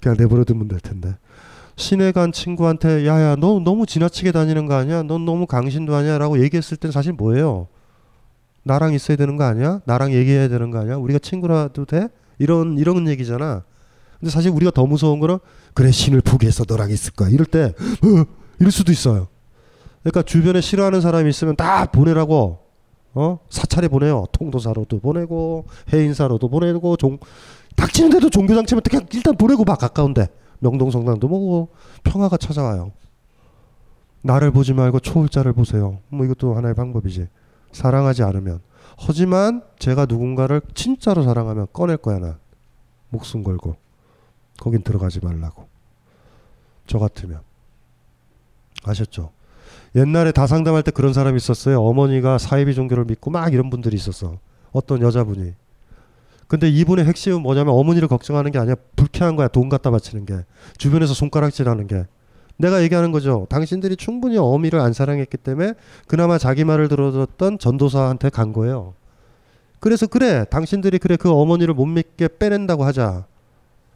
그냥 0.01 0.17
내버려 0.17 0.43
두면 0.43 0.67
될 0.67 0.79
텐데. 0.79 1.15
시내 1.77 2.11
간 2.11 2.31
친구한테 2.31 3.07
야야 3.07 3.37
너 3.37 3.59
너무 3.59 3.85
지나치게 3.85 4.31
다니는 4.33 4.67
거 4.67 4.75
아니야? 4.75 5.03
넌 5.03 5.25
너무 5.25 5.47
강신도 5.47 5.95
아니야 5.95 6.17
라고 6.17 6.41
얘기했을 6.43 6.77
땐 6.77 6.91
사실 6.91 7.13
뭐예요? 7.13 7.67
나랑 8.63 8.93
있어야 8.93 9.17
되는 9.17 9.37
거 9.37 9.45
아니야? 9.45 9.81
나랑 9.85 10.13
얘기해야 10.13 10.47
되는 10.47 10.69
거 10.69 10.79
아니야? 10.79 10.97
우리가 10.97 11.17
친구라도 11.19 11.85
돼? 11.85 12.09
이런 12.37 12.77
이런 12.77 13.07
얘기잖아. 13.07 13.63
근데 14.19 14.29
사실 14.29 14.51
우리가 14.51 14.71
더 14.71 14.85
무서운 14.85 15.19
거는 15.19 15.39
그래 15.73 15.91
신을 15.91 16.21
포기해서 16.21 16.65
너랑 16.67 16.91
있을 16.91 17.13
거야. 17.13 17.29
이럴 17.29 17.45
때 17.45 17.73
어, 18.03 18.25
이럴 18.59 18.71
수도 18.71 18.91
있어요. 18.91 19.27
그러니까 20.03 20.21
주변에 20.21 20.61
싫어하는 20.61 21.01
사람이 21.01 21.29
있으면 21.29 21.55
다 21.55 21.85
보내라고 21.85 22.59
어 23.13 23.39
사찰에 23.49 23.87
보내요. 23.87 24.25
통도사로도 24.31 24.99
보내고 24.99 25.65
해인사로도 25.91 26.49
보내고 26.49 26.97
종 26.97 27.17
닥치는데도 27.81 28.29
종교장 28.29 28.65
치면 28.65 28.83
그냥 28.83 29.07
일단 29.11 29.35
보내고 29.35 29.65
봐 29.65 29.75
가까운데 29.75 30.27
명동성당도 30.59 31.27
보고 31.27 31.69
평화가 32.03 32.37
찾아와요. 32.37 32.91
나를 34.21 34.51
보지 34.51 34.73
말고 34.73 34.99
초월자를 34.99 35.53
보세요. 35.53 35.97
뭐 36.09 36.23
이것도 36.25 36.53
하나의 36.53 36.75
방법이지. 36.75 37.27
사랑하지 37.71 38.21
않으면. 38.21 38.59
하지만 38.99 39.63
제가 39.79 40.05
누군가를 40.05 40.61
진짜로 40.75 41.23
사랑하면 41.23 41.67
꺼낼 41.73 41.97
거야 41.97 42.19
난. 42.19 42.37
목숨 43.09 43.41
걸고. 43.43 43.75
거긴 44.59 44.83
들어가지 44.83 45.19
말라고. 45.23 45.67
저 46.85 46.99
같으면. 46.99 47.41
아셨죠? 48.83 49.31
옛날에 49.95 50.31
다 50.31 50.45
상담할 50.45 50.83
때 50.83 50.91
그런 50.91 51.13
사람이 51.13 51.37
있었어요. 51.37 51.81
어머니가 51.81 52.37
사이비 52.37 52.75
종교를 52.75 53.05
믿고 53.05 53.31
막 53.31 53.51
이런 53.51 53.71
분들이 53.71 53.95
있었어. 53.95 54.37
어떤 54.71 55.01
여자분이. 55.01 55.55
근데 56.51 56.67
이분의 56.67 57.05
핵심은 57.05 57.41
뭐냐면 57.41 57.73
어머니를 57.75 58.09
걱정하는 58.09 58.51
게 58.51 58.59
아니라 58.59 58.75
불쾌한 58.97 59.37
거야. 59.37 59.47
돈 59.47 59.69
갖다 59.69 59.89
바치는 59.89 60.25
게. 60.25 60.35
주변에서 60.75 61.13
손가락질하는 61.13 61.87
게. 61.87 62.05
내가 62.57 62.83
얘기하는 62.83 63.13
거죠. 63.13 63.47
당신들이 63.49 63.95
충분히 63.95 64.37
어미를 64.37 64.81
안 64.81 64.91
사랑했기 64.91 65.37
때문에 65.37 65.75
그나마 66.07 66.37
자기 66.37 66.65
말을 66.65 66.89
들어줬던 66.89 67.57
전도사한테 67.57 68.31
간 68.31 68.51
거예요. 68.51 68.95
그래서 69.79 70.07
그래. 70.07 70.43
당신들이 70.49 70.99
그래 70.99 71.15
그 71.15 71.31
어머니를 71.31 71.73
못 71.73 71.85
믿게 71.85 72.27
빼낸다고 72.37 72.83
하자. 72.83 73.27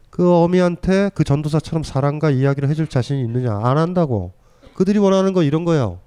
그 0.10 0.34
어미한테 0.34 1.12
그 1.14 1.26
전도사처럼 1.26 1.84
사랑과 1.84 2.30
이야기를 2.30 2.70
해줄 2.70 2.88
자신이 2.88 3.22
있느냐? 3.22 3.60
안 3.62 3.78
한다고. 3.78 4.32
그들이 4.76 4.98
원하는 4.98 5.34
거 5.34 5.44
이런 5.44 5.66
거예요. 5.66 6.00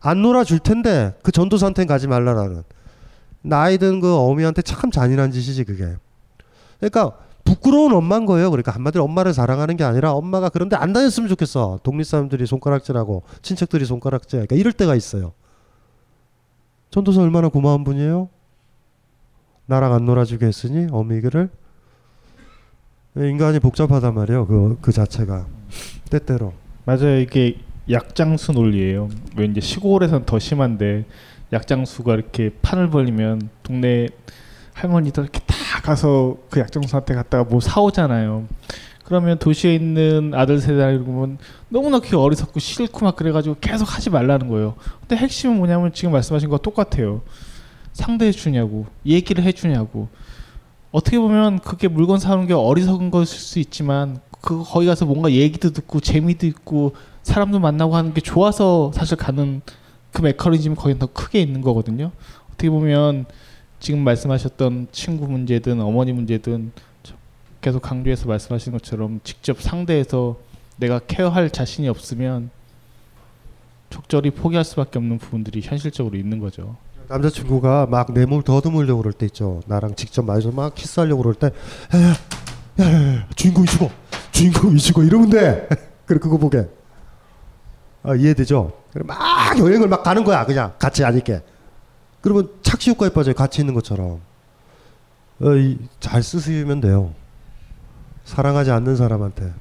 안 0.00 0.22
놀아줄 0.22 0.60
텐데 0.60 1.12
그 1.22 1.32
전도사한테는 1.32 1.86
가지 1.86 2.08
말라라는. 2.08 2.62
나이 3.46 3.78
든 3.78 4.00
그 4.00 4.14
어미한테 4.16 4.62
참 4.62 4.90
잔인한 4.90 5.30
짓이지 5.30 5.64
그게. 5.64 5.94
그러니까 6.78 7.16
부끄러운 7.44 7.92
엄마인 7.92 8.26
거예요. 8.26 8.50
그러니까 8.50 8.72
한마디로 8.72 9.04
엄마를 9.04 9.32
사랑하는 9.32 9.76
게 9.76 9.84
아니라 9.84 10.12
엄마가 10.12 10.48
그런데 10.48 10.74
안 10.76 10.92
다녔으면 10.92 11.28
좋겠어. 11.28 11.78
독립 11.82 12.04
사람들이 12.04 12.44
손가락질하고 12.44 13.22
친척들이 13.42 13.84
손가락질. 13.84 14.40
그러니까 14.40 14.56
이럴 14.56 14.72
때가 14.72 14.94
있어요. 14.96 15.32
전도사 16.90 17.22
얼마나 17.22 17.48
고마운 17.48 17.84
분이에요. 17.84 18.28
나랑 19.66 19.92
안 19.92 20.04
놀아주게 20.04 20.46
했으니 20.46 20.88
어미를 20.90 21.50
인간이 23.16 23.60
복잡하단 23.60 24.14
말이에요. 24.14 24.46
그, 24.46 24.78
그 24.80 24.92
자체가 24.92 25.46
때때로. 26.10 26.52
맞아요. 26.84 27.18
이게 27.18 27.58
약장수 27.90 28.52
논리예요. 28.52 29.08
왜 29.36 29.46
이제 29.46 29.60
시골에선 29.60 30.26
더 30.26 30.38
심한데 30.38 31.06
약장수가 31.52 32.14
이렇게 32.14 32.50
판을 32.62 32.90
벌리면 32.90 33.50
동네 33.62 34.08
할머니들 34.74 35.22
이렇게 35.22 35.40
다 35.40 35.54
가서 35.82 36.36
그 36.50 36.60
약장수한테 36.60 37.14
갔다가 37.14 37.44
뭐 37.44 37.60
사오잖아요. 37.60 38.46
그러면 39.04 39.38
도시에 39.38 39.74
있는 39.74 40.32
아들 40.34 40.58
세대를 40.58 41.04
보면 41.04 41.38
너무나 41.68 42.00
그게 42.00 42.16
어리석고 42.16 42.58
싫고 42.58 43.04
막 43.04 43.14
그래가지고 43.14 43.56
계속 43.60 43.94
하지 43.94 44.10
말라는 44.10 44.48
거예요. 44.48 44.74
근데 45.00 45.16
핵심은 45.16 45.56
뭐냐면 45.56 45.92
지금 45.92 46.12
말씀하신 46.12 46.48
거 46.48 46.58
똑같아요. 46.58 47.22
상대해 47.92 48.32
주냐고 48.32 48.86
얘기를 49.06 49.44
해 49.44 49.52
주냐고 49.52 50.08
어떻게 50.90 51.18
보면 51.18 51.60
그게 51.60 51.88
물건 51.88 52.18
사는 52.18 52.46
게 52.46 52.52
어리석은 52.52 53.10
것일 53.10 53.38
수 53.38 53.58
있지만 53.60 54.20
그 54.40 54.62
거기 54.64 54.86
가서 54.86 55.06
뭔가 55.06 55.30
얘기도 55.30 55.70
듣고 55.70 56.00
재미도 56.00 56.46
있고 56.46 56.94
사람도 57.22 57.60
만나고 57.60 57.96
하는 57.96 58.12
게 58.12 58.20
좋아서 58.20 58.90
사실 58.92 59.16
가는 59.16 59.62
그 60.12 60.22
메커니즘이 60.22 60.76
거기 60.76 60.98
더 60.98 61.06
크게 61.06 61.40
있는 61.40 61.60
거거든요. 61.60 62.10
어떻게 62.48 62.70
보면 62.70 63.26
지금 63.80 64.00
말씀하셨던 64.00 64.88
친구 64.92 65.26
문제든 65.26 65.80
어머니 65.80 66.12
문제든 66.12 66.72
계속 67.60 67.82
강조해서 67.82 68.26
말씀하신 68.26 68.72
것처럼 68.72 69.20
직접 69.24 69.60
상대해서 69.60 70.36
내가 70.76 71.00
케어할 71.00 71.50
자신이 71.50 71.88
없으면 71.88 72.50
적절히 73.90 74.30
포기할 74.30 74.64
수밖에 74.64 74.98
없는 74.98 75.18
부분들이 75.18 75.60
현실적으로 75.62 76.16
있는 76.16 76.38
거죠. 76.38 76.76
남자친구가 77.08 77.86
막 77.86 78.12
뇌물 78.12 78.42
더듬으려고 78.42 79.02
그럴 79.02 79.12
때 79.12 79.26
있죠. 79.26 79.60
나랑 79.66 79.94
직접 79.94 80.24
마주서 80.24 80.50
막 80.52 80.74
키스하려고 80.74 81.22
그럴 81.22 81.34
때, 81.34 81.50
주인공이 83.36 83.66
죽어, 83.66 83.90
주인공이 84.32 84.78
죽어 84.78 85.02
이러면 85.04 85.30
돼. 85.30 85.68
그래 86.04 86.18
그거 86.18 86.36
보게. 86.36 86.66
아, 88.02 88.14
이해되죠? 88.14 88.72
그래 88.92 89.04
막 89.06 89.16
여행을 89.58 89.88
막 89.88 90.02
가는 90.02 90.24
거야 90.24 90.44
그냥 90.44 90.72
같이 90.78 91.04
안 91.04 91.16
있게. 91.16 91.42
그러면 92.20 92.50
착시 92.62 92.90
효과에 92.90 93.10
빠져요. 93.10 93.34
같이 93.34 93.60
있는 93.60 93.74
것처럼. 93.74 94.20
어, 95.40 95.54
이, 95.54 95.78
잘 96.00 96.22
쓰시면 96.22 96.80
돼요. 96.80 97.12
사랑하지 98.24 98.70
않는 98.70 98.96
사람한테. 98.96 99.52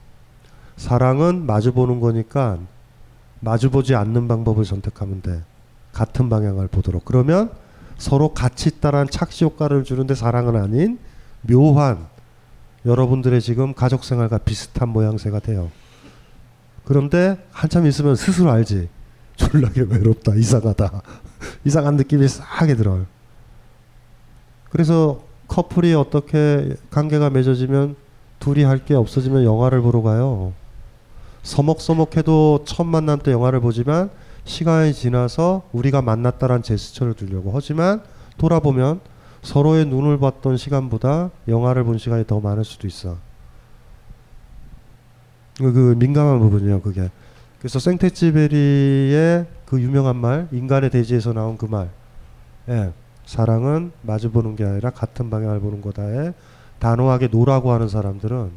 사랑은 0.77 1.45
마주보는 1.45 1.99
거니까 1.99 2.57
마주보지 3.39 3.95
않는 3.95 4.27
방법을 4.27 4.65
선택하면 4.65 5.21
돼. 5.21 5.41
같은 5.93 6.29
방향을 6.29 6.67
보도록. 6.67 7.05
그러면 7.05 7.51
서로 7.97 8.33
같이 8.33 8.81
따른 8.81 9.07
착시 9.09 9.45
효과를 9.45 9.83
주는데 9.83 10.15
사랑은 10.15 10.55
아닌 10.55 10.99
묘한 11.41 12.07
여러분들의 12.85 13.41
지금 13.41 13.73
가족 13.73 14.03
생활과 14.03 14.39
비슷한 14.39 14.89
모양새가 14.89 15.39
돼요. 15.39 15.71
그런데 16.83 17.37
한참 17.51 17.85
있으면 17.85 18.15
스스로 18.15 18.51
알지. 18.51 18.89
졸라게 19.35 19.81
외롭다. 19.81 20.35
이상하다. 20.35 21.01
이상한 21.65 21.95
느낌이 21.95 22.27
싸하게 22.27 22.75
들어요. 22.75 23.05
그래서 24.69 25.21
커플이 25.47 25.93
어떻게 25.93 26.75
관계가 26.91 27.29
맺어지면 27.29 27.95
둘이 28.39 28.63
할 28.63 28.79
게 28.85 28.93
없어지면 28.93 29.43
영화를 29.43 29.81
보러 29.81 30.01
가요. 30.01 30.53
서먹서먹해도 31.43 32.63
첫 32.65 32.83
만남 32.83 33.19
때 33.19 33.31
영화를 33.31 33.59
보지만 33.59 34.09
시간이 34.45 34.93
지나서 34.93 35.63
우리가 35.71 36.01
만났다란 36.01 36.61
제스처를 36.63 37.13
주려고 37.15 37.51
하지만 37.53 38.01
돌아보면 38.37 38.99
서로의 39.41 39.85
눈을 39.85 40.19
봤던 40.19 40.57
시간보다 40.57 41.29
영화를 41.47 41.83
본 41.83 41.97
시간이 41.97 42.25
더 42.27 42.39
많을 42.39 42.65
수도 42.65 42.87
있어. 42.87 43.17
그, 45.57 45.71
그 45.71 45.95
민감한 45.97 46.39
부분이요, 46.39 46.81
그게. 46.81 47.09
그래서 47.59 47.79
생텍쥐페리의 47.79 49.45
그 49.65 49.81
유명한 49.81 50.15
말, 50.17 50.47
인간의 50.51 50.89
대지에서 50.91 51.33
나온 51.33 51.57
그 51.57 51.65
말. 51.65 51.89
예. 52.69 52.91
사랑은 53.25 53.91
마주 54.03 54.31
보는 54.31 54.55
게 54.55 54.63
아니라 54.63 54.91
같은 54.91 55.29
방향을 55.31 55.59
보는 55.59 55.81
거다에 55.81 56.33
단호하게 56.79 57.29
no라고 57.31 57.71
하는 57.71 57.87
사람들은 57.87 58.51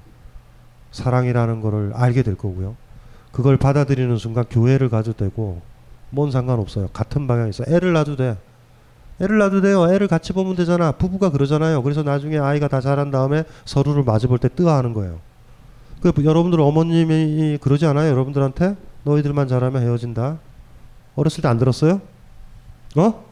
사랑이라는 0.90 1.60
거를 1.62 1.92
알게 1.94 2.22
될 2.22 2.34
거고요. 2.36 2.76
그걸 3.32 3.56
받아들이는 3.56 4.16
순간 4.18 4.44
교회를 4.50 4.90
가도 4.90 5.12
되고 5.14 5.62
뭔 6.10 6.30
상관없어요. 6.30 6.88
같은 6.92 7.26
방향에서 7.26 7.64
애를 7.68 7.92
낳아도 7.94 8.16
돼. 8.16 8.36
애를 9.20 9.38
낳아도 9.38 9.60
돼요. 9.62 9.90
애를 9.90 10.06
같이 10.06 10.32
보면 10.32 10.56
되잖아. 10.56 10.92
부부가 10.92 11.30
그러잖아요. 11.30 11.82
그래서 11.82 12.02
나중에 12.02 12.38
아이가 12.38 12.68
다 12.68 12.80
자란 12.80 13.10
다음에 13.10 13.44
서로를 13.64 14.02
마주 14.04 14.28
볼 14.28 14.38
때 14.38 14.48
뜨아하는 14.48 14.92
거예요. 14.92 15.18
그 16.02 16.12
여러분들 16.24 16.60
어머님이 16.60 17.58
그러지 17.60 17.86
않아요? 17.86 18.10
여러분들한테 18.10 18.76
너희들만 19.08 19.48
잘하면 19.48 19.82
헤어진다. 19.82 20.38
어렸을 21.16 21.42
때 21.42 21.48
안 21.48 21.58
들었어요? 21.58 22.00
어? 22.96 23.24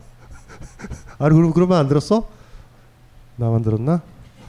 아니 1.18 1.34
그럼 1.34 1.52
그러면 1.52 1.78
안 1.78 1.88
들었어? 1.88 2.26
나만 3.36 3.62
들었나? 3.62 4.00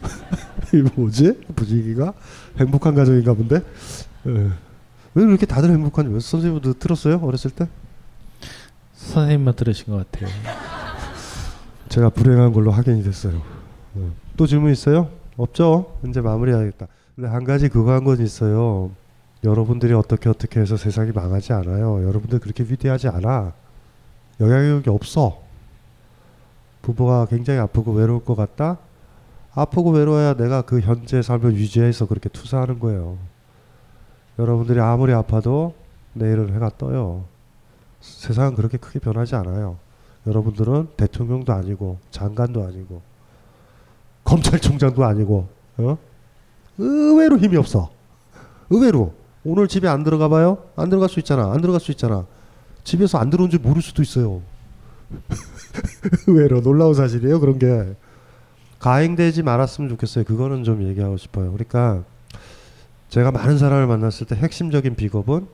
이 0.74 0.78
뭐지? 0.96 1.42
분위기가 1.56 2.14
행복한 2.60 2.96
가정인가 2.96 3.34
본데. 3.34 3.58
예. 4.28 4.32
왜 5.14 5.26
그렇게 5.26 5.46
다들 5.46 5.72
행복한지 5.72 6.12
왜 6.14 6.20
선생님도 6.20 6.74
들었어요 6.76 7.20
어렸을 7.24 7.52
때? 7.52 7.68
선생님만 8.94 9.56
들으신 9.56 9.86
것 9.94 10.10
같아요. 10.12 10.30
제가 11.90 12.10
불행한 12.10 12.54
걸로 12.54 12.72
확인이 12.72 13.04
됐어요. 13.04 13.42
네. 13.94 14.10
또 14.36 14.46
질문 14.46 14.72
있어요? 14.72 15.10
없죠? 15.38 15.98
이제 16.08 16.22
마무리하겠다. 16.22 16.88
근데 17.16 17.30
한 17.30 17.44
가지 17.44 17.68
그거 17.70 17.92
한 17.94 18.04
건 18.04 18.22
있어요. 18.22 18.92
여러분들이 19.48 19.94
어떻게 19.94 20.28
어떻게 20.28 20.60
해서 20.60 20.76
세상이 20.76 21.14
망하지 21.14 21.54
않아요. 21.54 22.06
여러분들 22.06 22.40
그렇게 22.40 22.64
위대하지 22.64 23.08
않아. 23.08 23.54
영향력이 24.42 24.90
없어. 24.90 25.42
부부가 26.82 27.26
굉장히 27.28 27.60
아프고 27.62 27.94
외로울 27.94 28.26
것 28.26 28.36
같다? 28.36 28.78
아프고 29.56 29.92
외로워야 29.92 30.36
내가 30.36 30.64
그 30.64 30.82
현재 30.82 31.22
삶을 31.22 31.56
유지해서 31.56 32.08
그렇게 32.08 32.28
투사하는 32.28 32.80
거예요. 32.80 33.18
여러분들이 34.38 34.82
아무리 34.82 35.14
아파도 35.14 35.74
내일은 36.14 36.54
해가 36.54 36.72
떠요. 36.78 37.24
세상은 38.02 38.54
그렇게 38.54 38.78
크게 38.78 39.00
변하지 39.00 39.36
않아요. 39.36 39.78
여러분들은 40.28 40.90
대통령도 40.98 41.54
아니고 41.54 42.00
장관도 42.12 42.66
아니고 42.66 43.02
검찰총장도 44.26 45.06
아니고 45.06 45.48
어? 45.78 45.98
의외로 46.78 47.38
힘이 47.38 47.56
없어. 47.56 47.90
의외로 48.70 49.14
오늘 49.50 49.70
집에 49.70 49.88
안 49.88 50.04
들어가 50.04 50.28
봐요? 50.28 50.58
안 50.76 50.90
들어갈 50.90 51.08
수 51.08 51.20
있잖아. 51.22 51.54
안 51.54 51.62
들어갈 51.62 51.80
수 51.80 51.90
있잖아. 51.92 52.26
집에서 52.84 53.18
안 53.18 53.30
들어온 53.30 53.50
줄 53.50 53.62
모를 53.62 53.82
수도 53.82 54.02
있어요. 54.02 54.42
의외로 56.28 56.62
놀라운 56.62 56.94
사실이에요. 56.94 57.40
그런 57.40 57.58
게 57.58 57.96
가행되지 58.80 59.44
말았으면 59.44 59.90
좋겠어요. 59.92 60.26
그거는 60.26 60.66
좀 60.66 60.86
얘기하고 60.86 61.16
싶어요. 61.16 61.54
그러니까 61.54 62.04
제가 63.08 63.32
많은 63.32 63.58
사람을 63.58 63.88
만났을 63.88 64.28
때 64.28 64.36
핵심적인 64.36 64.96
비겁은 64.96 65.48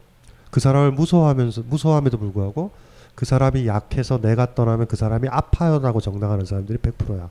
그 0.50 0.60
사람을 0.60 0.94
무서워하면서 0.94 1.62
무서워함에도 1.70 2.18
불구하고 2.18 2.72
그 3.14 3.26
사람이 3.26 3.68
약해서 3.68 4.20
내가 4.20 4.56
떠나면 4.56 4.88
그 4.88 4.96
사람이 4.96 5.28
아파요라고 5.30 6.02
정당하는 6.02 6.46
사람들이 6.46 6.80
100%야. 6.80 7.30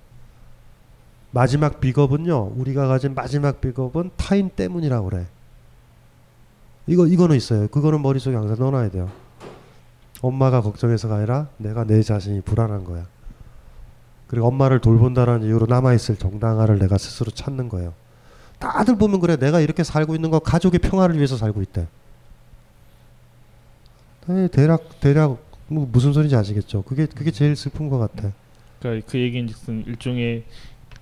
마지막 1.32 1.80
비겁은요. 1.80 2.52
우리가 2.54 2.86
가진 2.86 3.16
마지막 3.16 3.60
비겁은 3.60 4.12
타인 4.16 4.48
때문이라고 4.48 5.10
그래. 5.10 5.26
이거 6.86 7.06
이거는 7.06 7.36
있어요. 7.36 7.68
그거는 7.68 8.02
머릿속에 8.02 8.34
항상 8.34 8.58
넣어놔야 8.58 8.90
돼요. 8.90 9.10
엄마가 10.20 10.62
걱정해서가 10.62 11.16
아니라 11.16 11.48
내가 11.58 11.84
내 11.84 12.02
자신이 12.02 12.40
불안한 12.42 12.84
거야. 12.84 13.06
그리고 14.26 14.46
엄마를 14.46 14.80
돌본다는 14.80 15.42
이유로 15.42 15.66
남아있을 15.66 16.16
정당화를 16.16 16.78
내가 16.78 16.96
스스로 16.96 17.30
찾는 17.30 17.68
거예요. 17.68 17.92
다들 18.58 18.96
보면 18.96 19.20
그래. 19.20 19.36
내가 19.36 19.60
이렇게 19.60 19.82
살고 19.82 20.14
있는 20.14 20.30
건 20.30 20.40
가족의 20.42 20.80
평화를 20.80 21.16
위해서 21.16 21.36
살고 21.36 21.60
있대. 21.62 21.86
네, 24.26 24.48
대략 24.48 25.00
대략 25.00 25.44
뭐 25.66 25.88
무슨 25.90 26.12
소리인지 26.12 26.36
아시겠죠? 26.36 26.82
그게 26.82 27.06
그게 27.06 27.30
제일 27.30 27.56
슬픈 27.56 27.88
것 27.88 27.98
같아. 27.98 28.32
그러니까 28.78 29.06
그 29.10 29.18
얘기인즉슨 29.18 29.84
일종의 29.86 30.44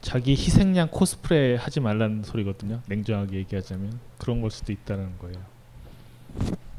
자기 0.01 0.32
희생양 0.32 0.89
코스프레 0.90 1.57
하지 1.57 1.81
말라는 1.81 2.23
소리거든요. 2.24 2.81
냉정하게 2.86 3.36
얘기하자면 3.36 4.01
그런 4.19 4.40
걸 4.40 4.51
수도 4.51 4.73
있다는 4.73 5.11
거예요. 5.19 5.49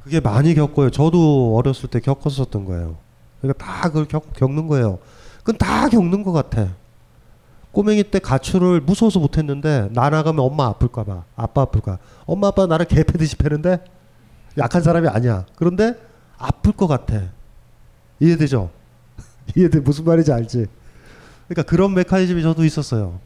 그게 0.04 0.20
많이 0.20 0.54
겪어요. 0.56 0.90
저도 0.90 1.56
어렸을 1.56 1.90
때 1.90 2.00
겪었었던 2.00 2.66
거예요. 2.66 2.98
그러니까 3.42 3.64
다 3.64 3.88
그걸 3.90 4.06
겪, 4.08 4.34
겪는 4.34 4.68
거예요. 4.68 5.00
그건 5.40 5.58
다 5.58 5.90
겪는 5.90 6.24
것 6.24 6.32
같아. 6.32 6.70
꼬맹이 7.72 8.04
때 8.06 8.20
가출을 8.20 8.82
무서워서 8.82 9.20
못했는데 9.20 9.90
나 9.92 10.10
나가면 10.10 10.44
엄마 10.44 10.66
아플까봐 10.68 11.24
아빠 11.36 11.62
아플까 11.62 12.00
엄마 12.26 12.48
아빠 12.48 12.66
나를 12.66 12.86
개패듯이 12.86 13.38
패는데 13.38 13.84
약한 14.58 14.82
사람이 14.82 15.08
아니야. 15.08 15.46
그런데 15.56 15.96
아플 16.38 16.74
것 16.74 16.88
같아. 16.88 17.22
이해되죠? 18.20 18.70
이해돼 19.56 19.80
무슨 19.80 20.04
말인지 20.04 20.32
알지? 20.32 20.66
그러니까 21.48 21.64
그런 21.64 21.94
메커니즘이 21.94 22.42
저도 22.42 22.66
있었어요. 22.66 23.20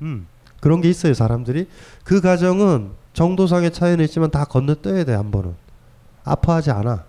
음 0.00 0.26
그런 0.60 0.80
게 0.80 0.88
있어요 0.88 1.12
사람들이 1.12 1.68
그 2.04 2.20
가정은 2.20 2.90
정도상의 3.12 3.72
차이는 3.72 4.04
있지만 4.06 4.30
다 4.30 4.44
건너뛰어야 4.44 5.04
돼 5.04 5.12
한 5.14 5.30
번은 5.30 5.54
아파하지 6.24 6.70
않아. 6.70 7.04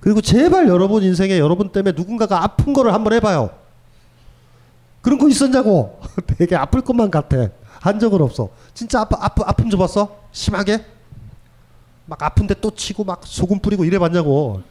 그리고 0.00 0.20
제발 0.20 0.68
여러분 0.68 1.02
인생에 1.02 1.38
여러분 1.38 1.70
때문에 1.70 1.92
누군가가 1.96 2.42
아픈 2.42 2.72
거를 2.72 2.92
한번 2.94 3.12
해봐요. 3.14 3.50
그런 5.00 5.18
거 5.18 5.28
있었냐고. 5.28 6.00
되게 6.38 6.54
아플 6.56 6.80
것만 6.82 7.10
같아. 7.10 7.48
한 7.80 7.98
적은 7.98 8.20
없어. 8.20 8.48
진짜 8.74 9.00
아파, 9.00 9.16
아프, 9.20 9.42
아픔 9.44 9.70
줘봤어? 9.70 10.18
심하게 10.32 10.84
막 12.06 12.22
아픈데 12.22 12.56
또 12.60 12.70
치고 12.74 13.04
막 13.04 13.20
소금 13.24 13.60
뿌리고 13.60 13.84
이래 13.84 13.98
봤냐고. 13.98 14.62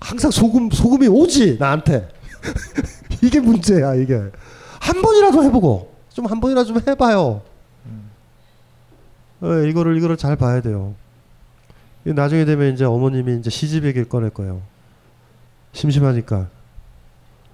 항상 0.00 0.30
소금 0.30 0.70
소금이 0.70 1.08
오지 1.08 1.56
나한테. 1.58 2.08
이게 3.22 3.40
문제야 3.40 3.94
이게. 3.94 4.20
한 4.80 5.02
번이라도 5.02 5.44
해보고 5.44 5.92
좀 6.12 6.26
한 6.26 6.40
번이라도 6.40 6.68
좀 6.68 6.80
해봐요. 6.86 7.42
네, 9.42 9.68
이거를 9.68 9.96
이거를 9.96 10.16
잘 10.16 10.36
봐야 10.36 10.60
돼요. 10.60 10.94
이 12.04 12.12
나중에 12.12 12.44
되면 12.44 12.72
이제 12.72 12.84
어머님이 12.84 13.38
이제 13.38 13.50
시집 13.50 13.84
얘기를 13.84 14.08
꺼낼 14.08 14.30
거예요. 14.30 14.62
심심하니까 15.72 16.48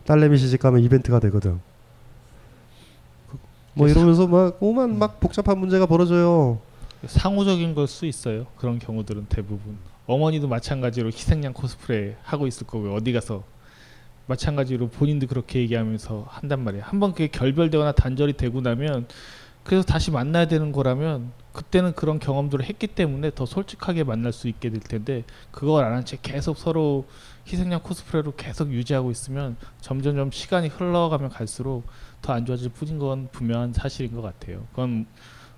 딸내미 0.05 0.37
시집 0.39 0.61
가면 0.61 0.83
이벤트가 0.83 1.19
되거든. 1.21 1.61
뭐 3.75 3.89
이러면서 3.89 4.27
막 4.27 4.57
오만 4.61 4.99
막 4.99 5.21
복잡한 5.21 5.59
문제가 5.59 5.87
벌어져요. 5.87 6.61
상호적인 7.07 7.75
걸 7.75 7.87
수 7.87 8.07
있어요. 8.07 8.47
그런 8.57 8.79
경우들은 8.79 9.27
대부분. 9.29 9.79
어머니도 10.07 10.49
마찬가지로 10.49 11.09
희생양 11.09 11.53
코스프레 11.53 12.17
하고 12.23 12.47
있을 12.47 12.67
거고요. 12.67 12.95
어디 12.95 13.13
가서 13.13 13.45
마찬가지로 14.27 14.89
본인도 14.89 15.27
그렇게 15.27 15.61
얘기하면서 15.61 16.27
한단 16.29 16.65
말이에요. 16.65 16.85
한번 16.87 17.13
그게 17.13 17.29
결별되거나 17.29 17.93
단절이 17.93 18.35
되고 18.35 18.61
나면 18.61 19.07
그래서 19.65 19.85
다시 19.85 20.11
만나야 20.11 20.49
되는 20.49 20.73
거라면 20.73 21.31
그때는 21.59 21.93
그런 21.93 22.21
경험들을 22.21 22.65
했기 22.65 22.87
때문에 22.87 23.33
더 23.35 23.45
솔직하게 23.45 24.05
만날 24.05 24.33
수 24.33 24.47
있게 24.47 24.71
될 24.71 24.79
텐데 24.79 25.25
그걸 25.51 25.85
안 25.85 25.93
한 25.93 26.05
채 26.05 26.17
계속 26.23 26.57
서로 26.57 27.05
희생양 27.49 27.81
코스프레로 27.83 28.35
계속 28.37 28.73
유지하고 28.73 29.11
있으면 29.11 29.57
점점점 29.81 30.31
시간이 30.31 30.69
흘러가면 30.69 31.31
갈수록 31.31 31.83
더 32.23 32.33
안 32.33 32.47
좋아질 32.47 32.71
뿐인 32.71 32.99
건 33.01 33.29
분명한 33.33 33.73
사실인 33.73 34.13
것 34.15 34.23
같아요. 34.23 34.67
그건 34.71 35.07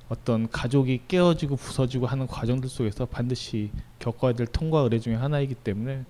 어떤 0.09 0.49
가족이 0.51 1.03
깨어지고 1.07 1.57
부서지고 1.57 2.07
하는 2.07 2.27
과정들 2.27 2.69
속에서 2.71 3.05
반드시 3.05 3.71
겪어야 3.99 4.33
될 4.33 4.47
통과 4.47 4.81
의례 4.81 4.99
중에 4.99 5.15
하나이기 5.15 5.55
때문에 5.55 6.05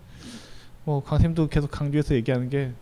뭐 0.84 1.02
강쌤도 1.02 1.48
계속 1.48 1.68
강조해서 1.72 2.14
얘기하는 2.14 2.48
게 2.48 2.72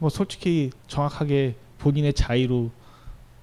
뭐 0.00 0.08
솔직히 0.08 0.70
정확하게 0.88 1.56
본인의 1.78 2.14
자의로 2.14 2.70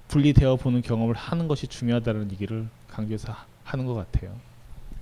분리되어 0.08 0.56
보는 0.56 0.82
경험을 0.82 1.14
하는 1.14 1.46
것이 1.48 1.68
중요하다는 1.68 2.32
얘기를 2.32 2.68
강조해서 2.98 3.30
하- 3.32 3.44
하는 3.64 3.86
것 3.86 3.94
같아요. 3.94 4.32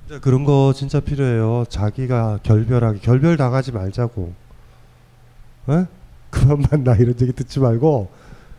진짜 0.07 0.21
그런 0.21 0.45
거 0.45 0.73
진짜 0.77 1.01
필요해요. 1.01 1.65
자기가 1.69 2.41
결별하기 2.43 3.01
결별 3.01 3.37
당하지 3.39 3.73
말자고. 3.73 4.33
에? 5.71 5.87
그만 6.31 6.63
만나 6.71 6.95
이런 6.97 7.15
얘기 7.21 7.33
듣지 7.33 7.59
말고 7.61 8.11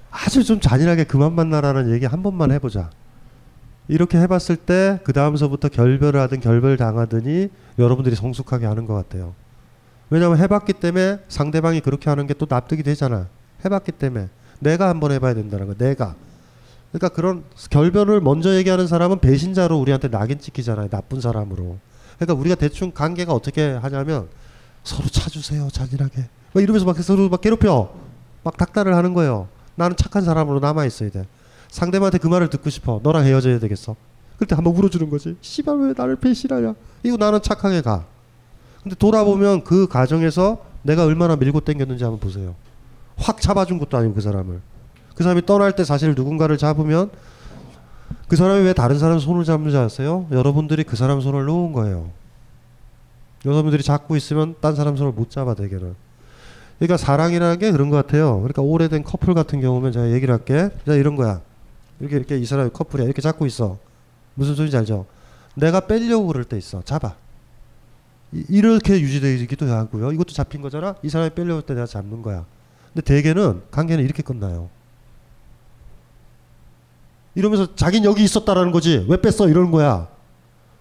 아주 0.10 0.44
좀 0.44 0.60
잔인하게 0.60 1.04
그만 1.04 1.34
만나라는 1.34 1.92
얘기 1.92 2.06
한 2.06 2.24
번만 2.24 2.52
해보자. 2.52 2.90
이렇게 3.88 4.18
해봤을 4.18 4.58
때 4.66 5.00
그 5.04 5.14
다음서부터 5.14 5.70
결별을 5.70 6.20
하든 6.22 6.40
결별 6.42 6.76
당하더니 6.76 7.50
여러분들이 7.78 8.16
성숙하게 8.16 8.66
하는 8.66 8.86
것 8.86 8.96
같아요. 8.96 9.34
왜냐하면 10.10 10.40
해봤기 10.40 10.74
때문에 10.74 11.20
상대방이 11.30 11.82
그렇게 11.82 12.10
하는 12.10 12.26
게 12.28 12.34
또 12.34 12.48
납득이 12.50 12.82
되잖아. 12.84 13.28
해봤기 13.64 13.92
때문에 13.94 14.30
내가 14.60 14.90
한번 14.90 15.12
해봐야 15.12 15.36
된다는 15.36 15.68
거. 15.68 15.76
내가. 15.76 16.16
그러니까 16.92 17.10
그런 17.10 17.44
결별을 17.70 18.22
먼저 18.22 18.56
얘기하는 18.56 18.88
사람은 18.88 19.20
배신자로 19.20 19.78
우리한테 19.78 20.10
낙인 20.10 20.40
찍히잖아요. 20.40 20.90
나쁜 20.90 21.22
사람으로. 21.22 21.78
그러니까 22.18 22.34
우리가 22.40 22.56
대충 22.56 22.92
관계가 22.92 23.34
어떻게 23.34 23.72
하냐면 23.72 24.28
서로 24.84 25.08
차주세요. 25.08 25.70
잔인하게. 25.70 26.28
막 26.54 26.62
이러면서 26.62 26.86
막 26.86 26.98
서로 27.02 27.30
막 27.30 27.42
괴롭혀. 27.42 27.94
막 28.44 28.58
닥달을 28.58 28.96
하는 28.96 29.14
거예요. 29.14 29.48
나는 29.76 29.96
착한 29.98 30.24
사람으로 30.24 30.60
남아 30.60 30.86
있어야 30.86 31.10
돼. 31.10 31.26
상대방한테 31.70 32.18
그 32.18 32.28
말을 32.28 32.50
듣고 32.50 32.70
싶어. 32.70 33.02
너랑 33.04 33.26
헤어져야 33.26 33.60
되겠어. 33.60 33.96
그때 34.38 34.56
한번 34.56 34.76
울어주는 34.76 35.10
거지. 35.10 35.36
씨발 35.42 35.78
왜 35.80 35.94
나를 35.96 36.16
배신하냐. 36.16 36.74
이거 37.04 37.18
나는 37.18 37.42
착하게 37.42 37.82
가. 37.82 38.06
근데 38.82 38.96
돌아보면 38.96 39.64
그 39.64 39.88
과정에서 39.88 40.64
내가 40.84 41.04
얼마나 41.04 41.36
밀고 41.36 41.60
당겼는지 41.60 42.04
한번 42.04 42.20
보세요. 42.20 42.56
확 43.18 43.42
잡아준 43.42 43.78
것도 43.80 43.98
아니고 43.98 44.14
그 44.14 44.22
사람을. 44.22 44.62
그 45.18 45.24
사람이 45.24 45.48
떠날 45.48 45.76
때 45.76 45.84
사실 45.84 46.14
누군가를 46.14 46.60
잡으면 46.60 47.10
그 48.28 48.36
사람이 48.36 48.62
왜 48.66 48.74
다른 48.74 49.00
사람 49.00 49.18
손을 49.18 49.46
잡는 49.46 49.72
줄 49.72 49.80
아세요? 49.80 50.28
여러분들이 50.32 50.84
그 50.84 50.96
사람 50.96 51.22
손을 51.22 51.46
놓은 51.46 51.72
거예요. 51.74 52.12
여러분들이 53.44 53.82
잡고 53.82 54.16
있으면 54.16 54.54
딴 54.62 54.76
사람 54.76 54.96
손을 54.96 55.14
못 55.14 55.32
잡아 55.32 55.56
대개는. 55.56 55.96
그러니까 56.78 56.98
사랑이라는 56.98 57.58
게 57.58 57.72
그런 57.72 57.90
것 57.90 57.96
같아요. 57.96 58.36
그러니까 58.42 58.62
오래된 58.62 59.04
커플 59.04 59.34
같은 59.34 59.60
경우면 59.60 59.92
제가 59.92 60.12
얘기를 60.12 60.32
할게. 60.36 60.70
자 60.86 60.94
이런 60.94 61.16
거야. 61.16 61.42
이렇게 62.00 62.16
이렇게 62.18 62.38
이 62.38 62.46
사람이 62.46 62.70
커플이야. 62.72 63.06
이렇게 63.06 63.20
잡고 63.20 63.48
있어. 63.48 63.80
무슨 64.36 64.54
소리인지 64.54 64.78
알죠? 64.78 65.08
내가 65.56 65.80
빼려고 65.80 66.28
그럴 66.28 66.44
때 66.44 66.58
있어. 66.60 66.84
잡아. 66.84 67.16
이- 68.34 68.46
이렇게 68.50 69.00
유지되기도 69.02 69.66
하고요. 69.66 70.12
이것도 70.12 70.34
잡힌 70.34 70.62
거잖아. 70.62 70.94
이 71.02 71.10
사람이 71.10 71.32
빼려고 71.32 71.56
할 71.56 71.62
때 71.64 71.74
내가 71.74 71.88
잡는 71.88 72.22
거야. 72.22 72.46
근데 72.94 73.02
대개는 73.02 73.64
관계는 73.72 74.04
이렇게 74.04 74.22
끝나요. 74.22 74.70
이러면서 77.38 77.76
자긴 77.76 78.04
여기 78.04 78.24
있었다라는 78.24 78.72
거지. 78.72 79.06
왜 79.08 79.22
뺐어? 79.22 79.48
이러는 79.48 79.70
거야. 79.70 80.08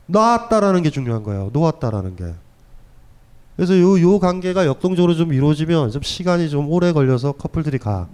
놨다라는 0.06 0.82
게 0.82 0.88
중요한 0.88 1.22
거예요. 1.22 1.50
놓았다라는 1.52 2.16
게. 2.16 2.34
그래서 3.56 3.78
요, 3.78 4.00
요 4.00 4.18
관계가 4.18 4.64
역동적으로 4.64 5.14
좀 5.14 5.34
이루어지면 5.34 5.90
좀 5.90 6.00
시간이 6.00 6.48
좀 6.48 6.70
오래 6.70 6.92
걸려서 6.92 7.32
커플들이 7.32 7.76
가. 7.76 8.08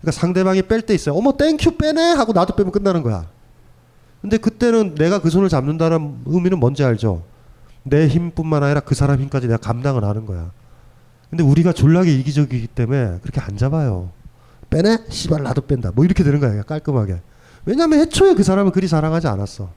그러니까 0.00 0.20
상대방이 0.20 0.62
뺄 0.62 0.82
때 0.82 0.94
있어요. 0.94 1.14
어머, 1.14 1.36
thank 1.36 1.61
you 1.61 1.76
빼네! 1.76 2.14
하고 2.14 2.32
나도 2.32 2.56
빼면 2.56 2.72
끝나는 2.72 3.04
거야. 3.04 3.28
근데 4.20 4.36
그때는 4.36 4.96
내가 4.96 5.20
그 5.20 5.30
손을 5.30 5.48
잡는다는 5.48 6.22
의미는 6.26 6.58
뭔지 6.58 6.82
알죠? 6.82 7.22
내 7.84 8.08
힘뿐만 8.08 8.64
아니라 8.64 8.80
그 8.80 8.96
사람 8.96 9.20
힘까지 9.20 9.46
내가 9.46 9.58
감당을 9.58 10.02
하는 10.02 10.26
거야. 10.26 10.50
근데 11.30 11.44
우리가 11.44 11.72
졸라게 11.72 12.18
이기적이기 12.18 12.66
때문에 12.66 13.20
그렇게 13.22 13.40
안 13.40 13.56
잡아요. 13.56 14.10
빼네? 14.70 15.04
씨발 15.08 15.42
나도 15.42 15.62
뺀다. 15.62 15.92
뭐 15.94 16.04
이렇게 16.04 16.22
되는 16.24 16.40
거야. 16.40 16.62
깔끔하게. 16.62 17.20
왜냐면 17.64 18.00
애초에 18.00 18.34
그 18.34 18.42
사람을 18.42 18.72
그리 18.72 18.86
사랑하지 18.88 19.26
않았어. 19.28 19.70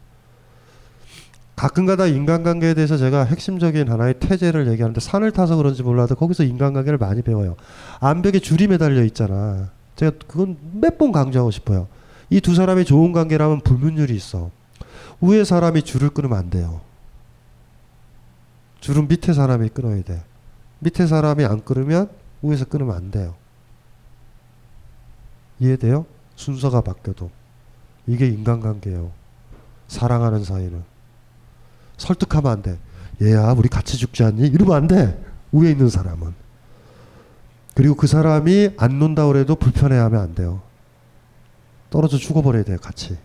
가끔가다 1.55 2.07
인간관계에 2.07 2.73
대해서 2.73 2.97
제가 2.97 3.23
핵심적인 3.25 3.89
하나의 3.89 4.15
태제를 4.19 4.67
얘기하는데 4.71 4.99
산을 4.99 5.31
타서 5.31 5.55
그런지 5.57 5.83
몰라도 5.83 6.15
거기서 6.15 6.43
인간관계를 6.43 6.97
많이 6.97 7.21
배워요. 7.21 7.55
암벽에 7.99 8.39
줄이 8.39 8.67
매달려 8.67 9.03
있잖아. 9.03 9.69
제가 9.95 10.13
그건 10.27 10.57
몇 10.73 10.97
번 10.97 11.11
강조하고 11.11 11.51
싶어요. 11.51 11.87
이 12.29 12.39
두 12.39 12.55
사람이 12.55 12.85
좋은 12.85 13.11
관계라면 13.11 13.61
불문율이 13.61 14.15
있어. 14.15 14.49
위에 15.21 15.43
사람이 15.43 15.83
줄을 15.83 16.09
끊으면 16.09 16.37
안 16.37 16.49
돼요. 16.49 16.81
줄은 18.79 19.07
밑에 19.07 19.33
사람이 19.33 19.69
끊어야 19.69 20.01
돼. 20.01 20.23
밑에 20.79 21.05
사람이 21.05 21.45
안 21.45 21.63
끊으면 21.63 22.09
위에서 22.41 22.65
끊으면 22.65 22.95
안 22.95 23.11
돼요. 23.11 23.35
이해돼요? 25.61 26.05
순서가 26.35 26.81
바뀌어도. 26.81 27.29
이게 28.07 28.27
인간관계예요. 28.27 29.11
사랑하는 29.87 30.43
사이는. 30.43 30.83
설득하면 31.97 32.51
안 32.51 32.61
돼. 32.63 32.79
얘야, 33.21 33.51
우리 33.51 33.69
같이 33.69 33.97
죽지 33.97 34.23
않니? 34.23 34.47
이러면 34.47 34.75
안 34.75 34.87
돼. 34.87 35.23
위에 35.51 35.71
있는 35.71 35.89
사람은. 35.89 36.33
그리고 37.75 37.95
그 37.95 38.07
사람이 38.07 38.71
안 38.77 38.99
놓는다 38.99 39.27
그래도 39.27 39.55
불편해하면 39.55 40.19
안 40.19 40.33
돼요. 40.33 40.61
떨어져 41.91 42.17
죽어버려야 42.17 42.63
돼요, 42.63 42.77
같이. 42.81 43.17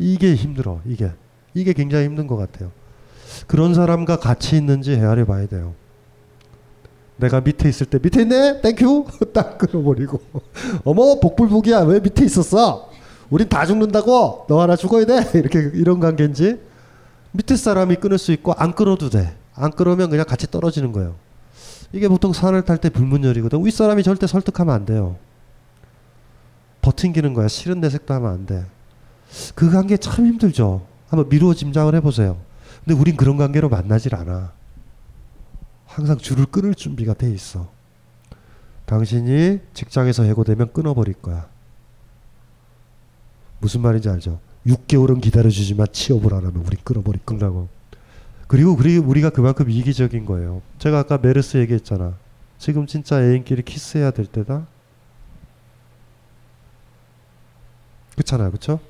이게 0.00 0.34
힘들어, 0.34 0.80
이게. 0.84 1.12
이게 1.54 1.72
굉장히 1.72 2.06
힘든 2.06 2.26
것 2.26 2.36
같아요. 2.36 2.72
그런 3.46 3.72
사람과 3.72 4.16
같이 4.16 4.56
있는지 4.56 4.96
헤아려 4.96 5.26
봐야 5.26 5.46
돼요. 5.46 5.74
내가 7.16 7.40
밑에 7.40 7.68
있을 7.68 7.86
때 7.86 7.98
밑에 8.02 8.22
있네? 8.22 8.60
Thank 8.62 8.86
you? 8.86 9.06
딱 9.32 9.58
끊어버리고. 9.58 10.20
어머, 10.84 11.20
복불복이야. 11.20 11.80
왜 11.80 12.00
밑에 12.00 12.24
있었어? 12.24 12.90
우린 13.30 13.48
다 13.48 13.64
죽는다고? 13.64 14.46
너 14.48 14.60
하나 14.60 14.76
죽어야 14.76 15.04
돼? 15.04 15.30
이렇게, 15.38 15.70
이런 15.74 16.00
관계인지. 16.00 16.60
밑에 17.32 17.56
사람이 17.56 17.96
끊을 17.96 18.18
수 18.18 18.32
있고, 18.32 18.52
안 18.54 18.74
끊어도 18.74 19.08
돼. 19.08 19.36
안 19.54 19.70
끊으면 19.70 20.10
그냥 20.10 20.24
같이 20.26 20.50
떨어지는 20.50 20.92
거예요. 20.92 21.14
이게 21.92 22.08
보통 22.08 22.32
산을 22.32 22.62
탈 22.62 22.78
때 22.78 22.88
불문열이거든. 22.88 23.64
윗사람이 23.64 24.02
절대 24.02 24.26
설득하면 24.26 24.74
안 24.74 24.86
돼요. 24.86 25.16
버팅기는 26.80 27.32
거야. 27.34 27.48
싫은 27.48 27.80
내색도 27.80 28.12
하면 28.14 28.30
안 28.32 28.46
돼. 28.46 28.64
그 29.54 29.70
관계 29.70 29.96
참 29.96 30.26
힘들죠. 30.26 30.86
한번 31.08 31.28
미루어 31.28 31.54
짐작을 31.54 31.94
해보세요. 31.96 32.38
근데 32.84 32.98
우린 32.98 33.16
그런 33.16 33.36
관계로 33.36 33.68
만나질 33.68 34.14
않아. 34.14 34.52
항상 35.94 36.16
줄을 36.16 36.46
끊을 36.46 36.74
준비가 36.74 37.12
돼 37.12 37.30
있어. 37.30 37.70
당신이 38.86 39.60
직장에서 39.74 40.22
해고되면 40.24 40.72
끊어버릴 40.72 41.14
거야. 41.14 41.48
무슨 43.60 43.82
말인지 43.82 44.08
알죠? 44.08 44.40
6개월은 44.66 45.20
기다려주지만 45.20 45.88
취업을 45.92 46.34
안 46.34 46.46
하면 46.46 46.64
우리 46.64 46.76
끊어버릴 46.76 47.20
거라고. 47.24 47.68
그리고 48.48 48.72
우리, 48.72 48.96
우리가 48.96 49.30
그만큼 49.30 49.70
이기적인 49.70 50.24
거예요. 50.24 50.62
제가 50.78 51.00
아까 51.00 51.18
메르스 51.18 51.58
얘기했잖아. 51.58 52.16
지금 52.58 52.86
진짜 52.86 53.22
애인끼리 53.22 53.62
키스해야 53.62 54.12
될 54.12 54.26
때다? 54.26 54.66
그렇잖아요. 58.14 58.50
그쵸? 58.50 58.80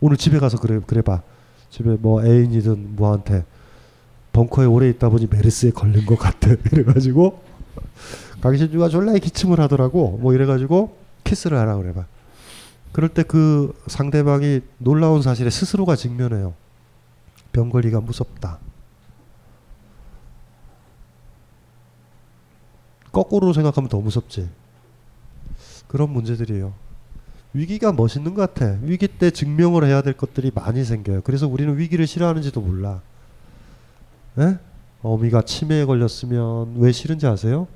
오늘 0.00 0.16
집에 0.16 0.38
가서 0.38 0.58
그래, 0.58 0.80
그래 0.86 1.02
봐. 1.02 1.22
집에 1.70 1.90
뭐 1.96 2.24
애인이든 2.24 2.96
뭐한테 2.96 3.44
벙커에 4.32 4.66
오래 4.66 4.88
있다 4.88 5.08
보니 5.08 5.26
메르스에 5.30 5.70
걸린 5.70 6.06
것 6.06 6.18
같아. 6.18 6.50
이래가지고 6.72 7.42
강신주가 8.40 8.88
졸라 8.88 9.12
기침을 9.12 9.60
하더라고. 9.60 10.18
뭐 10.20 10.34
이래가지고 10.34 10.96
키스를 11.24 11.58
하라 11.58 11.76
그래봐. 11.76 12.06
그럴 12.92 13.08
때 13.08 13.22
그 13.22 13.72
상대방이 13.86 14.60
놀라운 14.78 15.22
사실에 15.22 15.48
스스로가 15.50 15.96
직면해요. 15.96 16.54
병 17.52 17.70
걸리가 17.70 18.00
무섭다. 18.00 18.58
거꾸로 23.12 23.52
생각하면 23.52 23.88
더 23.88 24.00
무섭지. 24.00 24.48
그런 25.86 26.10
문제들이에요. 26.10 26.72
위기가 27.52 27.92
멋있는 27.92 28.32
것 28.32 28.54
같아. 28.54 28.78
위기 28.82 29.06
때 29.06 29.30
증명을 29.30 29.84
해야 29.84 30.00
될 30.00 30.14
것들이 30.14 30.50
많이 30.54 30.84
생겨요. 30.84 31.20
그래서 31.20 31.46
우리는 31.46 31.76
위기를 31.76 32.06
싫어하는지도 32.06 32.62
몰라 32.62 33.02
에? 34.38 34.58
어미가 35.02 35.42
치매에 35.42 35.84
걸렸으면 35.84 36.76
왜 36.76 36.92
싫은지 36.92 37.26
아세요? 37.26 37.66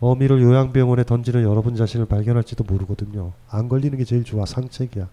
어미를 0.00 0.42
요양병원에 0.42 1.04
던지는 1.04 1.42
여러분 1.44 1.76
자신을 1.76 2.06
발견할지도 2.06 2.64
모르거든요. 2.64 3.32
안 3.48 3.68
걸리는 3.68 3.96
게 3.96 4.04
제일 4.04 4.24
좋아. 4.24 4.44
상책이야. 4.44 5.08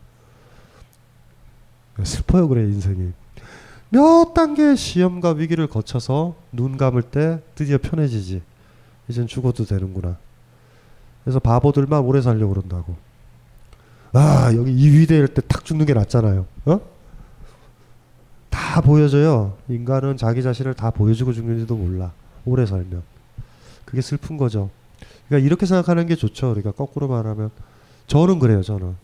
슬퍼요 2.03 2.47
그래 2.47 2.63
인생이. 2.63 3.11
몇 3.89 4.33
단계 4.33 4.75
시험과 4.75 5.33
위기를 5.33 5.67
거쳐서 5.67 6.35
눈 6.51 6.77
감을 6.77 7.03
때 7.03 7.39
드디어 7.55 7.77
편해지지. 7.77 8.41
이젠 9.07 9.27
죽어도 9.27 9.65
되는구나. 9.65 10.17
그래서 11.23 11.39
바보들만 11.39 12.01
오래 12.01 12.21
살려고 12.21 12.53
그런다고. 12.53 12.95
아 14.13 14.51
여기 14.55 14.71
이 14.71 14.89
위대할 14.89 15.27
때탁 15.27 15.65
죽는 15.65 15.85
게 15.85 15.93
낫잖아요. 15.93 16.45
어? 16.65 16.81
다 18.49 18.81
보여져요. 18.81 19.57
인간은 19.67 20.17
자기 20.17 20.41
자신을 20.43 20.73
다 20.73 20.91
보여주고 20.91 21.33
죽는지도 21.33 21.75
몰라. 21.75 22.11
오래 22.45 22.65
살면. 22.65 23.03
그게 23.85 24.01
슬픈 24.01 24.37
거죠. 24.37 24.69
그러니까 25.27 25.45
이렇게 25.45 25.65
생각하는 25.65 26.07
게 26.07 26.15
좋죠. 26.15 26.49
그러니까 26.49 26.71
거꾸로 26.71 27.07
말하면 27.07 27.51
저는 28.07 28.39
그래요. 28.39 28.61
저는 28.63 28.95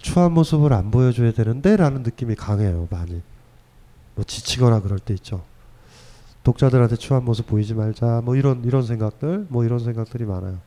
추한 0.00 0.32
모습을 0.32 0.72
안 0.72 0.90
보여줘야 0.90 1.32
되는데라는 1.32 2.02
느낌이 2.02 2.34
강해요. 2.34 2.86
많이. 2.90 3.22
뭐 4.14 4.24
지치거나 4.24 4.80
그럴 4.80 4.98
때 4.98 5.14
있죠. 5.14 5.42
독자들한테 6.44 6.96
추한 6.96 7.24
모습 7.24 7.46
보이지 7.46 7.74
말자. 7.74 8.20
뭐 8.24 8.36
이런 8.36 8.62
이런 8.64 8.82
생각들, 8.82 9.46
뭐 9.48 9.64
이런 9.64 9.78
생각들이 9.78 10.24
많아요. 10.24 10.58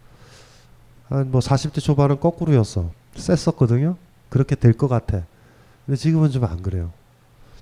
한 1.10 1.32
뭐 1.32 1.40
40대 1.40 1.80
초반은 1.82 2.20
거꾸로였어. 2.20 2.92
셌었거든요. 3.16 3.96
그렇게 4.30 4.56
될 4.56 4.74
것 4.74 4.88
같아. 4.88 5.24
근데 5.86 5.96
지금은 5.98 6.32
좀 6.32 6.44
안 6.46 6.62
그래요. 6.62 6.92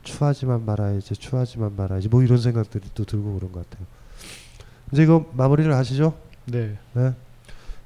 추하지만 0.06 0.66
말아야지, 0.66 1.16
추하지만 1.16 1.76
말아야지. 1.76 2.08
뭐 2.08 2.24
이런 2.24 2.38
생각들이 2.38 2.86
또 2.94 3.04
들고 3.04 3.36
그런 3.36 3.52
것 3.52 3.70
같아요. 3.70 3.86
이제 4.92 5.04
이거 5.04 5.26
마무리를 5.34 5.74
하시죠. 5.74 6.14
네. 6.46 6.78
네. 6.94 7.14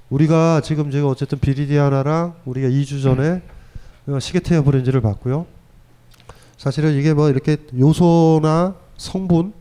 우리가 0.10 0.62
지금 0.62 0.92
제가 0.92 1.08
어쨌든 1.08 1.40
비리디아나랑 1.40 2.36
우리가 2.46 2.68
2주 2.68 3.02
전에 3.02 3.42
어, 4.08 4.20
시계테어 4.20 4.64
브랜즈를 4.64 5.02
봤고요. 5.02 5.48
사실은 6.58 6.94
이게 6.94 7.14
뭐 7.14 7.30
이렇게 7.30 7.58
요소나 7.78 8.76
성분, 8.98 9.54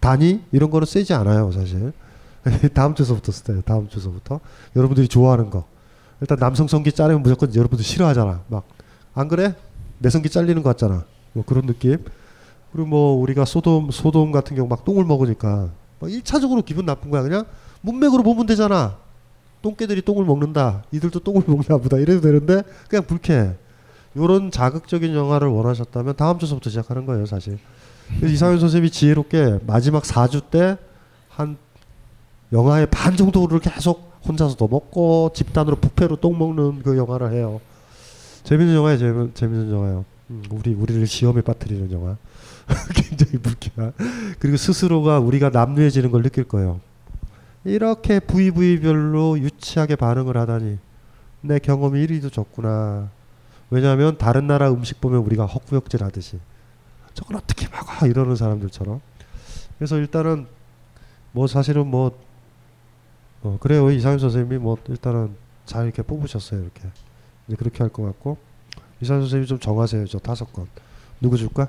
단위 0.00 0.40
이런 0.50 0.70
거는 0.70 0.86
세지 0.86 1.12
않아요, 1.14 1.52
사실. 1.52 1.92
다음 2.74 2.94
주서부터 2.94 3.30
써요. 3.30 3.62
다음 3.62 3.88
주서부터 3.88 4.40
여러분들이 4.74 5.08
좋아하는 5.08 5.50
거. 5.50 5.64
일단 6.20 6.38
남성 6.38 6.66
성기 6.66 6.92
자르면 6.92 7.22
무조건 7.22 7.54
여러분들 7.54 7.84
싫어하잖아. 7.84 8.42
막 8.48 8.74
안 9.14 9.28
그래? 9.28 9.54
내 9.98 10.10
성기 10.10 10.28
잘리는 10.28 10.62
거 10.62 10.70
같잖아. 10.70 11.04
뭐 11.34 11.44
그런 11.44 11.66
느낌. 11.66 11.98
그리고 12.72 12.88
뭐 12.88 13.12
우리가 13.20 13.44
소돔 13.44 13.90
소돔 13.92 14.32
같은 14.32 14.56
경우 14.56 14.68
막 14.68 14.84
똥을 14.84 15.04
먹으니까 15.04 15.68
막 16.00 16.10
1차적으로 16.10 16.64
기분 16.64 16.86
나쁜 16.86 17.10
거야. 17.10 17.22
그냥 17.22 17.44
문맥으로 17.82 18.22
보면 18.22 18.46
되잖아. 18.46 18.96
똥개들이 19.62 20.02
똥을 20.02 20.24
먹는다. 20.24 20.84
이들도 20.90 21.20
똥을 21.20 21.42
먹나 21.48 21.76
보다. 21.78 21.98
이래도 21.98 22.20
되는데 22.22 22.62
그냥 22.88 23.04
불쾌해. 23.06 23.54
요런 24.16 24.50
자극적인 24.50 25.14
영화를 25.14 25.48
원하셨다면 25.48 26.16
다음 26.16 26.38
주서부터 26.38 26.70
시작하는 26.70 27.04
거예요, 27.04 27.26
사실. 27.26 27.58
이상현 28.22 28.60
선생님이 28.60 28.90
지혜롭게 28.90 29.60
마지막 29.66 30.02
4주 30.04 30.50
때 30.50 30.76
한 31.36 31.56
영화의 32.52 32.86
반 32.86 33.16
정도를 33.16 33.58
계속 33.58 34.12
혼자서 34.26 34.54
더 34.56 34.68
먹고 34.68 35.32
집단으로 35.34 35.76
부패로 35.76 36.16
똥 36.16 36.38
먹는 36.38 36.82
그 36.84 36.96
영화를 36.96 37.32
해요. 37.32 37.60
재밌는 38.44 38.74
영화예요, 38.74 38.98
재밌는, 38.98 39.34
재밌는 39.34 39.72
영화예요. 39.72 40.04
음, 40.34 40.42
우리 40.50 40.74
우리를 40.74 41.06
시험에 41.06 41.42
빠뜨리는 41.42 41.90
영화. 41.92 42.16
굉장히 42.94 43.38
불쾌한. 43.38 43.92
그리고 44.38 44.56
스스로가 44.56 45.20
우리가 45.20 45.50
남루해지는 45.50 46.10
걸 46.10 46.22
느낄 46.22 46.44
거예요. 46.44 46.80
이렇게 47.64 48.20
부위 48.20 48.50
부위별로 48.50 49.38
유치하게 49.38 49.96
반응을 49.96 50.36
하다니 50.36 50.78
내 51.42 51.58
경험이 51.58 52.06
1위도 52.06 52.32
적구나. 52.32 53.10
왜냐하면 53.70 54.18
다른 54.18 54.46
나라 54.46 54.70
음식 54.70 55.00
보면 55.00 55.20
우리가 55.20 55.46
헛구역질 55.46 56.02
하듯이 56.04 56.38
저걸 57.14 57.36
어떻게 57.36 57.68
먹어 57.68 58.06
이러는 58.06 58.36
사람들처럼. 58.36 59.00
그래서 59.78 59.96
일단은 59.98 60.46
뭐 61.32 61.46
사실은 61.46 61.86
뭐 61.86 62.18
어, 63.42 63.58
그래요 63.60 63.90
이상윤 63.90 64.18
선생님이 64.18 64.58
뭐 64.58 64.78
일단은 64.88 65.36
잘 65.66 65.84
이렇게 65.84 66.02
뽑으셨어요 66.02 66.60
이렇게 66.62 66.82
이제 67.46 67.56
그렇게 67.56 67.82
할 67.82 67.90
것 67.90 68.04
같고 68.04 68.38
이상윤 69.04 69.22
선생님이 69.24 69.46
좀 69.46 69.58
정하세요 69.58 70.06
저 70.06 70.18
다섯 70.18 70.50
건 70.50 70.66
누구 71.20 71.36
줄까? 71.36 71.68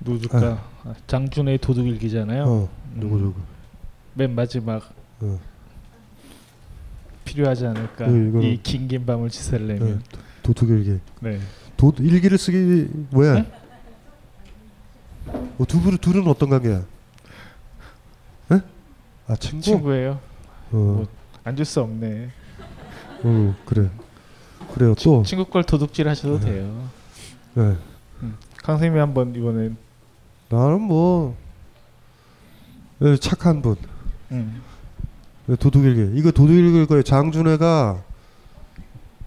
누굴까? 0.00 0.38
아, 0.84 0.94
장준의 1.06 1.58
도둑일기잖아요. 1.58 2.44
어, 2.44 2.68
누구 2.94 3.16
음, 3.16 3.20
누구? 3.22 3.40
맨 4.14 4.34
마지막 4.34 4.90
어. 5.20 5.38
필요하지 7.24 7.66
않을까? 7.66 8.06
그 8.06 8.10
이거는- 8.12 8.42
이긴 8.44 8.88
긴 8.88 9.04
밤을 9.06 9.28
지새려면. 9.30 9.78
네, 9.98 9.98
도- 10.42 10.54
도둑일기. 10.54 10.98
네. 11.20 11.38
도 11.76 11.92
일기를 11.98 12.38
쓰기 12.38 12.88
왜? 13.12 13.34
네? 13.34 13.52
어, 15.58 15.64
두 15.66 15.80
분, 15.80 15.96
둘은 15.98 16.26
어떤 16.26 16.48
관계야? 16.50 16.82
예? 18.52 18.60
아 19.26 19.36
친구? 19.36 19.62
친구예요. 19.62 20.20
어, 20.72 21.06
뭐안줄수 21.44 21.80
없네. 21.82 22.30
어, 23.24 23.56
그래. 23.66 23.90
그래요. 24.78 24.94
또. 25.02 25.24
친구 25.24 25.44
걸 25.44 25.64
도둑질 25.64 26.08
하셔도 26.08 26.38
돼요. 26.38 26.88
네. 27.54 27.76
음. 28.22 28.36
강 28.62 28.76
선생님이 28.76 29.00
한번 29.00 29.34
이번엔 29.34 29.76
나는 30.48 30.80
뭐 30.80 31.36
예, 33.02 33.16
착한 33.16 33.60
분. 33.60 33.76
음. 34.30 34.62
예, 35.48 35.56
도둑일기. 35.56 36.16
이거 36.18 36.30
도둑일기 36.30 36.86
거예요. 36.86 37.02
장준혜가 37.02 38.04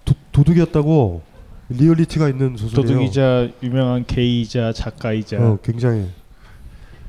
도, 0.06 0.14
도둑이었다고 0.32 1.22
리얼리티가 1.68 2.30
있는 2.30 2.56
소설이에요. 2.56 2.86
도둑이자 2.86 3.48
유명한 3.62 4.04
게이자 4.06 4.72
작가이자 4.72 5.36
어, 5.38 5.58
굉장히 5.62 6.08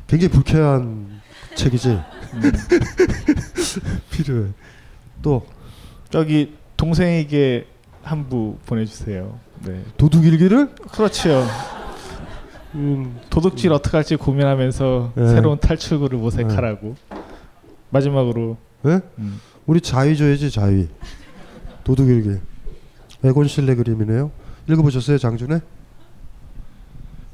굉장히 0.07 0.33
불쾌한 0.33 1.21
책이지. 1.55 1.89
음. 1.89 2.41
필요해. 4.11 4.49
또 5.21 5.45
저기 6.09 6.55
동생에게 6.75 7.72
한부 8.03 8.57
보내주세요. 8.65 9.37
네. 9.65 9.81
도둑일기를? 9.97 10.75
그렇죠. 10.91 11.45
음, 12.75 13.19
도둑질 13.29 13.71
어떻게 13.71 13.95
할지 13.97 14.15
고민하면서 14.15 15.13
네. 15.15 15.27
새로운 15.29 15.57
탈출구를 15.59 16.17
모색하라고. 16.19 16.95
마지막으로 17.89 18.57
예? 18.87 18.99
음. 19.19 19.39
우리 19.65 19.79
자위 19.79 20.17
줘야지 20.17 20.51
자위. 20.51 20.89
도둑일기. 21.83 22.39
에곤 23.23 23.47
실레 23.47 23.75
그림이네요. 23.75 24.31
읽어보셨어요 24.69 25.17
장준혜? 25.17 25.61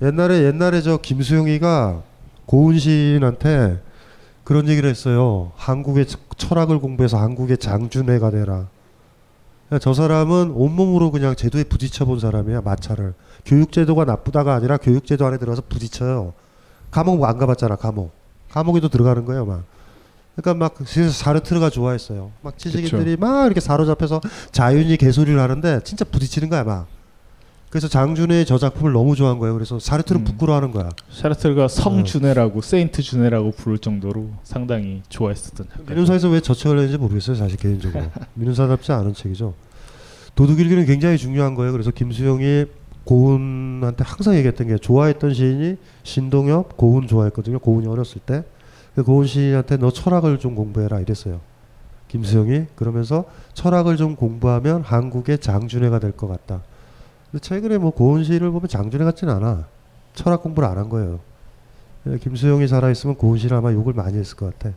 옛날에 0.02 0.44
옛날에 0.46 0.82
저 0.82 0.98
김수영이가 0.98 2.04
고은 2.46 2.78
시인한테 2.78 3.82
그런 4.44 4.68
얘기를 4.68 4.90
했어요. 4.90 5.52
한국의 5.56 6.08
처- 6.08 6.18
철학을 6.38 6.80
공부해서 6.80 7.18
한국의 7.18 7.58
장준혜가 7.58 8.32
되라. 8.32 8.68
저 9.80 9.94
사람은 9.94 10.52
온몸으로 10.56 11.12
그냥 11.12 11.36
제도에 11.36 11.64
부딪혀 11.64 12.06
본 12.06 12.20
사람이야 12.20 12.62
마찰을. 12.62 13.14
교육제도가 13.46 14.06
나쁘다가 14.06 14.56
아니라 14.56 14.78
교육제도 14.78 15.26
안에 15.28 15.38
들어가서 15.38 15.64
부딪혀요. 15.70 16.34
감옥 16.90 17.24
안 17.24 17.38
가봤잖아 17.38 17.76
감옥. 17.76 18.12
감옥에도 18.50 18.90
들어가는 18.90 19.26
거예요 19.26 19.46
막. 19.46 19.64
그러니까 20.36 20.54
막 20.56 20.88
사르트르가 20.88 21.70
좋아했어요. 21.70 22.32
막 22.42 22.58
지식인들이 22.58 23.18
막 23.18 23.46
이렇게 23.46 23.60
사로잡혀서 23.60 24.22
자윤이 24.52 24.98
개소리를 24.98 25.40
하는데 25.40 25.82
진짜 25.84 26.04
부딪히는 26.04 26.50
거야 26.50 26.64
막. 26.64 26.88
그래서 27.70 27.88
장준의 27.88 28.46
저 28.48 28.58
작품을 28.58 28.94
너무 28.94 29.16
좋아한 29.16 29.38
거예요. 29.38 29.54
그래서 29.54 29.78
사르트르는 29.78 30.26
부끄러워하는 30.26 30.72
거야. 30.72 30.90
샤르트르가 31.12 31.66
어. 31.66 31.68
성준혜라고 31.68 32.62
세인트 32.62 33.02
준혜라고 33.04 33.52
부를 33.52 33.78
정도로 33.78 34.30
상당히 34.44 35.04
좋아했었던 35.10 35.68
작가. 35.70 35.84
민윤사에서 35.94 36.30
왜 36.30 36.40
저 36.42 36.54
책을 36.56 36.78
냈는지 36.78 36.98
모르겠어요. 36.98 37.36
사실 37.36 37.58
개인적으로. 37.60 38.06
민윤사답지 38.34 38.92
않은 38.92 39.14
책이죠. 39.14 39.54
도둑일기는 40.34 40.86
굉장히 40.86 41.18
중요한 41.20 41.54
거예요. 41.54 41.72
그래서 41.72 41.92
김수영이 41.92 42.66
고은한테 43.04 44.04
항상 44.04 44.36
얘기했던 44.36 44.68
게 44.68 44.78
좋아했던 44.78 45.34
시인이 45.34 45.78
신동엽, 46.04 46.76
고은 46.78 47.08
좋아했거든요. 47.08 47.60
고은이 47.60 47.88
어렸을 47.88 48.20
때. 48.26 48.44
그 48.96 49.04
고은 49.04 49.28
시인한테 49.28 49.78
너 49.78 49.92
철학을 49.92 50.40
좀 50.40 50.56
공부해라 50.56 51.00
이랬어요. 51.02 51.40
김수영이 52.08 52.66
그러면서 52.76 53.26
철학을 53.54 53.96
좀 53.98 54.16
공부하면 54.16 54.82
한국의 54.82 55.38
장준회가 55.38 56.00
될 56.00 56.12
것 56.14 56.28
같다. 56.28 56.62
근데 57.32 57.42
최근에 57.42 57.78
뭐 57.78 57.92
고은 57.92 58.24
시를 58.24 58.50
보면 58.52 58.68
장준회 58.68 59.04
같진 59.06 59.30
않아. 59.30 59.66
철학 60.14 60.42
공부를 60.42 60.68
안 60.68 60.78
한 60.78 60.90
거예요. 60.90 61.20
예, 62.08 62.18
김수영이 62.18 62.68
살아있으면 62.68 63.16
고은 63.16 63.38
시를 63.38 63.58
아마 63.58 63.72
욕을 63.72 63.94
많이 63.94 64.18
했을 64.18 64.36
것 64.36 64.58
같아. 64.58 64.74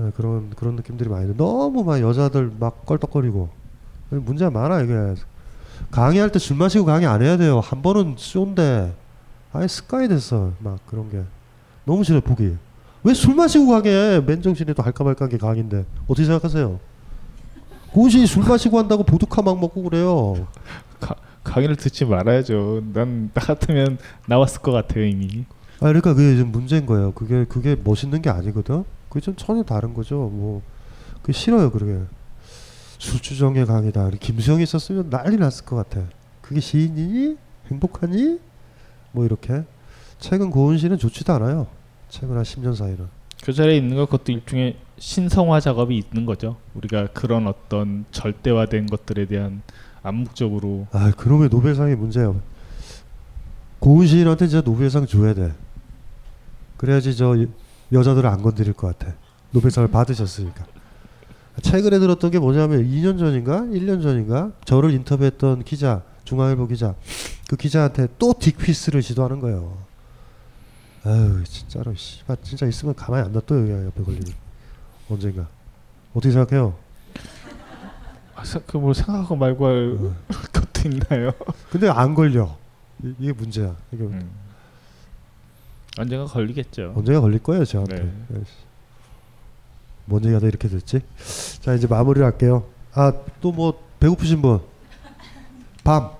예, 0.00 0.10
그런 0.16 0.50
그런 0.56 0.76
느낌들이 0.76 1.08
많이 1.10 1.26
들. 1.26 1.36
너무 1.36 1.84
막 1.84 2.00
여자들 2.00 2.52
막 2.58 2.86
껄떡거리고 2.86 3.48
문제가 4.10 4.50
많아 4.50 4.80
이게. 4.82 5.14
강의할 5.90 6.30
때 6.30 6.38
술 6.38 6.56
마시고 6.56 6.84
강의 6.84 7.06
안 7.06 7.20
해야 7.20 7.36
돼요. 7.36 7.60
한 7.60 7.82
번은 7.82 8.14
쏜데 8.16 8.94
아예 9.52 9.66
습관이 9.68 10.08
됐어. 10.08 10.52
막 10.60 10.78
그런 10.86 11.10
게 11.10 11.22
너무 11.84 12.04
싫어 12.04 12.20
보기. 12.20 12.56
왜 13.02 13.12
술 13.12 13.34
마시고 13.34 13.66
강의해? 13.68 14.20
맨정신에도 14.20 14.82
할까 14.82 15.04
말까 15.04 15.26
한게 15.26 15.36
강의인데 15.36 15.84
어떻게 16.04 16.24
생각하세요? 16.24 16.78
고시 17.92 18.26
술 18.26 18.44
마시고 18.44 18.78
한다고 18.78 19.02
보드카 19.02 19.42
막 19.42 19.60
먹고 19.60 19.82
그래요. 19.82 20.46
가, 21.44 21.52
강의를 21.54 21.76
듣지 21.76 22.04
말아야죠. 22.04 22.82
난 22.92 23.30
나 23.34 23.40
같으면 23.40 23.98
나왔을 24.26 24.60
것 24.62 24.72
같아요 24.72 25.04
이미. 25.06 25.44
아 25.80 25.86
그러니까 25.86 26.14
그게 26.14 26.36
좀 26.36 26.50
문제인 26.50 26.86
거예요. 26.86 27.12
그게 27.12 27.44
그게 27.44 27.76
멋있는 27.82 28.22
게 28.22 28.30
아니거든. 28.30 28.84
그게 29.08 29.20
좀 29.20 29.34
전혀 29.36 29.62
다른 29.62 29.94
거죠. 29.94 30.16
뭐 30.16 30.62
그게 31.22 31.32
싫어요. 31.32 31.70
그러게. 31.70 32.00
술주정의 32.98 33.66
강이다. 33.66 34.10
김수영이 34.20 34.62
있었으면 34.62 35.10
난리 35.10 35.36
났을 35.36 35.64
것 35.64 35.76
같아. 35.76 36.06
그게 36.40 36.60
시인이니? 36.60 37.36
행복하니? 37.70 38.38
뭐 39.12 39.24
이렇게. 39.24 39.64
최근 40.18 40.50
고은 40.50 40.78
씨는 40.78 40.98
좋지도 40.98 41.32
않아요. 41.34 41.66
최근 42.08 42.36
한 42.36 42.42
10년 42.44 42.74
사이는. 42.74 43.08
그 43.42 43.52
자리에 43.52 43.76
있는 43.76 43.96
것 43.96 44.06
그것도 44.06 44.32
일종의 44.32 44.76
신성화 44.98 45.60
작업이 45.60 45.96
있는 45.98 46.24
거죠. 46.24 46.56
우리가 46.74 47.08
그런 47.08 47.46
어떤 47.46 48.06
절대화된 48.10 48.86
것들에 48.86 49.26
대한 49.26 49.60
암묵적으로. 50.04 50.86
아, 50.92 51.10
그놈의 51.10 51.48
노벨상이 51.48 51.96
문제예요. 51.96 52.40
고은 53.80 54.06
시인한테 54.06 54.46
진짜 54.46 54.62
노벨상 54.62 55.06
줘야 55.06 55.34
돼. 55.34 55.52
그래야지 56.76 57.16
저 57.16 57.34
여자들을 57.92 58.28
안 58.28 58.42
건드릴 58.42 58.74
것 58.74 58.96
같아. 58.96 59.14
노벨상을 59.50 59.88
받으셨으니까. 59.88 60.64
최근에 61.62 61.98
들었던 61.98 62.30
게 62.30 62.38
뭐냐면 62.38 62.84
2년 62.84 63.18
전인가 63.18 63.60
1년 63.60 64.02
전인가 64.02 64.50
저를 64.64 64.90
인터뷰했던 64.92 65.62
기자 65.62 66.02
중앙일보 66.24 66.66
기자 66.66 66.94
그 67.48 67.56
기자한테 67.56 68.08
또 68.18 68.32
딕피스를 68.32 69.02
시도하는 69.02 69.38
거예요. 69.38 69.78
아유 71.04 71.44
진짜로 71.44 71.94
씨발 71.94 72.38
진짜 72.42 72.66
있으면 72.66 72.94
가만히 72.94 73.26
안 73.26 73.32
놔둬 73.32 73.60
여기 73.60 73.70
옆에 73.86 74.02
걸리면 74.02 74.32
언젠가 75.08 75.46
어떻게 76.12 76.32
생각해요? 76.32 76.74
아, 78.36 78.42
그뭘 78.66 78.94
생각하고 78.94 79.36
말고 79.36 79.66
할 79.66 79.96
어. 79.98 80.14
것도 80.52 80.88
있나요? 80.88 81.30
근데 81.70 81.88
안 81.88 82.14
걸려 82.14 82.56
이, 83.02 83.14
게 83.20 83.32
문제야. 83.32 83.74
이게 83.92 84.02
음. 84.04 84.30
언젠가 85.96 86.24
걸리겠죠. 86.26 86.92
언젠가 86.96 87.20
걸릴 87.20 87.38
거예요 87.42 87.64
저한테. 87.64 88.02
네. 88.28 88.42
뭔 90.06 90.22
얘기하다 90.24 90.46
이렇게 90.48 90.68
됐지? 90.68 91.00
자 91.60 91.74
이제 91.74 91.86
마무리를 91.86 92.24
할게요. 92.26 92.66
아 92.94 93.12
또 93.40 93.52
뭐 93.52 93.82
배고프신 94.00 94.42
분? 94.42 94.60
밤. 95.82 96.10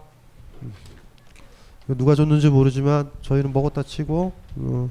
누가 1.86 2.14
줬는지 2.14 2.48
모르지만 2.48 3.10
저희는 3.22 3.52
먹었다 3.52 3.82
치고 3.82 4.32
어, 4.56 4.90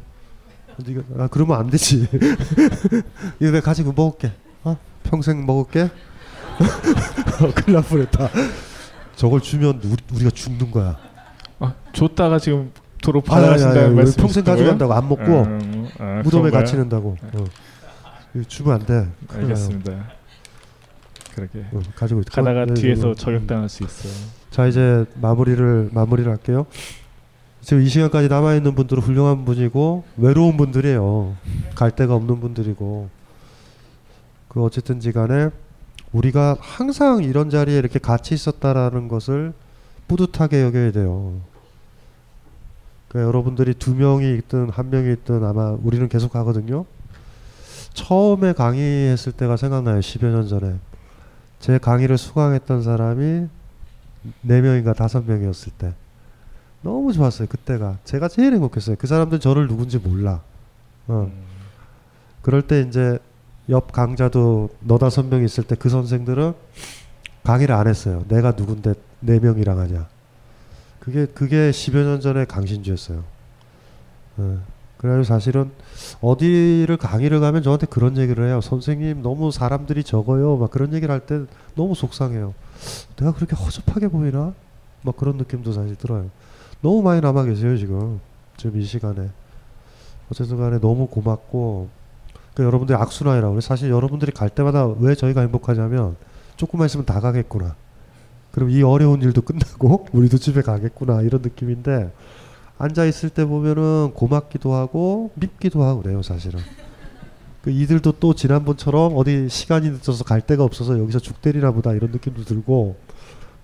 아 1.18 1.28
그러면 1.28 1.60
안 1.60 1.70
되지. 1.70 2.08
이거 3.40 3.52
내가 3.52 3.62
가지고 3.62 3.94
먹을게. 3.94 4.32
어? 4.64 4.78
평생 5.04 5.46
먹을게. 5.46 5.90
어, 6.60 7.52
큰일 7.56 7.76
날 7.76 7.84
뻔했다. 7.84 8.30
저걸 9.16 9.42
주면 9.42 9.82
우리, 10.14 10.24
가 10.24 10.30
죽는 10.30 10.72
거야. 10.72 10.98
아, 11.60 11.74
줬다가 11.94 12.40
지금 12.40 12.72
도로 13.02 13.22
받아가신다는 13.22 13.96
말씀 13.96 14.22
평생 14.22 14.44
가져간다고 14.44 14.94
안 14.94 15.08
먹고 15.08 15.44
음, 15.44 15.90
아, 16.00 16.22
무덤에 16.24 16.50
갇히는다고. 16.50 17.18
어. 17.22 17.46
주면 18.48 18.74
안 18.74 18.86
돼. 18.86 19.08
알겠습니다. 19.30 20.12
그렇게 21.36 21.66
어, 21.72 21.82
가지고 21.96 22.22
있 22.22 22.26
가다가 22.26 22.66
네, 22.66 22.74
뒤에서 22.74 23.10
네, 23.10 23.16
저격당할 23.16 23.70
수 23.70 23.84
있어요. 23.84 24.14
자 24.52 24.68
이제 24.68 25.06
마무리를 25.16 25.90
마무리를 25.92 26.30
할게요. 26.32 26.66
지금 27.62 27.82
이 27.82 27.88
시간까지 27.88 28.28
남아 28.28 28.56
있는 28.56 28.76
분들은 28.76 29.02
훌륭한 29.02 29.46
분이고 29.46 30.04
외로운 30.18 30.58
분들이에요. 30.58 31.36
갈 31.76 31.92
데가 31.92 32.16
없는 32.16 32.40
분들이고 32.40 33.10
그 34.50 34.64
어쨌든지간에 34.64 35.50
우리가 36.14 36.58
항상 36.60 37.24
이런 37.24 37.50
자리에 37.50 37.78
이렇게 37.78 38.00
같이 38.00 38.34
있었다라는 38.34 39.08
것을 39.08 39.54
뿌듯하게 40.08 40.62
여겨야 40.64 40.92
돼요. 40.92 41.42
그러니까 43.08 43.28
여러분들이 43.28 43.74
두 43.74 43.96
명이 43.96 44.38
있든 44.38 44.70
한 44.70 44.90
명이 44.90 45.12
있든 45.14 45.44
아마 45.44 45.72
우리는 45.72 46.08
계속 46.08 46.32
가거든요. 46.32 46.86
처음에 47.94 48.54
강의했을 48.54 49.32
때가 49.34 49.58
생각나요. 49.58 50.00
10여 50.00 50.26
년 50.26 50.48
전에. 50.48 50.76
제 51.60 51.78
강의를 51.78 52.18
수강했던 52.18 52.84
사람이 52.84 53.48
4명인가 54.48 54.96
5명이었을 54.96 55.72
때. 55.78 55.94
너무 56.82 57.14
좋았어요. 57.14 57.48
그때가. 57.48 58.00
제가 58.04 58.28
제일 58.28 58.54
행복했어요. 58.54 58.98
그 59.00 59.08
사람들 59.08 59.40
저를 59.40 59.68
누군지 59.68 59.98
몰라. 59.98 60.42
어. 61.08 61.32
음. 61.32 61.44
그럴 62.42 62.62
때 62.62 62.82
이제 62.82 63.20
옆 63.70 63.92
강좌도 63.92 64.70
너다섯 64.82 65.26
명 65.28 65.44
있을 65.44 65.64
때 65.64 65.76
그 65.76 65.90
선생들은 65.90 66.54
강의를 67.44 67.76
안 67.76 67.88
했어요. 67.88 68.24
내가 68.28 68.52
누군데 68.52 68.94
4명이랑 69.26 69.78
하냐. 69.78 70.08
그게 71.00 71.26
그게 71.26 71.72
10여 71.72 72.04
년 72.04 72.22
전에 72.22 72.46
강신주였어요. 72.46 73.24
어. 74.38 74.62
그래서 74.98 75.24
사실은 75.24 75.70
어디를 76.22 76.96
강의를 76.96 77.42
가면 77.42 77.62
저한테 77.64 77.88
그런 77.88 78.18
얘기를 78.18 78.48
해요. 78.48 78.62
선생님 78.62 79.22
너무 79.22 79.52
사람들이 79.52 80.04
적어요. 80.06 80.56
막 80.56 80.72
그런 80.72 80.94
얘기를 80.94 81.14
할 81.14 81.20
때 81.26 81.42
너무 81.76 81.94
속상해요. 81.94 82.54
내가 83.18 83.34
그렇게 83.34 83.54
허접하게 83.56 84.08
보이나? 84.08 84.54
막 85.02 85.18
그런 85.18 85.36
느낌도 85.36 85.74
사실 85.74 85.98
들어요. 85.98 86.30
너무 86.82 87.02
많이 87.02 87.20
남아 87.20 87.44
계세요 87.44 87.78
지금 87.78 88.22
지금 88.56 88.80
이 88.80 88.86
시간에. 88.86 89.30
어쨌든 90.32 90.56
간에 90.58 90.80
너무 90.80 91.08
고맙고 91.08 91.90
그러니까 92.54 92.68
여러분들이 92.68 92.98
악순환이라고. 92.98 93.62
사실 93.62 93.90
여러분들이 93.90 94.32
갈 94.32 94.50
때마다 94.50 94.88
왜 94.88 95.16
저희가 95.16 95.42
행복하냐면 95.42 96.16
조금만 96.56 96.86
있으면 96.86 97.06
다 97.06 97.20
가겠구나. 97.20 97.76
그럼 98.52 98.70
이 98.70 98.84
어려운 98.84 99.22
일도 99.22 99.42
끝나고 99.42 100.06
우리도 100.14 100.38
집에 100.38 100.62
가겠구나 100.62 101.22
이런 101.22 101.42
느낌인데 101.42 102.14
앉아 102.78 103.06
있을 103.06 103.30
때 103.30 103.46
보면은 103.46 104.12
고맙기도 104.14 104.74
하고 104.74 105.32
밉기도 105.36 105.84
하고 105.84 106.04
그래요 106.04 106.22
사실은. 106.22 106.60
그 107.64 107.72
이들도 107.72 108.14
또 108.20 108.36
지난번처럼 108.36 109.14
어디 109.16 109.48
시간이 109.50 109.90
늦어서 109.90 110.24
갈 110.26 110.42
데가 110.42 110.64
없어서 110.66 111.00
여기서 111.00 111.20
죽 111.20 111.42
때리나 111.42 111.72
보다 111.72 111.94
이런 111.94 112.12
느낌도 112.12 112.44
들고 112.44 112.98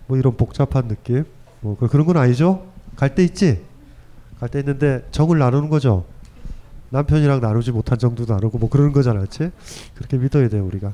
뭐 0.07 0.17
이런 0.17 0.37
복잡한 0.37 0.87
느낌 0.87 1.25
뭐 1.61 1.75
그런 1.77 2.05
건 2.07 2.15
아니죠 2.17 2.65
갈 2.95 3.13
데 3.13 3.23
있지 3.25 3.61
갈 4.39 4.49
데 4.49 4.59
있는데 4.59 5.05
정을 5.11 5.37
나누는 5.37 5.69
거죠 5.69 6.05
남편이랑 6.89 7.39
나누지 7.41 7.71
못한 7.71 7.97
정도도 7.97 8.33
나누고 8.33 8.57
뭐 8.57 8.69
그러는 8.69 8.91
거잖아 8.91 9.19
그렇지 9.19 9.51
그렇게 9.95 10.17
믿어야 10.17 10.49
돼요 10.49 10.65
우리가 10.65 10.93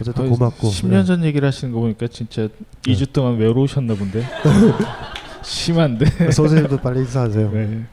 어쨌든 0.00 0.30
고맙고 0.30 0.68
10년 0.68 0.90
네. 0.90 1.04
전 1.04 1.24
얘기를 1.24 1.46
하시는 1.46 1.72
거 1.72 1.80
보니까 1.80 2.06
진짜 2.08 2.42
네. 2.82 2.92
2주 2.92 3.12
동안 3.12 3.36
외로우셨나 3.38 3.94
본데 3.94 4.24
심한데. 5.44 6.30
선생님도 6.32 6.78
빨리 6.78 7.00
인사하세요. 7.00 7.50
네. 7.52 7.84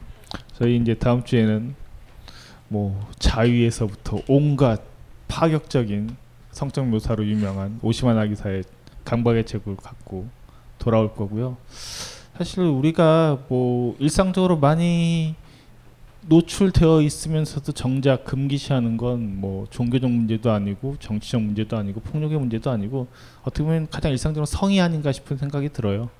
저희 0.58 0.76
이제 0.76 0.94
다음 0.94 1.22
주에는 1.22 1.74
뭐 2.68 3.08
자위에서부터 3.18 4.20
온갖 4.26 4.82
파격적인 5.28 6.16
성적 6.50 6.86
묘사로 6.86 7.26
유명한 7.26 7.78
오시만 7.82 8.18
아기사의 8.18 8.64
강박의 9.04 9.44
책을 9.44 9.76
갖고 9.76 10.26
돌아올 10.78 11.14
거고요. 11.14 11.56
사실 12.36 12.62
우리가 12.62 13.38
뭐 13.48 13.94
일상적으로 13.98 14.56
많이 14.58 15.34
노출되어 16.28 17.02
있으면서도 17.02 17.72
정작 17.72 18.24
금기시하는 18.24 18.96
건 18.96 19.20
뭐 19.42 19.66
종교적 19.70 20.08
문제도 20.10 20.50
아니고 20.52 20.96
정치적 21.00 21.42
문제도 21.42 21.76
아니고 21.76 22.00
폭력의 22.00 22.38
문제도 22.38 22.70
아니고 22.70 23.08
어떻게 23.42 23.64
보면 23.64 23.88
가장 23.90 24.12
일상적으로 24.12 24.46
성이 24.46 24.80
아닌가 24.80 25.10
싶은 25.10 25.36
생각이 25.36 25.70
들어요. 25.70 26.10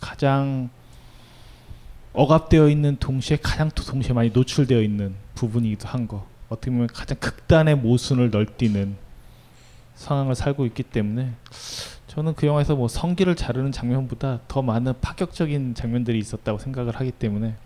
가장 0.00 0.70
억압되어 2.14 2.70
있는 2.70 2.96
동시에 2.96 3.36
가장 3.42 3.70
또 3.74 3.82
동시에 3.82 4.14
많이 4.14 4.30
노출되어 4.30 4.80
있는 4.80 5.14
부분이기도 5.34 5.88
한 5.88 6.08
거. 6.08 6.26
어떻게 6.48 6.70
보면 6.70 6.86
가장 6.86 7.18
극단의 7.18 7.76
모순을 7.76 8.30
널뛰는 8.30 8.96
상황을 9.96 10.34
살고 10.34 10.64
있기 10.66 10.84
때문에 10.84 11.32
저는 12.06 12.34
그 12.34 12.46
영화에서 12.46 12.76
뭐 12.76 12.88
성기를 12.88 13.34
자르는 13.34 13.72
장면보다 13.72 14.40
더 14.48 14.62
많은 14.62 14.94
파격적인 15.00 15.74
장면들이 15.74 16.18
있었다고 16.18 16.58
생각을 16.58 16.96
하기 16.96 17.10
때문에 17.10 17.56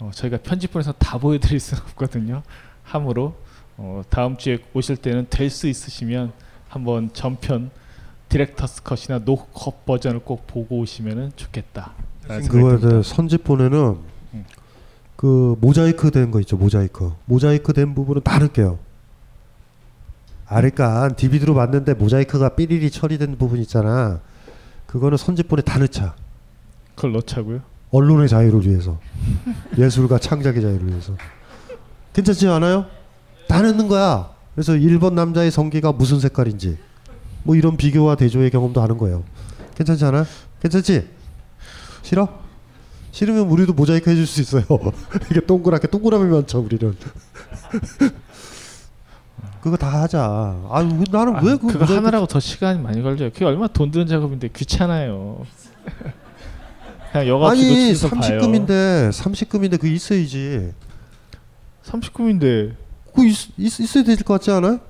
어, 0.00 0.10
저희가 0.14 0.38
편집본에서 0.38 0.92
다 0.92 1.18
보여드릴 1.18 1.58
수는 1.60 1.82
없거든요. 1.84 2.42
함으로 2.84 3.34
어, 3.76 4.02
다음 4.08 4.36
주에 4.36 4.58
오실 4.74 4.96
때는 4.96 5.26
될 5.30 5.50
수 5.50 5.66
있으시면 5.66 6.32
한번 6.68 7.10
전편 7.12 7.70
director's 8.28 8.82
cut이나 8.82 9.24
no 9.24 9.49
cut 9.49 9.86
버전을 9.86 10.20
꼭 10.20 10.46
보고 10.46 10.78
오시면 10.78 11.32
좋겠다. 11.36 11.92
그거에 12.48 13.02
선집본에는 13.02 13.78
음. 14.34 14.44
그 15.16 15.56
모자이크 15.60 16.10
된 16.10 16.30
거 16.30 16.38
있죠 16.40 16.56
모자이크 16.58 17.12
모자이크 17.24 17.72
된 17.72 17.94
부분은 17.94 18.22
다 18.22 18.38
넣을게요 18.38 18.78
아 20.46 20.56
그러니까 20.56 21.08
DVD로 21.16 21.54
봤는데 21.54 21.94
모자이크가 21.94 22.50
삐리리 22.50 22.90
처리된 22.90 23.38
부분 23.38 23.58
있잖아 23.60 24.20
그거는 24.86 25.16
선집본에 25.16 25.62
다 25.62 25.78
넣자 25.78 26.14
그걸 26.94 27.12
넣자고요? 27.12 27.62
언론의 27.90 28.28
자유를 28.28 28.66
위해서 28.66 28.98
예술과 29.76 30.18
창작의 30.18 30.60
자유를 30.60 30.88
위해서 30.88 31.14
괜찮지 32.12 32.48
않아요? 32.48 32.86
다 33.48 33.62
넣는 33.62 33.88
거야 33.88 34.30
그래서 34.54 34.72
1번 34.72 35.14
남자의 35.14 35.50
성기가 35.50 35.92
무슨 35.92 36.20
색깔인지 36.20 36.78
뭐 37.44 37.56
이런 37.56 37.76
비교와 37.76 38.16
대조의 38.16 38.50
경험도 38.50 38.82
하는 38.82 38.98
거예요 38.98 39.24
괜찮지 39.76 40.04
않아? 40.04 40.26
괜찮지? 40.60 41.08
싫어? 42.02 42.28
싫으면 43.12 43.48
우리도 43.48 43.72
모자이크 43.72 44.10
해줄 44.10 44.26
수 44.26 44.40
있어요. 44.40 44.64
이게 45.30 45.40
동그랗게 45.40 45.88
동그라미만 45.88 46.46
쳐 46.46 46.60
우리는. 46.60 46.94
그거 49.60 49.76
다 49.76 50.02
하자. 50.02 50.56
아유 50.70 51.04
나는 51.10 51.36
아, 51.36 51.40
왜그 51.42 51.66
그거 51.66 51.78
모자이크 51.80 51.94
하느라고 51.94 52.26
더 52.26 52.38
시간이 52.38 52.80
많이 52.80 53.02
걸려요. 53.02 53.30
그게 53.30 53.44
얼마나 53.44 53.66
돈 53.68 53.90
드는 53.90 54.06
작업인데 54.06 54.48
귀찮아요. 54.54 55.44
그냥 57.12 57.28
여가 57.28 57.50
아니 57.50 57.94
주도 57.94 58.16
봐요. 58.16 58.40
30금인데 58.40 59.10
30금인데 59.10 59.80
그 59.80 59.86
있어야지. 59.88 60.72
30금인데 61.84 62.74
그 63.14 63.26
있, 63.26 63.34
있, 63.56 63.80
있어야 63.80 64.04
될 64.04 64.16
것 64.18 64.34
같지 64.34 64.50
않아요? 64.50 64.80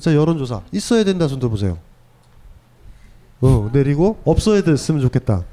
자 0.00 0.14
여론조사 0.14 0.60
있어야 0.72 1.04
된다 1.04 1.26
손 1.26 1.38
들어보세요. 1.38 1.78
어 3.40 3.70
내리고 3.72 4.20
없어야 4.24 4.62
됐으면 4.62 5.00
좋겠다. 5.02 5.44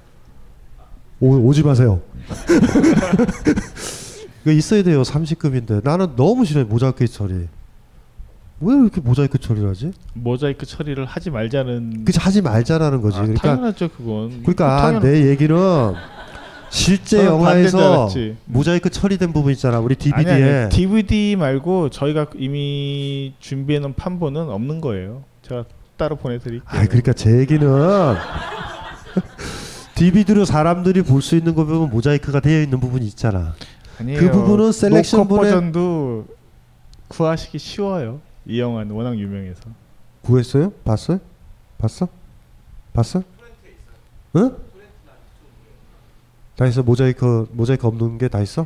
오, 1.19 1.35
오지 1.47 1.63
마세요. 1.63 2.01
이거 4.43 4.51
있어야 4.51 4.83
돼요. 4.83 5.01
30금인데 5.03 5.83
나는 5.83 6.15
너무 6.15 6.45
싫어요 6.45 6.65
모자이크 6.65 7.07
처리. 7.07 7.47
왜 8.63 8.75
이렇게 8.75 9.01
모자이크 9.01 9.37
처리를 9.39 9.69
하지? 9.69 9.91
모자이크 10.13 10.65
처리를 10.65 11.05
하지 11.05 11.29
말자는 11.29 12.05
그치 12.05 12.19
하지 12.19 12.41
말자라는 12.41 13.01
거지. 13.01 13.17
아, 13.17 13.21
그러니까 13.21 13.47
당연하죠 13.49 13.89
그건. 13.89 14.29
그러니까 14.41 14.81
당연- 14.81 15.01
내 15.03 15.29
얘기는 15.29 15.55
실제 16.69 17.25
영화에서. 17.25 18.09
모자이크 18.45 18.89
처리된 18.89 19.31
부분 19.33 19.51
있잖아. 19.53 19.79
우리 19.79 19.95
아니, 20.11 20.25
DVD에 20.25 20.59
아니, 20.63 20.69
DVD 20.69 21.35
말고 21.35 21.89
저희가 21.89 22.27
이미 22.37 23.33
준비해 23.39 23.79
놓은 23.79 23.93
판본은 23.93 24.49
없는 24.49 24.81
거예요. 24.81 25.23
제가 25.47 25.65
따로 25.97 26.15
보내드릴게요. 26.15 26.61
아 26.65 26.83
그러니까 26.85 27.13
제 27.13 27.39
얘기는 27.39 27.67
DVD로 29.95 30.45
사람들이 30.45 31.03
볼 31.03 31.21
수 31.21 31.35
있는 31.35 31.53
거 31.55 31.65
보면 31.65 31.89
모자이크가 31.91 32.39
되어 32.39 32.61
있는 32.61 32.79
부분이 32.79 33.05
있잖아. 33.05 33.53
아니에요. 33.99 34.19
그 34.19 34.31
부분은 34.31 34.71
selection 34.71 35.27
버전도 35.27 36.25
구하시기 37.07 37.59
쉬워요. 37.59 38.19
이 38.45 38.59
영화는 38.59 38.93
워낙 38.95 39.17
유명해서. 39.17 39.61
구했어요? 40.21 40.71
봤어요? 40.83 41.19
봤어? 41.77 42.07
봤어? 42.93 43.23
응? 44.35 44.55
다 46.55 46.65
있어 46.67 46.83
모자이크 46.83 47.47
모자이크 47.51 47.85
없는 47.87 48.17
게 48.17 48.27
다 48.29 48.39
있어? 48.41 48.65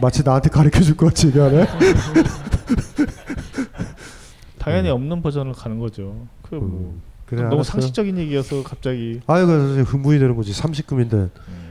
마치 0.00 0.22
나한테 0.22 0.48
가르쳐 0.50 0.80
줄 0.80 0.96
것 0.96 1.06
같이 1.06 1.26
얘기하네. 1.28 1.66
당연히 4.58 4.88
없는 4.90 5.20
버전을 5.22 5.52
가는 5.52 5.78
거죠. 5.78 6.26
그 6.42 6.54
뭐. 6.54 6.92
음. 6.94 7.02
그래, 7.26 7.42
너무 7.42 7.56
알았어요. 7.56 7.72
상식적인 7.72 8.18
얘기여서 8.18 8.62
갑자기 8.64 9.20
아유 9.28 9.46
그래서 9.46 9.82
흥분이 9.82 10.18
되는 10.18 10.34
거지 10.34 10.50
30금인데 10.52 11.12
음. 11.12 11.30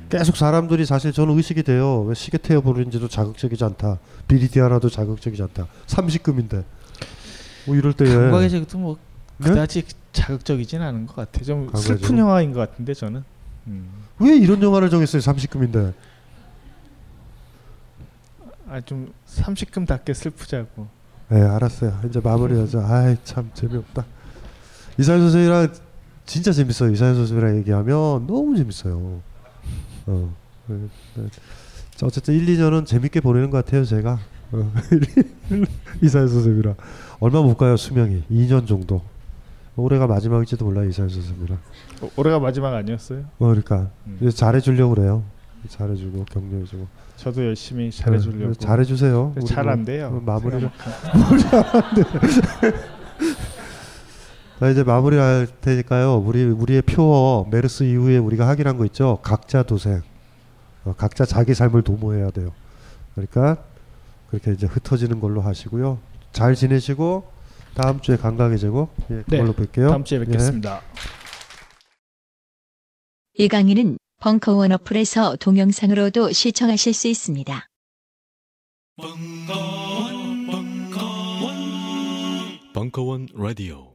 계속 0.10 0.36
사람들이 0.38 0.86
사실 0.86 1.12
저는 1.14 1.38
의식이 1.38 1.64
돼요 1.64 2.02
왜 2.02 2.16
시계 2.16 2.38
태워 2.38 2.62
부르는지도 2.62 3.08
자극적이지 3.08 3.64
않다 3.64 4.00
비리디 4.28 4.60
하나도 4.60 4.90
자극적이지 4.90 5.42
않다 5.44 5.68
30금인데 5.88 6.64
뭐 7.68 7.76
이럴 7.76 7.94
때에 7.94 8.08
감각의제도 8.14 8.78
뭐 8.78 8.98
네? 9.38 9.50
그다지 9.50 9.84
자극적이진 10.12 10.82
않은 10.82 11.06
것 11.08 11.16
같아. 11.16 11.42
좀? 11.44 11.72
슬픈 11.76 12.18
영화인 12.18 12.52
것 12.52 12.60
같은데 12.60 12.94
저는. 12.94 13.24
음. 13.68 13.88
왜 14.20 14.36
이런 14.36 14.62
영화를 14.62 14.90
정했어요 14.90 15.22
30금인데 15.22 15.94
아좀 18.70 19.14
30금답게 19.28 20.14
슬프자고. 20.14 20.88
네 21.30 21.42
알았어요 21.42 22.02
이제 22.10 22.20
마무리하자 22.20 22.80
아이 22.88 23.16
참 23.24 23.52
재미없다 23.54 24.04
이사연 24.98 25.22
선생이랑 25.22 25.72
진짜 26.26 26.52
재밌어요 26.52 26.90
이사연 26.92 27.16
선생이랑 27.16 27.58
얘기하면 27.58 28.26
너무 28.26 28.58
재밌어요 28.58 29.22
어 30.10 30.34
네, 30.66 30.76
네. 31.16 31.28
자, 31.96 32.06
어쨌든 32.06 32.34
1, 32.34 32.46
2년은 32.48 32.86
재밌게 32.86 33.22
보내는 33.22 33.52
것 33.52 33.64
같아요 33.64 33.86
제가 33.86 34.20
어. 34.52 34.74
이사연 36.02 36.28
선생님이랑 36.28 36.76
얼마 37.20 37.42
못 37.42 37.56
가요 37.58 37.78
수명이 37.78 38.24
2년 38.32 38.68
정도 38.68 39.04
올해가 39.76 40.08
마지막일지도 40.08 40.66
몰라요 40.66 40.90
이사연 40.90 41.10
선생님이랑 41.10 41.60
어, 42.02 42.10
올해가 42.16 42.40
마지막 42.40 42.74
아니었어요? 42.74 43.20
어, 43.38 43.48
그러니까 43.48 43.92
음. 44.08 44.30
잘해주려고 44.34 44.96
그래요 44.96 45.24
잘해주고 45.68 46.26
격려해주고 46.26 46.88
저도 47.18 47.46
열심히 47.46 47.92
잘해주려고. 47.92 48.54
네, 48.54 48.60
잘해주세요 48.60 49.34
우리 49.36 49.46
잘 49.46 49.66
뭐, 49.66 49.74
안 49.74 49.86
돼요. 49.86 50.08
어, 50.08 50.22
마무리를 50.26 50.72
생각만큼. 51.12 52.72
자 54.60 54.70
이제 54.70 54.84
마무리할 54.84 55.48
테니까요. 55.62 56.18
우리 56.18 56.44
우리의 56.44 56.82
표어 56.82 57.48
메르스 57.50 57.84
이후에 57.84 58.18
우리가 58.18 58.46
확인한 58.46 58.78
거 58.78 58.86
있죠. 58.88 59.20
각자 59.24 59.64
도생. 59.64 60.02
어, 60.84 60.94
각자 60.98 61.24
자기 61.24 61.54
삶을 61.54 61.84
도모해야 61.84 62.32
돼요. 62.32 62.52
그러니까 63.16 63.64
그렇게 64.30 64.52
이제 64.52 64.68
흩어지는 64.68 65.22
걸로 65.22 65.40
하시고요. 65.40 66.00
잘 66.34 66.56
지내시고 66.56 67.32
다음 67.74 68.02
주에 68.02 68.18
건강해지고 68.18 68.90
예, 69.12 69.16
네, 69.28 69.38
그걸로 69.38 69.54
뵐게요. 69.54 69.90
다음 69.92 70.04
주에 70.04 70.20
예. 70.20 70.26
뵙겠습니다. 70.26 70.82
이 73.36 73.48
강의는 73.48 73.98
벙커원 74.20 74.74
어플에서 74.74 75.38
동영상으로도 75.38 76.34
시청하실 76.34 76.94
수 76.94 77.08
있습니다. 77.08 77.66
벙커원 82.74 83.28
라디오 83.34 83.89